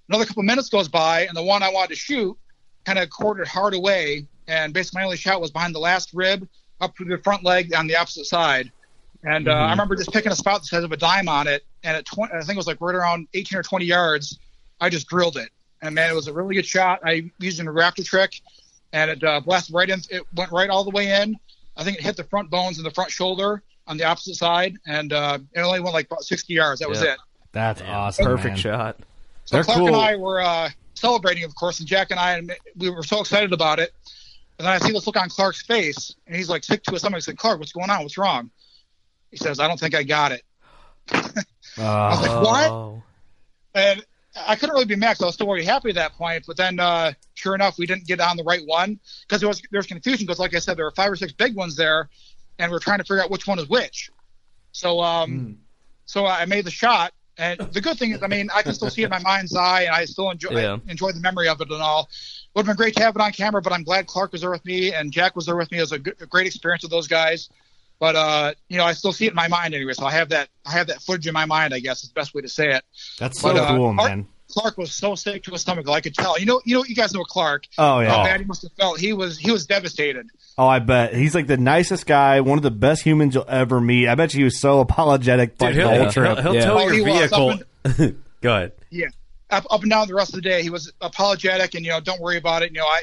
Another 0.09 0.25
couple 0.25 0.43
minutes 0.43 0.69
goes 0.69 0.89
by, 0.89 1.27
and 1.27 1.37
the 1.37 1.43
one 1.43 1.63
I 1.63 1.71
wanted 1.71 1.91
to 1.91 1.97
shoot 1.97 2.37
kind 2.85 2.99
of 2.99 3.11
quartered 3.11 3.49
hard 3.49 3.75
away, 3.75 4.27
and 4.47 4.73
basically 4.73 5.01
my 5.01 5.05
only 5.05 5.17
shot 5.17 5.41
was 5.41 5.51
behind 5.51 5.75
the 5.75 5.81
last 5.81 6.11
rib, 6.15 6.49
up 6.81 6.97
to 6.97 7.05
the 7.05 7.19
front 7.19 7.45
leg 7.45 7.75
on 7.75 7.87
the 7.87 7.97
opposite 7.97 8.25
side. 8.25 8.73
And 9.25 9.49
uh, 9.49 9.53
I 9.53 9.71
remember 9.71 9.97
just 9.97 10.13
picking 10.13 10.33
a 10.33 10.37
spot 10.37 10.63
that 10.63 10.67
says 10.67 10.85
of 10.85 10.93
a 10.93 10.97
dime 10.97 11.29
on 11.29 11.47
it, 11.47 11.65
and 11.83 11.97
at 11.97 12.07
20, 12.07 12.33
I 12.33 12.41
think 12.41 12.53
it 12.53 12.57
was 12.57 12.67
like 12.67 12.81
right 12.81 12.95
around 12.95 13.29
18 13.35 13.59
or 13.59 13.63
20 13.63 13.85
yards, 13.85 14.39
I 14.81 14.89
just 14.89 15.09
drilled 15.09 15.37
it. 15.37 15.51
And 15.83 15.95
man, 15.95 16.11
it 16.11 16.15
was 16.15 16.29
a 16.29 16.33
really 16.33 16.55
good 16.55 16.67
shot. 16.67 17.01
I 17.05 17.31
used 17.39 17.61
a 17.61 17.65
raptor 17.65 18.05
trick, 18.05 18.41
and 18.93 19.11
it 19.11 19.23
uh, 19.23 19.41
blasted 19.41 19.75
right 19.75 19.91
in. 19.91 20.01
It 20.11 20.23
went 20.35 20.53
right 20.53 20.71
all 20.71 20.85
the 20.85 20.91
way 20.91 21.21
in. 21.21 21.37
I 21.77 21.85
think 21.85 21.99
it 21.99 22.03
hit 22.03 22.17
the 22.17 22.25
front 22.25 22.51
bones 22.51 22.79
and 22.79 22.87
the 22.87 22.91
front 22.91 23.11
shoulder 23.11 23.63
on 23.87 23.97
the 23.97 24.05
opposite 24.05 24.35
side, 24.35 24.77
and 24.87 25.13
uh, 25.13 25.39
it 25.53 25.61
only 25.61 25.81
went 25.81 25.95
like 25.95 26.07
about 26.07 26.23
60 26.23 26.53
yards. 26.53 26.81
That 26.81 26.89
was 26.89 27.03
it. 27.03 27.19
That's 27.53 27.83
awesome. 27.83 28.25
Perfect 28.25 28.49
man. 28.49 28.57
shot. 28.57 28.97
So 29.49 29.57
They're 29.57 29.65
Clark 29.65 29.79
cool. 29.79 29.87
and 29.87 29.97
I 29.97 30.17
were 30.17 30.43
uh, 30.43 30.69
celebrating, 30.93 31.45
of 31.45 31.55
course, 31.55 31.79
and 31.79 31.89
Jack 31.89 32.11
and 32.11 32.21
I, 32.21 32.37
and 32.37 32.53
we 32.77 32.91
were 32.91 33.03
so 33.03 33.21
excited 33.21 33.55
about 33.55 33.79
it. 33.79 33.95
And 34.59 34.67
then 34.67 34.75
I 34.75 34.79
see 34.79 34.93
this 34.93 35.07
look 35.07 35.17
on 35.17 35.31
Clark's 35.31 35.63
face, 35.63 36.15
and 36.27 36.37
he's 36.37 36.51
like 36.51 36.65
sick 36.65 36.83
to 36.83 36.91
his 36.91 37.01
stomach. 37.01 37.17
I 37.17 37.21
said, 37.21 37.39
"Clark, 37.39 37.59
what's 37.59 37.73
going 37.73 37.89
on? 37.89 38.03
What's 38.03 38.19
wrong?" 38.19 38.51
He 39.31 39.39
says, 39.39 39.59
"I 39.59 39.67
don't 39.67 39.81
think 39.81 39.95
I 39.95 40.03
got 40.03 40.33
it." 40.33 40.43
I 41.13 41.23
was 41.79 42.21
like, 42.21 42.43
"What?" 42.43 42.71
Oh. 42.71 43.03
And 43.75 44.05
I 44.37 44.57
couldn't 44.57 44.75
really 44.75 44.85
be 44.85 44.97
mad 44.97 45.17
'cause 45.17 45.23
I 45.23 45.27
was 45.27 45.35
still 45.35 45.49
really 45.49 45.65
happy 45.65 45.89
at 45.89 45.95
that 45.95 46.13
point. 46.13 46.45
But 46.47 46.59
then, 46.59 46.79
uh, 46.79 47.15
sure 47.33 47.55
enough, 47.55 47.79
we 47.79 47.87
didn't 47.87 48.07
get 48.07 48.21
on 48.21 48.37
the 48.37 48.45
right 48.45 48.67
one 48.67 49.01
because 49.23 49.41
there 49.41 49.49
was 49.49 49.63
there 49.71 49.79
was 49.79 49.87
confusion. 49.87 50.27
Because, 50.27 50.39
like 50.39 50.55
I 50.55 50.59
said, 50.59 50.77
there 50.77 50.85
were 50.85 50.91
five 50.91 51.11
or 51.11 51.17
six 51.17 51.33
big 51.33 51.55
ones 51.55 51.75
there, 51.75 52.11
and 52.59 52.71
we 52.71 52.77
are 52.77 52.81
trying 52.81 52.99
to 52.99 53.05
figure 53.05 53.23
out 53.23 53.31
which 53.31 53.47
one 53.47 53.59
is 53.59 53.67
which. 53.67 54.11
So, 54.73 55.01
um, 55.01 55.57
so 56.05 56.27
I 56.27 56.45
made 56.45 56.67
the 56.67 56.71
shot. 56.71 57.15
And 57.39 57.61
the 57.61 57.81
good 57.81 57.97
thing 57.97 58.11
is, 58.11 58.23
I 58.23 58.27
mean, 58.27 58.51
I 58.53 58.63
can 58.63 58.75
still 58.75 58.91
see 58.91 59.03
it 59.03 59.05
in 59.05 59.11
my 59.11 59.21
mind's 59.21 59.55
eye, 59.55 59.83
and 59.83 59.95
I 59.95 60.05
still 60.05 60.31
enjoy 60.31 60.51
Yeah. 60.61 60.79
I 60.87 60.91
enjoy 60.91 61.13
the 61.13 61.21
memory 61.21 61.49
of 61.49 61.61
it 61.61 61.71
and 61.71 61.81
all. 61.81 62.11
Would 62.55 62.67
have 62.67 62.67
been 62.67 62.77
great 62.77 62.97
to 62.97 63.03
have 63.03 63.15
it 63.15 63.23
on 63.23 63.31
camera, 63.31 63.63
but 63.63 63.73
I'm 63.73 63.85
glad 63.85 64.09
Clark 64.09 64.33
was 64.33 64.41
there 64.41 64.51
with 64.51 64.65
me 64.65 64.93
and 64.93 65.13
Jack 65.13 65.37
was 65.37 65.47
there 65.47 65.55
with 65.55 65.71
me. 65.71 65.79
It 65.79 65.83
was 65.83 65.93
a, 65.93 65.99
good, 66.01 66.21
a 66.21 66.27
great 66.27 66.47
experience 66.47 66.83
with 66.83 66.91
those 66.91 67.07
guys. 67.07 67.49
But 68.01 68.17
uh, 68.17 68.55
you 68.69 68.79
know, 68.79 68.85
I 68.85 68.93
still 68.93 69.13
see 69.13 69.27
it 69.27 69.31
in 69.31 69.37
my 69.37 69.49
mind 69.49 69.75
anyway. 69.75 69.93
So 69.93 70.07
I 70.07 70.13
have 70.13 70.29
that 70.31 70.49
I 70.67 70.73
have 70.73 70.87
that 70.89 71.03
footage 71.03 71.27
in 71.27 71.35
my 71.35 71.47
mind. 71.47 71.75
I 71.75 71.81
guess 71.81 72.03
is 72.03 72.11
the 72.11 72.15
best 72.15 72.35
way 72.35 72.43
to 72.43 72.49
say 72.49 72.73
it. 72.73 72.85
That's 73.19 73.41
so 73.41 73.53
But, 73.53 73.61
uh, 73.61 73.69
cool, 73.77 73.95
Clark- 73.95 74.11
man. 74.11 74.27
Clark 74.51 74.79
was 74.79 74.93
so 74.95 75.15
sick 75.15 75.43
to 75.45 75.51
his 75.51 75.61
stomach, 75.61 75.89
I 75.89 76.01
could 76.01 76.15
tell. 76.15 76.39
You 76.39 76.47
know, 76.47 76.61
you 76.65 76.77
know, 76.77 76.85
you 76.85 76.95
guys 76.95 77.13
know 77.13 77.23
Clark. 77.25 77.65
Oh, 77.77 78.01
yeah. 78.01 78.09
How 78.11 78.25
bad 78.25 78.41
he 78.41 78.47
must 78.47 78.63
have 78.63 78.73
felt. 78.73 78.99
He 78.99 79.13
was 79.13 79.39
he 79.39 79.51
was 79.51 79.67
devastated. 79.67 80.27
Oh, 80.57 80.67
I 80.67 80.79
bet 80.79 81.15
he's 81.15 81.35
like 81.35 81.47
the 81.47 81.57
nicest 81.59 82.07
guy, 82.07 82.41
one 82.41 82.59
of 82.59 82.63
the 82.63 82.71
best 82.71 83.03
humans 83.03 83.35
you'll 83.35 83.45
ever 83.47 83.81
meet. 83.81 84.09
I 84.09 84.15
bet 84.15 84.33
you 84.35 84.39
he 84.39 84.45
was 84.45 84.59
so 84.59 84.81
apologetic 84.81 85.61
like, 85.61 85.75
Dude, 85.75 85.85
the 85.85 85.89
he'll, 85.91 86.03
whole 86.03 86.11
trip. 86.13 86.39
he'll, 86.39 86.43
he'll 86.43 86.55
Yeah. 86.55 86.65
tow 86.65 86.79
Oh, 86.79 86.89
your 86.89 86.93
he 86.95 87.01
was. 87.03 87.31
vehicle. 87.85 88.17
Go 88.41 88.55
ahead. 88.57 88.73
Yeah, 88.91 89.09
up, 89.51 89.67
up 89.71 89.83
and 89.83 89.91
down 89.91 90.09
the 90.09 90.15
rest 90.15 90.31
of 90.31 90.37
the 90.37 90.41
day, 90.49 90.63
he 90.63 90.71
was 90.71 90.93
apologetic, 91.01 91.75
and 91.75 91.85
you 91.85 91.91
know, 91.91 92.01
don't 92.01 92.21
worry 92.21 92.37
about 92.39 92.63
it. 92.63 92.71
You 92.73 92.79
know, 92.79 92.87
I, 92.87 93.03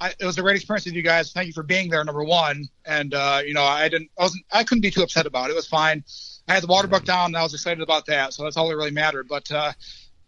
I 0.00 0.14
it 0.18 0.24
was 0.24 0.38
a 0.38 0.42
great 0.42 0.56
experience 0.56 0.84
with 0.86 0.94
you 0.94 1.02
guys. 1.02 1.32
Thank 1.32 1.48
you 1.48 1.52
for 1.52 1.62
being 1.62 1.90
there, 1.90 2.02
number 2.04 2.24
one. 2.24 2.64
And 2.86 3.12
uh, 3.12 3.40
you 3.44 3.52
know, 3.54 3.62
I 3.64 3.88
didn't, 3.88 4.10
I 4.18 4.22
wasn't, 4.22 4.44
I 4.52 4.64
couldn't 4.64 4.82
be 4.82 4.90
too 4.90 5.02
upset 5.02 5.26
about 5.26 5.48
it. 5.50 5.52
It 5.52 5.56
was 5.56 5.66
fine. 5.66 6.02
I 6.48 6.54
had 6.54 6.62
the 6.62 6.66
water 6.68 6.88
buck 6.88 7.04
down, 7.04 7.26
and 7.26 7.36
I 7.36 7.42
was 7.42 7.52
excited 7.52 7.82
about 7.82 8.06
that. 8.06 8.32
So 8.32 8.44
that's 8.44 8.56
all 8.56 8.68
that 8.70 8.76
really 8.76 8.90
mattered. 8.90 9.28
But 9.28 9.50
uh, 9.52 9.72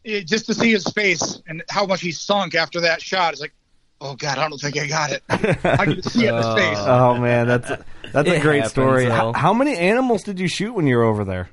it, 0.04 0.26
just 0.26 0.46
to 0.46 0.54
see 0.54 0.70
his 0.72 0.84
face 0.92 1.40
and 1.46 1.62
how 1.68 1.86
much 1.86 2.00
he 2.00 2.12
sunk 2.12 2.54
after 2.54 2.80
that 2.82 3.02
shot, 3.02 3.32
it's 3.32 3.40
like, 3.40 3.52
oh 4.00 4.14
god, 4.14 4.38
I 4.38 4.48
don't 4.48 4.58
think 4.60 4.78
I 4.78 4.86
got 4.86 5.10
it. 5.12 5.22
I 5.28 5.84
could 5.84 6.04
see 6.04 6.26
it 6.26 6.30
in 6.30 6.36
his 6.36 6.46
face. 6.54 6.78
Oh 6.78 7.16
man, 7.18 7.46
that's 7.46 7.68
that's 8.12 8.28
a 8.28 8.40
great 8.40 8.56
happens, 8.58 8.70
story. 8.72 9.04
How, 9.06 9.32
how 9.32 9.52
many 9.52 9.76
animals 9.76 10.22
did 10.22 10.40
you 10.40 10.48
shoot 10.48 10.72
when 10.72 10.86
you 10.86 10.96
were 10.96 11.04
over 11.04 11.24
there? 11.24 11.50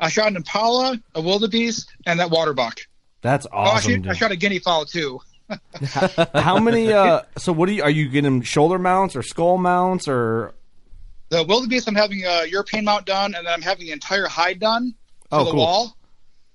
I 0.00 0.08
shot 0.08 0.28
an 0.28 0.36
impala, 0.36 0.98
a 1.14 1.20
wildebeest, 1.20 1.88
and 2.06 2.18
that 2.20 2.30
water 2.30 2.52
buck. 2.52 2.80
That's 3.22 3.46
Oh, 3.52 3.56
I, 3.58 3.66
awesome. 3.76 3.90
shoot, 4.02 4.06
I 4.08 4.12
shot 4.14 4.32
a 4.32 4.36
guinea 4.36 4.58
fowl 4.58 4.84
too. 4.86 5.20
How 6.34 6.58
many? 6.58 6.92
Uh, 6.92 7.22
so 7.38 7.52
what 7.52 7.68
are 7.68 7.72
you? 7.72 7.82
Are 7.82 7.90
you 7.90 8.08
getting 8.08 8.42
shoulder 8.42 8.78
mounts 8.78 9.14
or 9.16 9.22
skull 9.22 9.58
mounts 9.58 10.08
or? 10.08 10.54
The 11.30 11.42
wildebeest, 11.44 11.88
I'm 11.88 11.94
having 11.94 12.22
a 12.24 12.44
European 12.46 12.84
mount 12.84 13.06
done, 13.06 13.34
and 13.34 13.46
then 13.46 13.52
I'm 13.52 13.62
having 13.62 13.86
the 13.86 13.92
entire 13.92 14.26
hide 14.26 14.60
done 14.60 14.94
for 15.30 15.38
Oh, 15.40 15.44
the 15.44 15.50
cool. 15.52 15.60
wall. 15.60 15.96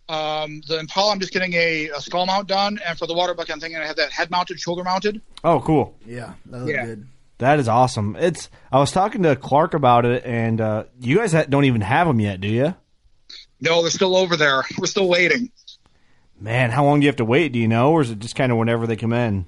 Um, 0.09 0.61
the 0.67 0.79
impala, 0.79 1.11
I'm 1.11 1.19
just 1.19 1.31
getting 1.31 1.53
a, 1.53 1.89
a 1.89 2.01
skull 2.01 2.25
mount 2.25 2.47
done, 2.47 2.79
and 2.85 2.97
for 2.97 3.05
the 3.07 3.13
water 3.13 3.33
bucket, 3.35 3.53
I'm 3.53 3.59
thinking 3.59 3.79
I 3.79 3.85
have 3.85 3.95
that 3.97 4.11
head 4.11 4.31
mounted, 4.31 4.59
shoulder 4.59 4.83
mounted. 4.83 5.21
Oh, 5.43 5.59
cool. 5.61 5.95
Yeah, 6.05 6.33
that 6.47 6.57
looks 6.61 6.71
Yeah. 6.71 6.85
good. 6.85 7.07
That 7.37 7.59
is 7.59 7.69
awesome. 7.69 8.17
It's. 8.19 8.49
I 8.71 8.79
was 8.79 8.91
talking 8.91 9.23
to 9.23 9.35
Clark 9.35 9.73
about 9.73 10.05
it, 10.05 10.25
and 10.25 10.59
uh, 10.59 10.83
you 10.99 11.17
guys 11.19 11.31
don't 11.47 11.63
even 11.65 11.79
have 11.81 12.05
them 12.07 12.19
yet, 12.19 12.41
do 12.41 12.47
you? 12.49 12.75
No, 13.61 13.81
they're 13.81 13.91
still 13.91 14.15
over 14.17 14.35
there. 14.35 14.63
We're 14.77 14.87
still 14.87 15.07
waiting. 15.07 15.49
Man, 16.41 16.71
how 16.71 16.83
long 16.83 16.99
do 16.99 17.05
you 17.05 17.09
have 17.09 17.17
to 17.17 17.25
wait? 17.25 17.51
Do 17.53 17.59
you 17.59 17.67
know, 17.67 17.91
or 17.91 18.01
is 18.01 18.09
it 18.11 18.19
just 18.19 18.35
kind 18.35 18.51
of 18.51 18.57
whenever 18.57 18.87
they 18.87 18.95
come 18.95 19.13
in? 19.13 19.45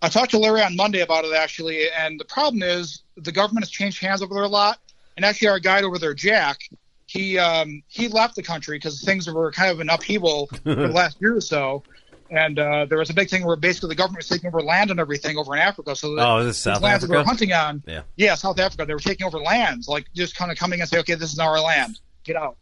I 0.00 0.08
talked 0.08 0.30
to 0.32 0.38
Larry 0.38 0.62
on 0.62 0.74
Monday 0.76 1.00
about 1.00 1.24
it 1.24 1.34
actually, 1.34 1.90
and 1.90 2.18
the 2.18 2.24
problem 2.24 2.62
is 2.62 3.02
the 3.16 3.32
government 3.32 3.64
has 3.64 3.70
changed 3.70 4.00
hands 4.00 4.22
over 4.22 4.32
there 4.34 4.44
a 4.44 4.48
lot. 4.48 4.78
And 5.16 5.24
actually, 5.24 5.48
our 5.48 5.58
guide 5.58 5.82
over 5.84 5.98
there, 5.98 6.14
Jack, 6.14 6.60
he 7.08 7.38
um, 7.38 7.82
he 7.88 8.08
left 8.08 8.36
the 8.36 8.42
country 8.42 8.76
because 8.76 9.02
things 9.02 9.28
were 9.28 9.50
kind 9.50 9.70
of 9.70 9.80
an 9.80 9.88
upheaval 9.88 10.46
for 10.62 10.74
the 10.74 10.88
last 10.88 11.16
year 11.20 11.36
or 11.36 11.40
so. 11.40 11.82
And 12.30 12.58
uh, 12.58 12.84
there 12.84 12.98
was 12.98 13.08
a 13.08 13.14
big 13.14 13.30
thing 13.30 13.46
where 13.46 13.56
basically 13.56 13.88
the 13.88 13.94
government 13.94 14.18
was 14.18 14.28
taking 14.28 14.48
over 14.48 14.60
land 14.60 14.90
and 14.90 15.00
everything 15.00 15.38
over 15.38 15.54
in 15.56 15.62
Africa. 15.62 15.96
So 15.96 16.14
that 16.16 16.28
Oh, 16.28 16.44
this 16.44 16.58
South 16.58 16.82
lands 16.82 17.00
that 17.02 17.08
we 17.10 17.16
were 17.16 17.22
Africa? 17.22 17.28
hunting 17.30 17.52
on, 17.54 17.82
Yeah. 17.86 18.02
yeah, 18.16 18.34
South 18.34 18.58
Africa, 18.60 18.84
they 18.84 18.92
were 18.92 19.00
taking 19.00 19.26
over 19.26 19.38
lands, 19.38 19.88
like 19.88 20.04
just 20.14 20.36
kind 20.36 20.52
of 20.52 20.58
coming 20.58 20.80
and 20.80 20.88
say, 20.88 20.98
okay, 20.98 21.14
this 21.14 21.32
is 21.32 21.38
our 21.38 21.58
land, 21.58 21.98
get 22.24 22.36
out. 22.36 22.58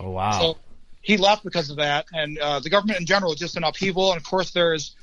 Oh 0.00 0.10
wow. 0.10 0.32
So 0.40 0.58
he 1.02 1.16
left 1.16 1.44
because 1.44 1.70
of 1.70 1.76
that, 1.76 2.06
and 2.12 2.36
uh, 2.38 2.58
the 2.58 2.68
government 2.68 2.98
in 2.98 3.06
general 3.06 3.32
is 3.32 3.38
just 3.38 3.56
an 3.56 3.62
upheaval. 3.62 4.10
And 4.10 4.20
of 4.20 4.24
course, 4.24 4.50
there's 4.50 4.96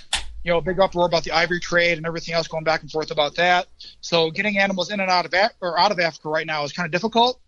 you 0.44 0.52
know 0.52 0.58
a 0.58 0.62
big 0.62 0.78
uproar 0.82 1.06
about 1.06 1.24
the 1.24 1.32
ivory 1.32 1.62
trade 1.62 1.98
and 1.98 2.06
everything 2.06 2.36
else 2.36 2.50
going 2.50 2.66
back 2.66 2.82
and 2.82 2.92
forth 2.92 3.10
about 3.10 3.36
that. 3.36 3.68
So 4.02 4.30
getting 4.32 4.58
animals 4.58 4.92
in 4.92 5.00
and 5.00 5.10
out 5.10 5.26
of 5.26 5.34
Af- 5.34 5.54
or 5.62 5.80
out 5.80 5.94
of 5.94 6.00
Africa 6.02 6.28
right 6.28 6.46
now 6.46 6.66
is 6.66 6.74
kind 6.74 6.86
of 6.86 6.92
difficult. 6.92 7.40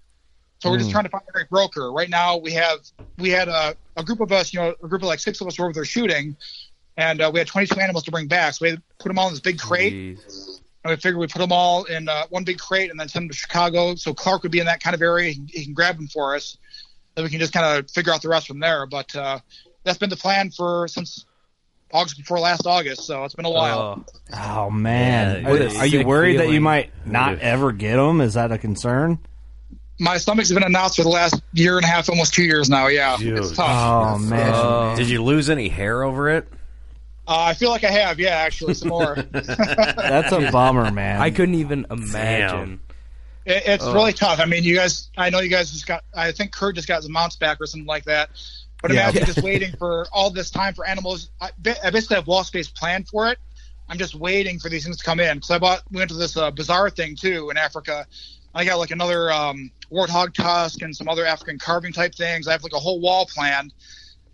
So 0.59 0.71
we're 0.71 0.77
just 0.77 0.91
trying 0.91 1.03
to 1.03 1.09
find 1.09 1.23
the 1.27 1.37
right 1.37 1.49
broker. 1.49 1.91
Right 1.91 2.09
now, 2.09 2.37
we 2.37 2.53
have 2.53 2.79
we 3.17 3.29
had 3.29 3.47
a, 3.47 3.75
a 3.97 4.03
group 4.03 4.19
of 4.19 4.31
us, 4.31 4.53
you 4.53 4.59
know, 4.59 4.73
a 4.83 4.87
group 4.87 5.01
of 5.01 5.07
like 5.07 5.19
six 5.19 5.41
of 5.41 5.47
us 5.47 5.59
were 5.59 5.65
over 5.65 5.73
there 5.73 5.85
shooting, 5.85 6.35
and 6.97 7.21
uh, 7.21 7.29
we 7.31 7.39
had 7.39 7.47
22 7.47 7.79
animals 7.79 8.03
to 8.05 8.11
bring 8.11 8.27
back. 8.27 8.53
So 8.53 8.65
we 8.65 8.69
had 8.71 8.81
put 8.99 9.09
them 9.09 9.19
all 9.19 9.27
in 9.27 9.33
this 9.33 9.41
big 9.41 9.59
crate. 9.59 9.93
Jeez. 9.93 10.61
And 10.83 10.91
we 10.91 10.95
figured 10.97 11.17
we 11.17 11.27
put 11.27 11.39
them 11.39 11.51
all 11.51 11.83
in 11.85 12.07
uh, 12.07 12.25
one 12.29 12.43
big 12.43 12.59
crate 12.59 12.91
and 12.91 12.99
then 12.99 13.07
send 13.07 13.23
them 13.23 13.29
to 13.29 13.35
Chicago. 13.35 13.95
So 13.95 14.13
Clark 14.13 14.43
would 14.43 14.51
be 14.51 14.59
in 14.59 14.67
that 14.67 14.83
kind 14.83 14.93
of 14.93 15.01
area. 15.01 15.31
He, 15.31 15.41
he 15.47 15.65
can 15.65 15.73
grab 15.73 15.97
them 15.97 16.07
for 16.07 16.35
us. 16.35 16.57
Then 17.15 17.23
we 17.23 17.31
can 17.31 17.39
just 17.39 17.53
kind 17.53 17.79
of 17.79 17.89
figure 17.89 18.13
out 18.13 18.21
the 18.21 18.29
rest 18.29 18.47
from 18.47 18.59
there. 18.59 18.85
But 18.85 19.15
uh, 19.15 19.39
that's 19.83 19.97
been 19.97 20.11
the 20.11 20.15
plan 20.15 20.51
for 20.51 20.87
since 20.87 21.25
August 21.91 22.17
before 22.17 22.39
last 22.39 22.67
August. 22.67 23.03
So 23.05 23.23
it's 23.23 23.33
been 23.33 23.45
a 23.45 23.49
while. 23.49 24.05
Oh, 24.33 24.65
Oh 24.65 24.69
man, 24.69 25.43
Yeah, 25.43 25.49
are, 25.49 25.53
are 25.53 25.85
you 25.85 25.99
sick 25.99 26.07
worried 26.07 26.39
that 26.39 26.49
you 26.49 26.61
might 26.61 26.91
not 27.05 27.39
ever 27.39 27.71
get 27.71 27.95
them? 27.95 28.21
Is 28.21 28.33
that 28.33 28.51
a 28.51 28.57
concern? 28.57 29.19
My 29.99 30.17
stomach's 30.17 30.51
been 30.51 30.63
announced 30.63 30.97
for 30.97 31.03
the 31.03 31.09
last 31.09 31.41
year 31.53 31.77
and 31.77 31.85
a 31.85 31.87
half, 31.87 32.09
almost 32.09 32.33
two 32.33 32.43
years 32.43 32.69
now. 32.69 32.87
Yeah, 32.87 33.15
Dude. 33.17 33.37
it's 33.37 33.51
tough. 33.51 33.69
Oh 33.69 34.17
man, 34.17 34.51
Oh. 34.53 34.95
Did 34.97 35.09
you 35.09 35.23
lose 35.23 35.49
any 35.49 35.69
hair 35.69 36.03
over 36.03 36.29
it? 36.29 36.47
Uh, 37.27 37.39
I 37.39 37.53
feel 37.53 37.69
like 37.71 37.83
I 37.83 37.91
have. 37.91 38.19
Yeah, 38.19 38.31
actually, 38.35 38.73
some 38.75 38.89
more. 38.89 39.15
that's 39.31 40.31
a 40.31 40.49
bummer, 40.51 40.91
man. 40.91 41.21
I 41.21 41.31
couldn't 41.31 41.55
even 41.55 41.87
imagine. 41.89 42.81
it's 43.45 43.85
really 43.85 44.13
tough. 44.13 44.39
I 44.39 44.45
mean, 44.45 44.63
you 44.63 44.75
guys. 44.75 45.09
I 45.17 45.29
know 45.29 45.39
you 45.39 45.49
guys 45.49 45.71
just 45.71 45.87
got. 45.87 46.03
I 46.13 46.31
think 46.31 46.51
Kurt 46.51 46.75
just 46.75 46.87
got 46.87 47.01
some 47.03 47.11
mounts 47.13 47.35
back 47.37 47.59
or 47.61 47.65
something 47.65 47.87
like 47.87 48.03
that. 48.05 48.29
But 48.81 48.91
Yeah. 48.91 49.09
imagine 49.09 49.25
just 49.25 49.41
waiting 49.43 49.71
for 49.77 50.07
all 50.11 50.29
this 50.29 50.51
time 50.51 50.73
for 50.73 50.85
animals. 50.85 51.29
I, 51.41 51.49
I 51.83 51.89
basically 51.89 52.15
have 52.17 52.27
wall 52.27 52.43
space 52.43 52.67
planned 52.67 53.07
for 53.07 53.27
it. 53.29 53.39
I'm 53.87 53.97
just 53.97 54.13
waiting 54.15 54.59
for 54.59 54.67
these 54.69 54.83
things 54.83 54.97
to 54.97 55.03
come 55.03 55.19
in 55.19 55.37
because 55.37 55.51
I 55.51 55.57
bought. 55.57 55.81
We 55.89 55.97
went 55.99 56.09
to 56.11 56.17
this 56.17 56.35
uh, 56.37 56.51
bazaar 56.51 56.89
thing 56.89 57.15
too 57.15 57.49
in 57.49 57.57
Africa. 57.57 58.05
I 58.53 58.63
got 58.65 58.77
like 58.77 58.91
another 58.91 59.31
um, 59.33 59.71
warthog 59.91 60.33
tusk 60.33 60.81
and 60.81 60.95
some 60.95 61.07
other 61.07 61.25
African 61.25 61.59
carving 61.59 61.93
type 61.93 62.15
things. 62.15 62.47
I 62.47 62.51
have 62.53 62.63
like 62.63 62.73
a 62.73 62.79
whole 62.79 62.99
wall 62.99 63.25
planned, 63.25 63.73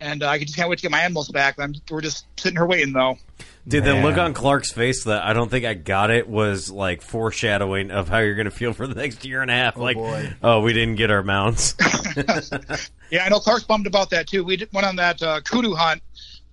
and 0.00 0.22
uh, 0.22 0.28
I 0.28 0.38
just 0.38 0.56
can't 0.56 0.68
wait 0.68 0.78
to 0.78 0.82
get 0.82 0.90
my 0.90 1.00
animals 1.00 1.28
back. 1.28 1.58
I'm, 1.58 1.74
we're 1.90 2.00
just 2.00 2.26
sitting 2.38 2.56
here 2.56 2.66
waiting 2.66 2.92
though. 2.92 3.18
Dude, 3.66 3.84
the 3.84 3.94
look 3.94 4.18
on 4.18 4.34
Clark's 4.34 4.72
face 4.72 5.04
that 5.04 5.22
I 5.22 5.34
don't 5.34 5.48
think 5.48 5.64
I 5.64 5.74
got 5.74 6.10
it 6.10 6.28
was 6.28 6.68
like 6.68 7.00
foreshadowing 7.00 7.92
of 7.92 8.08
how 8.08 8.18
you're 8.18 8.34
going 8.34 8.46
to 8.46 8.50
feel 8.50 8.72
for 8.72 8.88
the 8.88 8.96
next 8.96 9.24
year 9.24 9.40
and 9.40 9.52
a 9.52 9.54
half. 9.54 9.76
like, 9.76 9.96
boy. 9.96 10.34
oh, 10.42 10.60
we 10.62 10.72
didn't 10.72 10.96
get 10.96 11.12
our 11.12 11.22
mounts. 11.22 11.76
Yeah, 13.12 13.26
I 13.26 13.28
know 13.28 13.40
Clark's 13.40 13.64
bummed 13.64 13.86
about 13.86 14.08
that 14.10 14.26
too. 14.26 14.42
We 14.42 14.56
did, 14.56 14.72
went 14.72 14.86
on 14.86 14.96
that 14.96 15.22
uh, 15.22 15.42
kudu 15.42 15.74
hunt, 15.74 16.02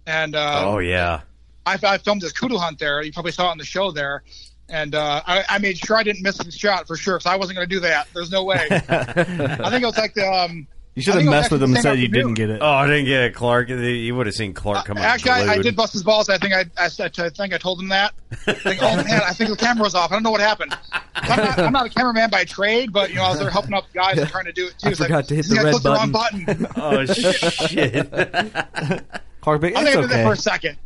and 0.05 0.35
uh, 0.35 0.63
oh 0.65 0.79
yeah, 0.79 1.21
I, 1.65 1.79
I 1.81 1.97
filmed 1.97 2.21
this 2.21 2.33
kudu 2.33 2.57
hunt 2.57 2.79
there. 2.79 3.01
You 3.01 3.13
probably 3.13 3.31
saw 3.31 3.47
it 3.47 3.51
on 3.51 3.57
the 3.57 3.63
show 3.63 3.91
there. 3.91 4.23
And 4.69 4.93
uh, 4.95 5.21
I, 5.25 5.43
I 5.49 5.57
made 5.57 5.77
sure 5.77 5.97
I 5.97 6.03
didn't 6.03 6.21
miss 6.23 6.37
the 6.37 6.51
shot 6.51 6.87
for 6.87 6.95
sure, 6.95 7.17
because 7.17 7.31
I 7.31 7.35
wasn't 7.35 7.57
going 7.57 7.67
to 7.67 7.75
do 7.75 7.79
that. 7.81 8.07
There's 8.13 8.31
no 8.31 8.43
way. 8.43 8.67
I 8.69 9.69
think 9.69 9.83
it 9.83 9.85
was 9.85 9.97
like 9.97 10.13
the. 10.13 10.27
Um, 10.27 10.67
You 10.95 11.01
should 11.01 11.13
have 11.13 11.21
think 11.21 11.27
it 11.27 11.29
was 11.31 11.41
messed 11.41 11.51
with 11.51 11.63
him 11.63 11.73
and 11.73 11.81
said 11.81 11.97
you 11.99 12.07
didn't 12.07 12.35
get 12.35 12.49
it. 12.49 12.61
oh, 12.61 12.67
I 12.69 12.85
didn't 12.85 13.05
get 13.05 13.23
it, 13.23 13.35
Clark. 13.35 13.69
You 13.69 14.15
would 14.15 14.25
have 14.27 14.35
seen 14.35 14.53
Clark 14.53 14.85
come 14.85 14.97
out. 14.97 15.05
Actually, 15.05 15.31
I, 15.31 15.53
I 15.53 15.61
did 15.61 15.75
bust 15.75 15.93
his 15.93 16.03
balls. 16.03 16.29
I 16.29 16.37
think 16.37 16.53
I, 16.53 16.65
I, 16.77 16.87
said, 16.89 17.17
I 17.19 17.29
think 17.29 17.53
I 17.53 17.57
told 17.57 17.79
him 17.81 17.89
that. 17.89 18.13
I 18.47 18.53
think, 18.53 18.83
oh 18.83 18.95
man, 18.97 19.21
I 19.25 19.33
think 19.33 19.49
the 19.49 19.55
camera 19.55 19.83
was 19.83 19.95
off. 19.95 20.11
I 20.11 20.15
don't 20.15 20.23
know 20.23 20.31
what 20.31 20.41
happened. 20.41 20.77
I'm 21.15 21.37
not, 21.37 21.59
I'm 21.59 21.73
not 21.73 21.85
a 21.85 21.89
cameraman 21.89 22.29
by 22.29 22.43
trade, 22.45 22.91
but 22.93 23.09
you 23.09 23.15
know 23.15 23.23
I 23.23 23.29
was 23.29 23.39
there 23.39 23.49
helping 23.49 23.73
out 23.73 23.85
the 23.91 23.97
guys 23.97 24.17
and 24.17 24.29
trying 24.29 24.45
to 24.45 24.51
do 24.51 24.67
it 24.67 24.75
too. 24.77 24.87
I 24.87 24.91
It's 24.91 24.99
like, 24.99 25.07
forgot 25.07 25.27
to 25.29 25.35
hit 25.35 25.45
the 25.47 25.55
red 25.55 25.71
clicked 25.71 25.83
the 25.83 25.91
wrong 25.91 26.11
button. 26.11 26.67
Oh 26.75 27.05
shit! 27.05 29.03
Clark, 29.41 29.61
but 29.61 29.75
I 29.75 29.81
it's 29.81 29.91
think 29.91 29.97
I 29.97 30.01
did 30.01 30.09
that 30.11 30.25
for 30.25 30.33
a 30.33 30.37
second. 30.37 30.77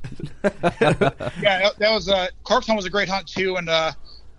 yeah, 0.44 1.60
that, 1.64 1.74
that 1.80 1.92
was 1.92 2.10
uh, 2.10 2.28
Clark's 2.44 2.68
hunt 2.68 2.78
was 2.78 2.86
a 2.86 2.90
great 2.90 3.10
hunt 3.10 3.28
too, 3.28 3.56
and 3.58 3.70
uh, 3.70 3.92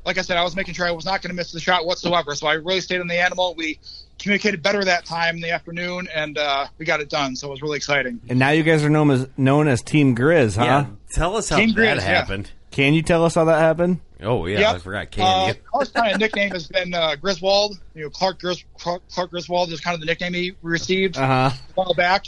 like 0.04 0.18
I 0.18 0.22
said, 0.22 0.36
I 0.36 0.44
was 0.44 0.54
making 0.56 0.74
sure 0.74 0.86
I 0.86 0.90
was 0.92 1.04
not 1.04 1.22
going 1.22 1.30
to 1.30 1.34
miss 1.34 1.52
the 1.52 1.60
shot 1.60 1.86
whatsoever. 1.86 2.34
So 2.34 2.46
I 2.46 2.54
really 2.54 2.80
stayed 2.80 3.00
on 3.00 3.08
the 3.08 3.18
animal. 3.20 3.54
We 3.56 3.78
communicated 4.18 4.62
better 4.62 4.84
that 4.84 5.04
time 5.04 5.36
in 5.36 5.42
the 5.42 5.50
afternoon, 5.50 6.08
and 6.14 6.36
uh, 6.38 6.66
we 6.78 6.84
got 6.86 7.00
it 7.00 7.08
done. 7.08 7.36
So 7.36 7.48
it 7.48 7.50
was 7.50 7.62
really 7.62 7.76
exciting. 7.76 8.20
And 8.28 8.38
now 8.38 8.50
you 8.50 8.62
guys 8.62 8.84
are 8.84 8.90
known 8.90 9.10
as 9.10 9.26
known 9.36 9.68
as 9.68 9.82
Team 9.82 10.14
Grizz, 10.14 10.56
huh? 10.56 10.64
yeah, 10.64 10.86
tell 11.10 11.36
us 11.36 11.48
how 11.48 11.56
King 11.56 11.68
that 11.74 11.76
Grizz, 11.76 11.96
yeah. 11.96 12.00
happened. 12.02 12.50
Can 12.70 12.92
you 12.94 13.02
tell 13.02 13.24
us 13.24 13.34
how 13.36 13.44
that 13.44 13.60
happened? 13.60 14.00
Oh 14.20 14.46
yeah, 14.46 14.58
Yep. 14.60 14.74
I 14.74 14.78
forgot. 14.78 15.10
Can 15.10 15.24
Uh, 15.24 15.46
you? 15.48 15.54
Clark's 15.70 15.90
kind 15.90 16.12
of 16.14 16.18
nickname 16.20 16.50
has 16.52 16.66
been 16.66 16.92
uh, 16.94 17.14
Griswold. 17.16 17.78
You 17.94 18.04
know, 18.04 18.10
Clark, 18.10 18.40
Gris- 18.40 18.64
Clark, 18.78 19.02
Clark 19.10 19.30
Griswold 19.30 19.70
is 19.70 19.80
kind 19.80 19.94
of 19.94 20.00
the 20.00 20.06
nickname 20.06 20.32
he 20.34 20.54
received 20.62 21.16
Uh 21.16 21.50
huh. 21.50 21.56
a 21.56 21.72
while 21.74 21.94
back, 21.94 22.26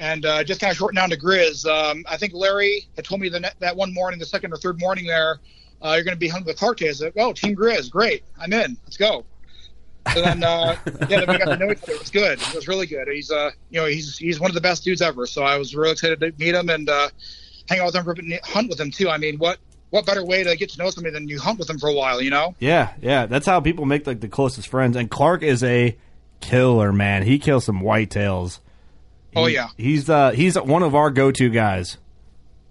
and 0.00 0.24
uh, 0.24 0.44
just 0.44 0.60
kind 0.60 0.70
of 0.70 0.76
shortened 0.76 0.96
down 0.96 1.10
to 1.10 1.18
Grizz. 1.18 1.66
Um, 1.66 2.04
I 2.08 2.16
think 2.16 2.32
Larry 2.34 2.88
had 2.96 3.04
told 3.04 3.20
me 3.20 3.28
the, 3.28 3.52
that 3.60 3.76
one 3.76 3.92
morning, 3.94 4.18
the 4.18 4.26
second 4.26 4.52
or 4.52 4.56
third 4.56 4.78
morning 4.80 5.06
there, 5.06 5.40
uh, 5.82 5.92
you're 5.94 6.04
going 6.04 6.16
to 6.16 6.20
be 6.20 6.28
hunting 6.28 6.46
with 6.46 6.58
Clark. 6.58 6.82
I 6.82 6.92
said, 6.92 7.12
"Oh, 7.16 7.32
Team 7.32 7.54
Grizz, 7.54 7.90
great, 7.90 8.24
I'm 8.38 8.52
in. 8.52 8.76
Let's 8.84 8.96
go." 8.96 9.24
So 10.12 10.20
then, 10.20 10.42
uh, 10.42 10.76
yeah, 10.86 11.20
then 11.20 11.28
we 11.28 11.38
got 11.38 11.46
to 11.46 11.56
know 11.56 11.70
each 11.70 11.82
other. 11.82 11.92
It 11.92 12.00
was 12.00 12.10
good. 12.10 12.40
It 12.40 12.54
was 12.54 12.68
really 12.68 12.86
good. 12.86 13.08
He's, 13.08 13.30
uh, 13.30 13.50
you 13.70 13.80
know, 13.80 13.86
he's 13.86 14.16
he's 14.16 14.40
one 14.40 14.50
of 14.50 14.54
the 14.54 14.60
best 14.60 14.84
dudes 14.84 15.02
ever. 15.02 15.26
So 15.26 15.42
I 15.42 15.56
was 15.56 15.74
really 15.74 15.92
excited 15.92 16.20
to 16.20 16.32
meet 16.38 16.54
him 16.54 16.68
and 16.68 16.88
uh, 16.88 17.08
hang 17.68 17.80
out 17.80 17.86
with 17.86 17.96
him, 17.96 18.08
and 18.08 18.40
hunt 18.44 18.68
with 18.68 18.80
him 18.80 18.90
too. 18.90 19.08
I 19.08 19.18
mean, 19.18 19.38
what 19.38 19.58
what 19.94 20.06
better 20.06 20.24
way 20.24 20.42
to 20.42 20.56
get 20.56 20.70
to 20.70 20.78
know 20.78 20.90
somebody 20.90 21.14
than 21.14 21.28
you 21.28 21.38
hunt 21.38 21.58
with 21.58 21.68
them 21.68 21.78
for 21.78 21.88
a 21.88 21.94
while? 21.94 22.20
You 22.20 22.30
know? 22.30 22.54
Yeah, 22.58 22.94
yeah. 23.00 23.26
That's 23.26 23.46
how 23.46 23.60
people 23.60 23.84
make 23.84 24.06
like 24.06 24.20
the 24.20 24.28
closest 24.28 24.66
friends. 24.66 24.96
And 24.96 25.08
Clark 25.08 25.44
is 25.44 25.62
a 25.62 25.96
killer, 26.40 26.92
man. 26.92 27.22
He 27.22 27.38
kills 27.38 27.64
some 27.64 27.80
whitetails. 27.80 28.58
Oh 29.36 29.46
yeah. 29.46 29.68
He's 29.76 30.08
uh 30.08 30.30
he's 30.30 30.56
one 30.56 30.82
of 30.82 30.94
our 30.94 31.10
go 31.10 31.30
to 31.30 31.50
guys. 31.50 31.98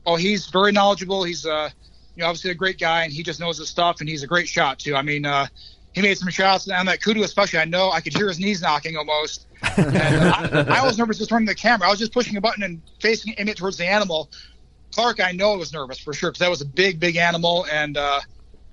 Oh, 0.06 0.16
he's 0.16 0.48
very 0.48 0.72
knowledgeable. 0.72 1.24
He's 1.24 1.46
uh, 1.46 1.70
you 2.16 2.22
know, 2.22 2.28
obviously 2.28 2.52
a 2.52 2.56
great 2.56 2.80
guy, 2.80 3.04
and 3.04 3.14
he 3.14 3.24
just 3.24 3.40
knows 3.40 3.58
his 3.58 3.70
stuff, 3.70 4.00
and 4.00 4.10
he's 4.10 4.24
a 4.24 4.28
great 4.28 4.48
shot 4.48 4.80
too. 4.80 4.96
I 4.96 5.02
mean, 5.02 5.26
uh, 5.26 5.48
he 5.94 6.02
made 6.02 6.18
some 6.18 6.30
shots 6.30 6.68
on 6.70 6.86
that 6.88 7.02
kudu, 7.02 7.24
especially. 7.24 7.60
I 7.60 7.66
know 7.66 7.92
I 7.92 8.02
could 8.02 8.16
hear 8.16 8.28
his 8.28 8.40
knees 8.40 8.62
knocking 8.62 8.98
almost. 8.98 9.48
And, 9.78 9.96
uh, 9.96 10.66
I, 10.68 10.82
I 10.82 10.86
was 10.86 10.98
nervous 10.98 11.20
just 11.20 11.32
running 11.32 11.46
the 11.46 11.56
camera. 11.56 11.88
I 11.88 11.90
was 11.90 11.98
just 11.98 12.14
pushing 12.14 12.36
a 12.36 12.42
button 12.42 12.64
and 12.64 12.82
facing 13.00 13.34
it 13.38 13.58
towards 13.58 13.78
the 13.78 13.88
animal. 13.88 14.30
Clark, 14.94 15.22
I 15.22 15.32
know 15.32 15.54
I 15.54 15.56
was 15.56 15.72
nervous 15.74 16.00
for 16.00 16.14
sure 16.14 16.32
because 16.32 16.40
that 16.40 16.50
was 16.50 16.62
a 16.62 16.66
big, 16.66 17.00
big 17.00 17.16
animal, 17.16 17.66
and 17.72 17.98
uh, 17.98 18.20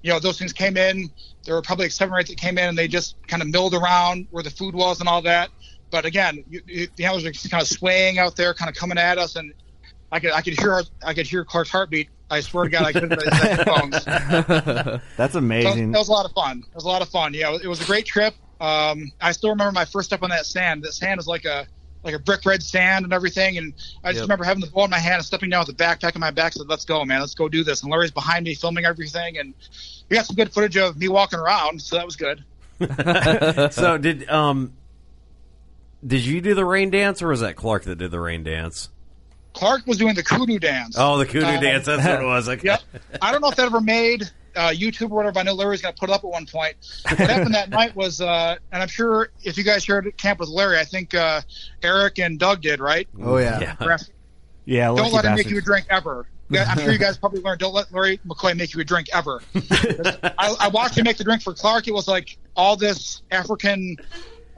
you 0.03 0.11
know 0.11 0.19
those 0.19 0.39
things 0.39 0.53
came 0.53 0.77
in. 0.77 1.09
There 1.45 1.55
were 1.55 1.63
probably 1.63 1.87
like 1.87 1.93
seven 1.93 2.13
or 2.13 2.21
eight 2.21 2.27
that 2.27 2.37
came 2.37 2.59
in, 2.59 2.69
and 2.69 2.77
they 2.77 2.89
just 2.89 3.15
kind 3.29 3.41
of 3.41 3.49
milled 3.49 3.73
around 3.73 4.27
where 4.31 4.43
the 4.43 4.51
food 4.51 4.75
was 4.75 5.01
and 5.01 5.09
all 5.09 5.23
that. 5.23 5.49
But 5.91 6.05
again, 6.05 6.45
you, 6.49 6.61
you, 6.67 6.89
the 6.97 7.05
animals 7.05 7.25
are 7.25 7.33
just 7.33 7.51
kind 7.51 7.61
of 7.63 7.69
swaying 7.69 8.19
out 8.19 8.37
there, 8.37 8.55
kind 8.55 8.69
of 8.69 8.77
coming 8.77 8.99
at 8.99 9.19
us, 9.19 9.37
and 9.37 9.53
I 10.13 10.21
could 10.21 10.33
I 10.33 10.41
could 10.41 10.59
hear 10.59 10.83
I 11.05 11.15
could 11.15 11.27
hear 11.27 11.45
Clark's 11.45 11.71
heartbeat. 11.71 12.09
I 12.31 12.41
swear 12.41 12.65
to 12.65 12.71
God, 12.71 12.85
I 12.85 12.93
could. 12.93 13.11
headphones. 13.33 14.05
That's 15.17 15.35
So 15.35 15.39
amazing. 15.39 15.91
that 15.93 15.99
was 15.99 16.09
a 16.09 16.13
lot 16.13 16.27
of 16.27 16.33
fun. 16.33 16.59
It 16.59 16.75
was 16.75 16.85
a 16.85 16.89
lot 16.89 17.03
of 17.03 17.09
fun. 17.09 17.35
Yeah, 17.35 17.57
it 17.63 17.67
was 17.67 17.81
a 17.83 17.85
great 17.85 18.07
trip. 18.07 18.35
Um, 18.61 19.11
I 19.21 19.33
still 19.33 19.51
remember 19.51 19.73
my 19.73 19.85
first 19.85 20.07
step 20.09 20.23
on 20.23 20.31
that 20.31 20.47
sand. 20.47 20.83
That 20.85 20.93
sand 20.93 21.19
is 21.19 21.27
like 21.27 21.45
a 21.45 21.67
like 22.05 22.15
a 22.15 22.19
brick 22.19 22.47
red 22.47 22.63
sand 22.63 23.05
and 23.05 23.13
everything. 23.13 23.59
And 23.59 23.75
I 24.05 24.11
just 24.11 24.21
Yep. 24.21 24.23
remember 24.29 24.45
having 24.45 24.61
the 24.63 24.69
ball 24.71 24.85
in 24.85 24.91
my 24.91 24.99
hand 24.99 25.17
and 25.17 25.25
stepping 25.25 25.51
down 25.51 25.65
with 25.67 25.77
the 25.77 25.83
backpack 25.85 26.15
in 26.15 26.21
my 26.21 26.31
back. 26.31 26.53
Said, 26.53 26.69
"Let's 26.69 26.85
go, 26.85 27.05
man. 27.05 27.21
Let's 27.21 27.35
go 27.35 27.49
do 27.49 27.65
this." 27.65 27.83
And 27.83 27.91
Larry's 27.91 28.11
behind 28.11 28.45
me 28.45 28.55
filming 28.55 28.85
everything, 28.85 29.39
and 29.39 29.55
we 30.09 30.17
got 30.17 30.27
some 30.27 30.37
good 30.37 30.53
footage 30.53 30.77
of 30.77 30.97
me 30.99 31.09
walking 31.09 31.39
around. 31.39 31.83
So 31.83 31.97
that 31.97 32.07
was 32.07 32.17
good. 32.17 32.45
so 33.73 33.99
did 33.99 34.29
um, 34.31 34.73
did 36.07 36.25
you 36.25 36.41
do 36.41 36.55
the 36.55 36.65
rain 36.65 36.91
dance 36.91 37.23
or 37.23 37.29
was 37.29 37.41
that 37.41 37.57
Clark 37.57 37.85
that 37.85 37.97
did 37.99 38.11
the 38.11 38.21
rain 38.21 38.43
dance? 38.43 38.89
Clark 39.53 39.87
was 39.87 39.99
doing 39.99 40.15
the 40.15 40.23
kudu 40.23 40.59
dance. 40.59 40.97
Oh, 40.99 41.19
the 41.19 41.27
kudu 41.27 41.45
Uh, 41.45 41.61
dance. 41.61 41.87
That's 41.87 42.05
what 42.07 42.23
it 42.23 42.25
was. 42.25 42.49
Okay. 42.49 42.69
Yep. 42.69 42.83
I 43.21 43.33
don't 43.33 43.41
know 43.41 43.49
if 43.51 43.57
that 43.57 43.67
ever 43.67 43.81
made 43.81 44.23
uh, 44.55 44.69
YouTube 44.71 45.11
or 45.11 45.17
whatever. 45.17 45.33
but 45.33 45.41
I 45.41 45.43
know 45.45 45.55
Larry's 45.55 45.83
going 45.83 45.93
to 45.95 45.99
put 45.99 46.09
it 46.09 46.13
up 46.13 46.23
at 46.25 46.31
one 46.31 46.47
point. 46.47 46.77
What 47.09 47.19
happened 47.19 47.55
that 47.55 47.69
night 47.71 47.95
was, 47.97 48.21
uh, 48.21 48.57
and 48.73 48.83
I'm 48.83 48.89
sure 48.89 49.31
if 49.43 49.59
you 49.59 49.65
guys 49.65 49.85
shared 49.85 50.17
camp 50.17 50.39
with 50.39 50.49
Larry, 50.49 50.79
I 50.79 50.85
think 50.85 51.15
uh, 51.15 51.41
Eric 51.83 52.19
and 52.21 52.39
Doug 52.39 52.61
did, 52.63 52.79
right? 52.81 53.09
Oh 53.21 53.37
yeah. 53.39 53.61
Yeah. 53.81 53.87
Ref- 53.87 54.09
yeah, 54.67 54.87
don't 54.87 54.99
lucky 54.99 55.15
let 55.17 55.25
him 55.25 55.35
make 55.35 55.51
you 55.51 55.59
a 55.59 55.63
drink 55.63 55.87
ever. 55.91 56.27
I'm 56.53 56.79
sure 56.79 56.93
you 56.93 56.99
guys 56.99 57.17
probably 57.17 57.41
learned. 57.43 57.61
Don't 57.61 57.75
let 57.75 57.93
Larry 57.93 58.19
McCoy 58.27 58.57
make 58.57 58.73
you 58.75 58.81
a 58.81 58.85
drink 58.85 59.09
ever. 59.13 59.41
I, 59.55 60.55
I 60.61 60.69
watched 60.69 60.97
him 60.99 61.05
make 61.05 61.17
the 61.17 61.25
drink 61.25 61.43
for 61.43 61.55
Clark. 61.55 61.87
It 61.89 61.95
was 61.95 62.07
like 62.09 62.37
all 62.57 62.77
this 62.77 63.23
African 63.31 63.97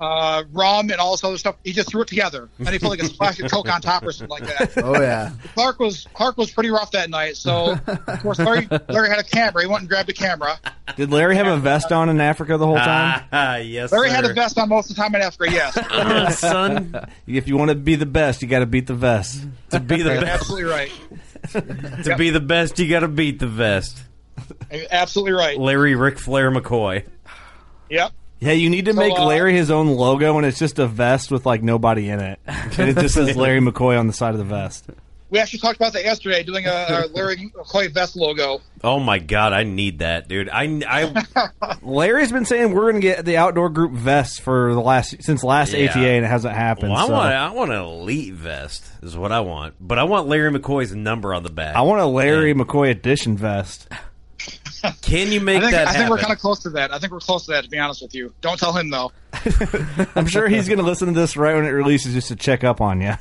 uh, 0.03 0.43
rum 0.51 0.91
and 0.91 1.01
all 1.01 1.13
this 1.13 1.23
other 1.23 1.39
stuff. 1.39 1.55
He 1.63 1.73
just 1.73 1.89
threw 1.89 2.03
it 2.03 2.09
together, 2.09 2.49
and 2.59 2.69
he 2.69 2.79
put 2.81 2.89
like 2.89 3.01
a 3.01 3.05
splash 3.07 3.39
of 3.39 3.49
Coke 3.51 3.73
on 3.73 3.81
top 3.81 4.03
or 4.03 4.11
something 4.11 4.37
like 4.37 4.59
that. 4.59 4.83
Oh 4.85 5.01
yeah. 5.01 5.31
Clark 5.55 5.79
was 5.79 6.09
Clark 6.13 6.37
was 6.37 6.51
pretty 6.51 6.71
rough 6.71 6.91
that 6.91 7.09
night. 7.09 7.37
So 7.37 7.79
of 7.87 8.21
course 8.21 8.41
Larry 8.41 8.67
Larry 8.89 9.09
had 9.09 9.21
a 9.21 9.23
camera. 9.23 9.63
He 9.63 9.69
went 9.69 9.83
and 9.83 9.89
grabbed 9.89 10.11
a 10.11 10.13
camera. 10.13 10.59
Did 10.97 11.13
Larry 11.13 11.37
have 11.37 11.47
a 11.47 11.57
vest 11.57 11.93
on 11.93 12.09
in 12.09 12.21
Africa 12.21 12.57
the 12.57 12.67
whole 12.67 12.77
time? 12.77 13.25
Ah, 13.33 13.57
yes, 13.59 13.93
Larry 13.93 14.09
sir. 14.09 14.15
had 14.17 14.25
a 14.25 14.35
vest 14.35 14.59
on 14.59 14.69
most 14.69 14.91
of 14.91 14.97
the 14.97 15.03
time 15.03 15.15
in 15.15 15.23
Africa. 15.23 15.53
Yes, 15.53 15.79
Ah, 15.91 16.31
son, 16.31 17.07
if 17.29 17.47
you 17.47 17.57
want 17.57 17.71
to 17.71 17.77
be 17.77 17.95
the 17.95 18.05
best, 18.07 18.43
you 18.43 18.49
got 18.49 18.59
to 18.59 18.67
beat 18.67 18.89
the 18.89 18.95
vest. 18.95 19.47
to 19.71 19.79
be 19.79 20.03
the 20.03 20.11
best, 20.11 20.27
absolutely 20.27 20.69
right. 20.69 20.93
to 22.05 22.17
be 22.19 22.31
the 22.31 22.41
best, 22.41 22.77
you 22.81 22.89
got 22.89 23.01
to 23.01 23.09
beat 23.09 23.39
the 23.39 23.47
vest. 23.47 24.03
Absolutely 24.91 25.33
right. 25.33 25.57
Larry 25.57 25.95
Ric 25.95 26.19
Flair 26.19 26.51
McCoy. 26.51 27.07
Yep. 27.89 28.13
Yeah, 28.43 28.53
you 28.53 28.71
need 28.71 28.87
to 28.87 28.93
So, 28.93 28.99
make 28.99 29.17
uh, 29.17 29.25
Larry 29.25 29.55
his 29.55 29.71
own 29.71 29.87
logo, 29.87 30.37
and 30.37 30.45
it's 30.45 30.59
just 30.59 30.79
a 30.81 30.87
vest 30.89 31.31
with 31.31 31.47
like 31.47 31.63
nobody 31.63 32.09
in 32.09 32.19
it, 32.21 32.41
and 32.47 32.89
it 32.89 32.99
just 32.99 33.15
says 33.15 33.37
Larry 33.37 33.61
McCoy 33.61 33.99
on 33.99 34.09
the 34.09 34.13
side 34.13 34.33
of 34.35 34.39
the 34.39 34.45
vest. 34.45 34.87
We 35.31 35.39
actually 35.39 35.61
talked 35.61 35.77
about 35.77 35.95
that 35.95 36.05
yesterday, 36.05 36.43
doing 36.43 36.67
a, 36.67 36.71
a 36.71 37.07
Larry 37.15 37.51
McCoy 37.57 37.95
vest 37.95 38.17
logo. 38.17 38.61
Oh 38.85 38.99
my 38.99 39.19
god, 39.21 39.53
I 39.53 39.63
need 39.63 40.01
that, 40.01 40.27
dude. 40.29 40.49
I, 40.51 40.83
I 40.87 41.79
Larry's 41.83 42.33
been 42.33 42.45
saying 42.45 42.73
we're 42.75 42.91
going 42.91 43.01
to 43.01 43.01
get 43.01 43.25
the 43.25 43.37
outdoor 43.37 43.71
group 43.71 43.93
vest 43.93 44.41
for 44.43 44.75
the 44.75 44.81
last 44.81 45.23
since 45.23 45.43
last 45.45 45.73
Yeah. 45.73 45.89
ATA, 45.91 46.01
and 46.01 46.25
it 46.25 46.29
hasn't 46.29 46.55
happened. 46.55 46.91
well, 46.93 47.01
I 47.01 47.07
so. 47.07 47.13
want 47.13 47.33
I 47.33 47.51
want 47.53 47.71
an 47.73 47.79
elite 47.79 48.35
vest 48.35 48.85
is 49.03 49.17
what 49.17 49.31
I 49.33 49.41
want, 49.41 49.75
but 49.81 49.99
I 49.99 50.03
want 50.05 50.27
Larry 50.27 50.53
McCoy's 50.53 50.95
number 50.95 51.33
on 51.33 51.45
the 51.45 51.51
back. 51.51 51.77
I 51.77 51.83
want 51.83 52.01
a 52.03 52.07
Larry 52.07 52.55
McCoy 52.55 52.91
edition 52.91 53.37
vest. 53.37 53.89
Can 55.03 55.31
you 55.33 55.41
I 55.41 55.43
make 55.43 55.61
think 55.61 55.73
that 55.73 55.89
I 55.89 55.91
think 55.93 55.97
happen? 55.97 56.11
we're 56.11 56.19
kind 56.19 56.33
of 56.33 56.39
close 56.39 56.61
to 56.61 56.71
that. 56.71 56.93
I 56.93 56.99
think 56.99 57.13
we're 57.13 57.21
close 57.21 57.45
to 57.47 57.53
that. 57.53 57.65
To 57.65 57.71
be 57.71 57.79
honest 57.79 58.03
with 58.03 58.15
you, 58.15 58.33
don't 58.41 58.59
tell 58.59 58.73
him 58.73 58.91
though. 58.91 59.13
I'm 60.17 60.27
sure 60.27 60.49
he's 60.49 60.67
going 60.69 60.79
to 60.79 60.85
listen 60.85 61.09
to 61.09 61.15
this 61.15 61.37
right 61.37 61.55
when 61.55 61.65
it 61.65 61.71
releases 61.71 62.15
just 62.15 62.29
to 62.29 62.37
check 62.37 62.65
up 62.65 62.81
on 62.81 63.01
you. 63.01 63.15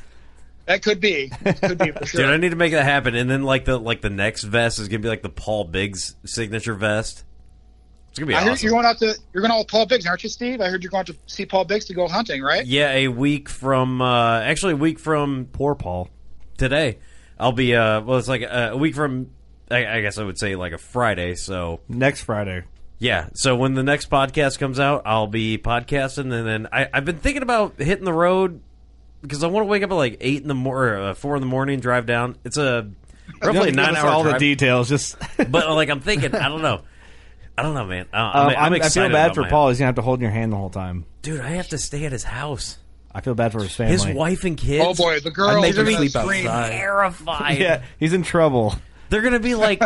That 0.66 0.82
could 0.82 1.00
be. 1.00 1.28
Could 1.60 1.78
be 1.78 1.90
for 1.90 2.06
sure. 2.06 2.22
Dude, 2.22 2.30
I 2.30 2.36
need 2.36 2.50
to 2.50 2.56
make 2.56 2.72
that 2.72 2.84
happen. 2.84 3.14
And 3.14 3.28
then 3.30 3.42
like 3.42 3.64
the 3.64 3.78
like 3.78 4.00
the 4.00 4.10
next 4.10 4.44
vest 4.44 4.78
is 4.78 4.88
gonna 4.88 5.00
be 5.00 5.08
like 5.08 5.22
the 5.22 5.28
Paul 5.28 5.64
Biggs 5.64 6.14
signature 6.24 6.74
vest. 6.74 7.24
It's 8.10 8.18
gonna 8.18 8.28
be 8.28 8.34
I 8.34 8.42
heard 8.42 8.62
you're 8.62 8.70
going 8.72 8.84
out 8.86 8.98
to 8.98 9.16
you're 9.32 9.40
going 9.42 9.50
out 9.52 9.58
with 9.58 9.68
Paul 9.68 9.86
Biggs, 9.86 10.06
aren't 10.06 10.22
you, 10.22 10.28
Steve? 10.28 10.60
I 10.60 10.68
heard 10.68 10.82
you're 10.82 10.90
going 10.90 11.06
to 11.06 11.16
see 11.26 11.46
Paul 11.46 11.64
Biggs 11.64 11.86
to 11.86 11.94
go 11.94 12.06
hunting, 12.06 12.42
right? 12.42 12.64
Yeah, 12.64 12.90
a 12.92 13.08
week 13.08 13.48
from 13.48 14.00
uh 14.00 14.40
actually 14.40 14.74
a 14.74 14.76
week 14.76 14.98
from 15.00 15.46
Poor 15.52 15.74
Paul. 15.74 16.08
today. 16.58 16.98
I'll 17.40 17.52
be 17.52 17.74
uh 17.74 18.00
well 18.02 18.18
it's 18.18 18.28
like 18.28 18.42
a, 18.42 18.70
a 18.72 18.76
week 18.76 18.94
from 18.94 19.30
I, 19.72 19.98
I 19.98 20.00
guess 20.02 20.18
I 20.18 20.24
would 20.24 20.38
say 20.38 20.54
like 20.56 20.72
a 20.72 20.78
Friday, 20.78 21.34
so 21.34 21.80
Next 21.88 22.22
Friday. 22.22 22.64
yeah. 22.98 23.28
So 23.34 23.56
when 23.56 23.74
the 23.74 23.82
next 23.82 24.10
podcast 24.10 24.58
comes 24.58 24.78
out, 24.78 25.02
I'll 25.06 25.26
be 25.26 25.58
podcasting 25.58 26.32
and 26.32 26.46
then 26.46 26.68
I, 26.72 26.88
I've 26.92 27.04
been 27.04 27.18
thinking 27.18 27.42
about 27.42 27.74
hitting 27.80 28.04
the 28.04 28.12
road 28.12 28.60
because 29.22 29.42
I 29.42 29.46
want 29.48 29.64
to 29.64 29.68
wake 29.68 29.82
up 29.82 29.90
at 29.90 29.94
like 29.94 30.18
eight 30.20 30.42
in 30.42 30.48
the 30.48 30.54
morning, 30.54 31.02
uh, 31.04 31.14
four 31.14 31.34
in 31.36 31.40
the 31.40 31.46
morning, 31.46 31.80
drive 31.80 32.06
down. 32.06 32.36
It's 32.44 32.56
a 32.56 32.90
roughly 33.42 33.60
a 33.60 33.64
Give 33.66 33.74
nine 33.76 33.96
us 33.96 33.98
hour 34.04 34.10
all 34.10 34.22
drive. 34.24 34.34
the 34.40 34.54
details. 34.54 34.88
Just 34.88 35.16
but 35.36 35.70
like 35.70 35.88
I'm 35.90 36.00
thinking, 36.00 36.34
I 36.34 36.48
don't 36.48 36.62
know. 36.62 36.82
I 37.56 37.62
don't 37.62 37.74
know, 37.74 37.84
man. 37.86 38.06
I- 38.12 38.18
Um, 38.20 38.30
I'm, 38.34 38.48
I'm 38.50 38.56
I'm- 38.56 38.74
excited. 38.74 39.08
feel 39.08 39.12
bad 39.12 39.26
about 39.26 39.34
for 39.34 39.42
my- 39.42 39.50
Paul. 39.50 39.68
He's 39.68 39.78
gonna 39.78 39.86
have 39.86 39.94
to 39.96 40.02
hold 40.02 40.20
your 40.20 40.30
hand 40.30 40.52
the 40.52 40.56
whole 40.56 40.70
time. 40.70 41.04
dude. 41.22 41.40
I 41.40 41.50
have 41.50 41.68
to 41.68 41.78
stay 41.78 42.04
at 42.04 42.12
his 42.12 42.24
house. 42.24 42.78
I 43.14 43.20
feel 43.20 43.34
bad 43.34 43.52
for 43.52 43.62
his 43.62 43.74
family. 43.76 43.92
His 43.92 44.06
wife 44.06 44.44
and 44.44 44.56
kids. 44.56 44.82
Oh 44.86 44.94
boy, 44.94 45.20
the 45.20 45.30
girl 45.30 45.50
I'd 45.50 45.60
make 45.60 45.70
is 45.70 45.76
going 45.76 45.86
to 45.88 45.96
sleep 45.96 46.10
scream. 46.12 46.46
outside. 46.46 46.70
terrified. 46.70 47.58
Yeah, 47.60 47.82
he's 48.00 48.14
in 48.14 48.22
trouble. 48.22 48.74
They're 49.12 49.20
gonna 49.20 49.40
be 49.40 49.54
like, 49.56 49.82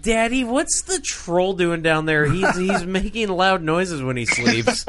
"Daddy, 0.00 0.44
what's 0.44 0.82
the 0.82 1.00
troll 1.00 1.54
doing 1.54 1.82
down 1.82 2.06
there? 2.06 2.24
He's 2.24 2.56
he's 2.56 2.86
making 2.86 3.30
loud 3.30 3.64
noises 3.64 4.00
when 4.00 4.16
he 4.16 4.26
sleeps." 4.26 4.86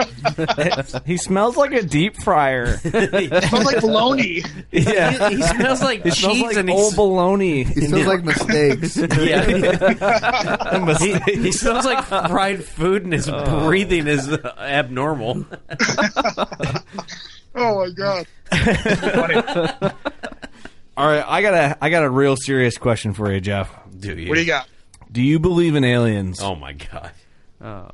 he 1.06 1.18
smells 1.18 1.58
like 1.58 1.72
a 1.72 1.82
deep 1.82 2.16
fryer. 2.22 2.80
It 2.84 3.44
smells 3.46 3.66
like 3.66 3.82
bologna. 3.82 4.44
Yeah. 4.72 5.30
he, 5.30 5.38
he 5.38 5.42
smells 5.42 5.82
like 5.82 6.04
He 6.04 6.12
cheese 6.12 6.20
smells 6.20 6.42
like 6.44 6.58
and 6.58 6.70
old 6.70 6.84
he's, 6.84 6.96
bologna. 6.96 7.64
He 7.64 7.88
smells 7.88 8.06
like 8.06 8.24
mistakes. 8.24 8.98
yeah. 8.98 10.96
he, 11.00 11.42
he 11.42 11.52
smells 11.52 11.86
like 11.86 12.04
fried 12.06 12.64
food, 12.64 13.04
and 13.04 13.14
his 13.14 13.28
oh. 13.28 13.66
breathing 13.66 14.06
is 14.06 14.32
abnormal. 14.60 15.44
Oh 17.56 17.80
my 17.80 17.90
god. 17.90 18.28
Funny. 18.52 19.92
All 20.98 21.08
right, 21.08 21.24
I 21.28 21.42
got 21.42 21.54
a 21.54 21.78
I 21.82 21.90
got 21.90 22.04
a 22.04 22.10
real 22.10 22.38
serious 22.38 22.78
question 22.78 23.14
for 23.14 23.32
you, 23.32 23.42
Jeff. 23.42 23.70
Do 24.00 24.18
you? 24.18 24.30
What 24.30 24.36
do 24.36 24.42
you 24.42 24.48
got? 24.48 24.68
Do 25.12 25.22
you 25.22 25.40
believe 25.40 25.76
in 25.76 25.84
aliens? 25.84 26.40
Oh 26.42 26.56
my 26.56 26.74
god! 26.74 27.12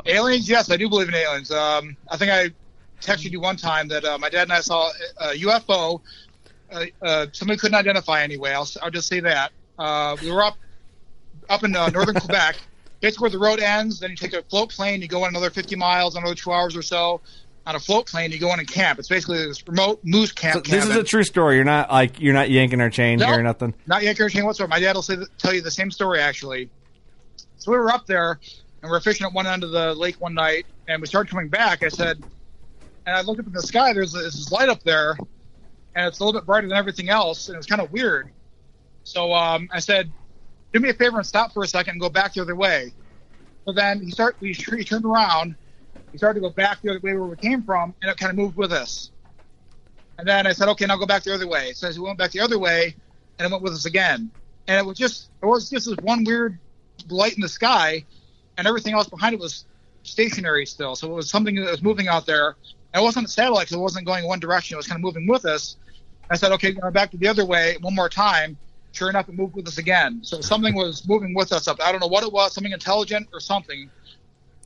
Aliens? 0.06 0.50
Yes, 0.50 0.70
I 0.70 0.78
do 0.78 0.88
believe 0.88 1.08
in 1.08 1.16
aliens. 1.16 1.52
Um, 1.52 1.98
I 2.10 2.18
think 2.18 2.32
I 2.32 2.50
texted 3.02 3.32
you 3.32 3.40
one 3.40 3.58
time 3.58 3.88
that 3.88 4.06
uh, 4.06 4.18
my 4.18 4.30
dad 4.30 4.44
and 4.44 4.54
I 4.54 4.62
saw 4.62 4.92
a 5.20 5.30
UFO. 5.30 6.02
Uh, 6.72 6.86
uh, 7.02 7.26
somebody 7.32 7.60
couldn't 7.60 7.76
identify 7.76 8.22
anyway. 8.22 8.52
I'll, 8.52 8.68
I'll 8.82 8.92
just 8.92 9.08
say 9.08 9.20
that. 9.22 9.52
Uh, 9.78 10.16
we 10.22 10.32
were 10.32 10.44
up 10.44 10.58
up 11.50 11.64
in 11.64 11.76
uh, 11.76 11.90
northern 11.90 12.16
Quebec, 12.20 12.58
basically 13.00 13.24
where 13.24 13.32
the 13.32 13.40
road 13.40 13.60
ends. 13.60 14.00
Then 14.00 14.12
you 14.12 14.16
take 14.16 14.34
a 14.34 14.44
float 14.44 14.70
plane, 14.70 15.02
you 15.02 15.08
go 15.08 15.24
on 15.24 15.30
another 15.30 15.50
50 15.50 15.76
miles, 15.76 16.16
another 16.16 16.36
two 16.36 16.52
hours 16.52 16.76
or 16.76 16.82
so. 16.82 17.20
On 17.66 17.76
a 17.76 17.80
float 17.80 18.08
plane, 18.08 18.32
you 18.32 18.40
go 18.40 18.52
in 18.54 18.60
and 18.60 18.68
camp. 18.68 18.98
It's 18.98 19.08
basically 19.08 19.46
this 19.46 19.66
remote 19.68 20.00
moose 20.04 20.32
camp. 20.32 20.66
So 20.66 20.72
this 20.72 20.86
is 20.88 20.96
a 20.96 21.04
true 21.04 21.24
story. 21.24 21.58
You're 21.58 21.64
not 21.64 21.92
like 21.92 22.20
you're 22.20 22.34
not 22.34 22.50
yanking 22.50 22.82
our 22.82 22.90
chain 22.90 23.20
No. 23.20 23.28
here 23.28 23.40
or 23.40 23.44
nothing. 23.44 23.76
Not 23.86 24.02
yet 24.02 24.18
chain 24.18 24.46
whatsoever. 24.46 24.68
My 24.70 24.80
dad 24.80 24.96
will 24.96 25.04
say, 25.04 25.18
tell 25.38 25.54
you 25.54 25.62
the 25.62 25.70
same 25.70 25.92
story 25.92 26.20
actually. 26.20 26.70
So 27.58 27.72
we 27.72 27.78
were 27.78 27.92
up 27.92 28.08
there 28.08 28.40
and 28.82 28.90
we 28.90 28.98
are 28.98 29.00
fishing 29.00 29.28
at 29.28 29.34
one 29.34 29.46
end 29.46 29.64
of 29.64 29.70
the 29.70 29.94
lake 29.94 30.20
one 30.20 30.34
night, 30.34 30.66
and 30.88 31.02
we 31.02 31.08
started 31.08 31.30
coming 31.30 31.50
back. 31.50 31.84
I 31.84 31.90
said, 31.90 32.24
and 33.06 33.16
I 33.16 33.22
looked 33.22 33.40
up 33.40 33.46
in 33.46 33.54
the 33.54 33.62
sky. 33.62 33.94
There's 33.94 34.14
this 34.14 34.52
light 34.52 34.70
up 34.70 34.82
there, 34.84 35.16
and 35.96 36.08
it's 36.08 36.20
a 36.20 36.26
little 36.26 36.40
bit 36.40 36.48
brighter 36.48 36.68
than 36.68 36.76
everything 36.78 37.10
else, 37.10 37.48
and 37.48 37.56
it 37.56 37.58
was 37.58 37.68
kind 37.68 37.82
of 37.82 37.92
weird. 37.92 38.32
So 39.04 39.34
um, 39.34 39.70
I 39.72 39.80
said, 39.80 40.12
do 40.74 40.80
me 40.80 40.90
a 40.90 40.94
favor 40.94 41.18
and 41.18 41.26
stop 41.26 41.54
for 41.54 41.64
a 41.64 41.68
second 41.68 41.92
and 41.92 42.02
go 42.02 42.10
back 42.10 42.34
the 42.34 42.42
other 42.42 42.56
way. 42.56 42.92
So 43.66 43.74
then 43.74 44.02
he 44.02 44.10
start 44.10 44.36
we 44.40 44.54
he 44.54 44.84
turned 44.84 45.06
around, 45.06 45.56
he 46.12 46.18
started 46.18 46.40
to 46.40 46.42
go 46.42 46.50
back 46.50 46.82
the 46.82 46.90
other 46.90 47.00
way 47.00 47.14
where 47.14 47.24
we 47.24 47.36
came 47.38 47.64
from, 47.64 47.94
and 48.02 48.12
it 48.12 48.18
kind 48.18 48.30
of 48.30 48.38
moved 48.38 48.58
with 48.58 48.72
us. 48.72 49.12
And 50.18 50.28
then 50.28 50.46
I 50.46 50.54
said, 50.54 50.68
okay, 50.70 50.86
now 50.86 50.98
go 50.98 51.06
back 51.06 51.24
the 51.24 51.34
other 51.34 51.48
way. 51.48 51.74
So 51.74 51.88
as 51.88 51.98
we 51.98 52.06
went 52.06 52.18
back 52.18 52.32
the 52.32 52.42
other 52.42 52.60
way, 52.60 52.96
and 53.40 53.46
it 53.48 53.52
went 53.52 53.64
with 53.64 53.74
us 53.74 53.86
again. 53.86 54.30
And 54.68 54.78
it 54.78 54.86
was 54.86 54.98
just 54.98 55.30
it 55.42 55.46
was 55.46 55.70
just 55.70 55.88
this 55.88 55.98
one 56.04 56.24
weird 56.24 56.60
light 57.10 57.34
in 57.34 57.42
the 57.42 57.50
sky, 57.50 58.06
and 58.58 58.68
everything 58.68 58.94
else 58.94 59.10
behind 59.10 59.34
it 59.34 59.40
was 59.40 59.66
stationary 60.04 60.66
still. 60.66 60.96
So 60.96 61.12
it 61.12 61.16
was 61.16 61.30
something 61.30 61.56
that 61.56 61.72
was 61.72 61.82
moving 61.82 62.08
out 62.08 62.26
there. 62.26 62.56
And 62.94 63.02
it 63.02 63.04
wasn't 63.04 63.26
a 63.26 63.30
satellite 63.30 63.68
because 63.68 63.78
it 63.78 63.80
wasn't 63.80 64.06
going 64.06 64.28
one 64.28 64.40
direction. 64.40 64.76
It 64.76 64.78
was 64.78 64.88
kind 64.88 64.98
of 64.98 65.02
moving 65.02 65.28
with 65.28 65.46
us. 65.46 65.78
I 66.30 66.36
said, 66.36 66.52
okay, 66.54 66.72
going 66.72 66.94
back 66.94 67.12
to 67.12 67.18
the 67.18 67.28
other 67.28 67.46
way 67.46 67.78
one 67.82 67.96
more 67.96 68.10
time. 68.10 68.58
Sure 68.94 69.10
enough, 69.10 69.30
it 69.30 69.36
moved 69.36 69.56
with 69.56 69.68
us 69.68 69.78
again. 69.78 70.20
So 70.22 70.42
something 70.42 70.76
was 70.76 71.08
moving 71.08 71.34
with 71.34 71.54
us 71.54 71.68
up. 71.70 71.82
I 71.82 71.92
don't 71.92 72.02
know 72.02 72.08
what 72.08 72.24
it 72.24 72.32
was, 72.32 72.54
something 72.54 72.74
intelligent 72.74 73.30
or 73.34 73.40
something. 73.40 73.90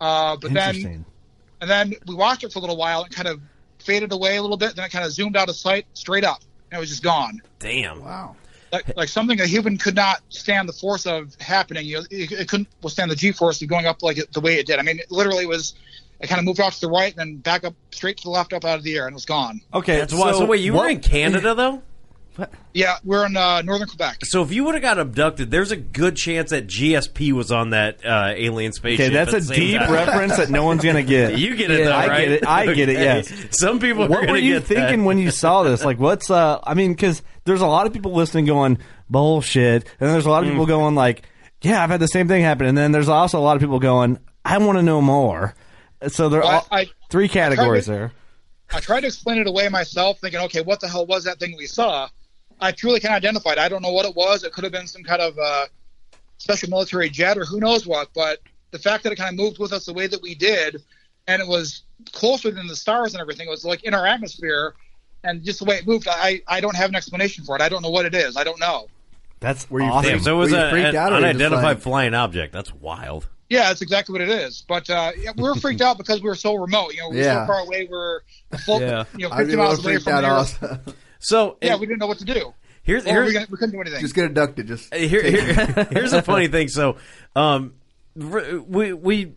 Uh, 0.01 0.35
but 0.37 0.51
then. 0.53 1.05
And 1.65 1.91
then 1.91 1.99
we 2.05 2.13
watched 2.13 2.43
it 2.43 2.53
for 2.53 2.59
a 2.59 2.61
little 2.61 2.77
while. 2.77 3.03
It 3.05 3.11
kind 3.11 3.27
of 3.27 3.41
faded 3.79 4.11
away 4.11 4.37
a 4.37 4.41
little 4.41 4.55
bit. 4.55 4.75
Then 4.75 4.85
it 4.85 4.91
kind 4.91 5.03
of 5.03 5.11
zoomed 5.11 5.35
out 5.35 5.49
of 5.49 5.55
sight, 5.55 5.87
straight 5.95 6.23
up, 6.23 6.41
and 6.69 6.77
it 6.77 6.79
was 6.79 6.89
just 6.89 7.01
gone. 7.01 7.41
Damn. 7.57 8.03
Wow. 8.03 8.35
Like, 8.71 8.95
like 8.95 9.09
something 9.09 9.41
a 9.41 9.47
human 9.47 9.79
could 9.79 9.95
not 9.95 10.21
stand 10.29 10.69
the 10.69 10.73
force 10.73 11.07
of 11.07 11.33
happening. 11.39 11.87
You 11.87 11.97
know, 11.97 12.03
it, 12.11 12.31
it 12.31 12.47
couldn't 12.49 12.67
withstand 12.83 13.09
the 13.09 13.15
G-force 13.15 13.63
of 13.63 13.67
going 13.67 13.87
up 13.87 14.03
like 14.03 14.19
it, 14.19 14.31
the 14.31 14.41
way 14.41 14.59
it 14.59 14.67
did. 14.67 14.77
I 14.77 14.83
mean, 14.83 14.99
it 14.99 15.09
literally 15.09 15.47
was. 15.47 15.73
It 16.19 16.27
kind 16.27 16.39
of 16.39 16.45
moved 16.45 16.59
off 16.59 16.75
to 16.75 16.81
the 16.81 16.89
right, 16.89 17.11
and 17.11 17.19
then 17.19 17.37
back 17.37 17.63
up 17.63 17.73
straight 17.89 18.17
to 18.17 18.23
the 18.23 18.29
left, 18.29 18.53
up 18.53 18.63
out 18.63 18.77
of 18.77 18.83
the 18.83 18.95
air, 18.95 19.07
and 19.07 19.13
it 19.13 19.15
was 19.15 19.25
gone. 19.25 19.61
Okay, 19.73 19.97
That's 19.97 20.13
why. 20.13 20.33
So 20.33 20.45
wait, 20.45 20.61
you 20.61 20.73
were 20.73 20.87
in 20.87 20.99
Canada 20.99 21.55
though? 21.55 21.81
Yeah, 22.73 22.97
we're 23.03 23.25
in 23.25 23.37
uh, 23.37 23.61
northern 23.61 23.87
Quebec. 23.87 24.17
So 24.25 24.41
if 24.43 24.51
you 24.51 24.63
would 24.65 24.75
have 24.75 24.81
got 24.81 24.99
abducted, 24.99 25.49
there's 25.51 25.71
a 25.71 25.75
good 25.77 26.15
chance 26.17 26.49
that 26.49 26.67
GSP 26.67 27.31
was 27.31 27.51
on 27.51 27.69
that 27.69 28.05
uh, 28.05 28.33
alien 28.35 28.73
spaceship. 28.73 29.05
Okay, 29.07 29.13
that's 29.13 29.33
a 29.33 29.53
deep 29.53 29.79
time. 29.79 29.91
reference 29.91 30.37
that 30.37 30.49
no 30.49 30.63
one's 30.65 30.83
gonna 30.83 31.03
get. 31.03 31.37
You 31.37 31.55
get 31.55 31.71
it, 31.71 31.85
though, 31.85 31.91
I 31.91 32.07
right? 32.07 32.19
get 32.19 32.31
it. 32.31 32.47
I 32.47 32.65
get 32.73 32.89
it. 32.89 32.95
Okay. 32.97 33.03
Yes. 33.03 33.57
Some 33.57 33.79
people. 33.79 34.07
What 34.07 34.21
gonna 34.21 34.33
were 34.33 34.37
you 34.37 34.55
get 34.59 34.67
that. 34.67 34.75
thinking 34.75 35.05
when 35.05 35.17
you 35.17 35.31
saw 35.31 35.63
this? 35.63 35.85
Like, 35.85 35.99
what's 35.99 36.29
uh? 36.29 36.59
I 36.63 36.73
mean, 36.73 36.91
because 36.93 37.21
there's 37.45 37.61
a 37.61 37.67
lot 37.67 37.87
of 37.87 37.93
people 37.93 38.13
listening 38.13 38.45
going 38.45 38.77
bullshit, 39.09 39.83
and 39.83 39.93
then 39.99 40.11
there's 40.11 40.25
a 40.25 40.29
lot 40.29 40.43
of 40.43 40.49
Mm. 40.49 40.53
people 40.53 40.65
going 40.65 40.95
like, 40.95 41.23
yeah, 41.61 41.81
I've 41.83 41.89
had 41.89 41.99
the 41.99 42.07
same 42.07 42.27
thing 42.27 42.43
happen, 42.43 42.67
and 42.67 42.77
then 42.77 42.91
there's 42.91 43.09
also 43.09 43.39
a 43.39 43.41
lot 43.41 43.55
of 43.55 43.61
people 43.61 43.79
going, 43.79 44.19
I 44.43 44.57
want 44.57 44.77
to 44.77 44.83
know 44.83 45.01
more. 45.01 45.55
So 46.09 46.27
there 46.29 46.41
are 46.41 46.43
Well, 46.43 46.67
all, 46.71 46.77
I- 46.77 46.87
three 47.09 47.27
categories 47.29 47.87
I 47.89 47.93
tried 47.93 47.99
there. 47.99 48.11
I 48.73 48.79
tried 48.79 49.01
to 49.01 49.07
explain 49.07 49.37
it 49.39 49.47
away 49.47 49.69
myself, 49.69 50.19
thinking, 50.19 50.39
okay, 50.41 50.61
what 50.61 50.79
the 50.81 50.87
hell 50.87 51.05
was 51.05 51.23
that 51.25 51.39
thing 51.39 51.55
we 51.55 51.67
saw? 51.67 52.09
I 52.61 52.71
truly 52.71 52.99
can't 52.99 53.13
identify 53.13 53.51
it. 53.51 53.59
I 53.59 53.67
don't 53.69 53.81
know 53.81 53.91
what 53.91 54.05
it 54.05 54.15
was. 54.15 54.43
It 54.43 54.53
could 54.53 54.63
have 54.63 54.73
been 54.73 54.87
some 54.87 55.03
kind 55.03 55.21
of 55.21 55.37
uh, 55.37 55.65
special 56.37 56.69
military 56.69 57.09
jet 57.09 57.37
or 57.37 57.45
who 57.45 57.59
knows 57.59 57.85
what. 57.85 58.09
But 58.13 58.39
the 58.71 58.79
fact 58.79 59.03
that 59.03 59.11
it 59.13 59.17
kind 59.17 59.29
of 59.29 59.35
moved 59.35 59.59
with 59.59 59.73
us 59.73 59.85
the 59.85 59.93
way 59.93 60.07
that 60.07 60.21
we 60.21 60.35
did, 60.35 60.81
and 61.27 61.41
it 61.41 61.47
was 61.47 61.83
closer 62.13 62.51
than 62.51 62.67
the 62.67 62.75
stars 62.75 63.13
and 63.13 63.21
everything, 63.21 63.47
it 63.47 63.51
was 63.51 63.65
like 63.65 63.83
in 63.83 63.93
our 63.93 64.05
atmosphere, 64.05 64.73
and 65.23 65.43
just 65.43 65.59
the 65.59 65.65
way 65.65 65.75
it 65.77 65.87
moved, 65.87 66.07
I, 66.09 66.41
I 66.47 66.61
don't 66.61 66.75
have 66.75 66.89
an 66.89 66.95
explanation 66.95 67.43
for 67.43 67.55
it. 67.55 67.61
I 67.61 67.69
don't 67.69 67.81
know 67.81 67.89
what 67.89 68.05
it 68.05 68.13
is. 68.15 68.37
I 68.37 68.43
don't 68.43 68.59
know. 68.59 68.87
That's 69.41 69.69
Were 69.69 69.81
you 69.81 69.87
awesome. 69.87 70.11
Damn, 70.11 70.19
so 70.21 70.35
it 70.35 70.39
was 70.39 70.51
you 70.51 70.57
a, 70.57 70.69
freaked 70.69 70.89
an 70.89 70.95
out 70.95 71.11
or 71.11 71.15
were 71.15 71.21
you 71.21 71.25
just 71.33 71.35
unidentified 71.35 71.63
like- 71.75 71.79
flying 71.81 72.13
object. 72.13 72.53
That's 72.53 72.73
wild. 72.73 73.27
Yeah, 73.49 73.67
that's 73.67 73.83
exactly 73.83 74.13
what 74.13 74.21
it 74.21 74.29
is. 74.29 74.63
But 74.67 74.89
uh, 74.89 75.11
we 75.37 75.43
were 75.43 75.53
freaked 75.55 75.81
out 75.81 75.99
because 75.99 76.19
we 76.19 76.27
were 76.29 76.35
so 76.35 76.55
remote. 76.55 76.93
You 76.95 77.01
know, 77.01 77.09
we 77.09 77.17
were 77.17 77.21
Yeah. 77.21 77.45
so 77.45 77.53
far 77.53 77.59
away. 77.61 77.87
We're 77.89 78.21
full, 78.65 78.81
Yeah. 78.81 79.03
you 79.15 79.29
know, 79.29 79.35
50 79.35 79.45
be 79.45 79.53
a 79.53 79.57
miles 79.57 79.85
away 79.85 79.99
from 79.99 80.13
out 80.13 80.21
the 80.21 80.27
Earth. 80.29 80.63
also. 80.63 80.93
So 81.19 81.57
Yeah, 81.61 81.71
and 81.73 81.79
we 81.81 81.87
didn't 81.87 81.99
know 81.99 82.07
what 82.07 82.19
to 82.19 82.25
do. 82.25 82.53
here's 82.83 83.03
Or 83.05 83.07
we, 83.07 83.11
here's 83.13 83.33
gonna- 83.33 83.47
we 83.49 83.57
couldn't 83.57 83.73
do 83.73 83.81
anything. 83.81 84.01
Just 84.01 84.15
get 84.15 84.25
abducted. 84.25 84.67
Just 84.67 84.93
here, 84.93 85.23
here- 85.23 85.87
here's 85.91 86.13
a 86.13 86.21
funny 86.21 86.47
thing. 86.47 86.67
So, 86.67 86.97
um, 87.35 87.73
we 88.15 88.93
we 88.93 89.33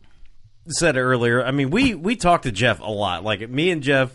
said 0.68 0.96
earlier. 0.96 1.44
I 1.44 1.50
mean, 1.50 1.70
we 1.70 1.94
we 1.94 2.16
talk 2.16 2.42
to 2.42 2.52
Jeff 2.52 2.80
a 2.80 2.90
lot. 2.90 3.24
Like 3.24 3.48
me 3.48 3.70
and 3.70 3.82
Jeff, 3.82 4.14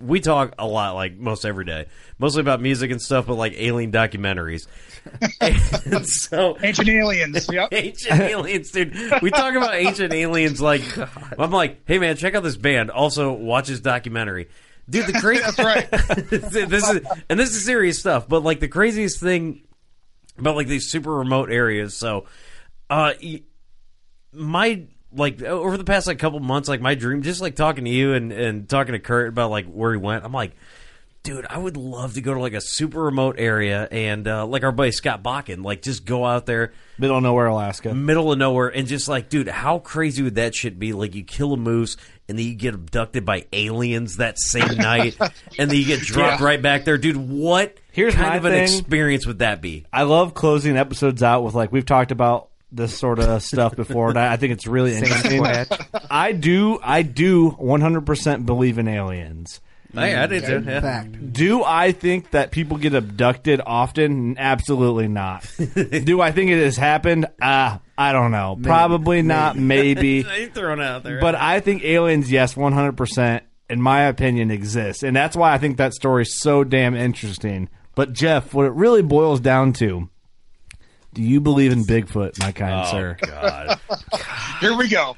we 0.00 0.20
talk 0.20 0.54
a 0.58 0.66
lot, 0.66 0.94
like 0.94 1.16
most 1.16 1.44
every 1.44 1.64
day, 1.64 1.86
mostly 2.18 2.40
about 2.40 2.60
music 2.60 2.90
and 2.90 3.00
stuff, 3.00 3.26
but 3.26 3.34
like 3.34 3.54
alien 3.56 3.90
documentaries. 3.92 4.66
and 5.40 6.06
so. 6.06 6.58
Ancient 6.62 6.88
aliens. 6.88 7.48
Yep. 7.52 7.68
Ancient 7.72 8.20
aliens, 8.20 8.70
dude. 8.72 8.94
We 9.22 9.30
talk 9.30 9.54
about 9.54 9.74
ancient 9.74 10.12
aliens. 10.12 10.60
Like, 10.60 10.82
I'm 11.38 11.50
like, 11.50 11.80
hey 11.86 11.98
man, 11.98 12.16
check 12.16 12.34
out 12.34 12.42
this 12.42 12.56
band. 12.56 12.90
Also, 12.90 13.32
watch 13.32 13.68
this 13.68 13.80
documentary, 13.80 14.48
dude. 14.88 15.06
The 15.06 15.12
crazy. 15.14 15.42
That's 15.44 15.58
right. 15.58 15.90
this 16.30 16.88
is 16.88 17.00
and 17.28 17.38
this 17.38 17.50
is 17.50 17.64
serious 17.64 17.98
stuff. 17.98 18.28
But 18.28 18.42
like 18.42 18.60
the 18.60 18.68
craziest 18.68 19.20
thing 19.20 19.62
about 20.38 20.56
like 20.56 20.66
these 20.66 20.88
super 20.90 21.14
remote 21.14 21.50
areas. 21.50 21.96
So, 21.96 22.26
uh, 22.90 23.12
my 24.32 24.84
like 25.12 25.42
over 25.42 25.76
the 25.76 25.84
past 25.84 26.06
like 26.06 26.18
couple 26.18 26.40
months, 26.40 26.68
like 26.68 26.80
my 26.80 26.94
dream, 26.94 27.22
just 27.22 27.40
like 27.40 27.56
talking 27.56 27.84
to 27.84 27.90
you 27.90 28.14
and 28.14 28.32
and 28.32 28.68
talking 28.68 28.92
to 28.92 28.98
Kurt 28.98 29.28
about 29.28 29.50
like 29.50 29.66
where 29.66 29.92
he 29.92 29.98
went. 29.98 30.24
I'm 30.24 30.32
like. 30.32 30.52
Dude, 31.28 31.44
I 31.50 31.58
would 31.58 31.76
love 31.76 32.14
to 32.14 32.22
go 32.22 32.32
to 32.32 32.40
like 32.40 32.54
a 32.54 32.60
super 32.60 33.02
remote 33.02 33.36
area 33.38 33.86
and 33.90 34.26
uh, 34.26 34.46
like 34.46 34.64
our 34.64 34.72
buddy 34.72 34.92
Scott 34.92 35.22
Bakken, 35.22 35.62
like 35.62 35.82
just 35.82 36.06
go 36.06 36.24
out 36.24 36.46
there, 36.46 36.72
Middle 36.98 37.18
of 37.18 37.22
nowhere, 37.22 37.46
Alaska. 37.46 37.92
middle 37.92 38.32
of 38.32 38.38
nowhere, 38.38 38.68
and 38.68 38.86
just 38.88 39.08
like, 39.08 39.28
dude, 39.28 39.46
how 39.46 39.78
crazy 39.78 40.22
would 40.22 40.36
that 40.36 40.54
shit 40.54 40.78
be? 40.78 40.94
Like, 40.94 41.14
you 41.14 41.22
kill 41.24 41.52
a 41.52 41.56
moose, 41.58 41.98
and 42.28 42.38
then 42.38 42.46
you 42.46 42.54
get 42.54 42.72
abducted 42.72 43.26
by 43.26 43.44
aliens 43.52 44.16
that 44.16 44.38
same 44.38 44.74
night, 44.78 45.16
and 45.58 45.70
then 45.70 45.76
you 45.76 45.84
get 45.84 46.00
dropped 46.00 46.40
Yeah. 46.40 46.46
right 46.46 46.62
back 46.62 46.84
there, 46.86 46.96
dude. 46.96 47.16
What 47.16 47.76
Here's 47.92 48.14
kind 48.14 48.28
my 48.30 48.36
of 48.36 48.44
an 48.46 48.52
thing. 48.52 48.62
experience 48.62 49.26
would 49.26 49.40
that 49.40 49.60
be? 49.60 49.84
I 49.92 50.04
love 50.04 50.32
closing 50.32 50.78
episodes 50.78 51.22
out 51.22 51.44
with 51.44 51.54
like 51.54 51.70
we've 51.72 51.84
talked 51.84 52.10
about 52.10 52.48
this 52.72 52.96
sort 52.96 53.18
of 53.18 53.42
stuff 53.42 53.76
before, 53.76 54.08
and 54.08 54.18
I, 54.18 54.32
I 54.32 54.36
think 54.38 54.54
it's 54.54 54.66
really 54.66 54.96
interesting. 54.96 55.44
I 56.10 56.32
do, 56.32 56.78
I 56.82 57.02
do 57.02 57.50
100% 57.50 58.46
believe 58.46 58.78
in 58.78 58.88
aliens. 58.88 59.60
Hey, 59.94 60.14
I 60.14 60.26
did 60.26 60.44
too. 60.44 60.62
Yeah. 60.66 60.80
fact, 60.80 61.32
Do 61.32 61.64
I 61.64 61.92
think 61.92 62.30
that 62.32 62.50
people 62.50 62.76
get 62.76 62.94
abducted 62.94 63.60
often? 63.64 64.36
Absolutely 64.38 65.08
not. 65.08 65.50
do 66.04 66.20
I 66.20 66.30
think 66.30 66.50
it 66.50 66.62
has 66.62 66.76
happened? 66.76 67.26
Uh, 67.40 67.78
I 67.96 68.12
don't 68.12 68.30
know. 68.30 68.58
Probably 68.62 69.22
not. 69.22 69.56
Maybe. 69.56 70.24
You 70.38 70.48
throwing 70.50 70.80
it 70.80 70.84
out 70.84 71.02
there, 71.04 71.20
But 71.20 71.34
I 71.34 71.60
think 71.60 71.82
aliens, 71.84 72.30
yes, 72.30 72.54
100%, 72.54 73.40
in 73.70 73.80
my 73.80 74.02
opinion, 74.02 74.50
exist. 74.50 75.02
And 75.02 75.16
that's 75.16 75.34
why 75.36 75.52
I 75.54 75.58
think 75.58 75.78
that 75.78 75.94
story 75.94 76.22
is 76.22 76.38
so 76.38 76.64
damn 76.64 76.94
interesting. 76.94 77.68
But, 77.94 78.12
Jeff, 78.12 78.52
what 78.54 78.66
it 78.66 78.72
really 78.74 79.02
boils 79.02 79.40
down 79.40 79.72
to 79.74 80.08
do 81.14 81.22
you 81.22 81.40
believe 81.40 81.72
in 81.72 81.84
Bigfoot, 81.84 82.38
my 82.38 82.52
kind 82.52 82.84
oh 82.86 82.90
sir? 82.90 83.16
god, 83.20 83.80
Here 84.60 84.76
we 84.76 84.88
go. 84.88 85.16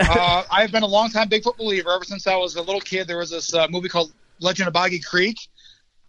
Uh, 0.00 0.44
I've 0.50 0.70
been 0.70 0.82
a 0.82 0.86
long 0.88 1.10
time 1.10 1.28
Bigfoot 1.28 1.56
believer 1.56 1.90
ever 1.92 2.04
since 2.04 2.26
I 2.26 2.36
was 2.36 2.56
a 2.56 2.62
little 2.62 2.80
kid. 2.80 3.06
There 3.06 3.18
was 3.18 3.30
this 3.30 3.54
uh, 3.54 3.66
movie 3.70 3.88
called 3.88 4.12
Legend 4.40 4.66
of 4.68 4.74
Boggy 4.74 4.98
Creek, 4.98 5.38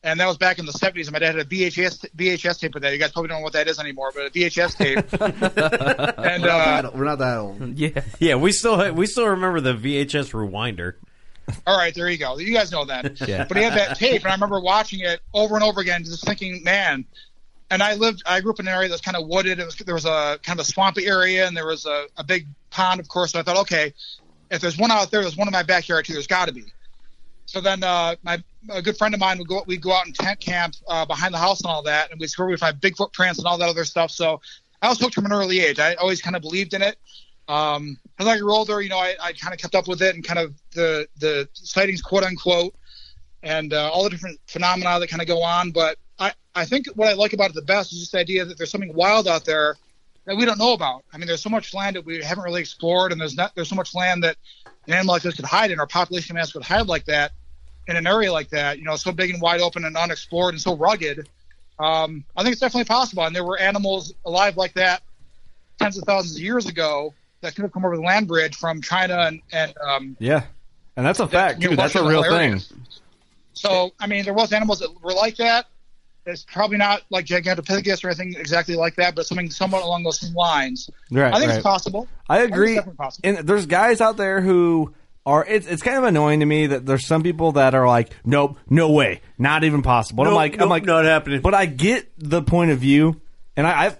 and 0.03 0.19
that 0.19 0.27
was 0.27 0.37
back 0.37 0.59
in 0.59 0.65
the 0.65 0.71
'70s. 0.71 1.03
And 1.03 1.13
my 1.13 1.19
dad 1.19 1.35
had 1.35 1.45
a 1.45 1.45
VHS 1.45 2.05
VHS 2.15 2.59
tape 2.59 2.75
of 2.75 2.81
that. 2.81 2.91
You 2.91 2.99
guys 2.99 3.11
probably 3.11 3.29
don't 3.29 3.39
know 3.39 3.43
what 3.43 3.53
that 3.53 3.67
is 3.67 3.79
anymore, 3.79 4.11
but 4.13 4.25
a 4.27 4.29
VHS 4.31 4.75
tape. 4.77 4.97
and 6.17 6.43
We're 6.43 6.47
not, 6.49 6.85
uh, 6.85 6.91
we're 6.93 7.03
not 7.05 7.19
that 7.19 7.37
old. 7.37 7.61
Yeah. 7.77 8.01
Yeah, 8.19 8.35
we 8.35 8.51
still 8.51 8.93
we 8.93 9.05
still 9.05 9.27
remember 9.27 9.61
the 9.61 9.73
VHS 9.73 10.31
rewinder. 10.33 10.95
All 11.65 11.77
right, 11.77 11.93
there 11.95 12.09
you 12.09 12.17
go. 12.17 12.37
You 12.37 12.53
guys 12.53 12.71
know 12.71 12.85
that. 12.85 13.19
Yeah. 13.27 13.45
But 13.45 13.57
he 13.57 13.63
had 13.63 13.73
that 13.73 13.97
tape, 13.97 14.21
and 14.21 14.27
I 14.29 14.33
remember 14.33 14.59
watching 14.59 14.99
it 14.99 15.19
over 15.33 15.55
and 15.55 15.63
over 15.63 15.81
again, 15.81 16.03
just 16.03 16.25
thinking, 16.25 16.63
man. 16.63 17.05
And 17.71 17.83
I 17.83 17.93
lived, 17.93 18.23
I 18.25 18.41
grew 18.41 18.51
up 18.51 18.59
in 18.59 18.67
an 18.67 18.73
area 18.73 18.89
that's 18.89 19.01
kind 19.01 19.15
of 19.15 19.27
wooded. 19.27 19.59
It 19.59 19.65
was, 19.65 19.75
there 19.75 19.93
was 19.93 20.05
a 20.05 20.39
kind 20.41 20.59
of 20.59 20.65
a 20.65 20.69
swampy 20.69 21.05
area, 21.05 21.47
and 21.47 21.55
there 21.55 21.67
was 21.67 21.85
a, 21.85 22.05
a 22.17 22.23
big 22.23 22.47
pond, 22.71 22.99
of 22.99 23.07
course. 23.07 23.31
So 23.31 23.39
I 23.39 23.43
thought, 23.43 23.57
okay, 23.57 23.93
if 24.49 24.61
there's 24.61 24.77
one 24.77 24.91
out 24.91 25.11
there, 25.11 25.21
there's 25.21 25.37
one 25.37 25.47
in 25.47 25.51
my 25.51 25.63
backyard 25.63 26.05
too. 26.05 26.13
There's 26.13 26.27
got 26.27 26.47
to 26.47 26.53
be. 26.53 26.63
So 27.45 27.61
then, 27.61 27.83
uh, 27.83 28.15
my 28.23 28.43
a 28.69 28.81
good 28.81 28.97
friend 28.97 29.13
of 29.13 29.19
mine 29.19 29.37
would 29.37 29.47
go, 29.47 29.63
we'd 29.65 29.81
go 29.81 29.93
out 29.93 30.05
and 30.05 30.13
tent 30.13 30.39
camp 30.39 30.75
uh, 30.87 31.05
behind 31.05 31.33
the 31.33 31.37
house 31.37 31.61
and 31.61 31.67
all 31.67 31.81
that, 31.83 32.11
and 32.11 32.19
we'd 32.19 32.29
score 32.29 32.47
we'd 32.47 32.59
find 32.59 32.79
Bigfoot 32.79 33.13
prints 33.13 33.39
and 33.39 33.47
all 33.47 33.57
that 33.57 33.69
other 33.69 33.85
stuff. 33.85 34.11
So 34.11 34.41
I 34.81 34.89
was 34.89 34.99
hooked 34.99 35.15
from 35.15 35.25
an 35.25 35.31
early 35.31 35.59
age. 35.59 35.79
I 35.79 35.95
always 35.95 36.21
kind 36.21 36.35
of 36.35 36.41
believed 36.41 36.73
in 36.73 36.81
it. 36.81 36.97
Um, 37.47 37.97
as 38.19 38.27
I 38.27 38.37
grew 38.37 38.53
older, 38.53 38.81
you 38.81 38.89
know, 38.89 38.99
I, 38.99 39.15
I 39.21 39.33
kind 39.33 39.53
of 39.53 39.59
kept 39.59 39.73
up 39.73 39.87
with 39.87 40.01
it 40.01 40.13
and 40.13 40.23
kind 40.23 40.39
of 40.39 40.53
the 40.73 41.07
the 41.17 41.49
sightings, 41.53 42.01
quote 42.01 42.23
unquote, 42.23 42.75
and 43.41 43.73
uh, 43.73 43.89
all 43.89 44.03
the 44.03 44.09
different 44.09 44.39
phenomena 44.47 44.99
that 44.99 45.07
kind 45.07 45.21
of 45.21 45.27
go 45.27 45.41
on. 45.41 45.71
But 45.71 45.97
I, 46.19 46.33
I 46.55 46.65
think 46.65 46.87
what 46.95 47.07
I 47.07 47.13
like 47.13 47.33
about 47.33 47.49
it 47.49 47.55
the 47.55 47.61
best 47.61 47.93
is 47.93 47.99
just 47.99 48.11
the 48.11 48.19
idea 48.19 48.45
that 48.45 48.57
there's 48.57 48.71
something 48.71 48.93
wild 48.93 49.27
out 49.27 49.45
there 49.45 49.75
that 50.25 50.35
we 50.35 50.45
don't 50.45 50.59
know 50.59 50.73
about. 50.73 51.03
I 51.13 51.17
mean, 51.17 51.27
there's 51.27 51.41
so 51.41 51.49
much 51.49 51.73
land 51.73 51.95
that 51.95 52.05
we 52.05 52.21
haven't 52.21 52.43
really 52.43 52.61
explored, 52.61 53.11
and 53.11 53.19
there's 53.19 53.35
not 53.35 53.55
there's 53.55 53.69
so 53.69 53.75
much 53.75 53.95
land 53.95 54.23
that 54.23 54.37
an 54.87 54.93
animal 54.93 55.13
like 55.13 55.21
this 55.21 55.35
could 55.35 55.45
hide 55.45 55.71
in, 55.71 55.79
or 55.79 55.87
population 55.87 56.35
mass 56.35 56.51
could 56.51 56.63
hide 56.63 56.87
like 56.87 57.05
that 57.05 57.31
in 57.87 57.95
an 57.95 58.05
area 58.05 58.31
like 58.31 58.49
that. 58.49 58.77
You 58.77 58.85
know, 58.85 58.95
so 58.95 59.11
big 59.11 59.31
and 59.31 59.41
wide 59.41 59.61
open 59.61 59.85
and 59.85 59.95
unexplored 59.97 60.53
and 60.53 60.61
so 60.61 60.75
rugged. 60.75 61.27
Um, 61.79 62.25
I 62.35 62.43
think 62.43 62.53
it's 62.53 62.61
definitely 62.61 62.85
possible, 62.85 63.23
and 63.23 63.35
there 63.35 63.45
were 63.45 63.57
animals 63.57 64.13
alive 64.25 64.57
like 64.57 64.73
that 64.73 65.01
tens 65.79 65.97
of 65.97 66.03
thousands 66.03 66.35
of 66.35 66.41
years 66.41 66.67
ago 66.67 67.13
that 67.41 67.55
could 67.55 67.63
have 67.63 67.71
come 67.71 67.85
over 67.85 67.95
the 67.95 68.03
land 68.03 68.27
bridge 68.27 68.55
from 68.55 68.81
China 68.81 69.17
and, 69.19 69.41
and 69.51 69.73
um, 69.77 70.17
Yeah, 70.19 70.43
and 70.97 71.05
that's 71.05 71.19
a 71.19 71.27
fact 71.27 71.61
you 71.61 71.69
know, 71.69 71.71
too. 71.71 71.75
That's 71.77 71.95
a 71.95 72.03
real 72.03 72.23
thing. 72.23 72.61
So, 73.53 73.91
I 73.99 74.07
mean, 74.07 74.25
there 74.25 74.33
was 74.33 74.53
animals 74.53 74.79
that 74.79 75.01
were 75.01 75.13
like 75.13 75.37
that. 75.37 75.65
It's 76.29 76.43
probably 76.43 76.77
not 76.77 77.01
like 77.09 77.25
Gigantopithecus 77.25 78.03
or 78.03 78.07
anything 78.07 78.35
exactly 78.37 78.75
like 78.75 78.95
that, 78.95 79.15
but 79.15 79.25
something 79.25 79.49
somewhat 79.49 79.83
along 79.83 80.03
those 80.03 80.31
lines. 80.33 80.89
Right, 81.11 81.33
I 81.33 81.37
think 81.39 81.49
right. 81.49 81.57
it's 81.57 81.63
possible. 81.63 82.07
I 82.27 82.39
agree. 82.41 82.75
definitely 82.75 82.97
possible. 82.97 83.29
And 83.29 83.47
there's 83.47 83.65
guys 83.65 84.01
out 84.01 84.17
there 84.17 84.41
who 84.41 84.93
are. 85.25 85.45
It's 85.45 85.67
it's 85.67 85.81
kind 85.81 85.97
of 85.97 86.03
annoying 86.03 86.39
to 86.41 86.45
me 86.45 86.67
that 86.67 86.85
there's 86.85 87.05
some 87.05 87.23
people 87.23 87.53
that 87.53 87.73
are 87.73 87.87
like, 87.87 88.11
nope, 88.23 88.57
no 88.69 88.91
way, 88.91 89.21
not 89.37 89.63
even 89.63 89.81
possible. 89.81 90.23
And 90.23 90.29
I'm 90.29 90.33
Nope, 90.33 90.37
like, 90.37 90.61
I'm 90.61 90.69
like, 90.69 90.85
not 90.85 91.05
happening. 91.05 91.41
But 91.41 91.53
I 91.53 91.65
get 91.65 92.09
the 92.17 92.41
point 92.41 92.71
of 92.71 92.79
view, 92.79 93.19
and 93.55 93.65
I, 93.67 93.87
I 93.87 93.97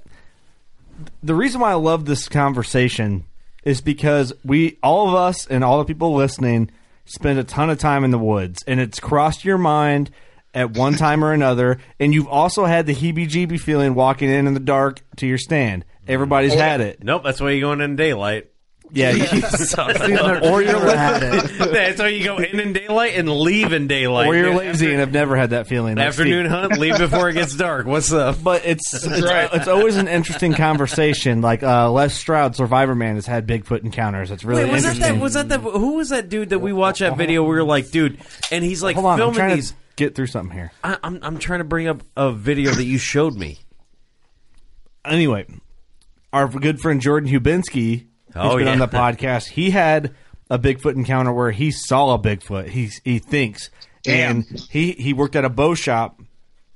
the 1.24 1.36
reason 1.36 1.62
why 1.62 1.72
I 1.72 1.76
love 1.76 2.06
this 2.06 2.28
conversation 2.28 3.26
is 3.64 3.82
because 3.82 4.34
we, 4.44 4.78
all 4.82 5.08
of 5.08 5.16
us, 5.16 5.46
and 5.48 5.64
all 5.64 5.80
the 5.80 5.86
people 5.86 6.14
listening, 6.14 6.72
spend 7.06 7.40
a 7.40 7.44
ton 7.44 7.70
of 7.70 7.78
time 7.78 8.04
in 8.04 8.12
the 8.12 8.20
woods, 8.20 8.64
and 8.68 8.80
it's 8.80 9.00
crossed 9.00 9.44
your 9.44 9.58
mind 9.58 10.12
at 10.60 10.78
one 10.78 10.93
time 10.95 11.24
or 11.24 11.32
another, 11.32 11.80
and 11.99 12.14
you've 12.14 12.28
also 12.28 12.66
had 12.66 12.86
the 12.86 12.93
heebie-jeebie 12.93 13.60
feeling 13.62 13.95
walking 13.95 14.30
in 14.30 14.45
in 14.45 14.53
the 14.53 14.60
dark 14.60 15.01
to 15.16 15.26
your 15.26 15.38
stand. 15.38 15.86
Everybody's 16.05 16.53
had 16.53 16.82
it. 16.82 17.01
Nope, 17.01 17.24
that's 17.24 17.39
why 17.39 17.51
you're 17.51 17.62
going 17.62 17.80
in 17.82 17.95
daylight. 17.95 18.47
Yeah, 18.91 19.12
you- 19.12 19.24
or 20.51 20.62
you're 20.62 20.95
had 20.95 21.22
it. 21.22 21.43
That's 21.72 21.99
why 21.99 22.07
you 22.07 22.24
go 22.24 22.38
in 22.38 22.60
in 22.60 22.74
daylight 22.74 23.14
and 23.16 23.30
leave 23.30 23.72
in 23.72 23.86
daylight. 23.88 24.28
or 24.28 24.36
you're 24.36 24.55
lazy 24.55 24.89
and 24.89 24.99
have 24.99 25.12
never 25.12 25.36
had 25.38 25.51
that 25.51 25.68
feeling. 25.68 25.95
like 25.95 26.07
Afternoon 26.07 26.47
Steve. 26.47 26.60
hunt, 26.60 26.78
leave 26.80 26.97
before 26.97 27.30
it 27.30 27.34
gets 27.34 27.55
dark. 27.55 27.86
What's 27.86 28.12
up? 28.12 28.43
But 28.43 28.66
it's 28.66 28.91
it's, 28.95 29.22
right. 29.22 29.47
it's 29.53 29.68
always 29.68 29.95
an 29.97 30.07
interesting 30.07 30.53
conversation. 30.53 31.41
Like 31.41 31.62
uh, 31.62 31.91
Les 31.91 32.12
Stroud, 32.16 32.55
Survivorman, 32.55 33.14
has 33.14 33.28
had 33.28 33.45
Bigfoot 33.47 33.84
encounters. 33.84 34.32
It's 34.32 34.43
really 34.43 34.64
Wait, 34.64 34.72
was 34.72 34.84
that 34.84 34.95
interesting. 34.95 35.18
that? 35.18 35.24
Was 35.24 35.34
that 35.36 35.49
the? 35.49 35.60
Who 35.60 35.93
was 35.93 36.10
that 36.10 36.30
dude 36.30 36.49
that 36.49 36.60
we 36.60 36.74
watched 36.74 37.01
that 37.01 37.16
video? 37.16 37.43
We 37.43 37.49
were 37.49 37.64
like, 37.64 37.91
dude, 37.91 38.18
and 38.51 38.64
he's 38.64 38.82
like 38.82 38.95
Hold 38.95 39.05
on, 39.05 39.12
I'm 39.14 39.18
filming 39.20 39.36
trying 39.36 39.55
these. 39.57 39.74
To 40.00 40.06
get 40.06 40.16
through 40.16 40.28
something 40.28 40.56
here. 40.56 40.72
I, 40.84 40.97
I'm 41.04 41.20
I'm 41.22 41.38
trying 41.39 41.60
to 41.60 41.64
bring 41.66 41.88
up 41.88 42.02
a 42.18 42.32
video 42.32 42.72
that 42.72 42.84
you 42.86 42.97
showed 42.97 43.36
me. 43.36 43.60
Anyway, 45.06 45.45
our 46.34 46.47
good 46.47 46.80
friend 46.80 47.02
Jordan 47.02 47.30
Hubinski, 47.30 48.08
who's 48.28 48.36
Oh, 48.36 48.58
been 48.58 48.68
yeah. 48.68 48.74
on 48.74 48.80
the 48.80 48.88
podcast, 48.89 49.50
he 49.50 49.72
had 49.72 50.14
a 50.50 50.60
Bigfoot 50.60 50.95
encounter 50.95 51.32
where 51.32 51.52
he 51.52 51.72
saw 51.72 52.14
a 52.14 52.20
Bigfoot. 52.20 52.70
He 52.70 52.89
he 53.04 53.20
thinks, 53.20 53.70
Damn. 54.04 54.38
and 54.47 54.60
he 54.70 54.91
he 54.93 55.14
worked 55.14 55.36
at 55.36 55.45
a 55.45 55.50
bow 55.50 55.74
shop, 55.76 56.20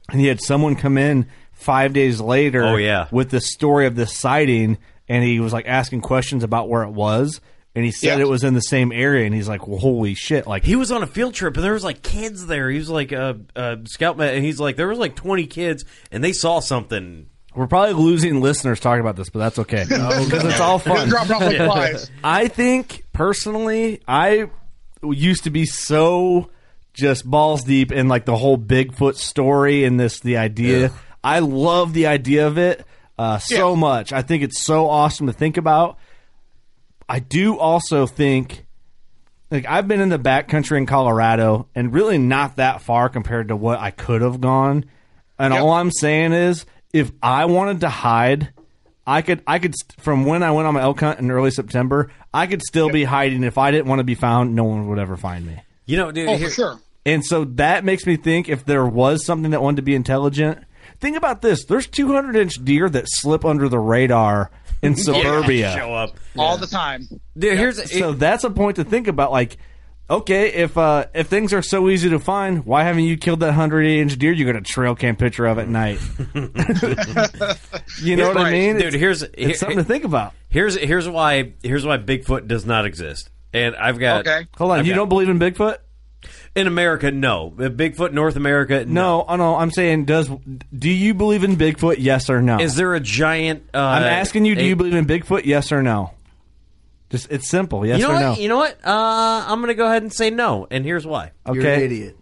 and 0.09 0.19
he 0.19 0.27
had 0.27 0.41
someone 0.41 0.75
come 0.75 0.97
in 0.97 1.27
five 1.51 1.93
days 1.93 2.19
later. 2.21 2.63
Oh, 2.63 2.75
yeah. 2.77 3.07
with 3.11 3.29
the 3.29 3.41
story 3.41 3.85
of 3.85 3.95
this 3.95 4.17
sighting, 4.17 4.77
and 5.07 5.23
he 5.23 5.39
was 5.39 5.53
like 5.53 5.67
asking 5.67 6.01
questions 6.01 6.43
about 6.43 6.69
where 6.69 6.83
it 6.83 6.91
was. 6.91 7.41
And 7.75 7.83
he 7.83 7.91
said 7.91 8.19
Yeah. 8.19 8.25
it 8.25 8.29
was 8.29 8.43
in 8.43 8.53
the 8.53 8.61
same 8.61 8.91
area, 8.91 9.25
and 9.25 9.33
he's 9.33 9.47
like, 9.47 9.67
well, 9.67 9.79
"Holy 9.79 10.13
shit!" 10.13 10.45
Like 10.45 10.63
He 10.63 10.75
was 10.75 10.91
on 10.91 11.01
a 11.01 11.07
field 11.07 11.33
trip 11.33 11.55
and 11.55 11.63
there 11.63 11.73
was 11.73 11.83
like 11.83 12.03
kids 12.03 12.45
there. 12.45 12.69
He 12.69 12.77
was 12.77 12.89
like 12.89 13.11
a, 13.11 13.39
a 13.55 13.79
scout, 13.85 14.15
man, 14.17 14.35
and 14.35 14.45
he's 14.45 14.59
like 14.59 14.75
there 14.75 14.87
was 14.87 14.99
like 14.99 15.15
20 15.15 15.47
kids 15.47 15.83
and 16.11 16.23
they 16.23 16.33
saw 16.33 16.59
something. 16.59 17.27
We're 17.55 17.67
probably 17.67 17.93
losing 17.93 18.41
listeners 18.41 18.79
talking 18.79 19.01
about 19.01 19.15
this, 19.15 19.29
but 19.29 19.39
that's 19.39 19.59
okay 19.59 19.83
because 19.87 20.43
it's 20.43 20.59
all 20.59 20.79
fun. 20.79 21.09
like. 21.09 21.95
I 22.23 22.47
think 22.47 23.03
personally, 23.13 24.01
I 24.07 24.47
used 25.03 25.43
to 25.45 25.49
be 25.49 25.65
so 25.65 26.49
just 26.93 27.25
balls 27.29 27.63
deep 27.63 27.91
in 27.91 28.07
like 28.07 28.25
the 28.25 28.35
whole 28.35 28.57
Bigfoot 28.57 29.15
story 29.15 29.83
and 29.83 29.99
this 29.99 30.19
the 30.19 30.37
idea. 30.37 30.91
I 31.23 31.39
love 31.39 31.93
the 31.93 32.07
idea 32.07 32.45
of 32.47 32.57
it 32.57 32.85
uh, 33.17 33.37
so 33.39 33.73
Yeah. 33.73 33.79
much. 33.79 34.13
I 34.13 34.21
think 34.21 34.43
it's 34.43 34.61
so 34.63 34.89
awesome 34.89 35.27
to 35.27 35.33
think 35.33 35.57
about. 35.57 35.97
I 37.09 37.19
do 37.19 37.57
also 37.57 38.05
think 38.07 38.65
like 39.51 39.65
I've 39.67 39.87
been 39.87 39.99
in 39.99 40.09
the 40.09 40.17
backcountry 40.19 40.77
in 40.77 40.85
Colorado 40.85 41.67
and 41.75 41.93
really 41.93 42.17
not 42.17 42.55
that 42.55 42.81
far 42.81 43.09
compared 43.09 43.49
to 43.49 43.55
what 43.55 43.79
I 43.79 43.91
could 43.91 44.21
have 44.21 44.41
gone. 44.41 44.85
And 45.37 45.53
Yep. 45.53 45.61
all 45.63 45.71
I'm 45.71 45.91
saying 45.91 46.33
is 46.33 46.65
if 46.93 47.11
I 47.21 47.45
wanted 47.45 47.81
to 47.81 47.89
hide, 47.89 48.49
I 49.05 49.21
could 49.21 49.41
I 49.45 49.59
could 49.59 49.73
from 49.99 50.25
when 50.25 50.43
I 50.43 50.51
went 50.51 50.67
on 50.67 50.73
my 50.73 50.81
elk 50.81 50.99
hunt 51.01 51.19
in 51.19 51.29
early 51.29 51.51
September, 51.51 52.09
I 52.33 52.47
could 52.47 52.61
still 52.61 52.89
be 52.89 53.03
hiding 53.03 53.43
if 53.43 53.57
I 53.57 53.71
didn't 53.71 53.87
want 53.87 53.99
to 53.99 54.03
be 54.05 54.15
found, 54.15 54.55
no 54.55 54.63
one 54.63 54.87
would 54.87 54.99
ever 54.99 55.17
find 55.17 55.45
me. 55.45 55.59
You 55.85 55.97
know, 55.97 56.11
dude. 56.11 56.29
Oh, 56.29 56.37
here- 56.37 56.47
for 56.49 56.53
sure. 56.53 56.79
And 57.05 57.23
so 57.25 57.43
that 57.43 57.83
makes 57.83 58.05
me 58.05 58.15
think 58.15 58.47
if 58.47 58.63
there 58.63 58.85
was 58.85 59.25
something 59.25 59.51
that 59.51 59.61
wanted 59.61 59.75
to 59.75 59.81
be 59.81 59.93
intelligent, 59.93 60.59
think 61.01 61.17
about 61.17 61.41
this. 61.41 61.65
There's 61.65 61.85
200 61.85 62.37
inch 62.37 62.63
deer 62.63 62.87
that 62.89 63.03
slip 63.07 63.43
under 63.43 63.67
the 63.67 63.77
radar 63.77 64.49
in 64.83 64.95
suburbia. 64.97 65.73
show 65.75 65.93
up. 65.93 66.17
All 66.37 66.57
the 66.57 66.67
time. 66.67 67.07
Dude, 67.37 67.57
here's 67.57 67.91
So 67.91 68.13
that's 68.13 68.43
a 68.43 68.49
point 68.49 68.75
to 68.75 68.83
think 68.83 69.07
about. 69.07 69.31
Like, 69.31 69.57
okay, 70.09 70.53
if 70.53 70.77
uh, 70.77 71.05
if 71.15 71.27
things 71.27 71.53
are 71.53 71.61
so 71.61 71.89
easy 71.89 72.09
to 72.11 72.19
find, 72.19 72.65
why 72.65 72.83
haven't 72.83 73.03
you 73.05 73.17
killed 73.17 73.39
that 73.39 73.53
hundred 73.53 73.85
inch 73.85 74.17
deer 74.17 74.31
you 74.31 74.45
got 74.45 74.55
a 74.55 74.61
trail 74.61 74.95
cam 74.95 75.15
picture 75.15 75.45
of 75.45 75.57
at 75.59 75.67
night? 75.67 75.99
you 78.01 78.15
know 78.15 78.27
what 78.27 78.37
I 78.37 78.51
mean? 78.51 78.75
dude. 78.77 78.85
It's- 78.87 78.99
Here's 78.99 79.23
it's 79.23 79.35
here- 79.37 79.53
something 79.55 79.77
to 79.77 79.83
think 79.83 80.03
about. 80.03 80.33
here's 80.49 80.75
here's 80.75 81.07
why 81.09 81.53
here's 81.63 81.85
why 81.85 81.97
Bigfoot 81.97 82.47
does 82.47 82.65
not 82.65 82.85
exist. 82.85 83.29
And 83.53 83.75
I've 83.75 83.99
got 83.99 84.21
Okay. 84.27 84.47
Hold 84.57 84.71
on, 84.71 84.79
I've 84.79 84.87
you 84.87 84.93
got- 84.93 84.97
don't 84.97 85.09
believe 85.09 85.29
in 85.29 85.39
Bigfoot? 85.39 85.77
In 86.55 86.67
America. 86.67 87.11
No, 87.11 87.51
Bigfoot 87.51 88.11
North 88.13 88.35
America. 88.35 88.85
No. 88.85 88.93
No, 89.19 89.25
oh, 89.27 89.35
no. 89.35 89.55
I'm 89.55 89.71
saying, 89.71 90.05
does 90.05 90.29
do 90.77 90.89
you 90.89 91.13
believe 91.13 91.43
in 91.43 91.55
Bigfoot? 91.55 91.95
Yes 91.99 92.29
or 92.29 92.41
no? 92.41 92.59
Is 92.59 92.75
there 92.75 92.93
a 92.93 92.99
giant? 92.99 93.63
Uh, 93.73 93.79
I'm 93.79 94.03
asking 94.03 94.45
you, 94.45 94.55
do 94.55 94.61
a- 94.61 94.65
you 94.65 94.75
believe 94.75 94.93
in 94.95 95.05
Bigfoot? 95.05 95.45
Yes 95.45 95.71
or 95.71 95.81
no? 95.83 96.11
Just 97.09 97.31
it's 97.31 97.47
simple. 97.47 97.85
Yes 97.85 97.99
You 97.99 98.07
know 98.07 98.11
or 98.11 98.13
what? 98.15 98.21
no? 98.21 98.33
You 98.35 98.49
know 98.49 98.57
what? 98.57 98.77
Uh, 98.83 99.45
I'm 99.47 99.59
going 99.59 99.67
to 99.67 99.75
go 99.75 99.85
ahead 99.85 100.01
and 100.01 100.11
say 100.11 100.29
no, 100.31 100.67
and 100.71 100.83
here's 100.83 101.05
why. 101.05 101.31
okay. 101.45 101.59
You're 101.59 101.73
an 101.73 101.81
idiot. 101.81 102.17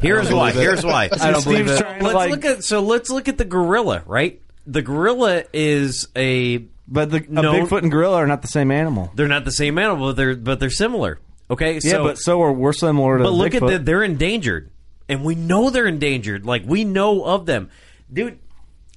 Here's 0.00 0.32
why. 0.32 0.50
Here's 0.52 0.84
why. 0.84 1.04
I 1.20 1.30
don't 1.30 1.44
believe 1.44 1.68
it. 1.68 2.02
let's 2.02 2.30
look 2.30 2.44
at 2.44 2.64
so 2.64 2.80
let's 2.80 3.10
look 3.10 3.28
at 3.28 3.38
the 3.38 3.44
gorilla. 3.44 4.02
Right, 4.06 4.40
the 4.66 4.82
gorilla 4.82 5.44
is 5.52 6.08
a 6.16 6.58
But 6.88 7.10
the 7.10 7.18
a 7.18 7.26
No. 7.28 7.52
Bigfoot 7.52 7.82
and 7.82 7.90
gorilla 7.90 8.16
are 8.16 8.26
not 8.26 8.42
the 8.42 8.48
same 8.48 8.70
animal. 8.70 9.10
they're 9.14 9.28
not 9.28 9.44
the 9.44 9.52
same 9.52 9.78
animal, 9.78 10.08
but 10.08 10.16
they're 10.16 10.36
but 10.36 10.58
they're 10.60 10.68
similar. 10.70 11.20
Okay, 11.50 11.74
Yeah, 11.74 11.90
so 11.90 12.02
but 12.04 12.18
so 12.18 12.42
are 12.42 12.52
we're 12.52 12.72
similar 12.72 13.18
to 13.18 13.24
but 13.24 13.30
look 13.32 13.52
Bigfoot. 13.52 13.62
at 13.62 13.70
that 13.70 13.84
they're 13.84 14.02
endangered, 14.02 14.70
and 15.08 15.24
we 15.24 15.34
know 15.34 15.70
they're 15.70 15.86
endangered. 15.86 16.46
Like 16.46 16.62
we 16.66 16.84
know 16.84 17.22
of 17.24 17.46
them, 17.46 17.70
dude. 18.12 18.38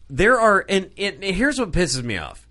There 0.10 0.40
are 0.40 0.64
and, 0.70 0.90
and 0.98 1.22
here's 1.24 1.60
what 1.60 1.72
pisses 1.72 2.02
me 2.02 2.18
off. 2.18 2.48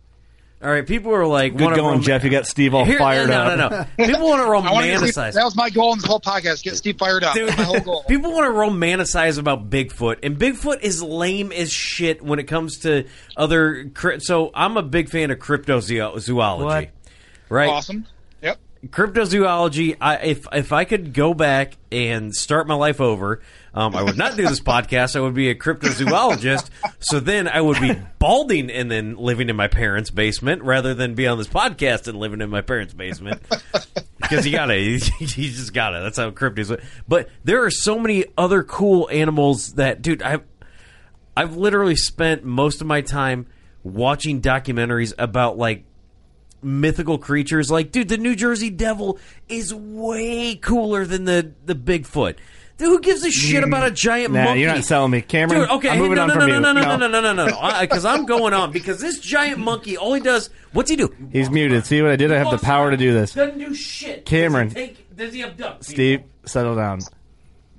All 0.63 0.71
right, 0.71 0.87
people 0.87 1.15
are 1.15 1.27
like, 1.27 1.53
Good 1.57 1.65
wanna 1.65 1.77
going, 1.77 1.93
rom- 1.97 2.03
Jeff. 2.03 2.25
You 2.25 2.31
got 2.31 2.47
Steve 2.47 2.75
all 2.75 2.85
Here- 2.85 2.99
fired 2.99 3.29
no, 3.29 3.35
up. 3.43 3.59
No, 3.59 3.69
no, 3.69 3.87
no. 3.99 4.07
People 4.07 4.27
want 4.29 4.41
to 4.41 4.47
I 4.47 4.73
want 4.73 4.85
to 4.85 4.91
get 4.91 4.99
Steve, 5.01 5.11
romanticize. 5.15 5.33
that 5.35 5.45
was 5.45 5.55
my 5.57 5.71
goal 5.71 5.93
in 5.93 5.99
this 5.99 6.07
whole 6.07 6.21
podcast. 6.21 6.63
Get 6.63 6.77
Steve 6.77 6.99
fired 6.99 7.25
up. 7.25 7.35
Dude, 7.35 7.49
my 7.57 7.65
whole 7.65 7.81
goal. 7.81 8.05
people 8.09 8.33
want 8.33 8.47
to 8.47 8.53
romanticize 8.53 9.39
about 9.39 9.69
Bigfoot, 9.71 10.19
and 10.23 10.39
Bigfoot 10.39 10.81
is 10.83 11.03
lame 11.03 11.53
as 11.53 11.71
shit 11.73 12.23
when 12.23 12.39
it 12.39 12.45
comes 12.45 12.79
to 12.81 13.05
other. 13.37 13.91
So 14.19 14.51
I'm 14.55 14.77
a 14.77 14.83
big 14.83 15.09
fan 15.11 15.31
of 15.31 15.39
cryptozoology, 15.39 16.33
What? 16.65 16.91
right? 17.51 17.69
Awesome. 17.71 18.07
Cryptozoology. 18.89 19.97
I, 20.01 20.17
if 20.17 20.47
if 20.53 20.73
I 20.73 20.85
could 20.85 21.13
go 21.13 21.35
back 21.35 21.77
and 21.91 22.35
start 22.35 22.67
my 22.67 22.75
life 22.75 23.01
over, 23.01 23.41
um, 23.75 23.95
I 23.95 24.03
would 24.03 24.17
not 24.17 24.37
do 24.37 24.47
this 24.47 24.61
podcast. 24.75 25.17
I 25.17 25.21
would 25.21 25.35
be 25.35 25.51
a 25.51 25.55
cryptozoologist. 25.55 26.71
so 27.01 27.21
then 27.21 27.49
I 27.49 27.61
would 27.61 27.81
be 27.81 27.97
balding 28.19 28.71
and 28.71 28.91
then 28.91 29.17
living 29.17 29.49
in 29.49 29.57
my 29.57 29.69
parents' 29.69 30.11
basement 30.11 30.63
rather 30.63 30.95
than 30.95 31.15
be 31.15 31.27
on 31.27 31.39
this 31.39 31.49
podcast 31.49 32.09
and 32.09 32.19
living 32.19 32.41
in 32.41 32.51
my 32.51 32.61
parents' 32.61 32.95
basement. 32.95 33.43
Because 34.21 34.47
you 34.47 34.53
gotta, 34.53 34.79
you 34.81 34.99
just 34.99 35.73
gotta. 35.73 36.01
That's 36.01 36.19
how 36.19 36.31
cryptos. 36.31 36.83
But 37.07 37.29
there 37.45 37.65
are 37.65 37.71
so 37.71 37.99
many 37.99 38.25
other 38.37 38.63
cool 38.63 39.09
animals 39.11 39.75
that, 39.75 40.03
dude. 40.03 40.23
I've 40.23 40.43
I've 41.37 41.57
literally 41.57 41.97
spent 41.97 42.45
most 42.45 42.81
of 42.81 42.87
my 42.87 43.03
time 43.03 43.47
watching 43.83 44.41
documentaries 44.41 45.13
about 45.19 45.59
like 45.59 45.85
mythical 46.67 47.17
creatures. 47.19 47.71
Like, 47.71 47.93
dude, 47.93 48.09
the 48.09 48.19
New 48.19 48.35
Jersey 48.37 48.69
Devil 48.71 49.19
is 49.49 49.73
way 49.73 50.57
cooler 50.57 51.07
than 51.07 51.25
the 51.25 51.53
the 51.65 51.75
Bigfoot. 51.75 52.37
Dude, 52.79 52.89
who 52.89 53.01
gives 53.01 53.25
a 53.25 53.31
shit 53.31 53.65
about 53.65 53.87
a 53.87 53.91
giant 53.91 54.35
Nah, 54.35 54.45
monkey? 54.45 54.61
you're 54.61 54.75
not 54.75 54.85
selling 54.85 55.11
me, 55.11 55.23
Cameron. 55.23 55.63
Dude, 55.63 55.71
okay, 55.71 55.89
I'm 55.89 55.99
moving 55.99 56.17
no, 56.17 56.23
on 56.25 56.29
no, 56.29 56.35
from 56.35 56.41
no, 56.47 56.55
you. 56.57 56.61
no, 56.61 56.73
no, 56.75 56.83
No. 56.83 56.97
no, 56.99 57.09
no, 57.09 57.21
no, 57.23 57.33
no, 57.33 57.47
no, 57.47 57.81
because 57.81 58.05
I'm 58.05 58.27
going 58.27 58.53
on 58.53 58.71
because 58.71 59.01
this 59.01 59.19
giant 59.19 59.59
monkey, 59.61 59.97
all 59.97 60.13
he 60.13 60.21
does, 60.21 60.51
what's 60.75 60.91
he 60.91 60.97
do? 60.97 61.09
He's 61.33 61.49
muted. 61.49 61.87
See 61.87 62.03
what 62.03 62.11
I 62.11 62.17
did? 62.17 62.31
I 62.31 62.37
have 62.37 62.51
the 62.51 62.59
power 62.59 62.91
to 62.91 62.97
do 62.99 63.15
this. 63.15 63.33
Doesn't 63.33 63.59
do 63.59 63.75
shit. 63.75 64.27
Cameron. 64.27 64.69
Does 64.69 64.77
he, 64.77 64.87
take, 64.89 65.17
does 65.17 65.33
he 65.33 65.43
abduct? 65.43 65.81
people? 65.81 65.95
Steve, 65.95 66.23
settle 66.45 66.75
down. 66.75 67.01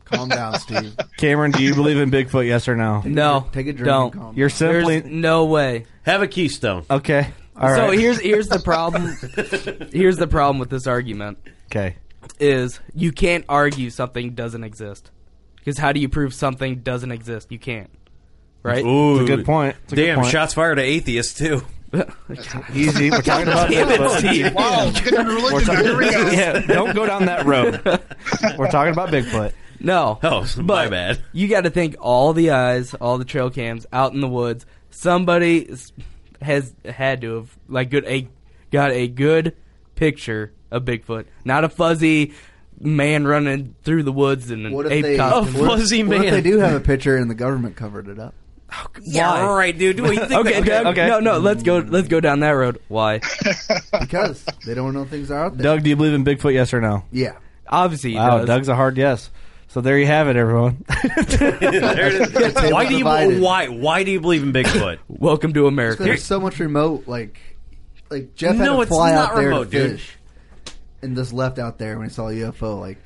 Calm 0.06 0.30
down, 0.30 0.58
Steve. 0.60 0.96
Cameron, 1.18 1.52
do 1.52 1.62
you 1.62 1.76
believe 1.76 1.98
in 1.98 2.10
Bigfoot? 2.10 2.48
Yes 2.48 2.68
or 2.68 2.76
no? 2.76 3.02
No, 3.06 3.48
Take 3.52 3.68
a 3.68 3.74
drink. 3.74 3.86
don't. 3.86 4.14
and 4.14 4.22
calm 4.24 4.36
You're 4.38 4.50
simply 4.50 5.02
There's 5.02 5.14
no 5.14 5.46
way. 5.46 5.86
Have 6.04 6.22
a 6.24 6.28
keystone. 6.28 6.86
okay. 6.90 7.34
All 7.60 7.70
so 7.76 7.88
right. 7.90 8.00
here's 8.00 8.20
here's 8.20 8.48
the 8.50 8.60
problem. 8.60 9.16
here's 9.92 10.18
the 10.18 10.28
problem 10.28 10.60
with 10.60 10.70
this 10.70 10.86
argument 10.88 11.38
okay. 11.68 11.96
is 12.40 12.80
you 12.94 13.12
can't 13.12 13.46
argue 13.50 13.90
something 13.90 14.36
doesn't 14.36 14.64
exist. 14.64 15.12
Because 15.56 15.78
how 15.80 15.92
do 15.92 16.00
you 16.00 16.08
prove 16.10 16.34
something 16.34 16.78
doesn't 16.80 17.12
exist? 17.12 17.52
You 17.52 17.60
can't. 17.60 17.90
Right? 18.64 18.86
Ooh, 18.86 19.20
It's 19.22 19.30
a 19.30 19.36
good 19.36 19.46
point. 19.46 19.76
It's 19.86 19.94
a 19.94 19.96
good 19.96 20.06
Damn, 20.06 20.20
point. 20.20 20.32
shots 20.32 20.54
fired 20.54 20.80
at 20.80 20.86
atheists 20.86 21.34
too. 21.38 21.62
Easy. 22.74 23.10
We're 23.12 23.22
talking 23.22 23.48
about 23.48 23.70
Damn 23.70 23.90
it, 23.90 24.00
Bigfoot. 24.00 24.20
Steve. 24.20 24.54
Wow, 24.54 24.92
get 24.92 25.08
into 25.14 25.24
religion. 25.34 25.76
Here 25.78 25.98
we 25.98 26.12
go. 26.12 26.30
yeah, 26.32 26.60
don't 26.60 26.94
go 26.96 27.06
down 27.06 27.26
that 27.26 27.46
road. 27.46 27.82
We're 28.58 28.70
talking 28.70 28.92
about 28.94 29.10
Bigfoot. 29.10 29.54
No. 29.80 30.20
Oh, 30.24 30.46
my 30.58 30.64
But 30.64 30.90
bad. 30.90 31.22
You 31.34 31.48
got 31.48 31.62
to 31.62 31.70
think 31.70 31.96
all 32.00 32.34
the 32.34 32.52
eyes, 32.52 32.94
all 32.96 33.18
the 33.18 33.26
trail 33.26 33.50
cams 33.50 33.86
out 33.94 34.14
in 34.14 34.20
the 34.22 34.28
woods. 34.28 34.66
Somebody 34.90 35.70
s- 35.72 35.94
has 36.42 36.74
had 36.86 37.22
to 37.22 37.36
have 37.36 37.58
like 37.68 37.90
good 37.90 38.06
a 38.06 38.28
got 38.72 38.92
a 38.92 39.08
good 39.08 39.56
picture 39.96 40.54
of 40.72 40.84
Bigfoot, 40.86 41.26
not 41.46 41.64
a 41.64 41.70
fuzzy 41.70 42.34
man 42.80 43.26
running 43.26 43.74
through 43.84 44.04
the 44.04 44.12
woods 44.12 44.52
in 44.52 44.66
an 44.66 44.72
What 44.74 44.86
if 44.86 44.92
ape 44.92 45.04
they? 45.04 45.18
costume. 45.18 45.54
what, 45.62 45.80
fuzzy 45.80 46.04
what 46.04 46.18
if 46.18 46.24
man. 46.24 46.34
they 46.34 46.42
do 46.42 46.60
have 46.60 46.74
a 46.74 46.80
picture 46.80 47.18
and 47.18 47.30
the 47.30 47.36
government 47.36 47.76
covered 47.76 48.08
it 48.08 48.20
up? 48.20 48.34
Oh, 48.72 48.86
yeah, 49.02 49.32
Why? 49.32 49.42
all 49.42 49.56
right, 49.56 49.78
dude. 49.78 50.00
What 50.02 50.10
do 50.10 50.14
you 50.16 50.26
think? 50.26 50.46
Okay, 50.46 50.62
that- 50.62 50.84
Doug. 50.84 50.86
okay. 50.88 51.08
No, 51.08 51.20
no. 51.22 51.38
Let's 51.40 51.64
go. 51.64 51.78
Let's 51.78 52.10
go 52.10 52.20
down 52.20 52.42
that 52.42 52.50
road. 52.52 52.80
Why? 52.90 53.22
Because 54.00 54.44
they 54.66 54.74
don't 54.74 54.94
know 54.94 55.06
things 55.06 55.32
are 55.32 55.46
out 55.46 55.58
there. 55.58 55.64
Doug, 55.64 55.84
do 55.84 55.90
you 55.90 55.96
believe 55.96 56.14
in 56.14 56.24
Bigfoot? 56.26 56.54
Yes 56.54 56.74
or 56.74 56.82
no? 56.82 57.04
Yeah. 57.12 57.38
Obviously, 57.68 58.12
he 58.12 58.16
Wow, 58.18 58.40
does. 58.40 58.48
Doug's 58.48 58.68
a 58.70 58.76
hard 58.76 58.98
yes. 58.98 59.30
So 59.70 59.82
there 59.82 60.00
you 60.00 60.06
have 60.06 60.28
it, 60.30 60.36
everyone. 60.36 60.84
There 61.28 62.22
it 62.22 62.36
is. 62.36 62.72
why 62.72 62.86
do 62.88 62.94
you 62.94 63.00
divided. 63.00 63.42
why 63.42 63.68
why 63.68 64.04
do 64.04 64.12
you 64.12 64.20
believe 64.22 64.44
in 64.44 64.54
Bigfoot? 64.54 65.00
Welcome 65.08 65.54
to 65.54 65.68
America. 65.68 66.04
There's 66.04 66.24
so 66.24 66.40
much 66.40 66.60
remote, 66.60 67.08
like, 67.08 67.40
like 68.10 68.34
Jeff 68.36 68.56
had 68.56 68.66
No, 68.66 68.76
to 68.78 68.82
it's 68.84 68.90
fly 68.90 69.12
not 69.14 69.32
out 69.32 69.36
there 69.36 69.50
remote, 69.50 69.72
to 69.72 69.88
dude. 69.90 69.92
fish, 70.00 70.18
and 71.02 71.16
just 71.16 71.34
left 71.34 71.60
out 71.60 71.78
there 71.78 71.98
when 72.00 72.08
he 72.08 72.14
saw 72.14 72.30
a 72.30 72.34
UFO. 72.34 72.80
Like, 72.80 72.98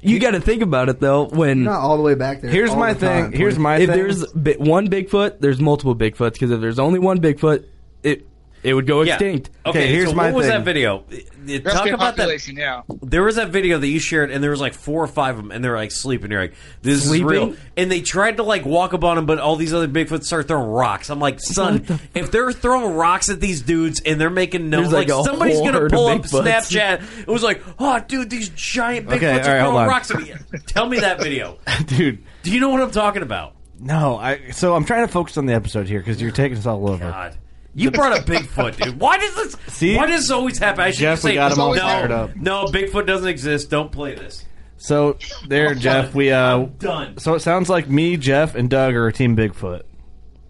You 0.00 0.18
got 0.20 0.30
to 0.32 0.40
think 0.40 0.62
about 0.62 0.88
it 0.88 1.00
though. 1.00 1.24
When 1.26 1.64
not 1.64 1.80
all 1.80 1.96
the 1.96 2.02
way 2.02 2.14
back 2.14 2.40
there. 2.40 2.50
Here's 2.50 2.70
all 2.70 2.76
my 2.76 2.92
the 2.94 3.00
thing. 3.00 3.22
time, 3.24 3.32
Here's 3.32 3.58
my 3.58 3.78
if 3.78 3.88
thing. 3.90 3.98
there's 3.98 4.26
bi- 4.32 4.56
one 4.58 4.88
Bigfoot, 4.88 5.40
there's 5.40 5.60
multiple 5.60 5.96
Bigfoots. 5.96 6.34
Because 6.34 6.52
if 6.52 6.60
there's 6.60 6.78
only 6.78 7.00
one 7.00 7.20
Bigfoot, 7.20 7.66
it 8.04 8.26
it 8.62 8.74
would 8.74 8.86
go 8.86 9.02
Yeah. 9.02 9.14
extinct. 9.14 9.50
Okay, 9.66 9.78
Okay, 9.80 9.92
here's 9.92 10.10
so 10.10 10.14
my 10.14 10.26
what 10.26 10.34
was 10.34 10.46
thing. 10.46 10.58
that 10.58 10.64
video? 10.64 11.04
You 11.44 11.58
Talk 11.60 11.86
about 11.88 11.98
that. 12.16 12.16
population, 12.18 12.56
yeah. 12.56 12.82
There 13.02 13.22
was 13.24 13.34
that 13.36 13.48
video 13.50 13.78
that 13.78 13.86
you 13.88 13.98
shared, 13.98 14.30
and 14.30 14.42
there 14.44 14.52
was 14.52 14.60
like 14.60 14.74
four 14.74 15.02
or 15.02 15.08
five 15.08 15.36
of 15.36 15.42
them, 15.42 15.50
and 15.50 15.64
they 15.64 15.68
were 15.68 15.76
like 15.76 15.90
sleeping. 15.90 16.30
You're 16.30 16.42
like, 16.42 16.54
"This 16.82 17.04
Sleeping? 17.04 17.26
is 17.26 17.30
real." 17.32 17.54
And 17.76 17.90
they 17.90 18.00
tried 18.00 18.36
to 18.36 18.44
like 18.44 18.64
walk 18.64 18.94
up 18.94 19.02
on 19.02 19.16
them, 19.16 19.26
but 19.26 19.38
all 19.40 19.56
these 19.56 19.74
other 19.74 19.88
Bigfoots 19.88 20.24
start 20.24 20.46
throwing 20.46 20.68
rocks. 20.70 21.10
I'm 21.10 21.18
like, 21.18 21.40
"Son, 21.40 21.84
if 22.14 22.30
they're 22.30 22.52
throwing 22.52 22.94
rocks 22.94 23.28
at 23.28 23.40
these 23.40 23.60
dudes 23.62 24.00
and 24.06 24.20
they're 24.20 24.30
making 24.30 24.70
no, 24.70 24.78
There's 24.82 24.92
like, 24.92 25.08
like 25.08 25.18
a 25.20 25.24
somebody's 25.24 25.56
whole 25.56 25.64
gonna 25.66 25.78
herd 25.80 25.92
pull 25.92 26.06
up 26.06 26.22
Bigfoots. 26.22 26.44
Snapchat." 26.44 27.02
It 27.22 27.26
was 27.28 27.42
like, 27.42 27.62
"Oh, 27.80 27.98
dude, 28.06 28.30
these 28.30 28.48
giant 28.50 29.08
Bigfoots 29.08 29.16
Okay, 29.16 29.26
are 29.26 29.30
all 29.32 29.36
right, 29.38 29.60
hold 29.62 29.72
throwing 29.74 29.76
on. 29.76 29.88
rocks 29.88 30.10
at 30.12 30.20
me." 30.20 30.32
Tell 30.66 30.88
me 30.88 31.00
that 31.00 31.20
video, 31.20 31.58
dude. 31.86 32.18
Do 32.44 32.52
you 32.52 32.60
know 32.60 32.68
what 32.68 32.80
I'm 32.80 32.90
talking 32.92 33.22
about? 33.22 33.54
No, 33.80 34.16
I. 34.16 34.50
So 34.52 34.76
I'm 34.76 34.84
trying 34.84 35.04
to 35.06 35.12
focus 35.12 35.36
on 35.36 35.46
the 35.46 35.54
episode 35.54 35.88
here 35.88 35.98
because 35.98 36.22
you're 36.22 36.30
taking 36.30 36.56
us 36.56 36.66
all 36.66 36.88
over. 36.88 37.10
God. 37.10 37.36
You 37.74 37.90
brought 37.90 38.12
up 38.12 38.26
Bigfoot, 38.26 38.76
dude. 38.76 39.00
Why 39.00 39.18
does 39.18 39.34
this? 39.34 39.56
See? 39.68 39.96
Why 39.96 40.06
does 40.06 40.22
this 40.22 40.30
always 40.30 40.58
happen? 40.58 40.82
I 40.82 40.90
should 40.90 41.00
Jeff, 41.00 41.16
just 41.16 41.24
we 41.24 41.30
say, 41.30 41.34
got 41.36 41.52
him 41.52 41.60
all 41.60 41.74
no, 41.74 41.80
fired 41.80 42.10
up. 42.10 42.36
no, 42.36 42.64
Bigfoot 42.66 43.06
doesn't 43.06 43.28
exist. 43.28 43.70
Don't 43.70 43.90
play 43.90 44.14
this. 44.14 44.44
So 44.76 45.16
there, 45.46 45.74
Jeff. 45.74 46.14
We 46.14 46.32
uh. 46.32 46.66
Done. 46.78 47.18
So 47.18 47.34
it 47.34 47.40
sounds 47.40 47.70
like 47.70 47.88
me, 47.88 48.16
Jeff, 48.16 48.54
and 48.54 48.68
Doug 48.68 48.94
are 48.94 49.06
a 49.06 49.12
Team 49.12 49.36
Bigfoot. 49.36 49.82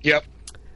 Yep. 0.03 0.25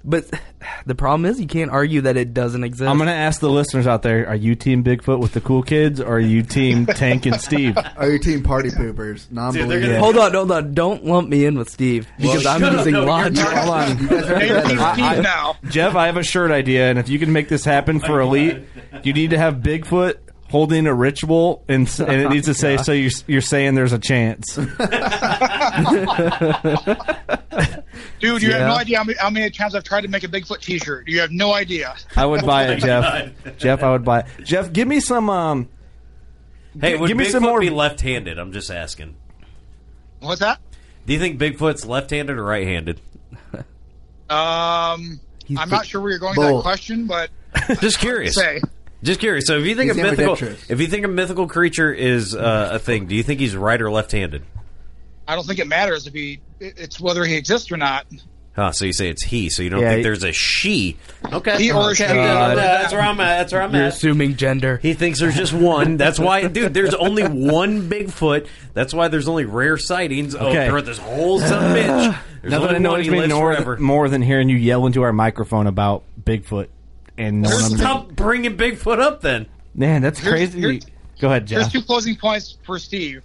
But 0.09 0.31
the 0.87 0.95
problem 0.95 1.25
is, 1.27 1.41
you 1.41 1.47
can't 1.49 1.71
argue 1.71 2.03
that 2.03 2.17
it 2.17 2.33
doesn't 2.33 2.63
exist. 2.65 2.89
I'm 2.89 2.97
gonna 2.99 3.11
ask 3.11 3.41
the 3.41 3.51
listeners 3.51 3.87
out 3.87 4.03
there: 4.03 4.27
Are 4.29 4.35
you 4.37 4.55
Team 4.55 4.85
Bigfoot 4.85 5.19
with 5.19 5.33
the 5.33 5.41
cool 5.41 5.63
kids, 5.63 6.01
or 6.01 6.15
are 6.17 6.21
you 6.21 6.43
Team 6.43 6.87
Tank 6.87 7.27
and 7.27 7.41
Steve? 7.41 7.77
Are 7.97 8.09
you 8.09 8.19
team 8.19 8.43
party 8.43 8.71
poopers? 8.71 9.31
Non-believers. 9.33 9.85
gonna- 9.87 9.99
Hold 9.99 10.17
on, 10.17 10.33
hold 10.33 10.53
on. 10.53 10.73
Don't 10.75 11.05
lump 11.05 11.29
me 11.29 11.45
in 11.45 11.59
with 11.59 11.69
Steve 11.69 12.07
because 12.19 12.47
I'm 12.47 12.61
shut 12.61 12.73
using 12.75 12.93
No, 12.93 13.01
you're 13.01 13.09
logic. 13.09 13.35
not. 13.45 13.57
Hold 13.59 13.71
on. 13.75 13.99
You 13.99 14.09
guys 14.09 14.31
are 14.31 14.39
Hey, 14.39 14.49
better. 14.49 14.69
team, 14.69 14.79
I- 14.81 15.23
I- 15.63 15.69
Jeff, 15.69 15.95
I 15.97 16.07
have 16.07 16.17
a 16.17 16.23
shirt 16.23 16.51
idea, 16.53 16.89
and 16.89 16.99
if 16.99 17.09
you 17.09 17.19
can 17.19 17.33
make 17.33 17.49
this 17.49 17.65
happen 17.65 17.99
for 18.01 18.21
Elite, 18.21 18.63
you 19.03 19.13
need 19.13 19.31
to 19.31 19.39
have 19.39 19.57
Bigfoot 19.57 20.15
holding 20.51 20.87
a 20.87 20.95
ritual, 20.95 21.65
and, 21.69 21.89
and 22.01 22.21
it 22.23 22.29
needs 22.31 22.47
to 22.47 22.55
say, 22.55 22.77
"So 22.83 22.93
you're, 22.93 23.11
you're 23.27 23.41
saying 23.41 23.75
there's 23.75 23.93
a 23.93 23.99
chance." 23.99 24.55
Dude, 28.21 28.43
you 28.43 28.49
Yeah. 28.51 28.59
have 28.59 28.69
no 28.69 28.75
idea 28.77 28.99
how 28.99 29.05
many, 29.05 29.19
how 29.19 29.31
many 29.31 29.51
times 29.51 29.75
I've 29.75 29.85
tried 29.85 30.03
to 30.03 30.09
make 30.09 30.25
a 30.25 30.29
Bigfoot 30.29 30.61
T-shirt. 30.61 31.07
You 31.09 31.21
have 31.21 31.31
no 31.31 31.53
idea. 31.55 31.95
I 32.17 32.25
would 32.27 32.45
buy 32.45 32.67
it, 32.69 32.81
Jeff. 32.81 33.33
Jeff, 33.59 33.83
I 33.83 33.91
would 33.91 34.05
buy 34.05 34.21
it. 34.21 34.27
Jeff, 34.45 34.73
give 34.73 34.89
me 34.89 35.01
some. 35.01 35.31
Um, 35.31 35.69
Hey, 36.79 36.93
G- 36.93 36.97
would 36.99 37.09
give 37.09 37.17
me 37.17 37.25
Bigfoot 37.25 37.31
some 37.31 37.43
more- 37.43 37.59
be 37.61 37.71
left-handed? 37.71 38.39
I'm 38.39 38.53
just 38.53 38.71
asking. 38.71 39.17
What's 40.21 40.41
that? 40.41 40.61
Do 41.07 41.15
you 41.15 41.19
think 41.19 41.41
Bigfoot's 41.41 41.87
left-handed 41.87 42.37
or 42.37 42.43
right-handed? 42.45 43.01
Um, 44.29 45.21
He's 45.47 45.57
I'm 45.59 45.69
big- 45.69 45.73
not 45.73 45.87
sure 45.87 46.03
where 46.03 46.11
you're 46.11 46.19
going 46.19 46.37
with 46.37 46.47
that 46.47 46.53
Both. 46.53 46.63
question, 46.65 47.07
but 47.07 47.31
Just 47.81 47.99
curious. 47.99 48.35
say 48.35 48.61
Just 49.03 49.21
curious. 49.21 49.45
So 49.47 49.59
if 49.59 49.67
you 49.67 49.75
think 49.77 49.93
He's 49.93 50.01
a 50.01 50.03
mythical, 50.03 50.33
ambidextrous. 50.35 50.71
if 50.71 50.81
you 50.81 50.87
think 50.87 51.05
a 51.05 51.09
mythical 51.09 51.47
creature 51.47 51.93
is 51.93 52.35
uh, 52.35 52.71
a 52.73 52.79
thing, 52.79 53.07
do 53.07 53.15
you 53.15 53.23
think 53.23 53.41
he's 53.41 53.55
right 53.57 53.81
or 53.81 53.91
left-handed? 53.91 54.43
I 55.29 55.35
don't 55.35 55.47
think 55.47 55.59
it 55.59 55.67
matters 55.67 56.07
if 56.07 56.15
he. 56.15 56.41
It's 56.61 57.01
whether 57.01 57.25
he 57.25 57.35
exists 57.37 57.71
or 57.71 57.77
not. 57.77 58.07
Huh, 58.55 58.73
so 58.73 58.87
you 58.87 58.95
say 58.95 59.11
it's 59.11 59.23
he, 59.23 59.51
so 59.51 59.63
you 59.63 59.69
don't 59.69 59.83
Yeah, 59.83 59.89
think 59.91 59.97
he- 59.99 60.03
there's 60.05 60.25
a 60.25 60.33
she. 60.33 60.97
Okay. 61.31 61.59
He 61.59 61.73
or 61.73 61.91
okay. 61.91 61.95
she. 61.95 62.15
yeah, 62.15 62.55
That's 62.55 62.91
where 62.93 63.03
I'm 63.03 63.21
at. 63.21 63.37
That's 63.41 63.53
where 63.53 63.61
I'm 63.61 63.75
You're 63.75 63.83
at. 63.83 63.89
assuming 63.93 64.37
gender. 64.37 64.79
He 64.79 64.95
thinks 64.95 65.21
there's 65.21 65.37
just 65.37 65.53
one. 65.53 65.99
That's 65.99 66.19
why, 66.19 66.47
dude. 66.47 66.73
There's 66.73 66.95
only 66.95 67.25
one 67.25 67.91
Bigfoot. 67.91 68.47
That's 68.73 68.95
why 68.95 69.09
there's 69.09 69.29
only 69.29 69.45
rare 69.45 69.77
sightings. 69.77 70.35
Oh, 70.35 70.47
Okay. 70.49 70.69
throughout 70.69 70.87
this 70.87 70.97
whole 70.97 71.39
son 71.39 71.65
of 71.65 71.71
a 71.73 71.75
bitch. 71.81 72.19
There's 72.47 72.53
nothing 72.53 72.69
only 72.77 72.89
one. 72.89 72.95
annoys 72.95 73.05
He 73.05 73.11
me 73.11 73.19
lives 73.19 73.35
more, 73.35 73.53
forever. 73.55 73.77
more 73.79 74.09
than 74.09 74.23
hearing 74.23 74.49
you 74.49 74.57
yell 74.57 74.87
into 74.87 75.03
our 75.03 75.13
microphone 75.13 75.67
about 75.67 76.05
Bigfoot 76.23 76.69
and 77.19 77.43
no 77.43 77.49
one 77.51 77.59
There's. 77.69 77.81
Stop 77.81 78.09
bringing 78.13 78.57
Bigfoot 78.57 79.01
up, 79.01 79.21
then. 79.21 79.47
Man, 79.75 80.03
that's 80.03 80.19
Here's- 80.19 80.51
crazy. 80.51 80.61
here's- 80.61 80.83
Go 81.19 81.29
ahead, 81.29 81.49
There's 81.49 81.65
Jeff. 81.65 81.73
two 81.73 81.83
closing 81.83 82.15
points 82.17 82.59
for 82.65 82.79
Steve. 82.79 83.23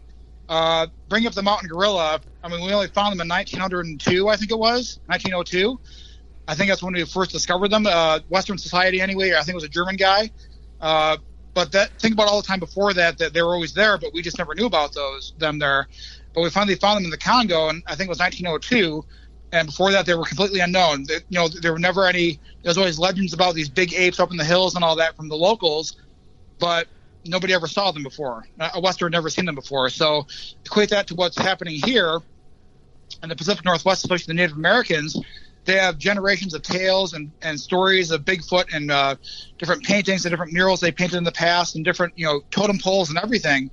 Uh, 0.47 0.88
bring 1.09 1.27
up 1.27 1.34
the 1.34 1.41
mountain 1.43 1.68
gorilla. 1.68 2.22
I 2.43 2.47
mean, 2.47 2.65
we 2.65 2.72
only 2.73 2.88
found 2.88 3.11
them 3.13 3.22
in 3.22 3.27
1902, 3.27 4.27
I 4.30 4.35
think 4.38 4.51
it 4.51 4.57
was 4.57 4.99
1902. 5.07 5.80
I 6.47 6.55
think 6.55 6.69
that's 6.69 6.81
when 6.84 6.93
we 6.93 7.03
first 7.05 7.31
discovered 7.31 7.69
them. 7.69 7.85
Uh, 7.85 8.19
Western 8.30 8.57
Society, 8.57 8.99
anyway. 9.01 9.31
I 9.34 9.38
think 9.43 9.49
it 9.49 9.55
was 9.55 9.63
a 9.65 9.69
German 9.69 9.95
guy. 9.95 10.31
Uh, 10.80 11.18
but 11.53 11.72
that 11.73 11.91
think 11.99 12.13
about 12.13 12.27
all 12.27 12.41
the 12.41 12.47
time 12.47 12.59
before 12.59 12.93
that 12.93 13.18
that 13.18 13.34
they 13.34 13.41
were 13.41 13.53
always 13.53 13.73
there, 13.73 13.97
but 13.97 14.13
we 14.13 14.22
just 14.22 14.38
never 14.38 14.55
knew 14.55 14.65
about 14.65 14.93
those 14.93 15.34
them 15.38 15.59
there. 15.59 15.88
But 16.34 16.41
we 16.41 16.49
finally 16.49 16.76
found 16.76 16.97
them 16.97 17.03
in 17.05 17.09
the 17.11 17.18
Congo, 17.18 17.68
and 17.69 17.84
I 17.88 17.95
think 17.95 18.07
it 18.07 18.09
was 18.09 18.19
1902. 18.19 19.03
And 19.51 19.67
before 19.67 19.91
that, 19.91 20.05
they 20.05 20.15
were 20.15 20.23
completely 20.23 20.61
unknown. 20.61 21.03
They, 21.07 21.15
you 21.29 21.37
know, 21.39 21.47
there 21.47 21.73
were 21.73 21.79
never 21.79 22.05
any. 22.05 22.39
There's 22.63 22.77
always 22.77 22.97
legends 22.97 23.33
about 23.33 23.53
these 23.53 23.69
big 23.69 23.93
apes 23.93 24.19
up 24.19 24.31
in 24.31 24.37
the 24.37 24.45
hills 24.45 24.75
and 24.75 24.83
all 24.83 24.95
that 24.95 25.15
from 25.15 25.27
the 25.27 25.35
locals, 25.35 25.97
but 26.59 26.87
nobody 27.25 27.53
ever 27.53 27.67
saw 27.67 27.91
them 27.91 28.03
before. 28.03 28.45
A 28.59 28.79
Westerner 28.79 29.09
never 29.09 29.29
seen 29.29 29.45
them 29.45 29.55
before. 29.55 29.89
So 29.89 30.25
equate 30.65 30.89
that 30.89 31.07
to 31.07 31.15
what's 31.15 31.37
happening 31.37 31.75
here 31.83 32.19
in 33.21 33.29
the 33.29 33.35
Pacific 33.35 33.65
Northwest, 33.65 34.03
especially 34.03 34.33
the 34.33 34.35
Native 34.35 34.57
Americans. 34.57 35.17
they 35.65 35.77
have 35.77 35.97
generations 35.97 36.53
of 36.53 36.63
tales 36.63 37.13
and, 37.13 37.31
and 37.41 37.59
stories 37.59 38.09
of 38.09 38.21
Bigfoot 38.21 38.73
and 38.73 38.89
uh, 38.89 39.15
different 39.59 39.83
paintings 39.83 40.25
and 40.25 40.31
different 40.31 40.53
murals 40.53 40.79
they 40.79 40.91
painted 40.91 41.17
in 41.17 41.23
the 41.23 41.31
past 41.31 41.75
and 41.75 41.85
different 41.85 42.13
you 42.17 42.25
know 42.25 42.41
totem 42.51 42.79
poles 42.79 43.09
and 43.09 43.19
everything, 43.19 43.69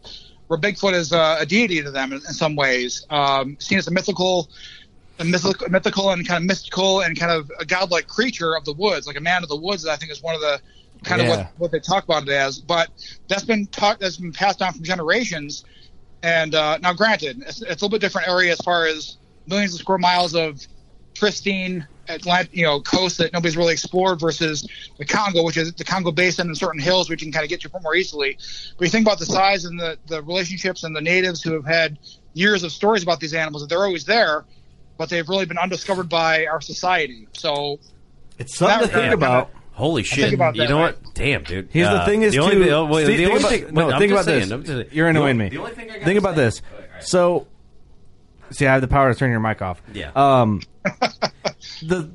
where 0.49 0.59
Bigfoot 0.59 0.93
is 0.93 1.13
uh, 1.13 1.37
a 1.41 1.47
deity 1.47 1.83
to 1.83 1.91
them 1.91 2.13
in, 2.13 2.19
in 2.19 2.35
some 2.35 2.57
ways, 2.57 3.05
um, 3.11 3.57
seen 3.61 3.79
as 3.79 3.87
a 3.89 3.91
mythical. 3.91 4.51
A 5.21 5.25
mythical, 5.25 5.69
mythical 5.69 6.11
and 6.11 6.27
kind 6.27 6.43
of 6.43 6.47
mystical 6.47 7.01
and 7.01 7.19
kind 7.19 7.33
of 7.33 7.51
a 7.59 7.65
godlike 7.65 8.07
creature 8.07 8.57
of 8.57 8.65
the 8.65 8.73
woods, 8.73 9.07
like 9.07 9.17
a 9.17 9.21
man 9.21 9.43
of 9.43 9.49
the 9.49 9.57
woods. 9.57 9.87
I 9.87 9.97
think 9.97 10.13
is 10.13 10.23
one 10.23 10.35
of 10.35 10.41
the 10.41 10.61
kind 11.03 11.21
of 11.21 11.29
what, 11.29 11.51
what 11.59 11.73
they 11.73 11.81
talk 11.81 12.05
about 12.05 12.23
it 12.23 12.29
as. 12.31 12.61
But 12.61 12.91
that's 13.29 13.45
been 13.45 13.67
taught, 13.67 14.01
that's 14.01 14.19
been 14.19 14.33
passed 14.33 14.61
down 14.61 14.73
from 14.73 14.85
generations. 14.85 15.65
And 16.23 16.55
uh, 16.55 16.79
now, 16.79 16.93
granted, 16.93 17.43
it's, 17.47 17.63
it's 17.63 17.83
a 17.83 17.85
little 17.85 17.91
bit 17.91 18.01
different 18.01 18.29
area 18.29 18.53
as 18.53 18.61
far 18.61 18.87
as 18.87 19.19
millions 19.47 19.75
of 19.75 19.81
square 19.81 19.99
miles 19.99 20.35
of 20.35 20.61
pristine 21.15 21.87
Atlant- 22.09 22.49
you 22.53 22.63
know, 22.63 22.81
coast 22.81 23.19
that 23.19 23.33
nobody's 23.35 23.57
really 23.57 23.75
explored 23.75 24.19
versus 24.19 24.67
the 24.97 25.05
Congo, 25.05 25.45
which 25.45 25.59
is 25.59 25.75
the 25.75 25.85
Congo 25.85 26.11
Basin 26.11 26.47
and 26.47 26.57
certain 26.57 26.81
hills 26.81 27.11
which 27.11 27.21
you 27.21 27.27
can 27.27 27.33
kind 27.33 27.45
of 27.45 27.51
get 27.51 27.61
to 27.61 27.71
more 27.83 27.95
easily. 27.95 28.39
But 28.79 28.87
you 28.87 28.91
think 28.91 29.07
about 29.07 29.19
the 29.19 29.27
size 29.27 29.67
and 29.67 29.79
the, 29.79 29.99
the 30.07 30.23
relationships 30.23 30.85
and 30.85 30.97
the 30.97 31.03
natives 31.03 31.43
who 31.43 31.53
have 31.53 31.67
had 31.67 31.99
years 32.33 32.63
of 32.63 32.73
stories 32.73 33.03
about 33.03 33.21
these 33.21 33.35
animals, 33.35 33.63
that 33.63 33.69
they're 33.69 33.85
always 33.85 34.07
there, 34.07 34.47
but 34.99 35.09
they've 35.09 35.29
really 35.29 35.47
been 35.47 35.57
undiscovered 35.59 36.09
by 36.09 36.45
our 36.47 36.61
society. 36.61 37.29
So 37.33 37.79
It's 38.39 38.57
something 38.57 38.89
to 38.89 38.93
think 38.95 39.07
yeah, 39.07 39.13
about. 39.13 39.51
Holy 39.73 40.03
shit! 40.03 40.35
about 40.35 40.57
You 40.57 40.63
that, 40.63 40.71
know 40.71 40.81
right? 40.81 41.01
what? 41.01 41.15
Damn, 41.15 41.45
dude. 41.45 41.69
Here's 41.71 41.89
the 41.89 42.03
Uh, 42.03 42.05
thing 42.05 42.23
is 42.23 42.33
the 42.35 42.41
only, 42.41 42.57
too. 42.57 42.65
the, 42.65 42.85
well, 42.85 43.05
Steve, 43.05 43.17
the 43.19 43.27
only 43.27 43.43
thing. 43.45 43.73
no, 43.75 43.97
think 43.97 44.11
about 44.11 44.25
saying, 44.25 44.49
this. 44.49 44.67
just- 44.67 44.93
You're 44.93 45.07
annoying 45.09 45.37
me. 45.39 45.49
The 45.51 45.59
only 45.59 45.71
thing 45.71 45.89
I 45.89 45.95
gotta 45.95 46.05
think 46.05 46.19
about 46.19 46.35
say- 46.35 46.41
this. 46.43 46.63
So, 47.01 47.47
see, 48.51 48.67
I 48.67 48.73
have 48.73 48.81
the 48.81 48.89
power 48.89 49.13
to 49.13 49.17
turn 49.19 49.31
your 49.31 49.39
mic 49.39 49.63
off. 49.63 49.81
Yeah. 49.95 50.11
Um, 50.17 50.63
the 51.83 52.11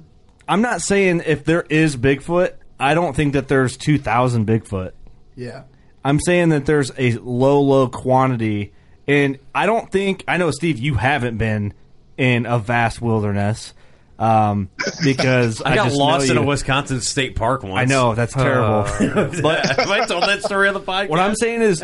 I'm 0.47 0.61
not 0.61 0.81
saying 0.81 1.23
if 1.25 1.45
there 1.45 1.61
is 1.69 1.95
Bigfoot, 1.95 2.51
I 2.79 2.93
don't 2.95 3.15
think 3.15 3.31
that 3.33 3.47
there's 3.47 3.77
two 3.77 3.97
thousand 3.97 4.45
Bigfoot. 4.45 4.91
Yeah. 5.35 5.63
I'm 6.03 6.19
saying 6.19 6.49
that 6.49 6.65
there's 6.65 6.91
a 6.97 7.13
low, 7.13 7.61
low 7.61 7.87
quantity, 7.87 8.73
and 9.07 9.39
I 9.55 9.65
don't 9.67 9.89
think 9.89 10.25
I 10.27 10.35
know, 10.35 10.51
Steve. 10.51 10.79
You 10.79 10.95
haven't 10.95 11.37
been 11.37 11.73
in 12.17 12.45
a 12.45 12.59
vast 12.59 13.01
wilderness 13.01 13.73
um, 14.19 14.69
because 15.03 15.61
I 15.65 15.75
got 15.75 15.85
just 15.85 15.97
lost 15.97 16.27
know 16.27 16.33
in 16.33 16.37
a. 16.37 16.43
Wisconsin 16.43 17.01
state 17.01 17.35
park 17.35 17.63
once. 17.63 17.75
I 17.75 17.85
know 17.85 18.15
that's 18.15 18.33
terrible. 18.33 18.83
but 19.41 19.65
have 19.77 19.89
I 19.89 20.05
told 20.05 20.23
that 20.23 20.43
story 20.43 20.67
on 20.67 20.73
the 20.73 20.81
podcast? 20.81 21.09
What 21.09 21.19
I'm 21.19 21.35
saying 21.35 21.61
is, 21.61 21.83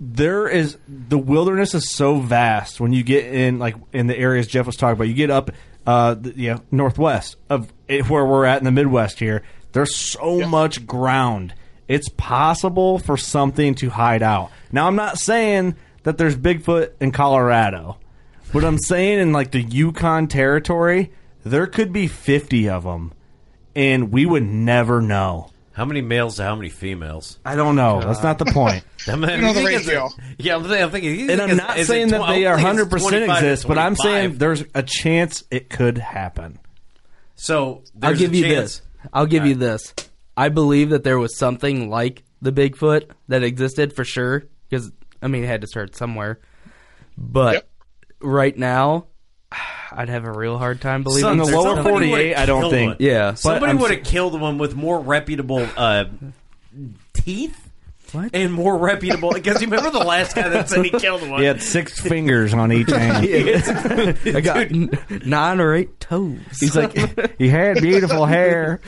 there 0.00 0.48
is 0.48 0.78
the 0.88 1.18
wilderness 1.18 1.74
is 1.74 1.90
so 1.90 2.16
vast 2.16 2.80
when 2.80 2.92
you 2.92 3.02
get 3.02 3.26
in 3.26 3.58
like 3.58 3.76
in 3.92 4.06
the 4.06 4.16
areas 4.16 4.46
Jeff 4.46 4.66
was 4.66 4.76
talking 4.76 4.94
about. 4.94 5.08
You 5.08 5.14
get 5.14 5.30
up, 5.30 5.50
uh, 5.86 6.14
the, 6.14 6.32
you 6.36 6.52
know, 6.52 6.62
northwest 6.70 7.36
of 7.50 7.72
it, 7.88 8.08
where 8.08 8.24
we're 8.24 8.44
at 8.44 8.58
in 8.58 8.64
the 8.64 8.72
Midwest 8.72 9.18
here. 9.18 9.42
There's 9.72 9.94
so 9.94 10.46
much 10.46 10.86
ground. 10.86 11.54
It's 11.88 12.08
possible 12.08 12.98
for 12.98 13.16
something 13.16 13.74
to 13.76 13.90
hide 13.90 14.22
out. 14.22 14.50
Now, 14.70 14.86
I'm 14.86 14.96
not 14.96 15.18
saying 15.18 15.76
that 16.04 16.16
there's 16.16 16.36
Bigfoot 16.36 16.92
in 17.00 17.10
Colorado, 17.10 17.98
but 18.52 18.64
I'm 18.64 18.78
saying 18.78 19.18
in 19.18 19.32
like 19.32 19.50
the 19.50 19.62
Yukon 19.62 20.28
territory, 20.28 21.12
there 21.44 21.66
could 21.66 21.92
be 21.92 22.06
50 22.06 22.68
of 22.68 22.84
them, 22.84 23.12
and 23.74 24.12
we 24.12 24.26
would 24.26 24.44
never 24.44 25.00
know. 25.00 25.48
How 25.72 25.86
many 25.86 26.02
males 26.02 26.36
to 26.36 26.42
how 26.42 26.54
many 26.54 26.68
females? 26.68 27.38
I 27.46 27.56
don't 27.56 27.76
know. 27.76 28.00
That's 28.02 28.22
not 28.22 28.38
the 28.38 28.44
point. 28.44 28.84
I 29.08 29.16
mean, 29.16 29.30
You 29.30 29.36
know 29.38 29.52
the 29.54 29.60
think 29.62 29.68
it's- 29.70 29.86
ratio. 29.86 30.10
Yeah, 30.38 30.56
I'm 30.56 30.62
thinking. 30.64 30.82
I'm 30.82 30.90
thinking 30.90 31.30
and 31.30 31.40
I'm 31.40 31.50
is- 31.50 31.56
not 31.56 31.78
is 31.78 31.86
it 31.88 31.92
saying 31.92 32.08
that 32.08 32.18
tw- 32.22 32.28
they 32.28 32.46
I 32.46 32.50
are 32.50 32.56
don't 32.56 32.56
think 32.56 32.66
hundred 32.68 32.82
it's 32.82 32.92
percent 32.92 33.10
25 33.24 33.26
to 33.40 33.46
exist, 33.46 33.68
but 33.68 33.78
I'm 33.78 33.94
25. 33.96 34.02
saying 34.02 34.38
there's 34.38 34.64
a 34.74 34.82
chance 34.82 35.44
it 35.50 35.70
could 35.70 35.96
happen. 35.98 36.58
So 37.36 37.76
I'll 38.02 38.10
there's 38.10 38.18
give 38.18 38.32
a 38.32 38.36
you 38.36 38.42
chance. 38.44 38.54
this. 38.80 38.82
I'll 39.14 39.26
give 39.26 39.46
you 39.46 39.54
this. 39.54 39.94
I 40.36 40.48
believe 40.50 40.90
that 40.90 41.04
there 41.04 41.18
was 41.18 41.36
something 41.38 41.88
like 41.90 42.22
the 42.42 42.52
Bigfoot 42.52 43.10
that 43.28 43.42
existed 43.42 43.94
for 43.94 44.04
sure 44.04 44.44
because 44.68 44.92
I 45.22 45.28
mean 45.28 45.42
it 45.42 45.46
had 45.46 45.62
to 45.62 45.66
start 45.66 45.96
somewhere. 45.96 46.38
But 47.16 47.54
Yep. 47.54 47.68
Right 48.22 48.56
now, 48.56 49.06
I'd 49.94 50.08
have 50.08 50.24
a 50.24 50.32
real 50.32 50.56
hard 50.58 50.80
time 50.80 51.02
believing 51.02 51.32
In 51.32 51.38
the 51.38 51.44
there's 51.44 51.56
lower 51.56 51.76
something- 51.76 51.92
48, 51.92 52.34
I 52.36 52.46
don't 52.46 52.60
killed 52.62 52.72
think. 52.72 52.88
one. 52.90 52.96
Yeah. 53.00 53.34
Somebody 53.34 53.70
I'm 53.72 53.78
would 53.78 53.90
have 53.90 54.04
killed 54.04 54.40
one 54.40 54.58
with 54.58 54.74
more 54.74 55.00
reputable 55.00 55.66
uh, 55.76 56.04
teeth. 57.12 57.61
What? 58.12 58.30
And 58.34 58.52
more 58.52 58.76
reputable 58.76 59.30
because 59.32 59.60
you 59.62 59.68
remember 59.68 59.90
the 59.90 60.04
last 60.04 60.34
guy 60.36 60.48
that 60.48 60.68
said 60.68 60.84
he 60.84 60.90
killed 60.90 61.28
one. 61.28 61.40
He 61.40 61.46
had 61.46 61.62
six 61.62 61.98
fingers 61.98 62.52
on 62.52 62.70
each 62.72 62.90
hand. 62.90 63.26
I 64.26 64.40
got 64.40 64.56
n- 64.70 64.90
nine 65.24 65.60
or 65.60 65.74
eight 65.74 65.98
toes. 65.98 66.38
He's 66.60 66.76
like, 66.76 66.94
he 67.38 67.48
had 67.48 67.80
beautiful 67.80 68.26
hair. 68.26 68.80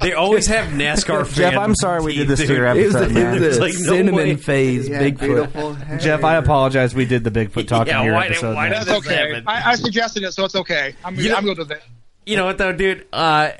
They 0.00 0.12
always 0.14 0.46
have 0.46 0.66
NASCAR 0.72 1.24
fans. 1.26 1.36
Jeff, 1.36 1.56
I'm 1.56 1.74
sorry 1.74 2.02
we 2.02 2.14
did 2.16 2.28
this 2.28 2.40
to 2.40 2.52
your 2.54 2.66
it 2.66 2.86
was, 2.86 2.94
episode, 2.96 3.10
it 3.10 3.14
man. 3.14 3.32
was 3.34 3.42
a 3.42 3.48
It's 3.50 3.58
like, 3.58 3.72
no 3.74 3.78
cinnamon 3.92 4.14
way. 4.14 4.36
phase 4.36 4.88
Bigfoot. 4.88 5.18
beautiful. 5.18 5.76
Jeff, 5.98 6.24
I 6.24 6.36
apologize. 6.36 6.94
We 6.94 7.04
did 7.04 7.24
the 7.24 7.30
Bigfoot 7.30 7.68
talk 7.68 7.86
Yeah, 7.86 8.00
on 8.00 8.06
your 8.06 8.14
why 8.14 8.22
did- 8.24 8.32
episode. 8.32 8.54
why 8.54 8.68
man. 8.70 8.78
did- 8.80 8.88
that's 8.88 9.00
This 9.04 9.12
okay. 9.12 9.26
happened. 9.28 9.48
I, 9.48 9.70
I 9.72 9.74
suggested 9.76 10.22
it, 10.22 10.32
so 10.32 10.44
it's 10.44 10.56
okay. 10.56 10.94
I'm, 11.04 11.16
You 11.16 11.28
know- 11.30 11.36
I'm 11.36 11.44
good 11.44 11.58
with 11.58 11.70
it. 11.70 11.82
You 12.26 12.36
know 12.36 12.46
what 12.46 12.58
though, 12.58 12.72
dude? 12.72 13.06
Uh, 13.12 13.50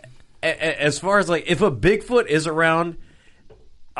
a- 0.42 0.46
a- 0.46 0.82
as 0.82 0.98
far 0.98 1.18
as 1.18 1.28
like, 1.28 1.44
if 1.48 1.60
a 1.60 1.70
Bigfoot 1.70 2.26
is 2.26 2.46
around, 2.46 2.96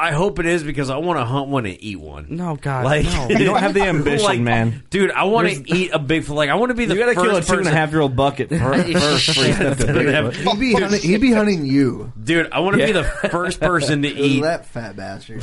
I 0.01 0.13
hope 0.13 0.39
it 0.39 0.47
is 0.47 0.63
because 0.65 0.89
I 0.91 0.97
want 0.97 1.19
to 1.21 1.25
hunt 1.25 1.49
one 1.49 1.67
and 1.67 1.77
eat 1.81 2.01
one. 2.01 2.27
No, 2.31 2.57
God, 2.57 2.85
Like 2.85 3.05
no. 3.05 3.29
You 3.29 3.45
don't 3.45 3.59
have 3.61 3.75
the 3.75 3.83
ambition, 3.87 4.25
Like, 4.25 4.41
man. 4.41 4.83
dude. 4.91 5.11
I 5.11 5.25
want 5.25 5.49
to 5.49 5.75
eat 5.77 5.91
a 5.93 5.99
Bigfoot. 5.99 6.31
Like 6.35 6.49
I 6.51 6.55
want 6.55 6.71
to 6.71 6.75
be 6.75 6.87
the 6.87 6.95
You 6.95 7.01
got 7.01 7.07
to 7.07 7.15
first 7.15 7.27
kill 7.27 7.37
a 7.37 7.43
two 7.43 7.59
and 7.59 7.67
a 7.69 7.71
half 7.71 7.91
year 7.93 8.01
old 8.01 8.17
bucket 8.17 8.49
fir- 8.49 8.59
first 8.93 9.27
before 9.27 9.45
step 9.53 9.77
to 9.79 9.85
Bigfoot. 9.85 10.35
He'd 10.35 10.59
be, 10.61 10.73
hunting, 10.73 11.01
he'd 11.01 11.21
be 11.21 11.33
hunting 11.33 11.67
you. 11.67 12.13
Dude, 12.23 12.51
I 12.51 12.61
want 12.61 12.79
to 12.79 12.87
be 12.87 12.93
the 12.93 13.05
first 13.05 13.61
person 13.61 14.03
to 14.03 14.09
eat. 14.17 14.41
that 14.43 14.67
fat 14.67 14.97
bastard. 14.97 15.43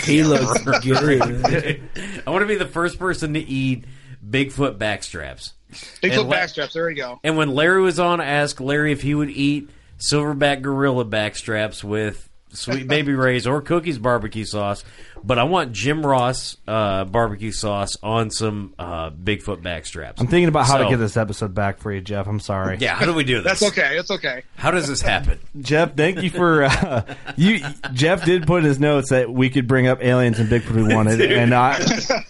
he 0.00 0.22
looks 0.22 0.62
good. 0.84 1.20
I 2.26 2.30
want 2.30 2.42
to 2.42 2.46
be 2.46 2.56
the 2.56 2.68
first 2.68 2.98
person 2.98 3.34
to 3.34 3.40
eat 3.40 3.84
Bigfoot 4.24 4.78
backstraps. 4.78 5.52
Bigfoot 5.72 6.20
And 6.20 6.28
let- 6.28 6.48
backstraps. 6.48 6.72
There 6.74 6.86
we 6.86 6.94
go. 6.94 7.18
And 7.24 7.36
when 7.36 7.50
Larry 7.50 7.82
was 7.82 7.98
on, 7.98 8.20
I 8.20 8.26
asked 8.26 8.60
Larry 8.60 8.92
if 8.92 9.02
he 9.02 9.14
would 9.14 9.30
eat 9.30 9.70
silverback 9.98 10.62
gorilla 10.62 11.04
backstraps 11.04 11.82
with 11.82 12.28
Sweet 12.52 12.86
Baby 12.86 13.14
Ray's 13.14 13.46
or 13.46 13.60
Cookies 13.60 13.98
barbecue 13.98 14.44
sauce. 14.44 14.84
But 15.24 15.38
I 15.38 15.44
want 15.44 15.72
Jim 15.72 16.04
Ross 16.04 16.56
uh, 16.66 17.04
barbecue 17.04 17.52
sauce 17.52 17.96
on 18.02 18.30
some 18.30 18.74
uh, 18.78 19.10
Bigfoot 19.10 19.62
backstraps. 19.62 20.14
I'm 20.18 20.26
thinking 20.26 20.48
about 20.48 20.66
how 20.66 20.78
to 20.78 20.88
get 20.88 20.96
this 20.96 21.16
episode 21.16 21.54
back 21.54 21.78
for 21.78 21.92
you, 21.92 22.00
Jeff. 22.00 22.26
I'm 22.26 22.40
sorry. 22.40 22.78
Yeah, 22.78 22.94
how 22.94 23.06
do 23.06 23.14
we 23.14 23.22
do 23.22 23.40
this? 23.40 23.60
That's 23.60 23.72
okay. 23.72 23.96
It's 23.98 24.10
okay. 24.10 24.42
How 24.56 24.72
does 24.72 24.88
this 24.88 25.00
happen? 25.00 25.38
Jeff, 25.60 25.94
thank 25.94 26.22
you 26.22 26.30
for 26.30 26.64
uh, 26.64 27.14
you. 27.36 27.60
Jeff 27.92 28.24
did 28.24 28.46
put 28.46 28.58
in 28.58 28.64
his 28.64 28.80
notes 28.80 29.10
that 29.10 29.32
we 29.32 29.48
could 29.48 29.68
bring 29.68 29.86
up 29.86 30.02
aliens 30.02 30.40
and 30.40 30.48
Bigfoot 30.48 30.74
we 30.74 30.94
wanted, 30.94 31.20
and 31.20 31.54
I, 31.54 31.80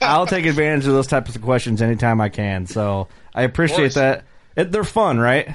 I'll 0.03 0.27
take 0.27 0.44
advantage 0.44 0.86
of 0.86 0.93
those 0.93 1.07
types 1.07 1.35
of 1.35 1.40
questions 1.40 1.81
anytime 1.81 2.20
I 2.20 2.28
can. 2.28 2.66
So 2.66 3.09
I 3.35 3.43
appreciate 3.43 3.94
that. 3.94 4.24
It, 4.55 4.70
they're 4.70 4.85
fun, 4.85 5.19
right? 5.19 5.49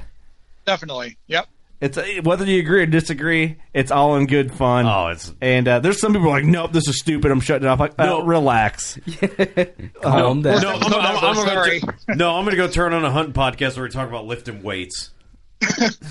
Definitely. 0.65 1.17
Yep. 1.27 1.47
It's 1.79 1.97
whether 2.23 2.43
you 2.45 2.59
agree 2.59 2.81
or 2.81 2.85
disagree, 2.87 3.57
it's 3.71 3.91
all 3.91 4.15
in 4.15 4.25
good 4.25 4.51
fun. 4.51 4.87
Oh, 4.87 5.09
it's 5.09 5.31
and 5.41 5.67
uh, 5.67 5.79
there's 5.79 5.99
some 5.99 6.11
people 6.11 6.29
like, 6.29 6.43
nope, 6.43 6.71
this 6.71 6.87
is 6.87 6.99
stupid. 6.99 7.29
I'm 7.29 7.39
shutting 7.39 7.67
it 7.67 7.69
off. 7.69 7.79
Like, 7.79 7.97
no, 7.99 8.23
relax. 8.23 8.97
Calm 10.01 10.41
down. 10.41 10.61
no. 10.61 10.71
I'm, 10.71 10.93
I'm, 10.93 10.93
I'm, 10.93 11.23
I'm 11.23 11.35
sorry. 11.35 11.79
gonna, 11.79 11.95
no, 12.15 12.35
I'm 12.35 12.45
going 12.45 12.55
to 12.55 12.57
go 12.57 12.67
turn 12.67 12.93
on 12.93 13.05
a 13.05 13.11
hunting 13.11 13.33
podcast 13.33 13.75
where 13.75 13.83
we 13.83 13.91
talk 13.91 14.09
about 14.09 14.25
lifting 14.25 14.63
weights. 14.63 15.11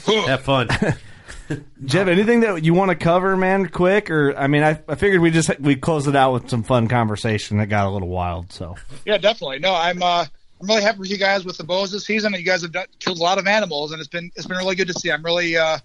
Have 0.06 0.42
fun. 0.42 0.68
Jeff, 1.84 2.08
anything 2.08 2.40
that 2.40 2.64
you 2.64 2.74
want 2.74 2.90
to 2.90 2.96
cover, 2.96 3.36
man, 3.36 3.68
quick? 3.68 4.10
Or 4.10 4.36
I 4.36 4.46
mean, 4.46 4.62
I, 4.62 4.80
I 4.88 4.94
figured 4.94 5.20
we 5.20 5.30
just 5.30 5.58
we 5.60 5.74
close 5.74 6.06
it 6.06 6.14
out 6.14 6.32
with 6.32 6.48
some 6.48 6.62
fun 6.62 6.86
conversation 6.88 7.58
that 7.58 7.66
got 7.66 7.86
a 7.86 7.90
little 7.90 8.08
wild. 8.08 8.52
So 8.52 8.76
Yeah, 9.04 9.18
definitely. 9.18 9.58
No, 9.58 9.74
I'm 9.74 10.02
uh, 10.02 10.26
I'm 10.60 10.66
really 10.66 10.82
happy 10.82 11.00
with 11.00 11.10
you 11.10 11.18
guys 11.18 11.44
with 11.44 11.58
the 11.58 11.64
bows 11.64 11.92
this 11.92 12.06
season. 12.06 12.32
You 12.32 12.42
guys 12.42 12.62
have 12.62 12.72
done, 12.72 12.86
killed 12.98 13.18
a 13.18 13.22
lot 13.22 13.38
of 13.38 13.46
animals, 13.46 13.92
and 13.92 14.00
it's 14.00 14.08
been 14.08 14.30
it's 14.36 14.46
been 14.46 14.56
really 14.56 14.74
good 14.74 14.88
to 14.88 14.94
see. 14.94 15.10
I'm 15.10 15.22
really 15.22 15.56
uh, 15.56 15.78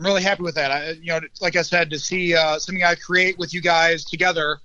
I'm 0.00 0.06
really 0.06 0.22
happy 0.22 0.42
with 0.42 0.54
that. 0.54 0.70
I, 0.70 0.90
you 0.92 1.06
know, 1.06 1.20
like 1.40 1.56
I 1.56 1.62
said, 1.62 1.90
to 1.90 1.98
see 1.98 2.34
uh, 2.34 2.58
something 2.58 2.84
I 2.84 2.94
create 2.94 3.38
with 3.38 3.52
you 3.52 3.60
guys 3.60 4.04
together. 4.04 4.58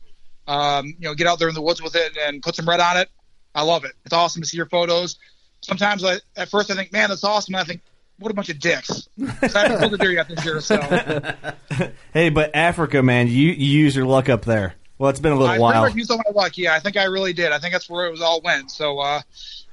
Um, 0.48 0.88
you 1.00 1.08
know, 1.08 1.16
get 1.16 1.28
out 1.28 1.40
there 1.40 1.50
in 1.50 1.56
the 1.56 1.62
woods 1.62 1.82
with 1.82 1.96
it 1.96 2.18
and 2.26 2.42
put 2.42 2.56
some 2.56 2.68
red 2.68 2.80
on 2.80 2.98
it. 2.98 3.10
I 3.56 3.64
love 3.64 3.86
it. 3.86 3.94
It's 4.06 4.14
awesome 4.14 4.42
to 4.42 4.48
see 4.48 4.58
your 4.58 4.66
photos. 4.66 5.18
Sometimes 5.62 6.04
I, 6.04 6.18
at 6.36 6.50
first 6.50 6.70
I 6.70 6.76
think, 6.76 6.92
man, 6.92 7.10
that's 7.10 7.24
awesome. 7.24 7.56
And 7.56 7.62
I 7.62 7.64
think, 7.64 7.82
what 8.20 8.32
a 8.32 8.36
bunch 8.36 8.50
of 8.50 8.60
dicks. 8.60 9.08
I 9.22 9.48
haven't 9.54 9.80
killed 9.80 9.94
a 9.94 9.98
deer 9.98 10.12
yet 10.12 10.28
this 10.28 10.46
year, 10.46 10.62
so 10.62 10.80
hey, 12.14 12.30
but 12.30 12.56
Africa, 12.56 13.02
man, 13.02 13.28
you, 13.28 13.50
you 13.50 13.80
use 13.80 13.96
your 13.96 14.06
luck 14.06 14.30
up 14.30 14.46
there. 14.46 14.76
Well, 15.04 15.10
it's 15.10 15.20
been 15.20 15.34
a 15.34 15.36
little 15.36 15.50
pretty 15.50 15.62
while. 15.62 15.82
much 15.82 15.96
used 15.96 16.10
all 16.12 16.22
my 16.26 16.32
luck. 16.34 16.58
Yeah, 16.58 16.76
I 16.76 16.80
think 16.80 16.96
I 16.96 17.04
really 17.04 17.34
did. 17.34 17.52
I 17.52 17.60
think 17.60 17.74
that's 17.74 17.90
where 17.90 18.06
it 18.06 18.12
was 18.12 18.22
all 18.22 18.40
went. 18.40 18.72
So 18.72 19.00
uh, 19.00 19.20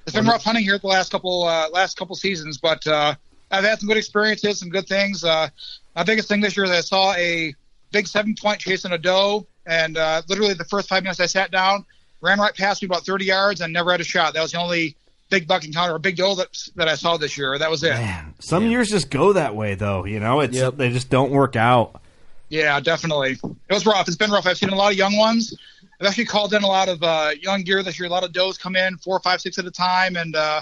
it's 0.04 0.16
been 0.16 0.26
rough 0.26 0.42
hunting 0.42 0.64
here 0.64 0.76
the 0.76 0.88
last 0.88 1.12
couple 1.12 1.44
uh, 1.44 1.68
last 1.70 1.96
couple 1.96 2.16
seasons, 2.16 2.58
but 2.58 2.84
uh, 2.84 3.14
I've 3.48 3.62
had 3.62 3.78
some 3.78 3.86
good 3.86 3.96
experiences, 3.96 4.58
some 4.58 4.70
good 4.70 4.88
things. 4.88 5.22
Uh, 5.22 5.48
my 5.94 6.02
biggest 6.02 6.26
thing 6.26 6.40
this 6.40 6.56
year 6.56 6.64
is 6.64 6.72
I 6.72 6.80
saw 6.80 7.14
a 7.14 7.54
big 7.92 8.08
seven 8.08 8.34
point 8.34 8.58
chasing 8.58 8.90
a 8.90 8.98
doe, 8.98 9.46
and 9.66 9.96
uh, 9.96 10.22
literally 10.28 10.54
the 10.54 10.64
first 10.64 10.88
five 10.88 11.04
minutes 11.04 11.20
I 11.20 11.26
sat 11.26 11.52
down, 11.52 11.86
ran 12.20 12.40
right 12.40 12.52
past 12.52 12.82
me 12.82 12.86
about 12.86 13.06
30 13.06 13.24
yards, 13.24 13.60
and 13.60 13.72
never 13.72 13.92
had 13.92 14.00
a 14.00 14.04
shot. 14.04 14.34
That 14.34 14.42
was 14.42 14.50
the 14.50 14.58
only 14.58 14.96
big 15.28 15.46
buck 15.46 15.64
encounter, 15.64 15.94
a 15.94 16.00
big 16.00 16.16
doe 16.16 16.34
that 16.34 16.48
that 16.74 16.88
I 16.88 16.96
saw 16.96 17.18
this 17.18 17.38
year. 17.38 17.56
That 17.56 17.70
was 17.70 17.84
it. 17.84 17.94
Some 18.40 18.66
years 18.66 18.88
just 18.88 19.10
go 19.10 19.34
that 19.34 19.54
way, 19.54 19.76
though. 19.76 20.06
You 20.06 20.18
know, 20.18 20.40
it's 20.40 20.60
they 20.72 20.90
just 20.90 21.08
don't 21.08 21.30
work 21.30 21.54
out. 21.54 22.02
Yeah, 22.50 22.78
definitely. 22.80 23.38
It 23.42 23.72
was 23.72 23.86
rough. 23.86 24.08
It's 24.08 24.16
been 24.16 24.30
rough. 24.30 24.46
I've 24.46 24.58
seen 24.58 24.68
a 24.68 24.74
lot 24.74 24.92
of 24.92 24.98
young 24.98 25.16
ones. 25.16 25.56
I've 26.00 26.06
actually 26.06 26.26
called 26.26 26.52
in 26.52 26.62
a 26.62 26.66
lot 26.66 26.88
of 26.88 27.02
uh, 27.02 27.30
young 27.40 27.62
deer 27.62 27.82
this 27.82 27.98
year. 27.98 28.08
A 28.08 28.12
lot 28.12 28.24
of 28.24 28.32
does 28.32 28.58
come 28.58 28.74
in, 28.74 28.96
four, 28.98 29.20
five, 29.20 29.40
six 29.40 29.58
at 29.58 29.64
a 29.66 29.70
time, 29.70 30.16
and 30.16 30.34
uh, 30.34 30.60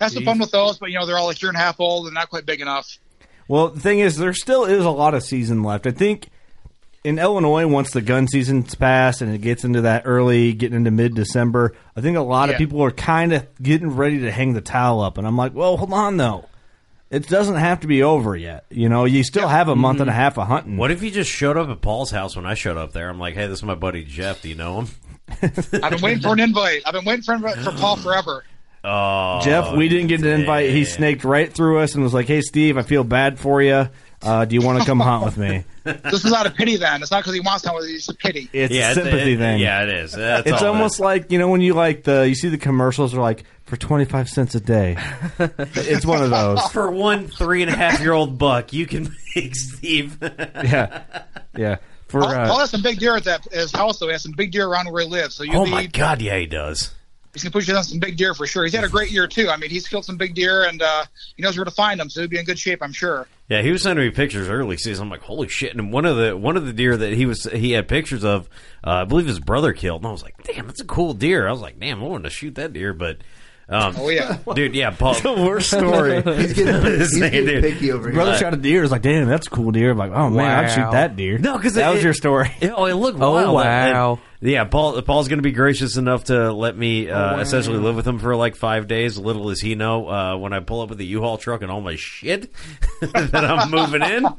had 0.00 0.12
some 0.12 0.24
fun 0.24 0.38
with 0.38 0.50
those. 0.50 0.78
But 0.78 0.90
you 0.90 0.98
know, 0.98 1.06
they're 1.06 1.16
all 1.16 1.26
like 1.26 1.40
year 1.40 1.48
and 1.48 1.56
a 1.56 1.60
half 1.60 1.80
old 1.80 2.06
and 2.06 2.14
not 2.14 2.28
quite 2.28 2.44
big 2.44 2.60
enough. 2.60 2.98
Well, 3.48 3.68
the 3.68 3.80
thing 3.80 4.00
is, 4.00 4.16
there 4.16 4.34
still 4.34 4.64
is 4.64 4.84
a 4.84 4.90
lot 4.90 5.14
of 5.14 5.22
season 5.22 5.62
left. 5.62 5.86
I 5.86 5.92
think 5.92 6.28
in 7.04 7.18
Illinois, 7.18 7.66
once 7.66 7.90
the 7.92 8.02
gun 8.02 8.28
season's 8.28 8.74
passed 8.74 9.22
and 9.22 9.34
it 9.34 9.40
gets 9.40 9.64
into 9.64 9.80
that 9.82 10.02
early, 10.04 10.52
getting 10.52 10.76
into 10.76 10.90
mid 10.90 11.14
December, 11.14 11.74
I 11.96 12.02
think 12.02 12.16
a 12.18 12.22
lot 12.22 12.50
of 12.50 12.58
people 12.58 12.82
are 12.82 12.90
kind 12.90 13.32
of 13.32 13.46
getting 13.62 13.96
ready 13.96 14.20
to 14.20 14.30
hang 14.30 14.52
the 14.52 14.60
towel 14.60 15.00
up. 15.00 15.16
And 15.16 15.26
I'm 15.26 15.36
like, 15.36 15.54
well, 15.54 15.78
hold 15.78 15.92
on 15.92 16.18
though. 16.18 16.49
It 17.10 17.26
doesn't 17.26 17.56
have 17.56 17.80
to 17.80 17.88
be 17.88 18.04
over 18.04 18.36
yet. 18.36 18.66
You 18.70 18.88
know, 18.88 19.04
you 19.04 19.24
still 19.24 19.48
have 19.48 19.68
a 19.68 19.74
month 19.74 20.00
and 20.00 20.08
a 20.08 20.12
mm-hmm. 20.12 20.20
half 20.20 20.38
of 20.38 20.46
hunting. 20.46 20.76
What 20.76 20.92
if 20.92 21.02
you 21.02 21.10
just 21.10 21.30
showed 21.30 21.56
up 21.56 21.68
at 21.68 21.80
Paul's 21.80 22.12
house 22.12 22.36
when 22.36 22.46
I 22.46 22.54
showed 22.54 22.76
up 22.76 22.92
there? 22.92 23.08
I'm 23.08 23.18
like, 23.18 23.34
hey, 23.34 23.48
this 23.48 23.58
is 23.58 23.64
my 23.64 23.74
buddy 23.74 24.04
Jeff. 24.04 24.42
Do 24.42 24.48
you 24.48 24.54
know 24.54 24.82
him? 24.82 24.88
I've 25.42 25.90
been 25.90 26.02
waiting 26.02 26.22
for 26.22 26.32
an 26.32 26.40
invite. 26.40 26.82
I've 26.86 26.92
been 26.92 27.04
waiting 27.04 27.22
for 27.22 27.38
for 27.38 27.72
Paul 27.72 27.96
forever. 27.96 28.44
Oh, 28.82 29.40
Jeff, 29.42 29.74
we 29.74 29.88
didn't 29.88 30.06
get 30.06 30.20
an 30.20 30.28
invite. 30.28 30.70
He 30.70 30.84
snaked 30.84 31.24
right 31.24 31.52
through 31.52 31.80
us 31.80 31.94
and 31.94 32.02
was 32.02 32.14
like, 32.14 32.26
"Hey, 32.26 32.40
Steve, 32.40 32.78
I 32.78 32.82
feel 32.82 33.04
bad 33.04 33.38
for 33.38 33.60
you. 33.60 33.88
Uh, 34.30 34.44
do 34.44 34.54
you 34.54 34.60
want 34.60 34.78
to 34.78 34.84
come 34.84 35.00
hunt 35.00 35.24
with 35.24 35.38
me?" 35.38 35.64
This 35.84 36.26
is 36.26 36.32
out 36.34 36.44
of 36.46 36.54
pity. 36.54 36.76
Then 36.76 37.00
it's 37.00 37.10
not 37.10 37.20
because 37.20 37.32
he 37.32 37.40
wants 37.40 37.62
to. 37.62 37.70
It's 37.76 38.06
a 38.10 38.14
pity. 38.14 38.50
It's 38.52 38.70
Yeah, 38.72 38.88
a 38.88 38.90
it's- 38.90 38.94
sympathy 38.96 39.32
it- 39.32 39.38
thing. 39.38 39.60
yeah, 39.60 39.82
it 39.84 39.88
is. 39.88 40.12
That's 40.12 40.46
it's 40.46 40.60
all 40.60 40.68
it 40.68 40.68
almost 40.68 41.00
like 41.00 41.32
you 41.32 41.38
know 41.38 41.48
when 41.48 41.62
you 41.62 41.72
like 41.72 42.04
the 42.04 42.28
you 42.28 42.34
see 42.34 42.50
the 42.50 42.58
commercials 42.58 43.14
are 43.14 43.20
like 43.20 43.44
for 43.64 43.78
twenty 43.78 44.04
five 44.04 44.28
cents 44.28 44.54
a 44.54 44.60
day. 44.60 44.98
it's 45.38 46.04
one 46.04 46.22
of 46.22 46.28
those. 46.28 46.62
For 46.68 46.90
one 46.90 47.28
three 47.28 47.62
and 47.62 47.70
a 47.70 47.74
half 47.76 47.98
year 48.00 48.12
old 48.12 48.36
buck, 48.36 48.74
you 48.74 48.84
can 48.86 49.10
make 49.34 49.56
Steve. 49.56 50.18
Yeah, 50.20 51.02
yeah. 51.56 51.76
For 52.08 52.20
Paul, 52.20 52.30
Paul 52.34 52.56
uh, 52.56 52.58
has 52.58 52.70
some 52.70 52.82
big 52.82 52.98
deer 52.98 53.16
at 53.16 53.24
that 53.24 53.44
his 53.50 53.72
house. 53.72 54.00
Though 54.00 54.06
he 54.06 54.12
has 54.12 54.22
some 54.22 54.32
big 54.32 54.52
deer 54.52 54.66
around 54.66 54.92
where 54.92 55.02
he 55.02 55.08
lives. 55.08 55.34
So 55.34 55.44
you 55.44 55.54
oh 55.54 55.64
be, 55.64 55.70
my 55.70 55.86
god, 55.86 56.20
yeah, 56.20 56.36
he 56.36 56.44
does. 56.46 56.92
He's 57.32 57.42
gonna 57.42 57.52
put 57.52 57.66
you 57.66 57.74
on 57.74 57.84
some 57.84 57.98
big 57.98 58.16
deer 58.16 58.34
for 58.34 58.46
sure. 58.46 58.64
He's 58.64 58.74
had 58.74 58.84
a 58.84 58.88
great 58.88 59.10
year 59.10 59.26
too. 59.26 59.48
I 59.48 59.56
mean, 59.56 59.70
he's 59.70 59.86
killed 59.88 60.04
some 60.04 60.16
big 60.16 60.34
deer 60.34 60.64
and 60.64 60.82
uh, 60.82 61.04
he 61.36 61.42
knows 61.42 61.56
where 61.56 61.64
to 61.64 61.70
find 61.70 62.00
them. 62.00 62.10
So 62.10 62.20
he'll 62.20 62.30
be 62.30 62.38
in 62.38 62.44
good 62.44 62.58
shape, 62.58 62.82
I'm 62.82 62.92
sure. 62.92 63.26
Yeah, 63.48 63.62
he 63.62 63.72
was 63.72 63.82
sending 63.82 64.04
me 64.04 64.10
pictures 64.10 64.48
early 64.48 64.76
season. 64.76 65.04
I'm 65.04 65.10
like, 65.10 65.22
holy 65.22 65.48
shit! 65.48 65.74
And 65.74 65.92
one 65.92 66.04
of 66.04 66.16
the 66.16 66.36
one 66.36 66.56
of 66.56 66.66
the 66.66 66.72
deer 66.72 66.96
that 66.96 67.12
he 67.12 67.26
was 67.26 67.44
he 67.44 67.72
had 67.72 67.88
pictures 67.88 68.24
of, 68.24 68.48
uh, 68.84 68.90
I 68.90 69.04
believe 69.04 69.26
his 69.26 69.40
brother 69.40 69.72
killed. 69.72 70.02
And 70.02 70.08
I 70.08 70.12
was 70.12 70.22
like, 70.22 70.42
damn, 70.44 70.66
that's 70.66 70.80
a 70.80 70.86
cool 70.86 71.14
deer. 71.14 71.48
I 71.48 71.52
was 71.52 71.60
like, 71.60 71.78
damn, 71.78 72.02
I 72.02 72.06
wanted 72.06 72.24
to 72.24 72.30
shoot 72.30 72.54
that 72.56 72.72
deer, 72.72 72.92
but. 72.92 73.18
Um, 73.72 73.94
Oh 73.96 74.08
yeah, 74.08 74.36
dude, 74.54 74.74
yeah, 74.74 74.90
Paul. 74.90 75.14
the 75.14 75.32
worst 75.32 75.70
story. 75.70 76.20
He's 76.36 76.54
getting, 76.54 76.82
he's 76.98 77.10
Saying, 77.16 77.30
getting 77.30 77.46
dude. 77.46 77.62
picky 77.62 77.92
over 77.92 78.08
here. 78.08 78.14
brother 78.16 78.36
shot 78.36 78.52
a 78.52 78.56
deer. 78.56 78.82
It's 78.82 78.90
like, 78.90 79.02
damn, 79.02 79.28
that's 79.28 79.46
a 79.46 79.50
cool 79.50 79.70
deer. 79.70 79.92
I'm 79.92 79.98
like, 79.98 80.10
oh 80.10 80.28
man, 80.28 80.64
I'd 80.64 80.70
shoot 80.72 80.90
that 80.90 81.14
deer. 81.14 81.38
No, 81.38 81.56
because 81.56 81.74
that 81.74 81.90
it- 81.90 81.94
was 81.94 82.02
your 82.02 82.12
story. 82.14 82.50
Yeah, 82.60 82.72
Oh, 82.76 82.86
it 82.86 82.94
looked 82.94 83.20
Oh, 83.20 83.32
wild. 83.32 83.54
wow. 83.54 84.10
And- 84.14 84.20
yeah, 84.50 84.64
Paul. 84.64 85.00
Paul's 85.02 85.28
going 85.28 85.38
to 85.38 85.42
be 85.42 85.52
gracious 85.52 85.96
enough 85.98 86.24
to 86.24 86.50
let 86.52 86.74
me 86.76 87.10
uh, 87.10 87.36
wow. 87.36 87.40
essentially 87.40 87.76
live 87.78 87.94
with 87.94 88.08
him 88.08 88.18
for 88.18 88.34
like 88.34 88.56
five 88.56 88.88
days. 88.88 89.18
Little 89.18 89.48
does 89.48 89.60
he 89.60 89.74
know 89.74 90.08
uh, 90.08 90.36
when 90.38 90.52
I 90.54 90.60
pull 90.60 90.80
up 90.80 90.88
with 90.88 90.96
the 90.98 91.04
U-Haul 91.06 91.36
truck 91.38 91.60
and 91.62 91.70
all 91.70 91.82
my 91.82 91.96
shit 91.96 92.50
that 93.02 93.34
I'm 93.44 93.70
moving 93.70 94.00
in. 94.02 94.24
Uh, 94.24 94.34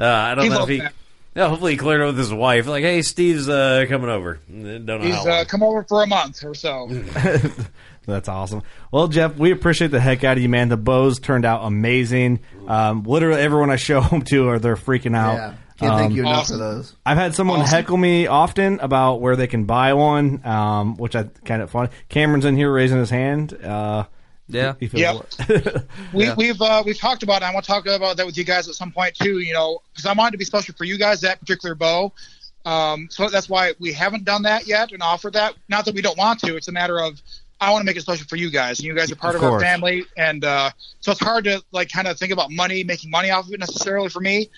I 0.00 0.34
don't 0.34 0.44
He 0.44 0.50
know 0.50 0.62
if 0.64 0.68
he. 0.68 0.78
that. 0.80 0.92
Yeah, 1.36 1.48
hopefully 1.48 1.72
he 1.72 1.78
cleared 1.78 2.00
it 2.00 2.06
with 2.06 2.18
his 2.18 2.32
wife. 2.34 2.66
Like, 2.66 2.82
hey, 2.82 3.02
Steve's 3.02 3.48
uh, 3.48 3.84
coming 3.88 4.10
over. 4.10 4.40
Don't 4.50 4.84
know 4.86 4.98
he's 4.98 5.14
how 5.14 5.24
long. 5.24 5.28
uh, 5.40 5.44
come 5.46 5.62
over 5.62 5.84
for 5.84 6.02
a 6.02 6.06
month 6.08 6.42
or 6.44 6.54
so. 6.56 6.88
That's 8.06 8.28
awesome. 8.28 8.62
Well, 8.90 9.08
Jeff, 9.08 9.36
we 9.36 9.50
appreciate 9.52 9.90
the 9.90 10.00
heck 10.00 10.24
out 10.24 10.36
of 10.36 10.42
you, 10.42 10.48
man. 10.48 10.68
The 10.68 10.76
bows 10.76 11.18
turned 11.20 11.44
out 11.44 11.62
amazing. 11.64 12.40
Um, 12.66 13.02
literally, 13.04 13.40
everyone 13.40 13.70
I 13.70 13.76
show 13.76 14.00
them 14.10 14.22
to 14.22 14.48
are 14.48 14.58
they're 14.58 14.76
freaking 14.76 15.16
out. 15.16 15.34
Yeah, 15.34 15.54
can't 15.78 15.98
thank 15.98 16.10
Um, 16.10 16.16
you 16.16 16.22
enough 16.22 16.38
awesome. 16.40 16.58
for 16.58 16.64
those. 16.64 16.96
I've 17.06 17.18
had 17.18 17.34
someone 17.34 17.60
Awesome. 17.60 17.70
heckle 17.76 17.96
me 17.98 18.26
often 18.26 18.80
about 18.80 19.20
where 19.20 19.36
they 19.36 19.46
can 19.46 19.64
buy 19.64 19.92
one, 19.94 20.44
um, 20.46 20.96
which 20.96 21.14
I 21.14 21.24
kind 21.44 21.62
of 21.62 21.70
fun. 21.70 21.90
Cameron's 22.08 22.44
in 22.46 22.56
here 22.56 22.72
raising 22.72 22.98
his 22.98 23.10
hand. 23.10 23.52
Uh, 23.54 24.04
Yeah. 24.48 24.74
he 24.80 24.86
Yep. 24.92 25.26
We, 26.12 26.24
Yeah. 26.24 26.34
We've 26.36 26.60
uh, 26.60 26.82
we've 26.84 26.98
talked 26.98 27.22
about. 27.22 27.42
it. 27.42 27.44
I 27.44 27.52
want 27.54 27.64
to 27.66 27.70
talk 27.70 27.86
about 27.86 28.16
that 28.16 28.26
with 28.26 28.36
you 28.36 28.44
guys 28.44 28.68
at 28.68 28.74
some 28.74 28.90
point 28.92 29.14
too. 29.14 29.38
You 29.40 29.52
know, 29.52 29.82
because 29.92 30.06
I 30.06 30.12
wanted 30.14 30.32
to 30.32 30.38
be 30.38 30.44
special 30.44 30.74
for 30.76 30.84
you 30.84 30.98
guys 30.98 31.20
that 31.20 31.38
particular 31.38 31.74
bow. 31.74 32.12
Um, 32.66 33.08
so 33.10 33.28
that's 33.30 33.48
why 33.48 33.72
we 33.78 33.92
haven't 33.92 34.24
done 34.24 34.42
that 34.42 34.66
yet 34.66 34.92
and 34.92 35.02
offered 35.02 35.32
that. 35.32 35.54
Not 35.68 35.84
that 35.86 35.94
we 35.94 36.02
don't 36.02 36.18
want 36.18 36.40
to. 36.40 36.56
It's 36.56 36.68
a 36.68 36.72
matter 36.72 37.00
of 37.00 37.20
I 37.60 37.70
want 37.70 37.82
to 37.82 37.86
make 37.86 37.96
it 37.96 38.00
special 38.02 38.26
for 38.28 38.36
you 38.36 38.50
guys, 38.50 38.78
and 38.78 38.86
you 38.86 38.94
guys 38.94 39.12
are 39.12 39.16
part 39.16 39.34
Of 39.34 39.42
of, 39.42 39.52
our 39.52 39.60
family. 39.60 40.04
And 40.16 40.44
uh, 40.44 40.70
so 41.00 41.12
it's 41.12 41.20
hard 41.20 41.44
to 41.44 41.62
like 41.72 41.90
kind 41.90 42.08
of 42.08 42.18
think 42.18 42.32
about 42.32 42.50
money, 42.50 42.84
making 42.84 43.10
money 43.10 43.30
off 43.30 43.46
of 43.46 43.52
it 43.52 43.60
necessarily 43.60 44.08
for 44.08 44.20
me. 44.20 44.48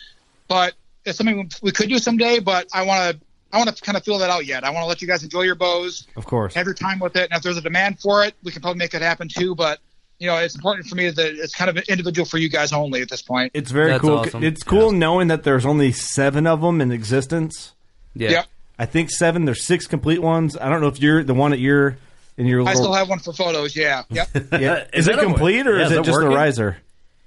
But 0.48 0.74
it's 1.04 1.18
something 1.18 1.50
we 1.62 1.72
could 1.72 1.88
do 1.88 1.98
someday. 1.98 2.38
But 2.38 2.68
I 2.72 2.82
want 2.84 3.18
to. 3.18 3.24
I 3.54 3.58
want 3.58 3.76
to 3.76 3.82
kind 3.82 3.98
of 3.98 4.04
feel 4.04 4.16
that 4.18 4.30
out 4.30 4.46
yet. 4.46 4.64
I 4.64 4.70
want 4.70 4.84
to 4.84 4.86
let 4.86 5.02
you 5.02 5.08
guys 5.08 5.22
enjoy 5.22 5.42
your 5.42 5.54
bows, 5.54 6.06
of 6.16 6.24
course. 6.24 6.54
have 6.54 6.64
your 6.64 6.74
time 6.74 6.98
with 6.98 7.16
it, 7.16 7.28
and 7.30 7.36
if 7.36 7.42
there's 7.42 7.58
a 7.58 7.60
demand 7.60 8.00
for 8.00 8.24
it, 8.24 8.34
we 8.42 8.50
can 8.50 8.62
probably 8.62 8.78
make 8.78 8.94
it 8.94 9.02
happen 9.02 9.28
too. 9.28 9.54
But 9.54 9.78
you 10.18 10.26
know, 10.26 10.38
it's 10.38 10.54
important 10.54 10.86
for 10.86 10.94
me 10.94 11.10
that 11.10 11.34
it's 11.34 11.54
kind 11.54 11.68
of 11.68 11.76
an 11.76 11.82
individual 11.88 12.24
for 12.24 12.38
you 12.38 12.48
guys 12.48 12.72
only 12.72 13.02
at 13.02 13.10
this 13.10 13.20
point. 13.20 13.50
It's 13.52 13.70
very 13.70 13.90
That's 13.90 14.00
cool. 14.00 14.18
awesome. 14.18 14.42
It's 14.42 14.62
cool 14.62 14.92
knowing 14.92 15.28
that 15.28 15.42
there's 15.42 15.66
only 15.66 15.92
seven 15.92 16.46
of 16.46 16.62
them 16.62 16.80
in 16.80 16.92
existence. 16.92 17.74
Yeah. 18.14 18.30
Yep. 18.30 18.46
I 18.78 18.86
think 18.86 19.10
seven. 19.10 19.44
There's 19.44 19.64
six 19.66 19.86
complete 19.86 20.22
ones. 20.22 20.56
I 20.56 20.70
don't 20.70 20.80
know 20.80 20.86
if 20.88 20.98
you're 21.00 21.22
the 21.22 21.34
one 21.34 21.50
that 21.50 21.60
you're 21.60 21.98
in 22.42 22.48
your 22.48 22.68
I 22.68 22.74
still 22.74 22.92
have 22.92 23.08
one 23.08 23.18
for 23.20 23.32
photos. 23.32 23.74
Yeah, 23.76 24.02
yep. 24.10 24.28
yeah. 24.52 24.84
Is 24.92 25.06
Is, 25.06 25.08
it 25.08 25.16
that 25.16 25.22
a- 25.22 25.26
complete 25.26 25.66
or 25.66 25.76
yeah, 25.78 25.86
is 25.86 25.90
is 25.90 25.92
it 25.92 25.94
that 25.96 26.04
just 26.04 26.18
a 26.18 26.22
working? 26.24 26.36
riser? 26.36 26.76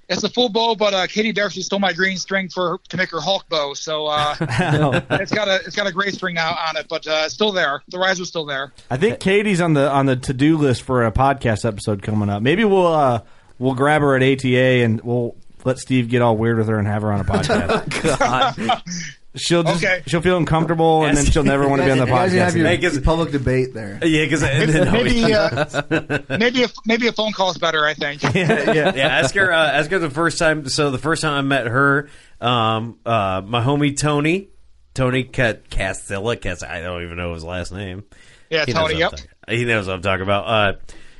it's 0.08 0.22
a 0.22 0.28
full 0.28 0.48
bow, 0.48 0.76
but 0.76 0.94
uh, 0.94 1.06
Katie 1.08 1.32
Darcy 1.32 1.62
stole 1.62 1.80
my 1.80 1.92
green 1.92 2.16
string 2.16 2.48
for 2.48 2.78
to 2.90 2.96
make 2.96 3.10
her 3.10 3.18
Hulk 3.20 3.48
bow, 3.48 3.74
so 3.74 4.06
uh, 4.06 4.36
it's 5.10 5.32
got 5.32 5.48
a 5.48 5.56
it's 5.66 5.74
got 5.74 5.88
a 5.88 5.92
gray 5.92 6.10
string 6.12 6.36
now 6.36 6.52
on 6.68 6.76
it, 6.76 6.86
but 6.88 7.04
uh, 7.08 7.28
still 7.28 7.50
there. 7.50 7.82
The 7.88 7.98
riser's 7.98 8.28
still 8.28 8.44
there. 8.44 8.72
I 8.88 8.98
think 8.98 9.18
Katie's 9.18 9.60
on 9.60 9.72
the 9.74 9.90
on 9.90 10.06
the 10.06 10.14
to 10.14 10.32
do 10.32 10.58
list 10.58 10.82
for 10.82 11.04
a 11.04 11.10
podcast 11.10 11.64
episode 11.64 12.02
coming 12.02 12.28
up. 12.28 12.40
Maybe 12.40 12.64
we'll 12.64 12.86
uh, 12.86 13.22
we'll 13.58 13.74
grab 13.74 14.00
her 14.02 14.14
at 14.14 14.22
ATA 14.22 14.84
and 14.84 15.00
we'll 15.00 15.34
let 15.64 15.78
Steve 15.78 16.08
get 16.08 16.22
all 16.22 16.36
weird 16.36 16.58
with 16.58 16.68
her 16.68 16.78
and 16.78 16.86
have 16.86 17.02
her 17.02 17.10
on 17.12 17.20
a 17.20 17.24
podcast. 17.24 19.15
God. 19.36 19.40
she'll 19.40 19.62
just 19.62 19.84
Okay. 19.84 20.02
she'll 20.06 20.20
feel 20.22 20.36
uncomfortable 20.36 21.04
and 21.04 21.16
then 21.16 21.24
she'll 21.26 21.44
never 21.44 21.68
want 21.68 21.80
to 21.82 21.86
be 21.86 21.90
on 21.92 21.98
the 21.98 22.06
guys 22.06 22.30
can 22.32 22.38
podcast. 22.38 22.44
have 22.44 22.56
your 22.56 22.66
Hey, 22.66 22.78
'cause- 22.78 22.98
public 23.00 23.30
debate 23.32 23.74
there. 23.74 23.98
Yeah, 24.02 24.24
because 24.24 24.42
Maybe 24.42 25.32
uh, 25.34 26.18
maybe 26.38 26.64
a, 26.64 26.68
maybe 26.86 27.06
a 27.08 27.12
phone 27.12 27.32
call 27.32 27.50
is 27.50 27.58
better. 27.58 27.84
I 27.86 27.94
think. 27.94 28.22
yeah, 28.34 28.72
yeah. 28.72 28.92
yeah, 28.94 29.08
ask 29.08 29.34
her. 29.34 29.52
Uh, 29.52 29.72
ask 29.72 29.90
her 29.90 29.98
the 29.98 30.10
first 30.10 30.38
time. 30.38 30.68
So 30.68 30.90
the 30.90 30.98
first 30.98 31.22
time 31.22 31.34
I 31.34 31.42
met 31.42 31.66
her, 31.66 32.08
um, 32.40 32.98
uh, 33.06 33.42
my 33.44 33.62
homie 33.62 33.96
Tony, 33.98 34.48
Tony 34.94 35.24
Cat 35.24 35.68
Castilla. 35.70 36.36
Cast, 36.36 36.64
I 36.64 36.80
don't 36.80 37.02
even 37.02 37.16
know 37.16 37.34
his 37.34 37.44
last 37.44 37.72
name. 37.72 38.04
Yeah, 38.50 38.64
He 38.66 38.72
knows 38.72 38.82
Tony. 38.90 38.94
what 38.94 38.98
Yep. 39.00 39.12
I'm 39.12 39.18
talking- 39.18 39.58
He 39.58 39.64
knows 39.64 39.86
what 39.86 39.94
I'm 39.94 40.02
talking 40.02 40.22
about. 40.22 40.44
Uh, 40.46 40.78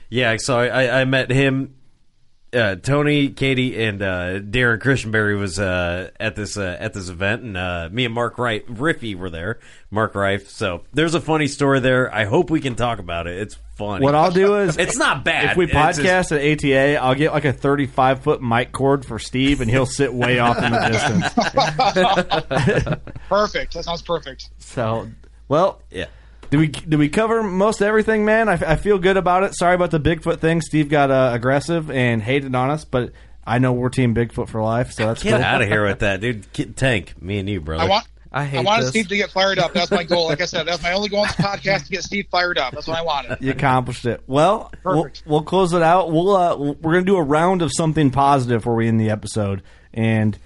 yeah, 0.09 0.37
so 0.39 0.59
I, 0.59 0.67
I, 0.67 1.01
I 1.01 1.05
met 1.05 1.31
him. 1.31 1.76
Uh, 2.57 2.75
Tony, 2.77 3.29
Katie, 3.29 3.85
and 3.85 4.01
uh, 4.01 4.39
Darrin 4.39 4.81
Christenberry 4.81 5.37
was 5.39 5.59
uh, 5.59 6.11
at 6.19 6.37
this 6.37 6.57
uh, 6.57 6.77
at 6.81 6.95
this 6.95 7.09
event, 7.11 7.43
and 7.43 7.57
uh, 7.57 7.89
me 7.93 8.07
and 8.07 8.15
Mark 8.15 8.39
Wright, 8.39 8.67
Riffy, 8.67 9.15
were 9.15 9.29
there. 9.29 9.59
Mark 9.91 10.15
Rife. 10.15 10.49
So 10.49 10.83
there's 10.93 11.15
a 11.15 11.21
funny 11.21 11.47
story 11.49 11.81
there. 11.81 12.13
I 12.15 12.25
hope 12.25 12.51
we 12.51 12.61
can 12.61 12.75
talk 12.75 12.99
about 12.99 13.27
it. 13.27 13.39
It's 13.39 13.57
funny. 13.77 14.03
What 14.05 14.15
I'll 14.15 14.31
do 14.31 14.57
is 14.57 14.77
it's 14.79 14.97
not 14.97 15.25
bad. 15.25 15.51
if 15.53 15.57
we 15.57 15.65
It's 15.65 15.73
just- 15.99 16.01
podcast 16.01 16.33
at 16.33 16.65
ATA, 16.65 16.97
I'll 17.03 17.15
get 17.15 17.33
like 17.33 17.45
a 17.45 17.53
35 17.53 18.21
foot 18.23 18.43
mic 18.43 18.73
cord 18.73 19.05
for 19.05 19.19
Steve, 19.19 19.61
and 19.61 19.71
he'll 19.71 19.87
sit 19.87 20.13
way 20.15 20.39
off 20.39 20.57
in 20.63 20.73
the 20.73 20.89
distance. 20.89 21.33
Perfect. 23.29 23.75
That 23.75 23.85
sounds 23.85 24.03
perfect. 24.03 24.51
So, 24.59 25.09
well, 25.49 25.83
yeah. 25.91 26.07
Did 26.51 26.59
we 26.59 26.69
did 26.69 26.97
we 26.97 27.09
cover 27.09 27.43
most 27.43 27.83
everything, 27.83 28.25
man? 28.25 28.49
I, 28.49 28.53
I 28.55 28.77
feel 28.77 28.99
good 28.99 29.17
about 29.17 29.43
it. 29.45 29.55
Sorry 29.55 29.75
about 29.75 29.91
the 29.91 30.01
Bigfoot 30.01 30.39
thing. 30.41 30.61
Steve 30.61 30.89
got 30.89 31.11
uh, 31.11 31.31
aggressive 31.33 31.91
and 31.91 32.23
hated 32.23 32.55
on 32.55 32.71
us, 32.71 32.85
but 32.85 33.13
I 33.47 33.59
know 33.59 33.73
we're 33.73 33.89
team 33.89 34.15
Bigfoot 34.15 34.49
for 34.49 34.63
life, 34.63 34.93
so 34.93 35.07
that's 35.07 35.23
Get 35.23 35.35
cool. 35.35 35.43
out 35.45 35.63
of 35.63 35.69
here 35.69 35.87
with 35.87 36.01
that, 36.01 36.21
dude. 36.21 36.51
Get, 36.53 36.77
tank 36.77 37.21
me 37.21 37.39
and 37.39 37.49
you, 37.49 37.61
brother. 37.61 37.85
I 37.85 37.89
want. 37.89 38.07
I 38.33 38.45
hate 38.45 38.59
I 38.59 38.63
wanted 38.63 38.83
this. 38.83 38.91
Steve 38.91 39.09
to 39.09 39.17
get 39.17 39.31
fired 39.31 39.59
up. 39.59 39.73
That's 39.73 39.91
my 39.91 40.03
goal. 40.05 40.27
Like 40.27 40.43
I 40.43 40.45
said, 40.45 40.67
that's 40.67 40.83
my 40.83 40.93
only 40.93 41.09
goal 41.09 41.21
on 41.21 41.29
this 41.29 41.37
podcast 41.37 41.85
to 41.85 41.91
get 41.93 42.03
Steve 42.03 42.27
fired 42.31 42.59
up. 42.59 42.75
That's 42.75 42.87
what 42.87 42.99
I 42.99 43.03
wanted. 43.03 43.39
You 43.41 43.53
accomplished 43.53 44.05
it. 44.05 44.23
Well, 44.27 44.73
we'll, 44.85 45.05
Perfect. 45.05 45.23
we'll 45.27 45.43
close 45.43 45.73
it 45.73 45.81
out. 45.81 46.13
We'll 46.13 46.37
uh, 46.37 46.57
we're 46.57 46.93
gonna 46.93 47.05
do 47.05 47.17
a 47.17 47.23
round 47.23 47.63
of 47.63 47.71
something 47.75 48.11
positive 48.11 48.61
before 48.61 48.75
we 48.75 48.89
end 48.89 49.01
the 49.01 49.09
episode. 49.11 49.63
And 49.95 50.37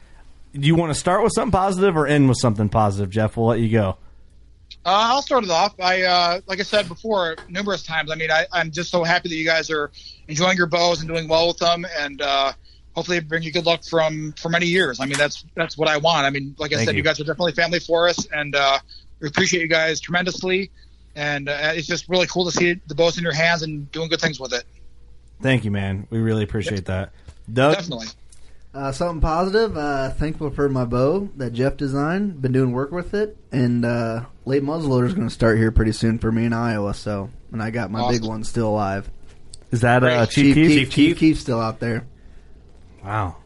do 0.53 0.67
you 0.67 0.77
want 0.77 0.93
to 0.93 0.99
start 0.99 1.25
with 1.25 1.33
something 1.35 1.51
positive 1.53 1.97
or 1.97 2.07
end 2.07 2.29
with 2.29 2.39
something 2.39 2.69
positive, 2.69 3.11
Jeff? 3.11 3.37
We'll 3.37 3.47
let 3.47 3.61
you 3.61 3.71
go. 3.71 3.97
Uh, 4.85 5.13
I'll 5.13 5.23
start 5.23 5.45
it 5.45 5.51
off. 5.51 5.79
I, 5.79 6.03
uh, 6.03 6.41
like 6.47 6.59
I 6.59 6.63
said 6.63 6.89
before, 6.89 7.37
numerous 7.49 7.83
times. 7.83 8.11
I 8.11 8.15
mean, 8.15 8.31
I, 8.31 8.47
I'm 8.51 8.71
just 8.71 8.91
so 8.91 9.05
happy 9.05 9.29
that 9.29 9.35
you 9.35 9.45
guys 9.45 9.71
are 9.71 9.91
enjoying 10.27 10.57
your 10.57 10.67
bows 10.67 11.01
and 11.01 11.09
doing 11.09 11.29
well 11.29 11.49
with 11.49 11.59
them, 11.59 11.85
and 11.99 12.23
uh, 12.23 12.53
hopefully 12.95 13.21
bring 13.21 13.43
you 13.43 13.53
good 13.53 13.67
luck 13.67 13.85
from 13.85 14.33
for 14.39 14.49
many 14.49 14.67
years. 14.67 14.99
I 14.99 15.05
mean, 15.05 15.19
that's 15.19 15.45
that's 15.55 15.77
what 15.77 15.89
I 15.89 15.99
want. 15.99 16.25
I 16.25 16.31
mean, 16.31 16.55
like 16.59 16.73
I 16.73 16.77
Thank 16.77 16.87
said, 16.89 16.95
you. 16.95 16.99
you. 16.99 17.05
guys 17.05 17.21
are 17.21 17.25
definitely 17.25 17.53
family 17.53 17.79
for 17.79 18.09
us, 18.09 18.27
and 18.33 18.55
uh, 18.57 18.79
we 19.21 19.29
appreciate 19.29 19.61
you 19.61 19.69
guys 19.69 20.01
tremendously. 20.01 20.71
And 21.15 21.49
uh, 21.49 21.73
it's 21.75 21.87
just 21.87 22.09
really 22.09 22.27
cool 22.27 22.45
to 22.47 22.53
see 22.53 22.81
the 22.87 22.95
bows 22.95 23.19
in 23.19 23.25
your 23.25 23.35
hands 23.35 23.63
and 23.63 23.91
doing 23.91 24.09
good 24.09 24.21
things 24.21 24.41
with 24.41 24.55
it. 24.55 24.65
Thank 25.43 25.65
you, 25.65 25.71
man. 25.71 26.07
We 26.09 26.19
really 26.19 26.45
appreciate 26.45 26.87
that. 26.87 27.13
Doug, 27.53 27.75
Definitely. 27.75 28.07
Uh, 28.73 28.93
something 28.93 29.21
positive. 29.21 29.77
Uh, 29.77 30.11
thankful 30.11 30.51
for 30.51 30.69
my 30.69 30.85
bow 30.85 31.29
that 31.37 31.53
Jeff 31.53 31.77
designed. 31.77 32.41
Been 32.41 32.53
doing 32.53 32.71
work 32.73 32.93
with 32.93 33.15
it, 33.15 33.37
and 33.51 33.85
uh, 33.85 34.27
late 34.45 34.63
muzzleloader 34.63 35.07
is 35.07 35.15
going 35.15 35.27
to 35.27 35.35
start 35.35 35.59
here 35.59 35.73
pretty 35.73 35.93
soon 35.93 36.19
for 36.19 36.31
me 36.31 36.45
in 36.45 36.53
Iowa. 36.53 36.95
So, 36.95 37.31
and 37.51 37.61
I 37.61 37.71
got 37.71 37.91
my 37.91 38.11
big 38.11 38.25
one 38.25 38.45
still 38.45 38.69
alive. 38.69 39.11
is 39.73 39.81
that 39.81 40.05
uh, 40.05 40.27
Chief, 40.27 40.55
Chief 40.55 40.55
Keef? 40.55 40.69
Keef, 40.69 40.79
Chief 40.79 40.93
Chief 40.93 41.19
Keef? 41.19 41.41
Still 41.41 41.61
out 41.61 41.81
there. 41.81 42.07
Wow. 43.03 43.37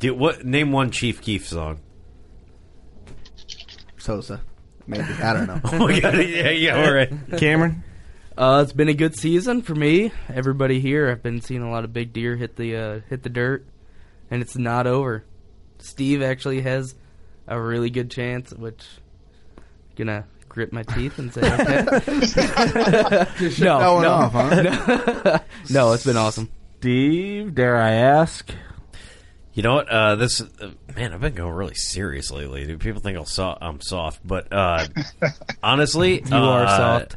Dude, 0.00 0.18
what? 0.18 0.44
Name 0.44 0.72
one 0.72 0.90
Chief 0.90 1.20
Keef 1.22 1.46
song. 1.46 1.78
Sosa, 3.98 4.40
maybe 4.88 5.04
I 5.04 5.32
don't 5.32 5.46
know. 5.46 5.60
Oh 5.72 5.86
my 5.86 6.00
god! 6.00 6.14
Yeah, 6.16 6.50
yeah, 6.50 6.84
all 6.84 6.92
right. 6.92 7.08
Cameron? 7.38 7.84
Uh, 8.36 8.62
it's 8.64 8.72
been 8.72 8.88
a 8.88 8.94
good 8.94 9.16
season 9.16 9.62
for 9.62 9.76
me. 9.76 10.10
Everybody 10.28 10.80
here, 10.80 11.08
I've 11.08 11.22
been 11.22 11.40
seeing 11.40 11.62
a 11.62 11.70
lot 11.70 11.84
of 11.84 11.92
big 11.92 12.12
deer 12.12 12.34
hit 12.34 12.56
the 12.56 12.76
uh, 12.76 13.00
hit 13.08 13.22
the 13.22 13.28
dirt, 13.28 13.64
and 14.32 14.40
it's 14.40 14.56
not 14.56 14.86
over. 14.86 15.24
Steve 15.78 16.22
actually 16.22 16.62
has 16.62 16.94
a 17.46 17.60
really 17.60 17.90
good 17.90 18.10
chance, 18.10 18.50
which 18.50 18.82
I'm 19.58 19.62
gonna 19.94 20.24
grit 20.48 20.72
my 20.72 20.82
teeth 20.84 21.18
and 21.18 21.32
say, 21.32 21.42
okay. 21.42 21.84
no, 23.40 23.50
showing 23.50 24.02
no, 24.02 24.10
off, 24.10 24.32
huh? 24.32 24.62
no, 24.62 25.40
no, 25.70 25.92
it's 25.92 26.04
been 26.06 26.16
awesome. 26.16 26.48
Steve, 26.78 27.54
dare 27.54 27.76
I 27.76 27.90
ask? 27.90 28.50
You 29.52 29.62
know 29.62 29.74
what? 29.74 29.88
Uh, 29.90 30.16
this 30.16 30.40
uh, 30.40 30.70
man, 30.96 31.12
I've 31.12 31.20
been 31.20 31.34
going 31.34 31.52
really 31.52 31.74
serious 31.74 32.30
lately. 32.30 32.66
Dude. 32.66 32.80
People 32.80 33.02
think 33.02 33.18
I'm, 33.18 33.26
so- 33.26 33.58
I'm 33.60 33.82
soft, 33.82 34.26
but 34.26 34.50
uh, 34.50 34.86
honestly, 35.62 36.22
You 36.24 36.36
are 36.36 36.64
uh, 36.64 36.76
soft. 36.76 37.16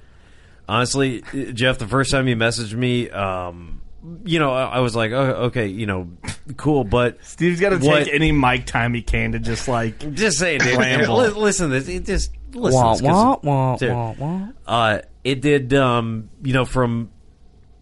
Honestly, 0.67 1.23
Jeff, 1.53 1.77
the 1.77 1.87
first 1.87 2.11
time 2.11 2.27
you 2.27 2.35
messaged 2.35 2.73
me, 2.73 3.09
um, 3.09 3.79
you 4.23 4.39
know, 4.39 4.51
I, 4.53 4.65
I 4.65 4.79
was 4.79 4.95
like, 4.95 5.11
oh, 5.11 5.45
okay, 5.47 5.67
you 5.67 5.85
know, 5.85 6.09
cool, 6.57 6.83
but 6.83 7.23
Steve's 7.25 7.59
got 7.59 7.69
to 7.69 7.77
What- 7.77 8.05
take 8.05 8.13
any 8.13 8.31
mic 8.31 8.65
time 8.65 8.93
he 8.93 9.01
can 9.01 9.31
to 9.33 9.39
just 9.39 9.67
like. 9.67 9.99
just 10.13 10.37
saying, 10.37 10.59
dude. 10.59 10.77
Ramble. 10.77 11.17
li- 11.17 11.29
listen, 11.29 11.69
to 11.69 11.79
this 11.79 11.87
it 11.89 12.05
just 12.05 12.31
listen. 12.53 12.79
Wah, 12.81 12.95
to 12.95 13.01
this 13.01 13.11
'cause- 13.11 13.39
wah, 13.43 13.71
wah, 13.71 13.77
Dude, 13.77 13.91
wah, 13.91 14.13
wah. 14.17 14.47
Uh, 14.67 15.01
it 15.23 15.41
did, 15.41 15.73
um, 15.73 16.29
you 16.43 16.53
know, 16.53 16.65
from 16.65 17.09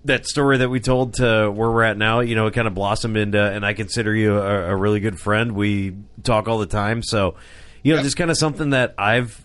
that 0.06 0.26
story 0.26 0.58
that 0.58 0.70
we 0.70 0.80
told 0.80 1.14
to 1.16 1.50
where 1.52 1.72
we're 1.72 1.84
at 1.84 1.98
now, 1.98 2.20
you 2.20 2.36
know, 2.36 2.48
it 2.48 2.54
kind 2.54 2.68
of 2.68 2.74
blossomed 2.74 3.16
into, 3.18 3.42
and 3.42 3.66
I 3.66 3.74
consider 3.74 4.14
you 4.16 4.38
a, 4.38 4.72
a 4.72 4.76
really 4.76 5.00
good 5.00 5.20
friend. 5.20 5.54
We 5.54 5.96
talk 6.24 6.48
all 6.48 6.58
the 6.60 6.66
time, 6.66 7.02
so 7.04 7.36
you 7.84 7.96
know, 7.96 8.02
just 8.02 8.16
kind 8.18 8.32
of 8.32 8.38
something 8.38 8.70
that 8.72 8.96
I've 8.98 9.43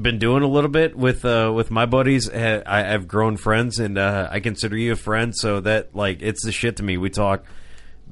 been 0.00 0.18
doing 0.18 0.42
a 0.42 0.46
little 0.48 0.70
bit 0.70 0.96
with 0.96 1.24
uh, 1.24 1.52
with 1.54 1.70
my 1.70 1.86
buddies. 1.86 2.28
Uh, 2.28 2.62
I, 2.64 2.94
I've 2.94 3.08
grown 3.08 3.36
friends, 3.36 3.78
and 3.78 3.98
uh, 3.98 4.28
I 4.30 4.40
consider 4.40 4.76
you 4.76 4.92
a 4.92 4.96
friend. 4.96 5.34
So 5.36 5.60
that 5.60 5.94
like 5.94 6.22
it's 6.22 6.44
the 6.44 6.52
shit 6.52 6.76
to 6.76 6.82
me. 6.82 6.96
We 6.96 7.10
talk 7.10 7.44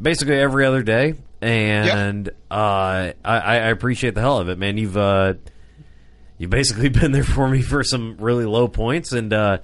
basically 0.01 0.37
every 0.39 0.67
other 0.67 0.83
day, 0.83 1.15
and 1.41 2.29
uh, 2.51 3.13
I, 3.13 3.13
I 3.25 3.55
appreciate 3.69 4.15
the 4.15 4.21
hell 4.21 4.39
of 4.39 4.49
it, 4.49 4.59
man. 4.59 4.79
You've 4.79 4.97
uh, 4.97 5.35
you've 6.39 6.51
basically 6.51 6.89
been 6.91 7.13
there 7.13 7.25
for 7.25 7.49
me 7.49 7.63
for 7.63 7.83
some 7.85 8.17
really 8.19 8.45
low 8.45 8.69
points, 8.69 9.13
and 9.13 9.33
uh, 9.33 9.59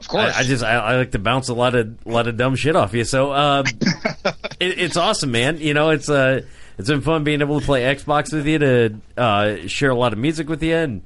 Of 0.00 0.08
course. 0.08 0.34
I, 0.36 0.40
I 0.40 0.42
just 0.44 0.64
I, 0.64 0.74
I 0.74 0.96
like 0.96 1.12
to 1.12 1.18
bounce 1.18 1.48
a 1.48 1.54
lot 1.54 1.74
of 1.74 1.96
a 2.06 2.10
lot 2.10 2.28
of 2.28 2.36
dumb 2.36 2.56
shit 2.56 2.76
off 2.76 2.94
you. 2.94 3.04
So 3.04 3.32
uh, 3.32 3.64
it, 4.60 4.78
it's 4.78 4.96
awesome, 4.96 5.30
man. 5.30 5.58
You 5.58 5.74
know, 5.74 5.90
it's 5.90 6.08
uh, 6.08 6.42
it's 6.78 6.88
been 6.88 7.00
fun 7.00 7.24
being 7.24 7.40
able 7.40 7.60
to 7.60 7.66
play 7.66 7.82
Xbox 7.82 8.32
with 8.32 8.46
you, 8.46 8.58
to 8.58 9.00
uh, 9.16 9.56
share 9.66 9.90
a 9.90 9.96
lot 9.96 10.12
of 10.12 10.18
music 10.18 10.48
with 10.48 10.62
you, 10.62 10.76
and 10.76 11.02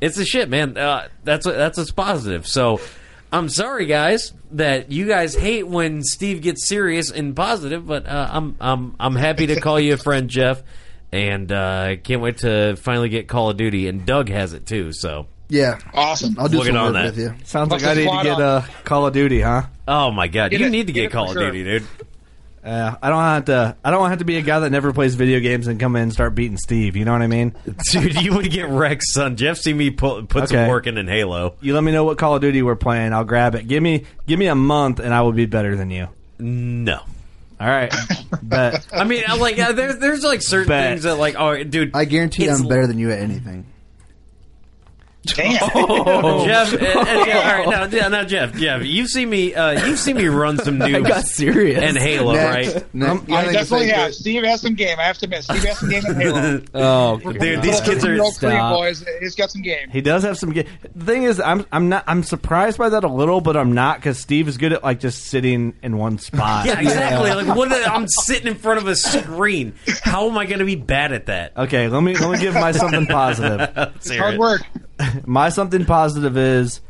it's 0.00 0.16
the 0.16 0.24
shit, 0.24 0.48
man. 0.48 0.76
Uh, 0.76 1.08
that's 1.24 1.46
what, 1.46 1.56
that's 1.56 1.78
what's 1.78 1.90
positive. 1.92 2.46
So. 2.46 2.80
I'm 3.32 3.48
sorry, 3.48 3.86
guys, 3.86 4.32
that 4.52 4.92
you 4.92 5.08
guys 5.08 5.34
hate 5.34 5.66
when 5.66 6.04
Steve 6.04 6.42
gets 6.42 6.68
serious 6.68 7.10
and 7.10 7.34
positive, 7.34 7.84
but 7.84 8.06
uh, 8.06 8.28
I'm 8.30 8.56
I'm 8.60 8.94
I'm 9.00 9.16
happy 9.16 9.48
to 9.48 9.60
call 9.60 9.80
you 9.80 9.94
a 9.94 9.96
friend, 9.96 10.30
Jeff, 10.30 10.62
and 11.10 11.50
uh, 11.50 11.96
can't 11.96 12.22
wait 12.22 12.38
to 12.38 12.76
finally 12.76 13.08
get 13.08 13.26
Call 13.26 13.50
of 13.50 13.56
Duty. 13.56 13.88
And 13.88 14.06
Doug 14.06 14.28
has 14.28 14.52
it 14.52 14.64
too, 14.64 14.92
so 14.92 15.26
Yeah, 15.48 15.80
Awesome. 15.92 16.36
I'll 16.38 16.46
do 16.48 16.58
Looking 16.58 16.74
some 16.74 16.80
on 16.82 16.92
work 16.94 17.02
that. 17.02 17.04
with 17.06 17.18
you. 17.18 17.34
Sounds 17.44 17.68
like 17.72 17.82
Must 17.82 17.84
I 17.84 17.94
need 17.94 18.02
to 18.04 18.08
squad 18.08 18.22
get 18.22 18.32
up. 18.40 18.64
uh, 18.64 18.66
Call 18.84 19.06
of 19.08 19.12
Duty, 19.12 19.40
huh? 19.40 19.62
oh 19.88 20.12
my 20.12 20.28
god, 20.28 20.52
Get 20.52 20.60
you 20.60 20.66
it- 20.66 20.70
need 20.70 20.86
to 20.86 20.92
get 20.92 21.00
get, 21.00 21.06
it 21.06 21.12
Call 21.12 21.26
for 21.26 21.32
of 21.32 21.42
sure. 21.42 21.50
Duty, 21.50 21.64
dude. 21.64 21.88
Uh, 22.66 22.96
I 23.00 23.10
don't 23.10 23.20
have 23.22 23.44
to. 23.44 23.76
I 23.84 23.90
don't 23.92 24.00
want 24.00 24.08
to 24.08 24.12
have 24.12 24.18
to 24.18 24.24
be 24.24 24.38
a 24.38 24.42
guy 24.42 24.58
that 24.58 24.70
never 24.70 24.92
plays 24.92 25.14
video 25.14 25.38
games 25.38 25.68
and 25.68 25.78
come 25.78 25.94
in 25.94 26.02
and 26.02 26.12
start 26.12 26.34
beating 26.34 26.56
Steve. 26.58 26.96
You 26.96 27.04
know 27.04 27.12
what 27.12 27.22
I 27.22 27.28
mean? 27.28 27.54
Dude, 27.92 28.20
you 28.20 28.34
would 28.34 28.50
get 28.50 28.68
wrecked, 28.68 29.04
son. 29.06 29.36
Jeff 29.36 29.56
see 29.58 29.72
me 29.72 29.90
put, 29.90 30.28
put 30.28 30.48
some 30.48 30.58
Okay. 30.58 30.68
work 30.68 30.88
in 30.88 30.98
in 30.98 31.06
Halo. 31.06 31.54
You 31.60 31.74
let 31.74 31.84
me 31.84 31.92
know 31.92 32.02
what 32.02 32.18
Call 32.18 32.34
of 32.34 32.40
Duty 32.40 32.62
we're 32.62 32.74
playing. 32.74 33.12
I'll 33.12 33.24
grab 33.24 33.54
it. 33.54 33.68
Give 33.68 33.80
me 33.82 34.04
give 34.26 34.38
me 34.40 34.46
a 34.48 34.56
month 34.56 34.98
and 34.98 35.14
I 35.14 35.22
will 35.22 35.32
be 35.32 35.46
better 35.46 35.76
than 35.76 35.90
you. 35.90 36.08
No. 36.40 37.00
All 37.58 37.68
right, 37.68 37.94
but 38.42 38.86
I 38.92 39.04
mean, 39.04 39.22
I 39.26 39.36
like 39.36 39.58
uh, 39.58 39.72
there's 39.72 39.98
there's 39.98 40.22
like 40.24 40.42
certain 40.42 40.68
Bet. 40.68 40.90
things 40.90 41.04
that 41.04 41.14
like 41.16 41.36
oh 41.38 41.62
dude, 41.64 41.92
I 41.94 42.04
guarantee 42.04 42.44
It's 42.46 42.60
I'm 42.60 42.68
better 42.68 42.86
than 42.86 42.98
you 42.98 43.10
at 43.12 43.20
anything. 43.20 43.64
Damn. 45.34 45.58
Jeff. 46.46 46.72
uh, 46.72 46.76
uh, 46.76 47.24
yeah, 47.26 47.36
all 47.38 47.58
right, 47.58 47.68
now, 47.68 47.84
yeah, 47.84 48.08
now 48.08 48.24
Jeff, 48.24 48.54
Jeff, 48.54 48.84
you've 48.84 49.08
seen 49.08 49.28
me, 49.28 49.54
uh, 49.54 49.86
you've 49.86 49.98
seen 49.98 50.16
me 50.16 50.26
run 50.26 50.58
some 50.58 50.80
I 50.82 51.00
got 51.00 51.24
noobs 51.24 51.26
serious. 51.26 51.82
and 51.82 51.96
Halo, 51.96 52.32
Next. 52.34 52.74
right? 52.74 52.94
Next. 52.94 53.30
I 53.30 53.52
definitely 53.52 53.88
have. 53.88 54.08
good. 54.08 54.14
Steve 54.14 54.44
has 54.44 54.60
some 54.60 54.74
game. 54.74 54.98
I 54.98 55.04
have 55.04 55.18
to 55.18 55.26
admit. 55.26 55.44
Steve 55.44 55.64
has 55.64 55.78
some 55.78 55.90
game 55.90 56.06
in 56.06 56.14
Halo. 56.14 56.62
oh, 56.74 57.18
Dude, 57.32 57.62
these 57.62 57.80
kids 57.80 58.04
are 58.04 58.12
Real 58.12 58.32
Korean 58.32 58.56
stop. 58.56 58.74
boys. 58.74 59.04
He's 59.20 59.34
got 59.34 59.50
some 59.50 59.62
game. 59.62 59.90
He 59.90 60.00
does 60.00 60.22
have 60.22 60.38
some. 60.38 60.50
game. 60.52 60.66
the 60.94 61.04
thing 61.04 61.24
is, 61.24 61.40
I'm 61.40 61.66
I'm 61.72 61.88
not. 61.88 62.04
I'm 62.06 62.22
surprised 62.22 62.78
by 62.78 62.88
that 62.90 63.04
a 63.04 63.08
little, 63.08 63.40
but 63.40 63.56
I'm 63.56 63.72
not 63.72 63.98
because 63.98 64.18
Steve 64.18 64.48
is 64.48 64.56
good 64.58 64.72
at 64.72 64.82
like 64.84 65.00
just 65.00 65.24
sitting 65.24 65.74
in 65.82 65.96
one 65.98 66.18
spot. 66.18 66.66
Yeah, 66.66 66.80
exactly. 66.80 67.30
Like 67.30 67.56
what? 67.56 67.72
I'm 67.72 68.06
sitting 68.08 68.46
in 68.46 68.54
front 68.54 68.80
of 68.80 68.86
a 68.86 68.96
screen. 68.96 69.74
How 70.02 70.28
am 70.28 70.38
I 70.38 70.46
going 70.46 70.60
to 70.60 70.64
be 70.64 70.76
bad 70.76 71.12
at 71.12 71.26
that? 71.26 71.56
Okay, 71.56 71.88
let 71.88 72.02
me 72.02 72.14
let 72.14 72.30
me 72.30 72.38
give 72.38 72.54
my 72.54 72.72
something 72.72 73.06
positive. 73.06 73.74
Hard 73.74 74.34
it. 74.34 74.38
work. 74.40 74.62
My 75.24 75.48
something 75.48 75.84
positive 75.84 76.36
is 76.36 76.80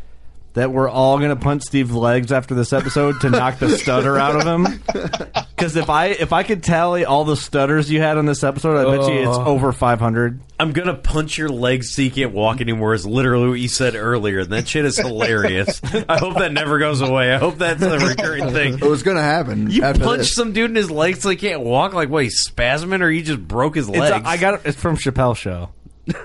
that 0.54 0.72
we're 0.72 0.88
all 0.88 1.18
gonna 1.18 1.36
punch 1.36 1.62
Steve's 1.62 1.92
legs 1.92 2.32
after 2.32 2.54
this 2.54 2.72
episode 2.72 3.20
to 3.20 3.30
knock 3.30 3.58
the 3.58 3.76
stutter 3.76 4.18
out 4.18 4.36
of 4.36 4.46
him. 4.46 4.82
Because 5.56 5.74
if 5.76 5.88
I 5.88 6.08
if 6.08 6.34
I 6.34 6.42
could 6.42 6.62
tally 6.62 7.06
all 7.06 7.24
the 7.24 7.34
stutters 7.34 7.90
you 7.90 7.98
had 7.98 8.18
on 8.18 8.26
this 8.26 8.44
episode, 8.44 8.76
I 8.76 8.94
bet 8.94 9.08
you 9.08 9.20
it's 9.20 9.38
oh. 9.38 9.46
over 9.46 9.72
500. 9.72 10.38
I'm 10.60 10.72
gonna 10.72 10.92
punch 10.92 11.38
your 11.38 11.48
legs 11.48 11.94
so 11.94 12.02
you 12.02 12.10
can't 12.10 12.32
walk 12.32 12.60
anymore. 12.60 12.92
Is 12.92 13.06
literally 13.06 13.48
what 13.48 13.58
you 13.58 13.68
said 13.68 13.94
earlier. 13.94 14.44
That 14.44 14.68
shit 14.68 14.84
is 14.84 14.98
hilarious. 14.98 15.80
I 16.10 16.18
hope 16.18 16.36
that 16.36 16.52
never 16.52 16.78
goes 16.78 17.00
away. 17.00 17.32
I 17.32 17.38
hope 17.38 17.56
that's 17.56 17.80
a 17.80 17.98
recurring 17.98 18.50
thing. 18.50 18.74
It 18.74 18.82
was 18.82 19.02
gonna 19.02 19.22
happen. 19.22 19.70
You 19.70 19.82
after 19.84 20.04
punched 20.04 20.18
this. 20.24 20.34
some 20.34 20.52
dude 20.52 20.68
in 20.68 20.76
his 20.76 20.90
legs 20.90 21.22
so 21.22 21.30
he 21.30 21.36
can't 21.36 21.62
walk. 21.62 21.94
Like 21.94 22.10
what? 22.10 22.24
He's 22.24 22.46
spasming, 22.46 23.00
or 23.00 23.08
he 23.08 23.22
just 23.22 23.40
broke 23.40 23.76
his 23.76 23.88
It's 23.88 23.96
legs? 23.96 24.26
a, 24.26 24.28
I 24.28 24.36
got 24.36 24.54
it. 24.54 24.60
It's 24.66 24.78
from 24.78 24.98
Chappelle 24.98 25.34
Show. 25.36 25.70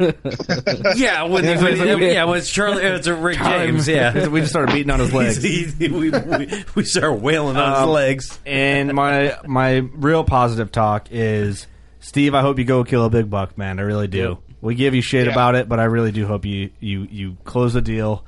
yeah, 0.95 1.23
when, 1.23 1.43
when- 1.45 1.99
yeah, 1.99 2.23
when 2.25 2.37
it's 2.37 2.49
Charlie, 2.51 2.83
it's 2.83 3.07
a 3.07 3.15
Rick 3.15 3.37
James. 3.39 3.87
Yeah, 3.87 4.27
we 4.29 4.41
just 4.41 4.51
started 4.51 4.73
beating 4.73 4.91
on 4.91 4.99
his 4.99 5.13
legs. 5.13 5.41
He- 5.41 5.71
we, 5.79 6.09
we, 6.11 6.63
we 6.75 6.83
started 6.83 7.21
wailing 7.21 7.57
on 7.57 7.71
his 7.71 7.79
Um, 7.83 7.89
legs. 7.89 8.39
And 8.45 8.93
my 8.93 9.37
my 9.45 9.77
real 9.77 10.23
positive 10.23 10.71
talk 10.71 11.07
is 11.11 11.65
Steve. 11.99 12.35
I 12.35 12.41
hope 12.41 12.59
you 12.59 12.65
go 12.65 12.83
kill 12.83 13.05
a 13.05 13.09
big 13.09 13.29
buck, 13.29 13.57
man. 13.57 13.79
I 13.79 13.83
really 13.83 14.07
do. 14.07 14.37
We 14.61 14.75
give 14.75 14.93
you 14.93 15.01
shit 15.01 15.25
Yeah. 15.25 15.31
about 15.31 15.55
it, 15.55 15.67
but 15.67 15.79
I 15.79 15.85
really 15.85 16.11
do 16.11 16.27
hope 16.27 16.45
you 16.45 16.69
you 16.79 17.07
you 17.09 17.37
close 17.43 17.73
the 17.73 17.81
deal 17.81 18.23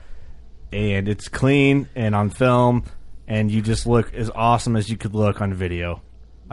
and 0.71 1.07
it's 1.07 1.27
clean 1.27 1.87
and 1.95 2.15
on 2.15 2.31
film, 2.31 2.83
and 3.27 3.51
you 3.51 3.61
just 3.61 3.85
look 3.85 4.11
as 4.15 4.31
awesome 4.33 4.75
as 4.75 4.89
you 4.89 4.97
could 4.97 5.13
look 5.13 5.39
on 5.41 5.53
video. 5.53 6.01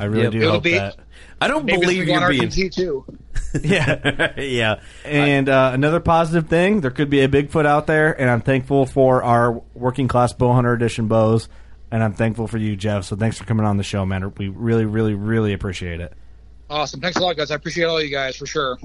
I 0.00 0.04
really 0.06 0.22
Yep. 0.24 0.32
do 0.32 0.38
It'll 0.40 0.52
hope 0.54 0.62
be- 0.64 0.72
that. 0.72 0.96
I 1.40 1.48
don't 1.48 1.64
Maybe 1.64 1.80
believe 1.80 2.02
it's 2.02 2.12
on 2.12 2.20
you're 2.20 2.30
being. 2.30 2.42
RTT 2.50 2.72
too. 2.74 3.04
Yeah. 3.62 4.32
yeah, 4.40 4.80
And 5.04 5.48
uh, 5.48 5.70
another 5.74 5.98
positive 5.98 6.48
thing, 6.48 6.82
there 6.82 6.92
could 6.92 7.10
be 7.10 7.20
a 7.22 7.28
Bigfoot 7.28 7.66
out 7.66 7.86
there, 7.88 8.12
and 8.20 8.30
I'm 8.30 8.42
thankful 8.42 8.86
for 8.86 9.24
our 9.24 9.60
working 9.74 10.06
class 10.06 10.32
bow 10.32 10.52
hunter 10.52 10.72
edition 10.72 11.08
bows, 11.08 11.48
and 11.90 12.00
I'm 12.02 12.12
thankful 12.12 12.46
for 12.46 12.58
you, 12.58 12.76
Jeff. 12.76 13.04
So 13.06 13.16
thanks 13.16 13.38
for 13.38 13.44
coming 13.44 13.66
on 13.66 13.76
the 13.76 13.82
show, 13.82 14.06
man. 14.06 14.32
We 14.36 14.48
really, 14.48 14.84
really, 14.84 15.14
really 15.14 15.52
appreciate 15.52 16.00
it. 16.00 16.12
Awesome. 16.68 17.00
Thanks 17.00 17.16
a 17.16 17.22
lot, 17.22 17.36
guys. 17.36 17.50
I 17.50 17.56
appreciate 17.56 17.86
all 17.86 18.00
you 18.00 18.10
guys 18.10 18.36
for 18.36 18.46
sure. 18.46 18.78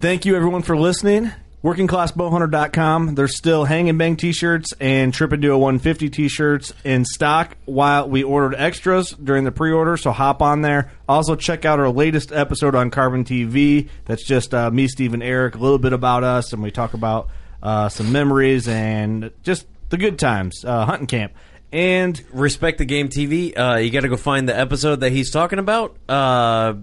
Thank 0.00 0.24
you, 0.24 0.34
everyone, 0.34 0.62
for 0.62 0.76
listening. 0.78 1.30
WorkingClassBowhunter.com. 1.64 3.14
There's 3.14 3.38
still 3.38 3.64
Hang 3.64 3.88
and 3.88 3.98
Bang 3.98 4.16
t-shirts 4.16 4.74
and 4.80 5.14
Trip 5.14 5.32
Into 5.32 5.50
a 5.50 5.56
150 5.56 6.10
t-shirts 6.10 6.74
in 6.84 7.06
stock 7.06 7.56
while 7.64 8.06
we 8.06 8.22
ordered 8.22 8.54
extras 8.54 9.12
during 9.12 9.44
the 9.44 9.50
pre-order, 9.50 9.96
so 9.96 10.12
hop 10.12 10.42
on 10.42 10.60
there. 10.60 10.92
Also, 11.08 11.34
check 11.34 11.64
out 11.64 11.80
our 11.80 11.88
latest 11.88 12.32
episode 12.32 12.74
on 12.74 12.90
CarbonTV. 12.90 13.88
That's 14.04 14.22
just 14.22 14.52
uh, 14.52 14.70
me, 14.70 14.88
Steve, 14.88 15.14
and 15.14 15.22
Eric, 15.22 15.54
a 15.54 15.58
little 15.58 15.78
bit 15.78 15.94
about 15.94 16.22
us, 16.22 16.52
and 16.52 16.62
we 16.62 16.70
talk 16.70 16.92
about 16.92 17.30
uh, 17.62 17.88
some 17.88 18.12
memories 18.12 18.68
and 18.68 19.30
just 19.42 19.66
the 19.88 19.96
good 19.96 20.18
times, 20.18 20.66
uh, 20.66 20.84
hunting 20.84 21.06
camp. 21.06 21.32
And 21.72 22.22
respect 22.30 22.76
the 22.76 22.84
game 22.84 23.08
TV. 23.08 23.58
Uh, 23.58 23.78
you 23.78 23.90
got 23.90 24.02
to 24.02 24.10
go 24.10 24.18
find 24.18 24.46
the 24.46 24.56
episode 24.56 25.00
that 25.00 25.12
he's 25.12 25.30
talking 25.30 25.58
about. 25.58 25.96
Uh, 26.10 26.74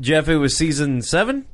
Jeff, 0.00 0.28
it 0.28 0.38
was 0.38 0.56
season 0.56 1.02
seven. 1.02 1.44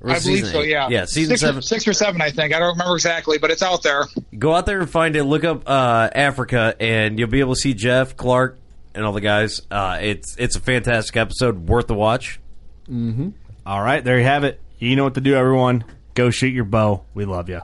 Or 0.00 0.10
I 0.10 0.20
believe 0.20 0.22
season 0.22 0.52
so. 0.52 0.60
eight? 0.60 0.70
Yeah. 0.70 0.88
yeah, 0.88 1.04
season 1.06 1.30
six 1.30 1.40
seven. 1.40 1.58
Or, 1.58 1.62
six 1.62 1.88
or 1.88 1.92
seven, 1.92 2.20
I 2.20 2.30
think. 2.30 2.54
I 2.54 2.58
don't 2.60 2.72
remember 2.72 2.94
exactly, 2.94 3.38
but 3.38 3.50
it's 3.50 3.62
out 3.62 3.82
there. 3.82 4.06
Go 4.38 4.54
out 4.54 4.64
there 4.66 4.80
and 4.80 4.88
find 4.88 5.16
it. 5.16 5.24
Look 5.24 5.44
up 5.44 5.68
uh, 5.68 6.08
Africa, 6.14 6.76
and 6.78 7.18
you'll 7.18 7.28
be 7.28 7.40
able 7.40 7.54
to 7.54 7.60
see 7.60 7.74
Jeff 7.74 8.16
Clark, 8.16 8.58
and 8.94 9.04
all 9.04 9.12
the 9.12 9.20
guys. 9.20 9.60
Uh, 9.70 9.98
it's 10.00 10.36
it's 10.38 10.56
a 10.56 10.60
fantastic 10.60 11.16
episode, 11.16 11.68
worth 11.68 11.88
the 11.88 11.94
watch. 11.94 12.38
Mm-hmm. 12.88 13.30
All 13.66 13.82
right, 13.82 14.02
there 14.04 14.18
you 14.18 14.24
have 14.24 14.44
it. 14.44 14.60
You 14.78 14.94
know 14.94 15.04
what 15.04 15.14
to 15.14 15.20
do, 15.20 15.34
everyone. 15.34 15.84
Go 16.14 16.30
shoot 16.30 16.52
your 16.52 16.64
bow. 16.64 17.04
We 17.14 17.24
love 17.24 17.48
you. 17.48 17.62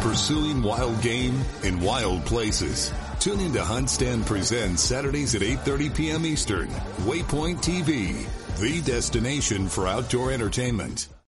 Pursuing 0.00 0.62
wild 0.62 1.00
game 1.02 1.40
in 1.64 1.80
wild 1.80 2.24
places. 2.24 2.92
Tune 3.24 3.40
in 3.40 3.54
to 3.54 3.64
Hunt 3.64 3.88
Stand 3.88 4.26
Presents 4.26 4.82
Saturdays 4.82 5.34
at 5.34 5.40
8.30 5.40 5.94
p.m. 5.94 6.26
Eastern. 6.26 6.68
Waypoint 7.06 7.56
TV, 7.62 8.26
the 8.60 8.82
destination 8.82 9.66
for 9.66 9.88
outdoor 9.88 10.30
entertainment. 10.30 11.08